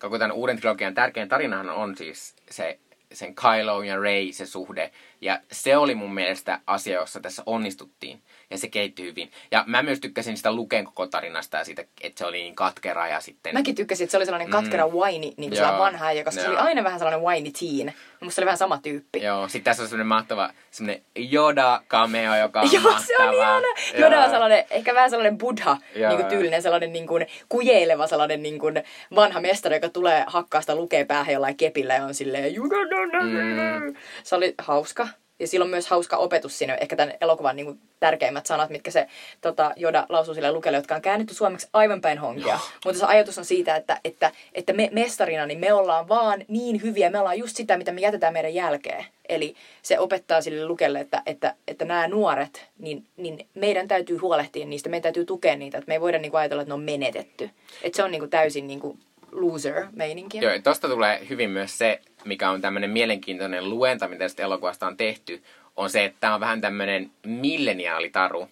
koko 0.00 0.18
tämän 0.18 0.36
uuden 0.36 0.56
trilogian 0.56 0.94
tärkein 0.94 1.28
tarinahan 1.28 1.70
on 1.70 1.96
siis 1.96 2.34
se, 2.50 2.78
sen 3.12 3.34
Kylo 3.34 3.82
ja 3.82 3.96
Rey 4.00 4.32
se 4.32 4.46
suhde. 4.46 4.90
Ja 5.20 5.40
se 5.52 5.76
oli 5.76 5.94
mun 5.94 6.14
mielestä 6.14 6.60
asia, 6.66 7.00
jossa 7.00 7.20
tässä 7.20 7.42
onnistuttiin. 7.46 8.22
Ja 8.50 8.58
se 8.58 8.68
keittyi 8.68 9.06
hyvin. 9.06 9.30
Ja 9.50 9.64
mä 9.66 9.82
myös 9.82 10.00
tykkäsin 10.00 10.36
sitä 10.36 10.52
Luken 10.52 10.84
koko 10.84 11.06
tarinasta 11.06 11.56
ja 11.56 11.64
siitä, 11.64 11.84
että 12.00 12.18
se 12.18 12.26
oli 12.26 12.36
niin 12.36 12.54
katkera 12.54 13.08
ja 13.08 13.20
sitten... 13.20 13.54
Mäkin 13.54 13.74
tykkäsin, 13.74 14.04
että 14.04 14.10
se 14.10 14.16
oli 14.16 14.24
sellainen 14.24 14.50
katkera 14.50 14.86
mm. 14.86 14.92
whiny, 14.92 15.20
niin 15.20 15.34
kuin 15.36 15.56
sellainen 15.56 15.80
vanha 15.80 16.06
äijä, 16.06 16.24
koska 16.24 16.42
se 16.42 16.48
oli 16.48 16.56
aina 16.56 16.84
vähän 16.84 16.98
sellainen 16.98 17.22
whiny 17.22 17.50
teen. 17.50 17.94
Musta 18.20 18.34
se 18.34 18.40
oli 18.40 18.46
vähän 18.46 18.58
sama 18.58 18.78
tyyppi. 18.78 19.22
Joo, 19.22 19.48
sitten 19.48 19.64
tässä 19.64 19.82
on 19.82 19.88
semmoinen 19.88 20.06
mahtava 20.06 20.50
semmoinen 20.70 21.04
Yoda-cameo, 21.18 22.40
joka 22.40 22.60
on 22.60 22.68
Joo, 22.72 22.82
mahtava. 22.82 23.06
se 23.06 23.22
on 23.22 23.34
ihana. 23.34 23.66
Joda 23.98 24.24
on 24.24 24.30
sellainen, 24.30 24.64
ehkä 24.70 24.94
vähän 24.94 25.10
sellainen 25.10 25.38
buddha 25.38 25.76
niin 25.94 26.16
kuin 26.16 26.26
tyylinen, 26.26 26.62
sellainen 26.62 26.92
niin 26.92 27.06
kuin 27.06 27.26
kujeileva 27.48 28.06
sellainen 28.06 28.42
niin 28.42 28.58
kuin 28.58 28.82
vanha 29.14 29.40
mestari, 29.40 29.76
joka 29.76 29.88
tulee 29.88 30.24
hakkaasta 30.26 30.74
lukee 30.76 31.04
päähän 31.04 31.32
jollain 31.32 31.56
kepillä 31.56 31.94
ja 31.94 32.04
on 32.04 32.14
silleen 32.14 32.52
mm. 32.52 33.94
Se 34.22 34.36
oli 34.36 34.54
hauska. 34.58 35.08
Ja 35.38 35.46
sillä 35.46 35.64
on 35.64 35.70
myös 35.70 35.86
hauska 35.86 36.16
opetus 36.16 36.58
siinä, 36.58 36.74
ehkä 36.74 36.96
tämän 36.96 37.14
elokuvan 37.20 37.56
niin 37.56 37.66
kuin 37.66 37.80
tärkeimmät 38.00 38.46
sanat, 38.46 38.70
mitkä 38.70 38.90
se 38.90 39.06
tota, 39.40 39.72
Joda 39.76 40.06
lausuu 40.08 40.34
sille 40.34 40.52
lukelle, 40.52 40.78
jotka 40.78 40.94
on 40.94 41.02
käännetty 41.02 41.34
suomeksi 41.34 41.68
aivan 41.72 42.00
päin 42.00 42.18
honkia. 42.18 42.46
Joo. 42.46 42.58
Mutta 42.84 43.00
se 43.00 43.06
ajatus 43.06 43.38
on 43.38 43.44
siitä, 43.44 43.76
että, 43.76 44.00
että, 44.04 44.32
että 44.54 44.72
me 44.72 44.88
mestarina, 44.92 45.46
niin 45.46 45.58
me 45.58 45.72
ollaan 45.72 46.08
vaan 46.08 46.44
niin 46.48 46.82
hyviä, 46.82 47.10
me 47.10 47.18
ollaan 47.18 47.38
just 47.38 47.56
sitä, 47.56 47.76
mitä 47.76 47.92
me 47.92 48.00
jätetään 48.00 48.32
meidän 48.32 48.54
jälkeen. 48.54 49.04
Eli 49.28 49.54
se 49.82 49.98
opettaa 49.98 50.40
sille 50.40 50.66
lukelle, 50.66 51.00
että, 51.00 51.22
että, 51.26 51.54
että 51.68 51.84
nämä 51.84 52.08
nuoret, 52.08 52.66
niin, 52.78 53.04
niin 53.16 53.46
meidän 53.54 53.88
täytyy 53.88 54.16
huolehtia 54.16 54.66
niistä, 54.66 54.88
meidän 54.88 55.02
täytyy 55.02 55.24
tukea 55.24 55.56
niitä, 55.56 55.78
että 55.78 55.88
me 55.88 55.94
ei 55.94 56.00
voida 56.00 56.18
niinku 56.18 56.36
ajatella, 56.36 56.62
että 56.62 56.70
ne 56.70 56.74
on 56.74 56.82
menetetty. 56.82 57.50
Että 57.82 57.96
se 57.96 58.02
on 58.02 58.10
niinku 58.10 58.28
täysin 58.28 58.66
niinku 58.66 58.98
loser-meininki. 59.32 60.38
Joo, 60.38 60.52
ja 60.52 60.62
tosta 60.62 60.88
tulee 60.88 61.26
hyvin 61.30 61.50
myös 61.50 61.78
se, 61.78 62.00
mikä 62.26 62.50
on 62.50 62.60
tämmöinen 62.60 62.90
mielenkiintoinen 62.90 63.70
luenta, 63.70 64.08
mitä 64.08 64.18
tästä 64.18 64.42
elokuvasta 64.42 64.86
on 64.86 64.96
tehty, 64.96 65.42
on 65.76 65.90
se, 65.90 66.04
että 66.04 66.16
tämä 66.20 66.34
on 66.34 66.40
vähän 66.40 66.60
tämmöinen 66.60 67.10
milleniaalitaru. 67.26 68.48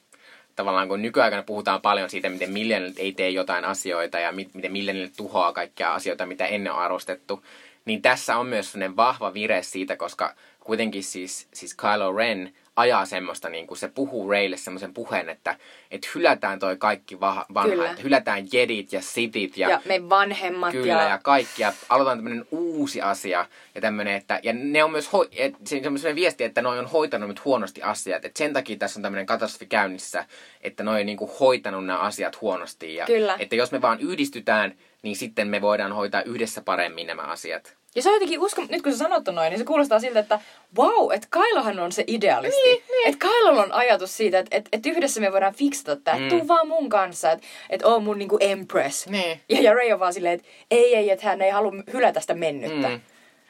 Tavallaan 0.57 0.89
kun 0.89 1.03
nykyaikana 1.03 1.43
puhutaan 1.43 1.81
paljon 1.81 2.11
siitä, 2.11 2.29
miten 2.29 2.53
millenialit 2.53 2.99
ei 2.99 3.13
tee 3.13 3.31
jotain 3.31 3.65
asioita 3.65 4.19
ja 4.19 4.33
mi- 4.33 4.51
miten 4.55 4.73
millenialit 4.73 5.17
tuhoaa 5.17 5.53
kaikkia 5.53 5.95
asioita, 5.95 6.27
mitä 6.27 6.47
ennen 6.47 6.73
on 6.73 6.79
arvostettu, 6.79 7.45
niin 7.85 8.03
tässä 8.03 8.37
on 8.37 8.47
myös 8.47 8.73
sellainen 8.73 8.97
vahva 8.97 9.35
vire 9.35 9.63
siitä, 9.63 9.97
koska 9.97 10.35
kuitenkin 10.61 11.05
siis, 11.05 11.49
siis 11.55 11.75
Kylo 11.75 12.13
Ren 12.17 12.55
ajaa 12.77 13.05
semmoista, 13.05 13.49
niin 13.49 13.67
kuin 13.67 13.79
se 13.79 13.89
puhuu 13.89 14.31
Raylle 14.31 14.57
semmoisen 14.57 14.95
puheen, 14.95 15.29
että, 15.29 15.57
että 15.91 16.09
hylätään 16.15 16.59
toi 16.59 16.77
kaikki 16.77 17.21
va- 17.21 17.47
vanha, 17.55 17.71
Kyllä. 17.71 17.91
että 17.91 18.03
hylätään 18.03 18.47
jedit 18.53 18.93
ja 18.93 19.03
sitit 19.03 19.57
ja, 19.57 19.69
Ja, 19.71 19.81
me 19.85 20.09
vanhemmat 20.09 20.73
Kyllä, 20.73 20.93
ja... 20.93 21.09
ja 21.09 21.19
kaikki. 21.23 21.63
Ja 21.63 21.73
aloitetaan 21.89 22.19
tämmöinen 22.19 22.47
uusi 22.51 23.01
asia. 23.03 23.47
Ja 23.75 23.81
tämmöinen, 23.81 24.15
että, 24.15 24.41
ja 24.43 24.53
ne 24.53 24.85
on 24.85 24.91
myös, 24.91 25.13
hoi, 25.13 25.29
et, 25.33 25.55
se 25.65 25.77
on 25.77 25.83
semmoinen 25.83 26.15
viesti, 26.15 26.45
että 26.45 26.63
noi 26.63 26.79
on 26.79 26.87
hoitanut 26.87 27.29
nyt 27.29 27.45
huonosti 27.45 27.83
asiat. 27.83 28.25
Että 28.25 28.39
sen 28.39 28.53
takia 28.53 28.77
tässä 28.77 28.99
on 28.99 29.03
tämmöinen 29.03 29.27
katastrofi 29.27 29.67
käynnissä, 29.67 30.25
että 30.61 30.83
noi 30.83 31.01
on 31.01 31.07
niinku 31.07 31.31
hoitanut 31.41 31.87
nämä 31.87 31.99
asiat 31.99 32.41
huonosti. 32.41 32.95
Ja, 32.95 33.07
Kyllä. 33.07 33.37
Että 33.39 33.57
jos 33.57 33.73
me 33.73 33.83
vaan 33.83 34.01
yhdistytään, 34.01 34.75
niin 35.03 35.17
sitten 35.17 35.49
me 35.49 35.61
voidaan 35.61 35.93
hoitaa 35.93 36.23
yhdessä 36.23 36.61
paremmin 36.61 37.07
nämä 37.07 37.23
asiat. 37.23 37.77
Ja 37.95 38.03
se 38.03 38.09
on 38.09 38.15
jotenkin 38.15 38.41
usko, 38.41 38.63
nyt 38.69 38.83
kun 38.83 38.93
sä 38.93 38.99
sanot 38.99 39.25
noin, 39.33 39.51
niin 39.51 39.59
se 39.59 39.65
kuulostaa 39.65 40.01
siltä, 40.01 40.19
että 40.21 40.41
wow, 40.79 41.13
että 41.13 41.27
Kailohan 41.31 41.79
on 41.79 41.93
se 41.93 42.05
idealisti. 42.07 42.63
Niin, 42.65 42.83
niin. 42.91 43.09
Että 43.09 43.27
Kailolla 43.27 43.63
on 43.63 43.73
ajatus 43.73 44.17
siitä, 44.17 44.39
että 44.39 44.57
et, 44.57 44.69
et 44.73 44.87
yhdessä 44.87 45.21
me 45.21 45.33
voidaan 45.33 45.55
fiksata 45.55 45.97
tää, 45.97 46.15
että 46.15 46.25
Mm. 46.25 46.39
tuu 46.39 46.49
vaan 46.49 46.69
mun 46.69 46.89
kanssa, 46.89 47.31
että 47.33 47.47
et 47.71 47.83
oo 47.83 48.01
mun 48.01 48.19
niinku 48.19 48.39
empress. 48.41 49.07
Niin. 49.07 49.41
Ja, 49.49 49.61
ja 49.61 49.75
Ray 49.75 49.93
on 49.93 50.01
vaan 50.01 50.15
silleen, 50.15 50.35
että 50.35 50.49
ei, 50.71 50.95
ei, 50.97 51.11
että 51.11 51.27
hän 51.27 51.43
ei 51.43 51.51
halua 51.51 51.73
hylätä 51.93 52.21
sitä 52.21 52.35
mennyttä. 52.35 52.89
Mm. 52.89 53.01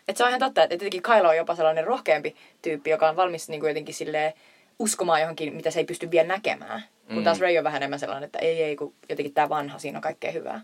Että 0.08 0.18
se 0.18 0.22
on 0.24 0.28
ihan 0.30 0.40
totta, 0.40 0.62
että 0.62 0.74
jotenkin 0.74 1.02
Kylo 1.02 1.28
on 1.28 1.36
jopa 1.36 1.54
sellainen 1.54 1.84
rohkeampi 1.84 2.36
tyyppi, 2.62 2.90
joka 2.90 3.08
on 3.08 3.16
valmis 3.16 3.48
niinku 3.48 3.66
jotenkin 3.66 3.94
silleen 3.94 4.32
uskomaan 4.78 5.20
johonkin, 5.20 5.54
mitä 5.54 5.70
se 5.70 5.78
ei 5.80 5.84
pysty 5.84 6.10
vielä 6.10 6.28
näkemään. 6.28 6.82
Kun 7.08 7.16
Mm. 7.18 7.24
taas 7.24 7.40
Ray 7.40 7.58
on 7.58 7.64
vähän 7.64 7.76
enemmän 7.82 7.98
sellainen, 7.98 8.26
että 8.26 8.38
ei, 8.38 8.62
ei, 8.62 8.76
kun 8.76 8.94
jotenkin 9.08 9.34
tämä 9.34 9.48
vanha, 9.48 9.78
siinä 9.78 9.98
on 9.98 10.02
kaikkea 10.02 10.32
hyvää. 10.32 10.60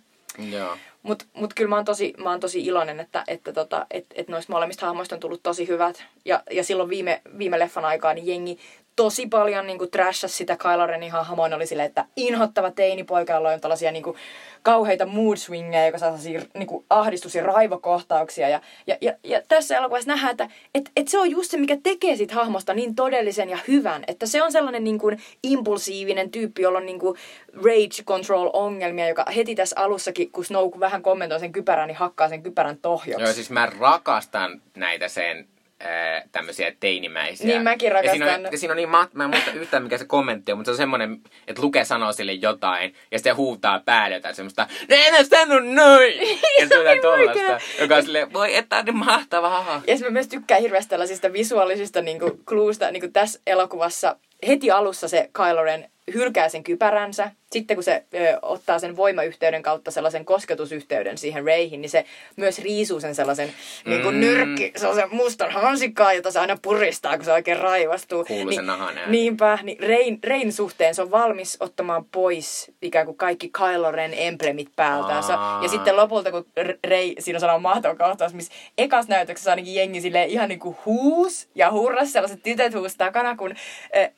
Mutta 1.02 1.24
mut 1.32 1.55
kyllä 1.55 1.69
mä 1.69 1.77
oon 1.77 1.85
tosi, 1.85 2.15
mä 2.19 2.31
oon 2.31 2.40
tosi 2.40 2.61
iloinen, 2.61 3.01
että, 3.01 3.24
että 3.28 3.52
tota, 3.52 3.86
et, 3.90 4.07
et 4.15 4.28
noista 4.28 4.52
molemmista 4.52 4.86
hahmoista 4.86 5.15
on 5.15 5.20
tullut 5.20 5.43
tosi 5.43 5.69
hyvät. 5.69 6.05
Ja, 6.24 6.43
ja 6.51 6.65
silloin 6.65 6.89
viime, 6.89 7.23
viime 7.39 7.59
leffan 7.59 7.85
aikaan 7.85 8.15
niin 8.15 8.27
jengi 8.27 8.59
tosi 9.01 9.27
paljon 9.27 9.67
niin 9.67 9.79
kuin 9.79 9.91
trashasi 9.91 10.37
sitä 10.37 10.57
Kylo 10.57 10.87
Renin 10.87 11.13
hahmoa. 11.13 11.49
Ne 11.49 11.57
oli 11.57 11.67
silleen, 11.67 11.87
että 11.87 12.05
inhottava 12.17 12.71
teinipoika, 12.71 13.33
jolla 13.33 13.51
on 13.51 13.61
tällaisia 13.61 13.93
niin 13.93 14.03
kuin, 14.03 14.17
kauheita 14.63 15.07
mood 15.07 15.37
swingeja, 15.37 15.87
joka 15.87 15.99
saa 15.99 16.19
niin 16.55 16.67
kuin, 16.67 16.85
ahdistus- 16.91 17.35
ja 17.35 17.43
raivokohtauksia. 17.43 18.49
Ja, 18.49 18.61
ja, 18.87 18.97
ja, 19.01 19.13
ja 19.25 19.43
tässä 19.49 19.77
elokuvassa 19.77 20.09
nähdään, 20.09 20.31
että 20.31 20.49
et, 20.75 20.91
et 20.97 21.09
se 21.09 21.19
on 21.19 21.31
just 21.31 21.51
se, 21.51 21.57
mikä 21.57 21.77
tekee 21.83 22.17
siitä 22.17 22.35
hahmosta 22.35 22.75
niin 22.75 22.95
todellisen 22.95 23.51
ja 23.51 23.59
hyvän. 23.69 24.05
Että 24.07 24.27
se 24.27 24.43
on 24.43 24.53
sellainen 24.53 24.85
niin 24.85 24.99
kuin, 24.99 25.19
impulsiivinen 25.43 26.31
tyyppi, 26.31 26.63
jolla 26.63 26.79
on 26.79 26.87
niin 26.87 26.99
kuin, 26.99 27.19
rage 27.53 28.03
control 28.05 28.51
ongelmia, 28.53 29.09
joka 29.09 29.25
heti 29.37 29.55
tässä 29.55 29.77
alussakin, 29.79 30.33
kun 30.33 30.45
Snoke 30.45 30.81
vähän 30.81 31.03
kommentoi 31.03 31.41
sen 31.41 31.53
kypärän, 31.53 31.89
niin 31.89 31.97
hakkaa 31.97 32.29
sen 32.29 32.43
kypärän 32.43 32.79
tohjoksi. 32.79 33.25
Joo, 33.25 33.33
siis 33.33 33.51
mä 33.51 33.69
rakastan 33.79 34.63
näitä 34.77 35.09
sen 35.09 35.49
ää, 35.81 36.23
tämmöisiä 36.32 36.73
teinimäisiä. 36.81 37.47
Niin 37.47 37.62
mäkin 37.62 37.93
Ja 37.93 38.11
siinä 38.11 38.27
rakastan. 38.27 38.47
on, 38.47 38.52
ja 38.52 38.59
siinä 38.59 38.73
on 38.73 38.77
niin, 38.77 38.89
ma- 38.89 39.09
mä 39.12 39.24
en 39.24 39.31
muista 39.31 39.51
yhtään 39.52 39.82
mikä 39.82 39.98
se 39.98 40.05
kommentti 40.05 40.52
on, 40.52 40.59
mutta 40.59 40.69
se 40.69 40.70
on 40.70 40.77
semmoinen, 40.77 41.20
että 41.48 41.62
Luke 41.62 41.85
sanoo 41.85 42.12
sille 42.12 42.32
jotain, 42.32 42.94
ja 43.11 43.19
sitten 43.19 43.32
se 43.32 43.36
huutaa 43.36 43.81
päälle 43.85 44.16
jotain 44.16 44.35
semmoista, 44.35 44.66
no 44.90 44.97
en 44.98 45.12
mä 45.15 45.24
sano 45.24 45.61
noin! 45.61 46.15
Ja 46.61 46.69
se 46.69 46.78
niin 46.78 46.90
on 46.90 46.98
tollasta, 47.02 47.61
joka 47.81 47.97
on 47.97 48.02
silleen, 48.02 48.32
voi 48.32 48.57
että 48.57 48.77
on 48.77 48.85
niin 48.85 48.97
mahtavaa. 48.97 49.82
Ja 49.86 49.97
mä 49.98 50.11
myös 50.11 50.28
tykkään 50.28 50.61
hirveästi 50.61 50.90
tällaisista 50.90 51.32
visuaalisista 51.32 52.02
niin 52.02 52.19
cluesta, 52.47 52.90
niin 52.90 53.01
kuin 53.01 53.12
tässä 53.12 53.40
elokuvassa. 53.47 54.16
Heti 54.47 54.70
alussa 54.70 55.09
se 55.09 55.31
Kylo 55.32 55.62
Ren 55.62 55.90
hylkää 56.15 56.48
sen 56.48 56.62
kypäränsä. 56.62 57.31
Sitten 57.53 57.77
kun 57.77 57.85
se 57.85 58.05
ö, 58.15 58.39
ottaa 58.43 58.79
sen 58.79 58.97
voimayhteyden 58.97 59.63
kautta 59.63 59.91
sellaisen 59.91 60.25
kosketusyhteyden 60.25 61.19
siihen 61.19 61.45
Rayhin, 61.47 61.81
niin 61.81 61.91
se 61.91 62.05
myös 62.37 62.59
riisuu 62.59 63.01
sen 63.01 63.15
sellaisen 63.15 63.53
niin 63.85 64.03
kuin 64.03 64.15
Mm. 64.15 64.21
nyrkki, 64.21 64.73
sellaisen 64.77 65.09
mustan 65.13 65.51
hansikkaan, 65.53 66.17
jota 66.17 66.31
se 66.31 66.39
aina 66.41 66.59
puristaa, 66.63 67.17
kun 67.17 67.25
se 67.25 67.33
oikein 67.33 67.57
raivastuu. 67.61 68.25
Kuuluu 68.25 68.53
se 68.53 68.63
nahan 68.63 68.99
ääni. 68.99 69.11
Niinpä, 69.11 69.59
niin 69.63 69.79
Rain, 69.89 70.19
Rain 70.27 70.53
suhteen 70.53 70.95
se 70.95 71.03
on 71.03 71.11
valmis 71.11 71.57
ottamaan 71.61 72.05
pois 72.05 72.71
ikään 72.83 73.07
kuin 73.07 73.17
kaikki 73.17 73.49
Kylo 73.49 73.91
Ren 73.91 74.15
emblemit 74.17 74.69
päältään. 74.77 75.23
Se- 75.23 75.33
Aa. 75.33 75.63
Ja 75.63 75.69
sitten 75.69 75.97
lopulta, 75.97 76.31
kun 76.31 76.47
Rei, 76.85 77.15
siinä 77.19 77.37
on 77.37 77.41
sellainen 77.41 77.63
mahtava 77.63 77.95
kohtaus, 77.95 78.35
missä 78.35 78.53
ekas 78.79 79.09
näytöksessä 79.09 79.51
ainakin 79.51 79.75
jengi 79.75 80.01
silleen 80.01 80.29
ihan 80.31 80.49
niin 80.49 80.59
kuin 80.61 80.77
huus 80.87 81.49
ja 81.55 81.71
hurras, 81.73 82.13
sellaiset 82.13 82.43
tytöt 82.43 82.75
huus 82.75 82.97
takana, 82.97 83.37
kun 83.37 83.55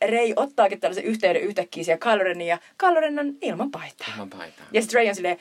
Rei 0.08 0.32
ottaakin 0.36 0.80
tällaisen 0.80 1.04
yhteyden 1.04 1.42
yhtäkkiä 1.42 1.84
siellä 1.84 1.98
Kylo 1.98 2.24
Renin 2.24 2.46
ja 2.46 2.58
Kylo 2.78 3.00
Ren 3.00 3.21
on 3.26 3.34
ilman 3.40 3.70
paitaa. 3.70 4.06
Ilman 4.14 4.30
paitaa. 4.30 4.66
Ja 4.72 4.82
sitten 4.82 5.00
Rey 5.00 5.08
on 5.08 5.14
silleen, 5.14 5.38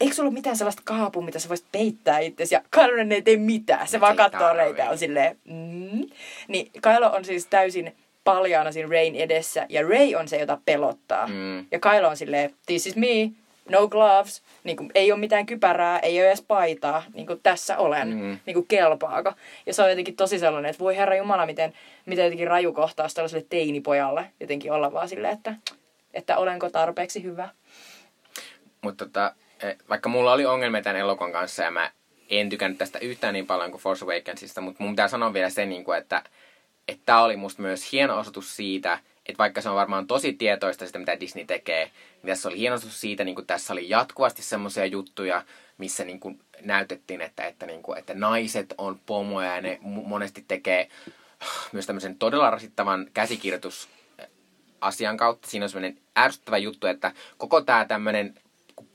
eikö 0.00 0.14
sulla 0.14 0.28
ole 0.28 0.34
mitään 0.34 0.56
sellaista 0.56 0.82
kaapua, 0.84 1.22
mitä 1.22 1.38
sä 1.38 1.48
voisit 1.48 1.66
peittää 1.72 2.18
itsesi? 2.18 2.54
Ja 2.54 2.62
Kylo 2.70 3.14
ei 3.14 3.22
tee 3.22 3.36
mitään. 3.36 3.88
Se 3.88 3.96
Et 3.96 4.00
vaan 4.00 4.16
katsoo. 4.16 4.52
Reitä 4.54 4.82
ja 4.82 4.90
on 4.90 4.98
silleen, 4.98 5.38
mm. 5.44 6.06
Niin 6.48 6.70
Kylo 6.82 7.12
on 7.12 7.24
siis 7.24 7.46
täysin 7.46 7.96
paljaana 8.24 8.72
siinä 8.72 8.88
Rain 8.90 9.14
edessä. 9.14 9.66
Ja 9.68 9.82
Ray 9.88 10.14
on 10.14 10.28
se, 10.28 10.36
jota 10.36 10.58
pelottaa. 10.64 11.26
Mm. 11.26 11.58
Ja 11.58 11.78
Kylo 11.78 12.08
on 12.08 12.16
silleen, 12.16 12.54
this 12.66 12.86
is 12.86 12.96
me, 12.96 13.30
no 13.68 13.88
gloves. 13.88 14.42
Niin 14.64 14.76
kuin, 14.76 14.90
ei 14.94 15.12
ole 15.12 15.20
mitään 15.20 15.46
kypärää, 15.46 15.98
ei 15.98 16.18
ole 16.18 16.28
edes 16.28 16.42
paitaa. 16.42 17.02
Niin 17.14 17.26
kuin, 17.26 17.40
tässä 17.42 17.78
olen. 17.78 18.08
Mm. 18.08 18.38
Niin 18.46 18.54
kuin, 18.54 18.66
kelpaako? 18.66 19.32
Ja 19.66 19.74
se 19.74 19.82
on 19.82 19.90
jotenkin 19.90 20.16
tosi 20.16 20.38
sellainen, 20.38 20.70
että 20.70 20.84
voi 20.84 20.96
herra 20.96 21.16
Jumala, 21.16 21.46
miten, 21.46 21.72
miten 22.06 22.24
jotenkin 22.24 22.48
raju 22.48 22.72
kohtaus 22.72 23.14
tällaiselle 23.14 23.46
teinipojalle. 23.48 24.24
Jotenkin 24.40 24.72
olla 24.72 24.92
vaan 24.92 25.08
silleen, 25.08 25.34
että, 25.34 25.54
että 26.14 26.36
olenko 26.36 26.70
tarpeeksi 26.70 27.22
hyvä. 27.22 27.48
Mutta 28.82 29.04
tota, 29.04 29.34
eh, 29.62 29.76
vaikka 29.88 30.08
mulla 30.08 30.32
oli 30.32 30.46
ongelmia 30.46 30.82
tämän 30.82 31.00
elokuvan 31.00 31.32
kanssa 31.32 31.62
ja 31.62 31.70
mä 31.70 31.90
en 32.30 32.48
tykännyt 32.48 32.78
tästä 32.78 32.98
yhtään 32.98 33.34
niin 33.34 33.46
paljon 33.46 33.70
kuin 33.70 33.82
Force 33.82 34.04
Awakensista, 34.04 34.60
mutta 34.60 34.82
mun 34.82 34.92
pitää 34.92 35.08
sanoa 35.08 35.32
vielä 35.32 35.50
se, 35.50 35.66
niin 35.66 35.84
kuin, 35.84 35.98
että 35.98 36.22
että 36.88 37.02
tämä 37.06 37.22
oli 37.22 37.36
musta 37.36 37.62
myös 37.62 37.92
hieno 37.92 38.18
osoitus 38.18 38.56
siitä, 38.56 38.98
että 39.26 39.38
vaikka 39.38 39.60
se 39.60 39.68
on 39.68 39.76
varmaan 39.76 40.06
tosi 40.06 40.32
tietoista 40.32 40.86
sitä, 40.86 40.98
mitä 40.98 41.20
Disney 41.20 41.44
tekee, 41.44 41.84
niin 42.22 42.26
tässä 42.26 42.48
oli 42.48 42.58
hieno 42.58 42.74
osoitus 42.74 43.00
siitä, 43.00 43.24
niin 43.24 43.34
kuin 43.34 43.46
tässä 43.46 43.72
oli 43.72 43.88
jatkuvasti 43.88 44.42
semmoisia 44.42 44.86
juttuja, 44.86 45.42
missä 45.78 46.04
niin 46.04 46.20
kuin 46.20 46.40
näytettiin, 46.60 47.20
että, 47.20 47.46
että, 47.46 47.66
niin 47.66 47.82
kuin, 47.82 47.98
että 47.98 48.14
naiset 48.14 48.74
on 48.78 49.00
pomoja 49.06 49.54
ja 49.54 49.60
ne 49.60 49.78
monesti 49.82 50.44
tekee 50.48 50.88
myös 51.72 51.86
tämmöisen 51.86 52.18
todella 52.18 52.50
rasittavan 52.50 53.06
käsikirjoitus 53.14 53.88
asian 54.82 55.16
kautta. 55.16 55.48
Siinä 55.48 55.64
on 55.64 55.70
semmoinen 55.70 55.98
ärsyttävä 56.18 56.58
juttu, 56.58 56.86
että 56.86 57.12
koko 57.38 57.60
tämä 57.60 57.84
tämmöinen 57.84 58.34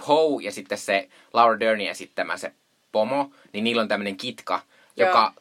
Poe 0.07 0.43
ja 0.43 0.51
sitten 0.51 0.77
se 0.77 1.09
Laura 1.33 1.59
Dernin 1.59 1.89
esittämä 1.89 2.37
se 2.37 2.51
pomo, 2.91 3.31
niin 3.53 3.63
niillä 3.63 3.81
on 3.81 3.87
tämmöinen 3.87 4.17
kitka, 4.17 4.61
Joo. 4.97 5.09
joka 5.09 5.33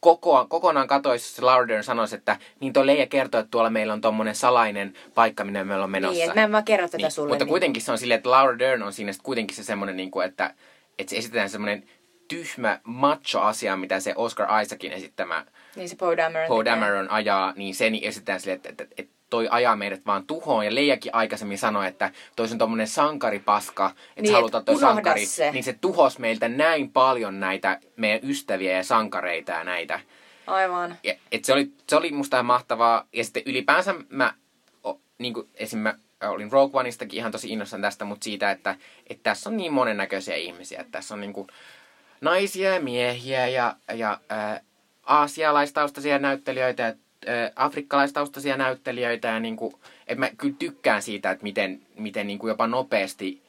koko, 0.00 0.46
kokonaan 0.48 0.88
katoisi, 0.88 1.42
Laura 1.42 1.68
Dern 1.68 1.84
sanoisi, 1.84 2.16
että 2.16 2.36
niin 2.60 2.72
tuo 2.72 2.86
Leija 2.86 3.06
kertoo, 3.06 3.40
että 3.40 3.50
tuolla 3.50 3.70
meillä 3.70 3.92
on 3.92 4.00
tommonen 4.00 4.34
salainen 4.34 4.94
paikka, 5.14 5.44
minne 5.44 5.64
me 5.64 5.74
ollaan 5.74 5.90
menossa. 5.90 6.14
Niin, 6.14 6.24
että 6.24 6.40
mä 6.40 6.44
en 6.44 6.52
vaan 6.52 6.64
kerro 6.64 6.88
tätä 6.88 6.96
Niin, 6.96 7.10
sulle. 7.10 7.28
Mutta 7.28 7.44
niin. 7.44 7.50
kuitenkin 7.50 7.82
se 7.82 7.92
on 7.92 7.98
silleen, 7.98 8.18
että 8.18 8.30
Laura 8.30 8.58
Dern 8.58 8.82
on 8.82 8.92
siinä 8.92 9.12
kuitenkin 9.22 9.56
se 9.56 9.64
semmoinen, 9.64 9.96
niin 9.96 10.10
kuin, 10.10 10.26
että, 10.26 10.54
että 10.98 11.10
se 11.10 11.16
esitetään 11.16 11.50
semmoinen 11.50 11.88
tyhmä 12.28 12.80
macho-asia, 12.84 13.76
mitä 13.76 14.00
se 14.00 14.12
Oscar 14.16 14.62
Isaacin 14.62 14.92
esittämä 14.92 15.46
Niin 15.76 15.88
se 15.88 15.96
Poe 15.96 16.16
Dameron 16.16 16.48
Poe. 16.48 16.64
Dameron 16.64 17.10
ajaa, 17.10 17.52
niin 17.56 17.74
sen 17.74 17.98
esitetään 18.02 18.40
silleen, 18.40 18.56
että, 18.56 18.68
että, 18.68 18.86
että 18.98 19.12
toi 19.32 19.48
ajaa 19.50 19.76
meidät 19.76 20.06
vaan 20.06 20.26
tuhoon. 20.26 20.64
Ja 20.64 20.74
Leijakin 20.74 21.14
aikaisemmin 21.14 21.58
sanoi, 21.58 21.86
että 21.86 22.10
toi 22.36 22.48
on 22.52 22.58
tommonen 22.58 22.88
sankaripaska, 22.88 23.86
että 23.86 24.22
Niin, 24.22 24.28
sä 24.28 24.32
haluat 24.34 24.54
et 24.54 24.64
toi 24.64 24.80
sankari. 24.80 25.26
se. 25.26 25.50
Niin 25.52 25.64
se 25.64 25.72
tuhos 25.72 26.18
meiltä 26.18 26.48
näin 26.48 26.92
paljon 26.92 27.40
näitä 27.40 27.80
meidän 27.96 28.30
ystäviä 28.30 28.76
ja 28.76 28.84
sankareita 28.84 29.52
ja 29.52 29.64
näitä. 29.64 30.00
Aivan. 30.46 30.96
Ja, 31.02 31.14
et 31.32 31.44
se, 31.44 31.52
oli, 31.52 31.70
se 31.88 31.96
oli 31.96 32.12
musta 32.12 32.36
ihan 32.36 32.46
mahtavaa. 32.46 33.06
Ja 33.12 33.24
sitten 33.24 33.42
ylipäänsä 33.46 33.94
mä, 34.08 34.34
o, 34.84 35.00
niin 35.18 35.34
kuin 35.34 35.48
esim. 35.54 35.78
mä 35.78 35.94
olin 36.22 36.52
Rogue 36.52 36.80
Oneistakin 36.80 37.18
ihan 37.18 37.32
tosi 37.32 37.48
innoissani 37.52 37.82
tästä, 37.82 38.04
mutta 38.04 38.24
siitä, 38.24 38.50
että, 38.50 38.76
että 39.10 39.22
tässä 39.22 39.50
on 39.50 39.56
niin 39.56 39.72
monennäköisiä 39.72 40.34
ihmisiä. 40.34 40.80
Että 40.80 40.92
tässä 40.92 41.14
on 41.14 41.20
niin 41.20 41.32
kuin 41.32 41.46
naisia 42.20 42.74
ja 42.74 42.80
miehiä 42.80 43.46
ja, 43.46 43.76
ja 43.94 44.20
ää, 44.28 44.60
aasialaistaustaisia 45.06 46.18
näyttelijöitä 46.18 46.82
ja 46.82 46.94
afrikkalaistaustaisia 47.56 48.56
näyttelijöitä. 48.56 49.28
Ja 49.28 49.40
niin 49.40 49.56
kuin, 49.56 49.74
että 50.06 50.20
mä 50.20 50.30
kyllä 50.38 50.56
tykkään 50.58 51.02
siitä, 51.02 51.30
että 51.30 51.42
miten, 51.42 51.80
miten 51.96 52.26
niin 52.26 52.38
kuin 52.38 52.48
jopa 52.48 52.66
nopeasti 52.66 53.42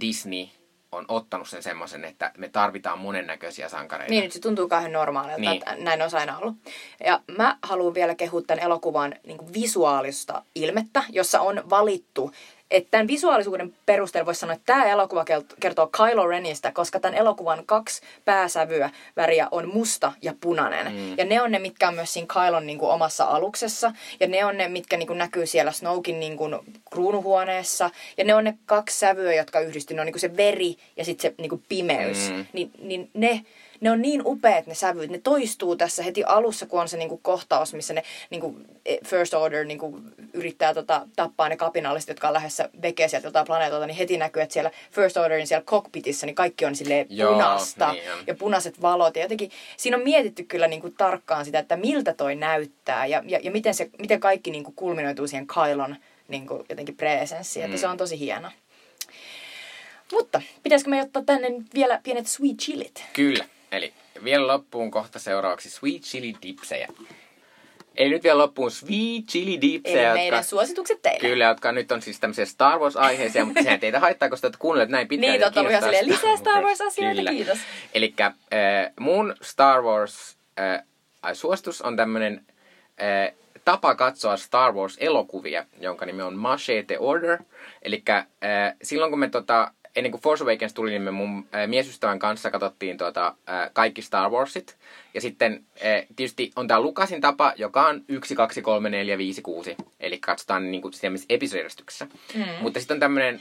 Disney 0.00 0.46
on 0.92 1.04
ottanut 1.08 1.48
sen 1.48 1.62
semmoisen, 1.62 2.04
että 2.04 2.32
me 2.38 2.48
tarvitaan 2.48 2.98
monennäköisiä 2.98 3.68
sankareita. 3.68 4.10
Niin, 4.10 4.22
nyt 4.22 4.32
se 4.32 4.40
tuntuu 4.40 4.68
kauhean 4.68 4.92
normaalilta, 4.92 5.40
niin. 5.40 5.52
Että 5.52 5.76
näin 5.78 6.02
on 6.02 6.10
aina 6.12 6.38
ollut. 6.38 6.56
Ja 7.04 7.20
mä 7.38 7.58
haluan 7.62 7.94
vielä 7.94 8.14
kehua 8.14 8.42
tämän 8.42 8.64
elokuvan 8.64 9.14
niin 9.26 9.38
kuin 9.38 9.54
visuaalista 9.54 10.42
ilmettä, 10.54 11.04
jossa 11.08 11.40
on 11.40 11.62
valittu, 11.70 12.32
että 12.72 12.90
tämän 12.90 13.08
visuaalisuuden 13.08 13.74
perusteella 13.86 14.26
voisi 14.26 14.40
sanoa, 14.40 14.54
että 14.54 14.72
tämä 14.72 14.84
elokuva 14.84 15.24
kertoo 15.60 15.86
Kylo 15.86 16.26
Renistä, 16.26 16.72
koska 16.72 17.00
tämän 17.00 17.18
elokuvan 17.18 17.62
kaksi 17.66 18.02
pääsävyä 18.24 18.90
väriä 19.16 19.48
on 19.50 19.68
musta 19.68 20.12
ja 20.22 20.34
punainen. 20.40 20.92
Mm. 20.92 21.18
Ja 21.18 21.24
ne 21.24 21.42
on 21.42 21.52
ne, 21.52 21.58
mitkä 21.58 21.88
on 21.88 21.94
myös 21.94 22.12
siinä 22.12 22.26
Kylon 22.32 22.66
niin 22.66 22.78
kuin, 22.78 22.90
omassa 22.90 23.24
aluksessa. 23.24 23.92
Ja 24.20 24.26
ne 24.26 24.44
on 24.44 24.56
ne, 24.56 24.68
mitkä 24.68 24.96
niin 24.96 25.06
kuin, 25.06 25.18
näkyy 25.18 25.46
siellä 25.46 25.72
Snokin 25.72 26.20
niin 26.20 26.36
kuin, 26.36 26.58
kruunuhuoneessa. 26.90 27.90
Ja 28.16 28.24
ne 28.24 28.34
on 28.34 28.44
ne 28.44 28.58
kaksi 28.66 28.98
sävyä, 28.98 29.34
jotka 29.34 29.60
yhdistyy. 29.60 29.94
Ne 29.94 30.00
on 30.00 30.06
niin 30.06 30.12
kuin 30.12 30.20
se 30.20 30.36
veri 30.36 30.76
ja 30.96 31.04
sitten 31.04 31.30
se 31.30 31.34
niin 31.38 31.48
kuin, 31.48 31.62
pimeys. 31.68 32.30
Mm. 32.30 32.46
Niin, 32.52 32.70
niin 32.78 33.10
ne, 33.14 33.44
ne 33.82 33.90
on 33.90 34.02
niin 34.02 34.22
upeat 34.24 34.66
ne 34.66 34.74
sävyt. 34.74 35.10
Ne 35.10 35.18
toistuu 35.18 35.76
tässä 35.76 36.02
heti 36.02 36.24
alussa, 36.24 36.66
kun 36.66 36.80
on 36.80 36.88
se 36.88 36.96
niinku 36.96 37.16
kohtaus, 37.22 37.74
missä 37.74 37.94
ne 37.94 38.02
niinku 38.30 38.56
First 39.06 39.34
Order 39.34 39.64
niinku 39.64 40.00
yrittää 40.32 40.74
tota, 40.74 41.08
tappaa 41.16 41.48
ne 41.48 41.56
kapinalliset, 41.56 42.08
jotka 42.08 42.28
on 42.28 42.34
lähdössä 42.34 42.68
vekeä 42.82 43.08
sieltä 43.08 43.26
jotain 43.28 43.46
planeetalta, 43.46 43.86
niin 43.86 43.96
heti 43.96 44.16
näkyy, 44.16 44.42
että 44.42 44.52
siellä 44.52 44.70
First 44.90 45.16
Orderin 45.16 45.46
siellä 45.46 45.64
cockpitissa, 45.64 46.26
niin 46.26 46.34
kaikki 46.34 46.64
on 46.64 46.74
silleen 46.76 47.06
Joo, 47.10 47.32
punasta 47.32 47.92
niin 47.92 48.12
on. 48.12 48.18
ja 48.26 48.34
punaiset 48.34 48.82
valot. 48.82 49.16
Ja 49.16 49.22
jotenkin 49.22 49.50
siinä 49.76 49.96
on 49.96 50.02
mietitty 50.02 50.44
kyllä 50.44 50.66
niinku 50.68 50.90
tarkkaan 50.90 51.44
sitä, 51.44 51.58
että 51.58 51.76
miltä 51.76 52.14
toi 52.14 52.34
näyttää 52.34 53.06
ja, 53.06 53.22
ja, 53.26 53.38
ja 53.42 53.50
miten, 53.50 53.74
se, 53.74 53.90
miten 53.98 54.20
kaikki 54.20 54.50
niinku 54.50 54.72
kulminoituu 54.76 55.26
siihen 55.26 55.46
Kylon 55.46 55.96
niinku 56.28 56.64
jotenkin 56.68 56.96
presenssiin, 56.96 57.64
että 57.64 57.76
Mm. 57.76 57.80
se 57.80 57.86
on 57.88 57.96
tosi 57.96 58.18
hieno. 58.18 58.48
Mutta 60.12 60.42
pitäisikö 60.62 60.90
me 60.90 61.00
ottaa 61.02 61.22
tänne 61.26 61.48
vielä 61.74 62.00
pienet 62.02 62.26
sweet 62.26 62.56
chilit? 62.56 63.04
Kyllä. 63.12 63.44
Eli 63.72 63.92
vielä 64.24 64.46
loppuun 64.46 64.90
kohta 64.90 65.18
seuraavaksi 65.18 65.70
Sweet 65.70 66.02
Chili 66.02 66.34
Dipsejä. 66.42 66.88
Eli 67.96 68.10
nyt 68.10 68.22
vielä 68.22 68.38
loppuun 68.38 68.70
Sweet 68.70 69.24
Chili 69.28 69.60
Dipsejä, 69.60 70.10
Eli 70.10 70.18
meidän 70.18 70.44
suositukset 70.44 71.02
teille. 71.02 71.20
Kyllä, 71.20 71.44
jotka 71.44 71.72
nyt 71.72 71.92
on 71.92 72.02
siis 72.02 72.20
tämmöisiä 72.20 72.44
Star 72.44 72.78
Wars-aiheisia, 72.78 73.44
mutta 73.44 73.62
sehän 73.62 73.80
teitä 73.80 74.00
haittaa, 74.00 74.28
koska 74.28 74.40
te 74.40 74.46
olette 74.46 74.58
kuunnelleet 74.58 74.90
näin 74.90 75.08
pitkään. 75.08 75.32
Niin, 75.32 75.58
ollut 75.58 75.70
ihan 75.70 75.82
silleen, 75.82 76.08
lisää 76.08 76.36
Star 76.36 76.64
Wars-asioita, 76.64 77.30
kiitos. 77.30 77.58
Eli 77.94 78.14
äh, 78.20 78.34
mun 79.00 79.34
Star 79.42 79.82
Wars 79.82 80.36
äh, 80.60 80.84
suositus 81.32 81.82
on 81.82 81.96
tämmöinen 81.96 82.46
äh, 83.02 83.34
tapa 83.64 83.94
katsoa 83.94 84.36
Star 84.36 84.72
Wars-elokuvia, 84.72 85.64
jonka 85.80 86.06
nimi 86.06 86.22
on 86.22 86.36
Machete 86.36 86.98
Order. 86.98 87.38
Eli 87.82 88.02
äh, 88.10 88.26
silloin 88.82 89.10
kun 89.10 89.18
me 89.18 89.28
tota, 89.28 89.72
ennen 89.96 90.10
kuin 90.10 90.20
Force 90.20 90.44
Awakens 90.44 90.74
tuli, 90.74 90.90
niin 90.90 91.02
me 91.02 91.10
mun 91.10 91.48
äh, 91.54 91.68
miesystävän 91.68 92.18
kanssa 92.18 92.50
katsottiin 92.50 92.98
tota, 92.98 93.26
äh, 93.26 93.70
kaikki 93.72 94.02
Star 94.02 94.30
Warsit. 94.30 94.76
Ja 95.14 95.20
sitten 95.20 95.64
äh, 95.76 96.06
tietysti 96.16 96.52
on 96.56 96.68
tämä 96.68 96.80
Lukasin 96.80 97.20
tapa, 97.20 97.52
joka 97.56 97.86
on 97.86 98.04
1, 98.08 98.34
2, 98.34 98.62
3, 98.62 98.90
4, 98.90 99.18
5, 99.18 99.42
6. 99.42 99.76
Eli 100.00 100.18
katsotaan 100.18 100.70
niin 100.70 100.82
kuin 100.82 100.94
episodijärjestyksessä. 101.28 102.06
Mm. 102.34 102.44
Mutta 102.60 102.80
sitten 102.80 102.94
on 102.94 103.00
tämmöinen 103.00 103.40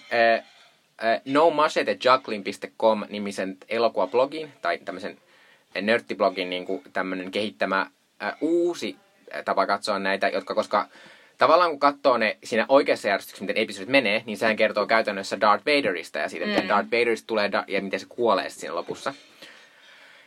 nomachetejuggling.com 1.25 3.03
nimisen 3.09 3.57
elokuvablogin, 3.69 4.53
tai 4.61 4.77
tämmöisen 4.77 5.17
nörttiblogin 5.81 6.49
niin 6.49 6.65
kuin 6.65 6.83
tämmöinen 6.93 7.31
kehittämä 7.31 7.81
äh, 8.23 8.33
uusi 8.41 8.95
tapa 9.45 9.67
katsoa 9.67 9.99
näitä, 9.99 10.27
jotka 10.27 10.55
koska 10.55 10.87
tavallaan 11.41 11.69
kun 11.69 11.79
katsoo 11.79 12.17
ne 12.17 12.37
siinä 12.43 12.65
oikeassa 12.69 13.07
järjestyksessä, 13.07 13.43
miten 13.45 13.63
episodit 13.63 13.89
menee, 13.89 14.23
niin 14.25 14.37
sehän 14.37 14.55
kertoo 14.55 14.85
käytännössä 14.87 15.41
Darth 15.41 15.65
Vaderista 15.65 16.19
ja 16.19 16.29
siitä, 16.29 16.45
että 16.45 16.61
Mm. 16.61 16.67
Darth 16.67 16.91
Vaderista 16.91 17.27
tulee 17.27 17.51
da- 17.51 17.63
ja 17.67 17.81
miten 17.81 17.99
se 17.99 18.05
kuolee 18.09 18.49
siinä 18.49 18.75
lopussa. 18.75 19.13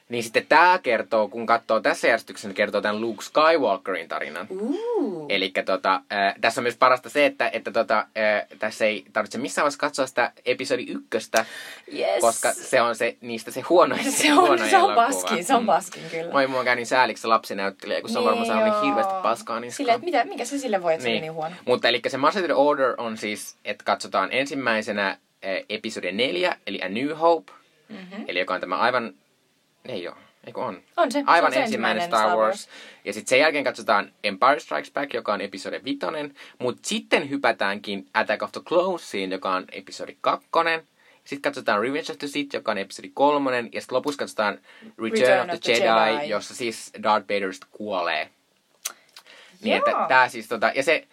Niin 0.09 0.23
sitten 0.25 0.47
tämä 0.49 0.79
kertoo, 0.83 1.29
kun 1.29 1.47
katsoo 1.47 1.81
tässä 1.81 2.07
järjestyksessä, 2.09 2.49
niin 2.49 2.55
kertoo 2.55 2.81
tämän 2.81 3.01
Luke 3.01 3.23
Skywalkerin 3.25 4.09
tarinan. 4.09 4.47
Uh. 4.51 5.27
Eli 5.29 5.53
tota, 5.65 5.95
äh, 6.13 6.35
tässä 6.41 6.61
on 6.61 6.63
myös 6.63 6.77
parasta 6.77 7.09
se, 7.09 7.27
että, 7.27 7.51
että 7.53 7.71
tota, 7.71 7.99
äh, 7.99 8.47
tässä 8.59 8.85
ei 8.85 9.05
tarvitse 9.13 9.39
missään 9.39 9.63
vaiheessa 9.65 9.79
katsoa 9.81 10.07
sitä 10.07 10.33
episodi 10.47 10.85
ykköstä, 10.89 11.45
Yes. 11.95 12.21
koska 12.21 12.53
se 12.53 12.81
on 12.81 12.97
se, 12.97 13.17
niistä 13.21 13.51
se 13.51 13.61
huonoin 13.61 14.05
se 14.13 14.33
on, 14.35 14.59
se 14.59 14.77
on 14.77 14.83
elokuva. 14.91 14.95
paskin, 15.07 15.45
se 15.45 15.55
on 15.55 15.63
Mm. 15.63 15.67
paskin 15.67 16.03
kyllä. 16.11 16.33
Moi, 16.33 16.47
mua 16.47 16.65
käy 16.65 16.77
niin 16.77 16.87
sääliksi 16.87 17.23
se 17.23 17.29
lapsinäyttelijä, 17.29 18.01
kun 18.01 18.11
se 18.11 18.19
on 18.19 18.25
varmaan 18.25 18.47
saanut 18.47 18.65
niin 18.75 18.85
hirveästi 18.85 19.15
paskaa. 19.23 19.61
Niin 19.61 19.73
Silleen, 19.73 19.95
että 19.95 20.05
mitä, 20.05 20.25
mikä 20.25 20.45
se 20.45 20.59
sille 20.59 20.83
voi, 20.83 20.93
että 20.95 21.03
se 21.05 21.11
oli 21.11 21.21
niin 21.21 21.33
huono? 21.33 21.55
Mutta 21.65 21.89
eli 21.89 22.01
se 22.09 22.17
Master 22.17 22.53
Order 22.55 22.95
on 22.99 23.17
siis, 23.17 23.57
että 23.65 23.85
katsotaan 23.85 24.29
ensimmäisenä 24.33 25.19
eh, 25.43 25.65
episodi 25.69 26.13
neljä, 26.13 26.57
eli 26.67 26.83
A 26.83 26.89
New 26.89 27.11
Hope, 27.11 27.53
Mm-hmm. 27.89 28.25
eli 28.29 28.39
joka 28.39 28.55
on 28.55 28.61
tämä 28.61 28.77
aivan, 28.77 29.15
ei 29.89 30.09
oo, 30.09 30.17
eikö 30.47 30.61
on? 30.61 30.83
On 30.97 31.13
se, 31.13 31.23
Aivan 31.27 31.53
se 31.53 31.59
on 31.59 31.61
se 31.61 31.65
ensimmäinen 31.65 32.03
ensimmäinen 32.03 32.29
Star 32.29 32.39
Wars. 32.39 32.69
Ja 33.05 33.13
sitten 33.13 33.29
sen 33.29 33.39
jälkeen 33.39 33.65
katsotaan 33.65 34.13
Empire 34.25 34.61
Strikes 34.61 34.91
Back, 34.91 35.15
joka 35.15 35.33
on 35.33 35.41
episodi 35.41 35.81
vitonen. 35.85 36.35
Mutta 36.59 36.89
sitten 36.89 37.31
hypätäänkin 37.31 38.07
Attack 38.15 38.43
of 38.43 38.53
the 38.53 38.61
Clonesiin, 38.61 39.31
joka 39.31 39.53
on 39.53 39.65
episodi 39.73 40.17
kakkonen. 40.21 40.89
Sitten 41.25 41.43
katsotaan 41.43 41.81
Revenge 41.81 42.13
of 42.13 42.19
the 42.19 42.27
Sith, 42.27 42.55
joka 42.55 42.71
on 42.71 42.79
episodi 42.79 43.11
kolmonen. 43.15 43.69
Ja 43.73 43.81
sitten 43.81 43.97
lopussa 43.97 44.19
katsotaan 44.19 44.59
Return, 45.03 45.51
of 45.51 45.61
the, 45.61 45.73
Jedi, 45.73 46.15
Jedi. 46.15 46.29
jossa 46.29 46.55
siis 46.55 46.93
Darth 47.03 47.29
Vader 47.29 47.51
kuolee. 47.71 48.31
Niin, 49.63 49.77
että 49.77 49.93
tää 50.09 50.29
siis 50.29 50.49
tota, 50.49 50.73
ja 50.75 50.83
se, 50.83 51.07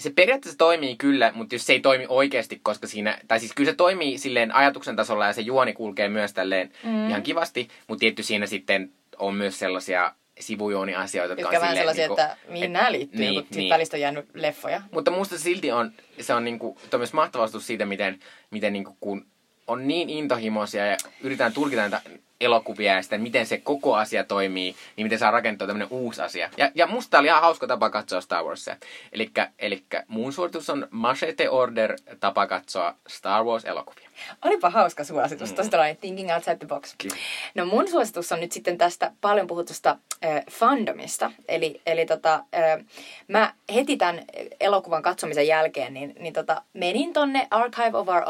se 0.00 0.10
periaatteessa 0.10 0.58
toimii 0.58 0.96
kyllä, 0.96 1.32
mutta 1.34 1.54
jos 1.54 1.66
se 1.66 1.72
ei 1.72 1.80
toimi 1.80 2.06
oikeasti, 2.08 2.60
koska 2.62 2.86
siinä, 2.86 3.18
tai 3.28 3.40
siis 3.40 3.52
kyllä 3.54 3.70
se 3.70 3.76
toimii 3.76 4.18
silleen 4.18 4.54
ajatuksen 4.54 4.96
tasolla 4.96 5.26
ja 5.26 5.32
se 5.32 5.40
juoni 5.40 5.72
kulkee 5.72 6.08
myös 6.08 6.32
tälleen 6.32 6.72
mm. 6.84 7.08
ihan 7.08 7.22
kivasti, 7.22 7.68
mutta 7.88 8.00
tietty 8.00 8.22
siinä 8.22 8.46
sitten 8.46 8.92
on 9.18 9.34
myös 9.34 9.58
sellaisia 9.58 10.14
sivujuoni-asioita, 10.40 11.32
jotka, 11.32 11.42
Jotka 11.42 11.56
on 11.56 11.60
vähän 11.60 11.76
silleen 11.76 11.96
sellaisia, 11.96 12.24
niinku- 12.26 12.42
että 12.42 12.52
mihin 12.52 12.72
nämä 12.72 12.92
liittyy, 12.92 13.20
niin, 13.20 13.34
kun 13.34 13.56
niin. 13.56 13.70
välistä 13.70 13.96
on 13.96 14.00
jäänyt 14.00 14.26
leffoja. 14.34 14.82
Mutta 14.90 15.10
musta 15.10 15.38
silti 15.38 15.72
on, 15.72 15.92
se 16.20 16.34
on 16.34 16.44
niinku, 16.44 16.78
toi 16.90 16.98
on 16.98 17.00
myös 17.00 17.12
mahtava 17.12 17.46
siitä, 17.46 17.86
miten, 17.86 18.18
miten 18.50 18.72
niinku, 18.72 18.96
kun 19.00 19.26
on 19.70 19.88
niin 19.88 20.10
intohimoisia 20.10 20.86
ja 20.86 20.96
yritetään 21.22 21.52
tulkita 21.52 21.80
näitä 21.80 22.00
elokuvia 22.40 22.94
ja 22.94 23.02
sitten 23.02 23.22
miten 23.22 23.46
se 23.46 23.58
koko 23.58 23.94
asia 23.94 24.24
toimii, 24.24 24.74
niin 24.96 25.04
miten 25.06 25.18
saa 25.18 25.30
rakentaa 25.30 25.66
tämmöinen 25.66 25.88
uusi 25.90 26.22
asia. 26.22 26.50
Ja, 26.56 26.70
ja 26.74 26.86
musta 26.86 27.18
oli 27.18 27.26
ihan 27.26 27.42
hauska 27.42 27.66
tapa 27.66 27.90
katsoa 27.90 28.20
Star 28.20 28.44
Warsia. 28.44 28.76
Elikkä, 29.12 29.50
elikkä 29.58 30.04
mun 30.08 30.32
suoritus 30.32 30.70
on 30.70 30.88
Machete 30.90 31.50
Order 31.50 31.96
tapa 32.20 32.46
katsoa 32.46 32.94
Star 33.08 33.44
Wars-elokuvia. 33.44 34.10
Olipa 34.44 34.70
hauska 34.70 35.04
suositus, 35.04 35.52
tosi 35.52 35.70
tällainen 35.70 35.96
thinking 35.96 36.32
outside 36.34 36.56
the 36.56 36.66
box. 36.66 36.94
Kyllä. 36.98 37.16
No 37.54 37.66
mun 37.66 37.88
suositus 37.88 38.32
on 38.32 38.40
nyt 38.40 38.52
sitten 38.52 38.78
tästä 38.78 39.12
paljon 39.20 39.46
puhutusta 39.46 39.98
äh, 40.24 40.44
fandomista. 40.50 41.32
Eli, 41.48 41.80
eli 41.86 42.06
tota, 42.06 42.34
äh, 42.34 42.84
mä 43.28 43.54
heti 43.74 43.96
tämän 43.96 44.24
elokuvan 44.60 45.02
katsomisen 45.02 45.46
jälkeen 45.46 45.94
niin, 45.94 46.14
niin 46.18 46.32
tota, 46.32 46.62
menin 46.72 47.12
tonne 47.12 47.46
Archive 47.50 47.98
of 47.98 48.08
Our 48.08 48.22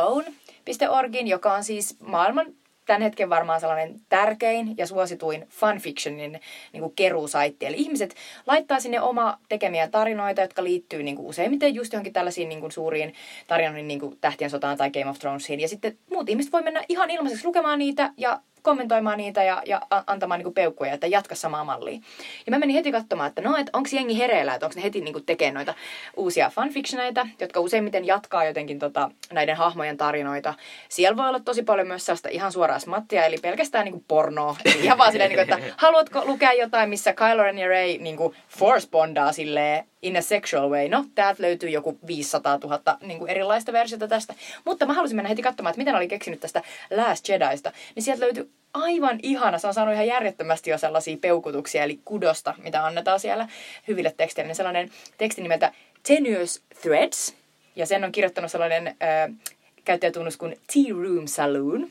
Own.orgin, 0.68 1.26
joka 1.26 1.54
on 1.54 1.64
siis 1.64 1.96
maailman 2.00 2.46
tämän 2.86 3.02
hetken 3.02 3.30
varmaan 3.30 3.60
sellainen 3.60 4.00
tärkein 4.08 4.74
ja 4.76 4.86
suosituin 4.86 5.46
fanfictionin 5.48 6.40
niin 6.72 6.80
kuin 6.80 6.92
keruusaitti. 6.96 7.66
Eli 7.66 7.76
ihmiset 7.76 8.14
laittaa 8.46 8.80
sinne 8.80 9.00
oma 9.00 9.38
tekemiä 9.48 9.88
tarinoita, 9.88 10.40
jotka 10.40 10.64
liittyy 10.64 11.02
niin 11.02 11.16
kuin 11.16 11.26
useimmiten 11.26 11.74
just 11.74 11.92
johonkin 11.92 12.12
tällaisiin 12.12 12.48
niin 12.48 12.60
kuin 12.60 12.72
suuriin 12.72 13.14
tarinoihin, 13.46 13.88
niin 13.88 14.00
kuin 14.00 14.18
Tähtien 14.20 14.50
sotaan 14.50 14.76
tai 14.76 14.90
Game 14.90 15.10
of 15.10 15.18
Thronesiin. 15.18 15.60
Ja 15.60 15.68
sitten 15.68 15.98
muut 16.10 16.28
ihmiset 16.28 16.52
voi 16.52 16.62
mennä 16.62 16.84
ihan 16.88 17.10
ilmaiseksi 17.10 17.46
lukemaan 17.46 17.78
niitä 17.78 18.12
ja 18.16 18.40
kommentoimaan 18.62 19.18
niitä 19.18 19.44
ja, 19.44 19.62
ja 19.66 19.80
antamaan 20.06 20.38
niinku 20.38 20.52
peukkuja, 20.52 20.92
että 20.92 21.06
jatka 21.06 21.34
samaa 21.34 21.64
mallia. 21.64 22.00
Ja 22.46 22.50
mä 22.50 22.58
menin 22.58 22.76
heti 22.76 22.92
katsomaan, 22.92 23.28
että 23.28 23.42
no, 23.42 23.56
että 23.56 23.70
onko 23.72 23.88
jengi 23.92 24.18
hereillä, 24.18 24.54
että 24.54 24.66
onko 24.66 24.76
ne 24.76 24.82
heti 24.82 25.00
niinku 25.00 25.20
tekee 25.20 25.50
noita 25.50 25.74
uusia 26.16 26.50
fanfictioneita, 26.50 27.26
jotka 27.40 27.60
useimmiten 27.60 28.04
jatkaa 28.04 28.44
jotenkin 28.44 28.78
tota, 28.78 29.10
näiden 29.32 29.56
hahmojen 29.56 29.96
tarinoita. 29.96 30.54
Siellä 30.88 31.16
voi 31.16 31.28
olla 31.28 31.40
tosi 31.40 31.62
paljon 31.62 31.86
myös 31.88 32.06
sellaista 32.06 32.28
ihan 32.28 32.52
suoraa 32.52 32.78
smattia, 32.78 33.24
eli 33.24 33.36
pelkästään 33.42 33.84
niinku 33.84 34.04
pornoa. 34.08 34.56
Eli 34.64 34.84
ihan 34.84 34.98
vaan 34.98 35.12
silleen, 35.12 35.30
niinku, 35.30 35.52
että 35.52 35.74
haluatko 35.76 36.24
lukea 36.24 36.52
jotain, 36.52 36.88
missä 36.88 37.12
Kylo 37.12 37.42
Ren 37.42 37.58
ja 37.58 37.68
Rey 37.68 37.98
niinku 37.98 38.34
force 38.48 38.88
bondaa 38.90 39.32
silleen 39.32 39.89
in 40.02 40.16
a 40.16 40.22
sexual 40.22 40.70
way. 40.70 40.88
No, 40.88 41.04
täältä 41.14 41.42
löytyy 41.42 41.68
joku 41.68 41.98
500 42.06 42.58
000 42.64 42.98
niin 43.00 43.18
kuin 43.18 43.30
erilaista 43.30 43.72
versiota 43.72 44.08
tästä. 44.08 44.34
Mutta 44.64 44.86
mä 44.86 44.92
halusin 44.92 45.16
mennä 45.16 45.28
heti 45.28 45.42
katsomaan, 45.42 45.70
että 45.70 45.78
mitä 45.78 45.90
ne 45.90 45.96
oli 45.96 46.08
keksinyt 46.08 46.40
tästä 46.40 46.62
Last 46.90 47.28
Jediista. 47.28 47.72
Niin 47.94 48.02
sieltä 48.02 48.24
löytyi 48.24 48.50
aivan 48.74 49.18
ihana. 49.22 49.58
Se 49.58 49.66
on 49.66 49.74
saanut 49.74 49.94
ihan 49.94 50.06
järjettömästi 50.06 50.70
jo 50.70 50.78
sellaisia 50.78 51.16
peukutuksia, 51.20 51.84
eli 51.84 52.00
kudosta, 52.04 52.54
mitä 52.62 52.84
annetaan 52.84 53.20
siellä 53.20 53.48
hyville 53.88 54.14
teksteille. 54.16 54.46
Niin 54.46 54.56
sellainen 54.56 54.90
teksti 55.18 55.42
nimeltä 55.42 55.72
Tenuous 56.06 56.62
Threads. 56.82 57.34
Ja 57.76 57.86
sen 57.86 58.04
on 58.04 58.12
kirjoittanut 58.12 58.50
sellainen... 58.50 58.86
Äh, 58.86 59.56
käyttäjätunnus 59.84 60.36
kuin 60.36 60.56
Tea 60.72 60.94
Room 60.94 61.26
Saloon. 61.26 61.88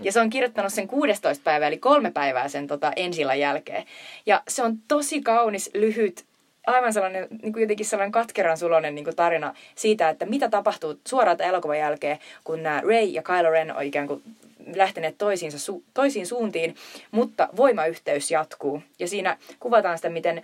Ja 0.00 0.12
se 0.12 0.20
on 0.20 0.30
kirjoittanut 0.30 0.72
sen 0.72 0.88
16 0.88 1.42
päivää, 1.44 1.68
eli 1.68 1.78
kolme 1.78 2.10
päivää 2.10 2.48
sen 2.48 2.66
tota, 2.66 2.92
ensillan 2.96 3.40
jälkeen. 3.40 3.84
Ja 4.26 4.42
se 4.48 4.62
on 4.62 4.78
tosi 4.88 5.20
kaunis, 5.20 5.70
lyhyt, 5.74 6.24
aivan 6.66 6.92
sellainen 6.92 7.28
niin 7.42 7.52
kuin 7.52 7.60
jotenkin 7.60 7.86
sellainen 7.86 8.12
katkeran 8.12 8.58
sulonen 8.58 8.94
niin 8.94 9.04
kuin 9.04 9.16
tarina 9.16 9.54
siitä, 9.74 10.08
että 10.08 10.26
mitä 10.26 10.48
tapahtuu 10.48 11.00
suoraan 11.06 11.42
elokuvan 11.42 11.78
jälkeen, 11.78 12.18
kun 12.44 12.62
nämä 12.62 12.80
Ray 12.80 13.04
ja 13.04 13.22
Kylo 13.22 13.50
Ren 13.50 13.76
on 13.76 13.82
ikään 13.82 14.06
kuin 14.06 14.22
lähteneet 14.74 15.18
toisiinsa, 15.18 15.72
su- 15.72 15.82
toisiin 15.94 16.26
suuntiin, 16.26 16.76
mutta 17.10 17.48
voimayhteys 17.56 18.30
jatkuu. 18.30 18.82
Ja 18.98 19.08
siinä 19.08 19.36
kuvataan 19.60 19.98
sitä, 19.98 20.08
miten 20.08 20.42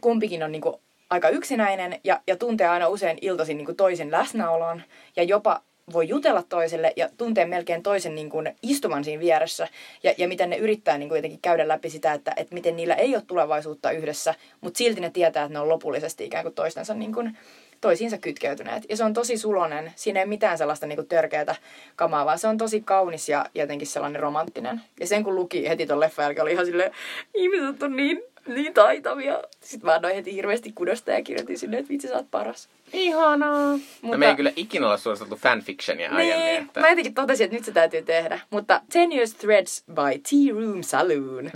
kumpikin 0.00 0.42
on 0.42 0.52
niin 0.52 0.62
kuin 0.62 0.76
aika 1.10 1.28
yksinäinen 1.28 2.00
ja, 2.04 2.20
ja 2.26 2.36
tuntee 2.36 2.68
aina 2.68 2.88
usein 2.88 3.18
iltaisin 3.20 3.56
niin 3.56 3.66
kuin 3.66 3.76
toisen 3.76 4.10
läsnäolon 4.10 4.82
ja 5.16 5.22
jopa 5.22 5.60
voi 5.92 6.08
jutella 6.08 6.42
toiselle 6.42 6.92
ja 6.96 7.08
tuntee 7.16 7.44
melkein 7.44 7.82
toisen 7.82 8.14
niin 8.14 8.30
kuin 8.30 8.56
istuman 8.62 9.04
siinä 9.04 9.20
vieressä. 9.20 9.68
Ja, 10.02 10.14
ja 10.18 10.28
miten 10.28 10.50
ne 10.50 10.56
yrittää 10.56 10.98
niin 10.98 11.08
kuin 11.08 11.16
jotenkin 11.16 11.40
käydä 11.42 11.68
läpi 11.68 11.90
sitä, 11.90 12.12
että, 12.12 12.32
että 12.36 12.54
miten 12.54 12.76
niillä 12.76 12.94
ei 12.94 13.14
ole 13.14 13.22
tulevaisuutta 13.26 13.90
yhdessä, 13.90 14.34
mutta 14.60 14.78
silti 14.78 15.00
ne 15.00 15.10
tietää, 15.10 15.44
että 15.44 15.52
ne 15.52 15.60
on 15.60 15.68
lopullisesti 15.68 16.24
ikään 16.24 16.44
kuin 16.44 16.54
toistensa 16.54 16.94
niin 16.94 17.14
kuin 17.14 17.38
toisiinsa 17.80 18.18
kytkeytyneet. 18.18 18.84
Ja 18.88 18.96
se 18.96 19.04
on 19.04 19.14
tosi 19.14 19.36
sulonen. 19.38 19.92
Siinä 19.96 20.20
ei 20.20 20.26
mitään 20.26 20.58
sellaista 20.58 20.86
niinku 20.86 21.04
törkeätä 21.04 21.56
kamaa, 21.96 22.26
vaan 22.26 22.38
se 22.38 22.48
on 22.48 22.58
tosi 22.58 22.80
kaunis 22.80 23.28
ja 23.28 23.46
jotenkin 23.54 23.88
sellainen 23.88 24.20
romanttinen. 24.20 24.80
Ja 25.00 25.06
sen 25.06 25.24
kun 25.24 25.34
luki 25.34 25.68
heti 25.68 25.86
ton 25.86 26.00
leffan 26.00 26.24
jälkeen, 26.24 26.42
oli 26.42 26.52
ihan 26.52 26.66
silleen, 26.66 26.92
ihmiset 27.34 27.82
on 27.82 27.96
niin, 27.96 28.22
niin 28.46 28.74
taitavia. 28.74 29.42
Sitten 29.60 29.86
mä 29.86 29.94
annoin 29.94 30.14
heti 30.14 30.34
hirveästi 30.34 30.72
kudosta 30.74 31.10
ja 31.10 31.22
kirjoitin 31.22 31.58
sinne, 31.58 31.78
että 31.78 31.88
vitsi 31.88 32.08
sä 32.08 32.16
oot 32.16 32.30
paras. 32.30 32.68
Ihanaa. 32.92 33.72
Mutta... 33.72 33.86
Mutta- 34.02 34.18
Me 34.18 34.28
ei 34.28 34.36
kyllä 34.36 34.52
ikinä 34.56 34.86
olla 34.86 34.96
suositeltu 34.96 35.36
fanfictionia 35.36 36.10
aiemmin. 36.10 36.46
Niin, 36.46 36.62
Että... 36.62 36.80
mä 36.80 36.88
jotenkin 36.88 37.14
totesin, 37.14 37.44
että 37.44 37.56
nyt 37.56 37.64
se 37.64 37.72
täytyy 37.72 38.02
tehdä. 38.02 38.40
Mutta 38.50 38.80
Tenuous 38.92 39.34
Threads 39.34 39.84
by 39.86 40.18
Tea 40.30 40.54
Room 40.54 40.82
Saloon. 40.82 41.50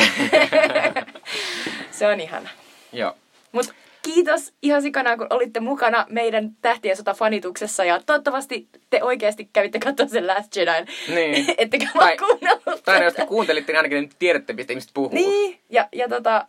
se 1.90 2.06
on 2.06 2.20
ihana. 2.20 2.48
Joo. 2.92 3.14
Mutta 3.52 3.74
kiitos 4.06 4.52
ihan 4.62 4.82
sikana, 4.82 5.16
kun 5.16 5.26
olitte 5.30 5.60
mukana 5.60 6.06
meidän 6.08 6.50
Tähtien 6.62 6.96
sota-fanituksessa. 6.96 7.84
Ja 7.84 8.00
toivottavasti 8.06 8.68
te 8.90 9.02
oikeasti 9.02 9.48
kävitte 9.52 9.78
katsomaan 9.78 10.10
sen 10.10 10.26
Last 10.26 10.56
Jedin. 10.56 10.86
Niin. 11.14 11.54
Ettekä 11.58 11.88
vaan 11.94 12.16
kuunnellut 12.18 12.84
Tai 12.84 13.04
jos 13.04 13.14
te 13.14 13.26
kuuntelitte, 13.26 13.72
niin 13.72 13.78
ainakin 13.78 14.02
nyt 14.02 14.16
tiedätte, 14.18 14.52
mistä 14.52 14.72
ihmiset 14.72 14.90
puhuu. 14.94 15.10
Niin, 15.12 15.58
ja, 15.70 15.88
ja 15.92 16.08
tota, 16.08 16.46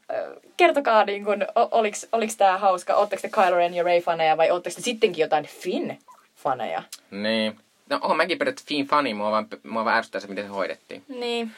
kertokaa, 0.57 1.05
niin 1.05 1.25
kun, 1.25 1.45
oliks, 1.55 2.07
oliks 2.11 2.37
tää 2.37 2.57
hauska? 2.57 2.95
Ootteko 2.95 3.21
te 3.21 3.29
Kylo 3.29 3.57
Ren 3.57 3.73
ja 3.73 3.83
Rey-faneja 3.83 4.37
vai 4.37 4.51
ootteko 4.51 4.75
te 4.75 4.81
sittenkin 4.81 5.21
jotain 5.21 5.45
Finn-faneja? 5.45 6.81
Niin. 7.11 7.55
No, 7.89 7.99
oon 8.01 8.17
mäkin 8.17 8.37
periaatteessa 8.37 8.67
fin 8.67 8.87
fani, 8.87 9.13
mua 9.13 9.31
vaan, 9.31 9.47
mua 9.63 9.85
vaan 9.85 9.97
ärsyttää 9.97 10.21
se, 10.21 10.27
miten 10.27 10.45
se 10.45 10.49
hoidettiin. 10.49 11.03
Niin. 11.07 11.51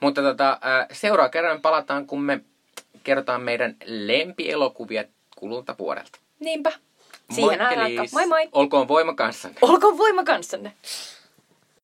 Mutta 0.00 0.22
tota, 0.22 0.58
seuraava 0.92 1.28
kerran 1.28 1.60
palataan, 1.60 2.06
kun 2.06 2.22
me 2.22 2.40
kerrotaan 3.04 3.42
meidän 3.42 3.76
lempielokuvia 3.84 5.04
kululta 5.36 5.74
vuodelta. 5.78 6.18
Niinpä. 6.40 6.72
Siihen 7.34 7.58
Moikkelis. 7.58 7.82
aikaan. 7.84 8.08
Moi 8.12 8.26
moi! 8.26 8.48
Olkoon 8.52 8.88
voima 8.88 9.14
kanssanne. 9.14 9.58
Olkoon 9.62 9.98
voima 9.98 10.24
kanssanne! 10.24 10.72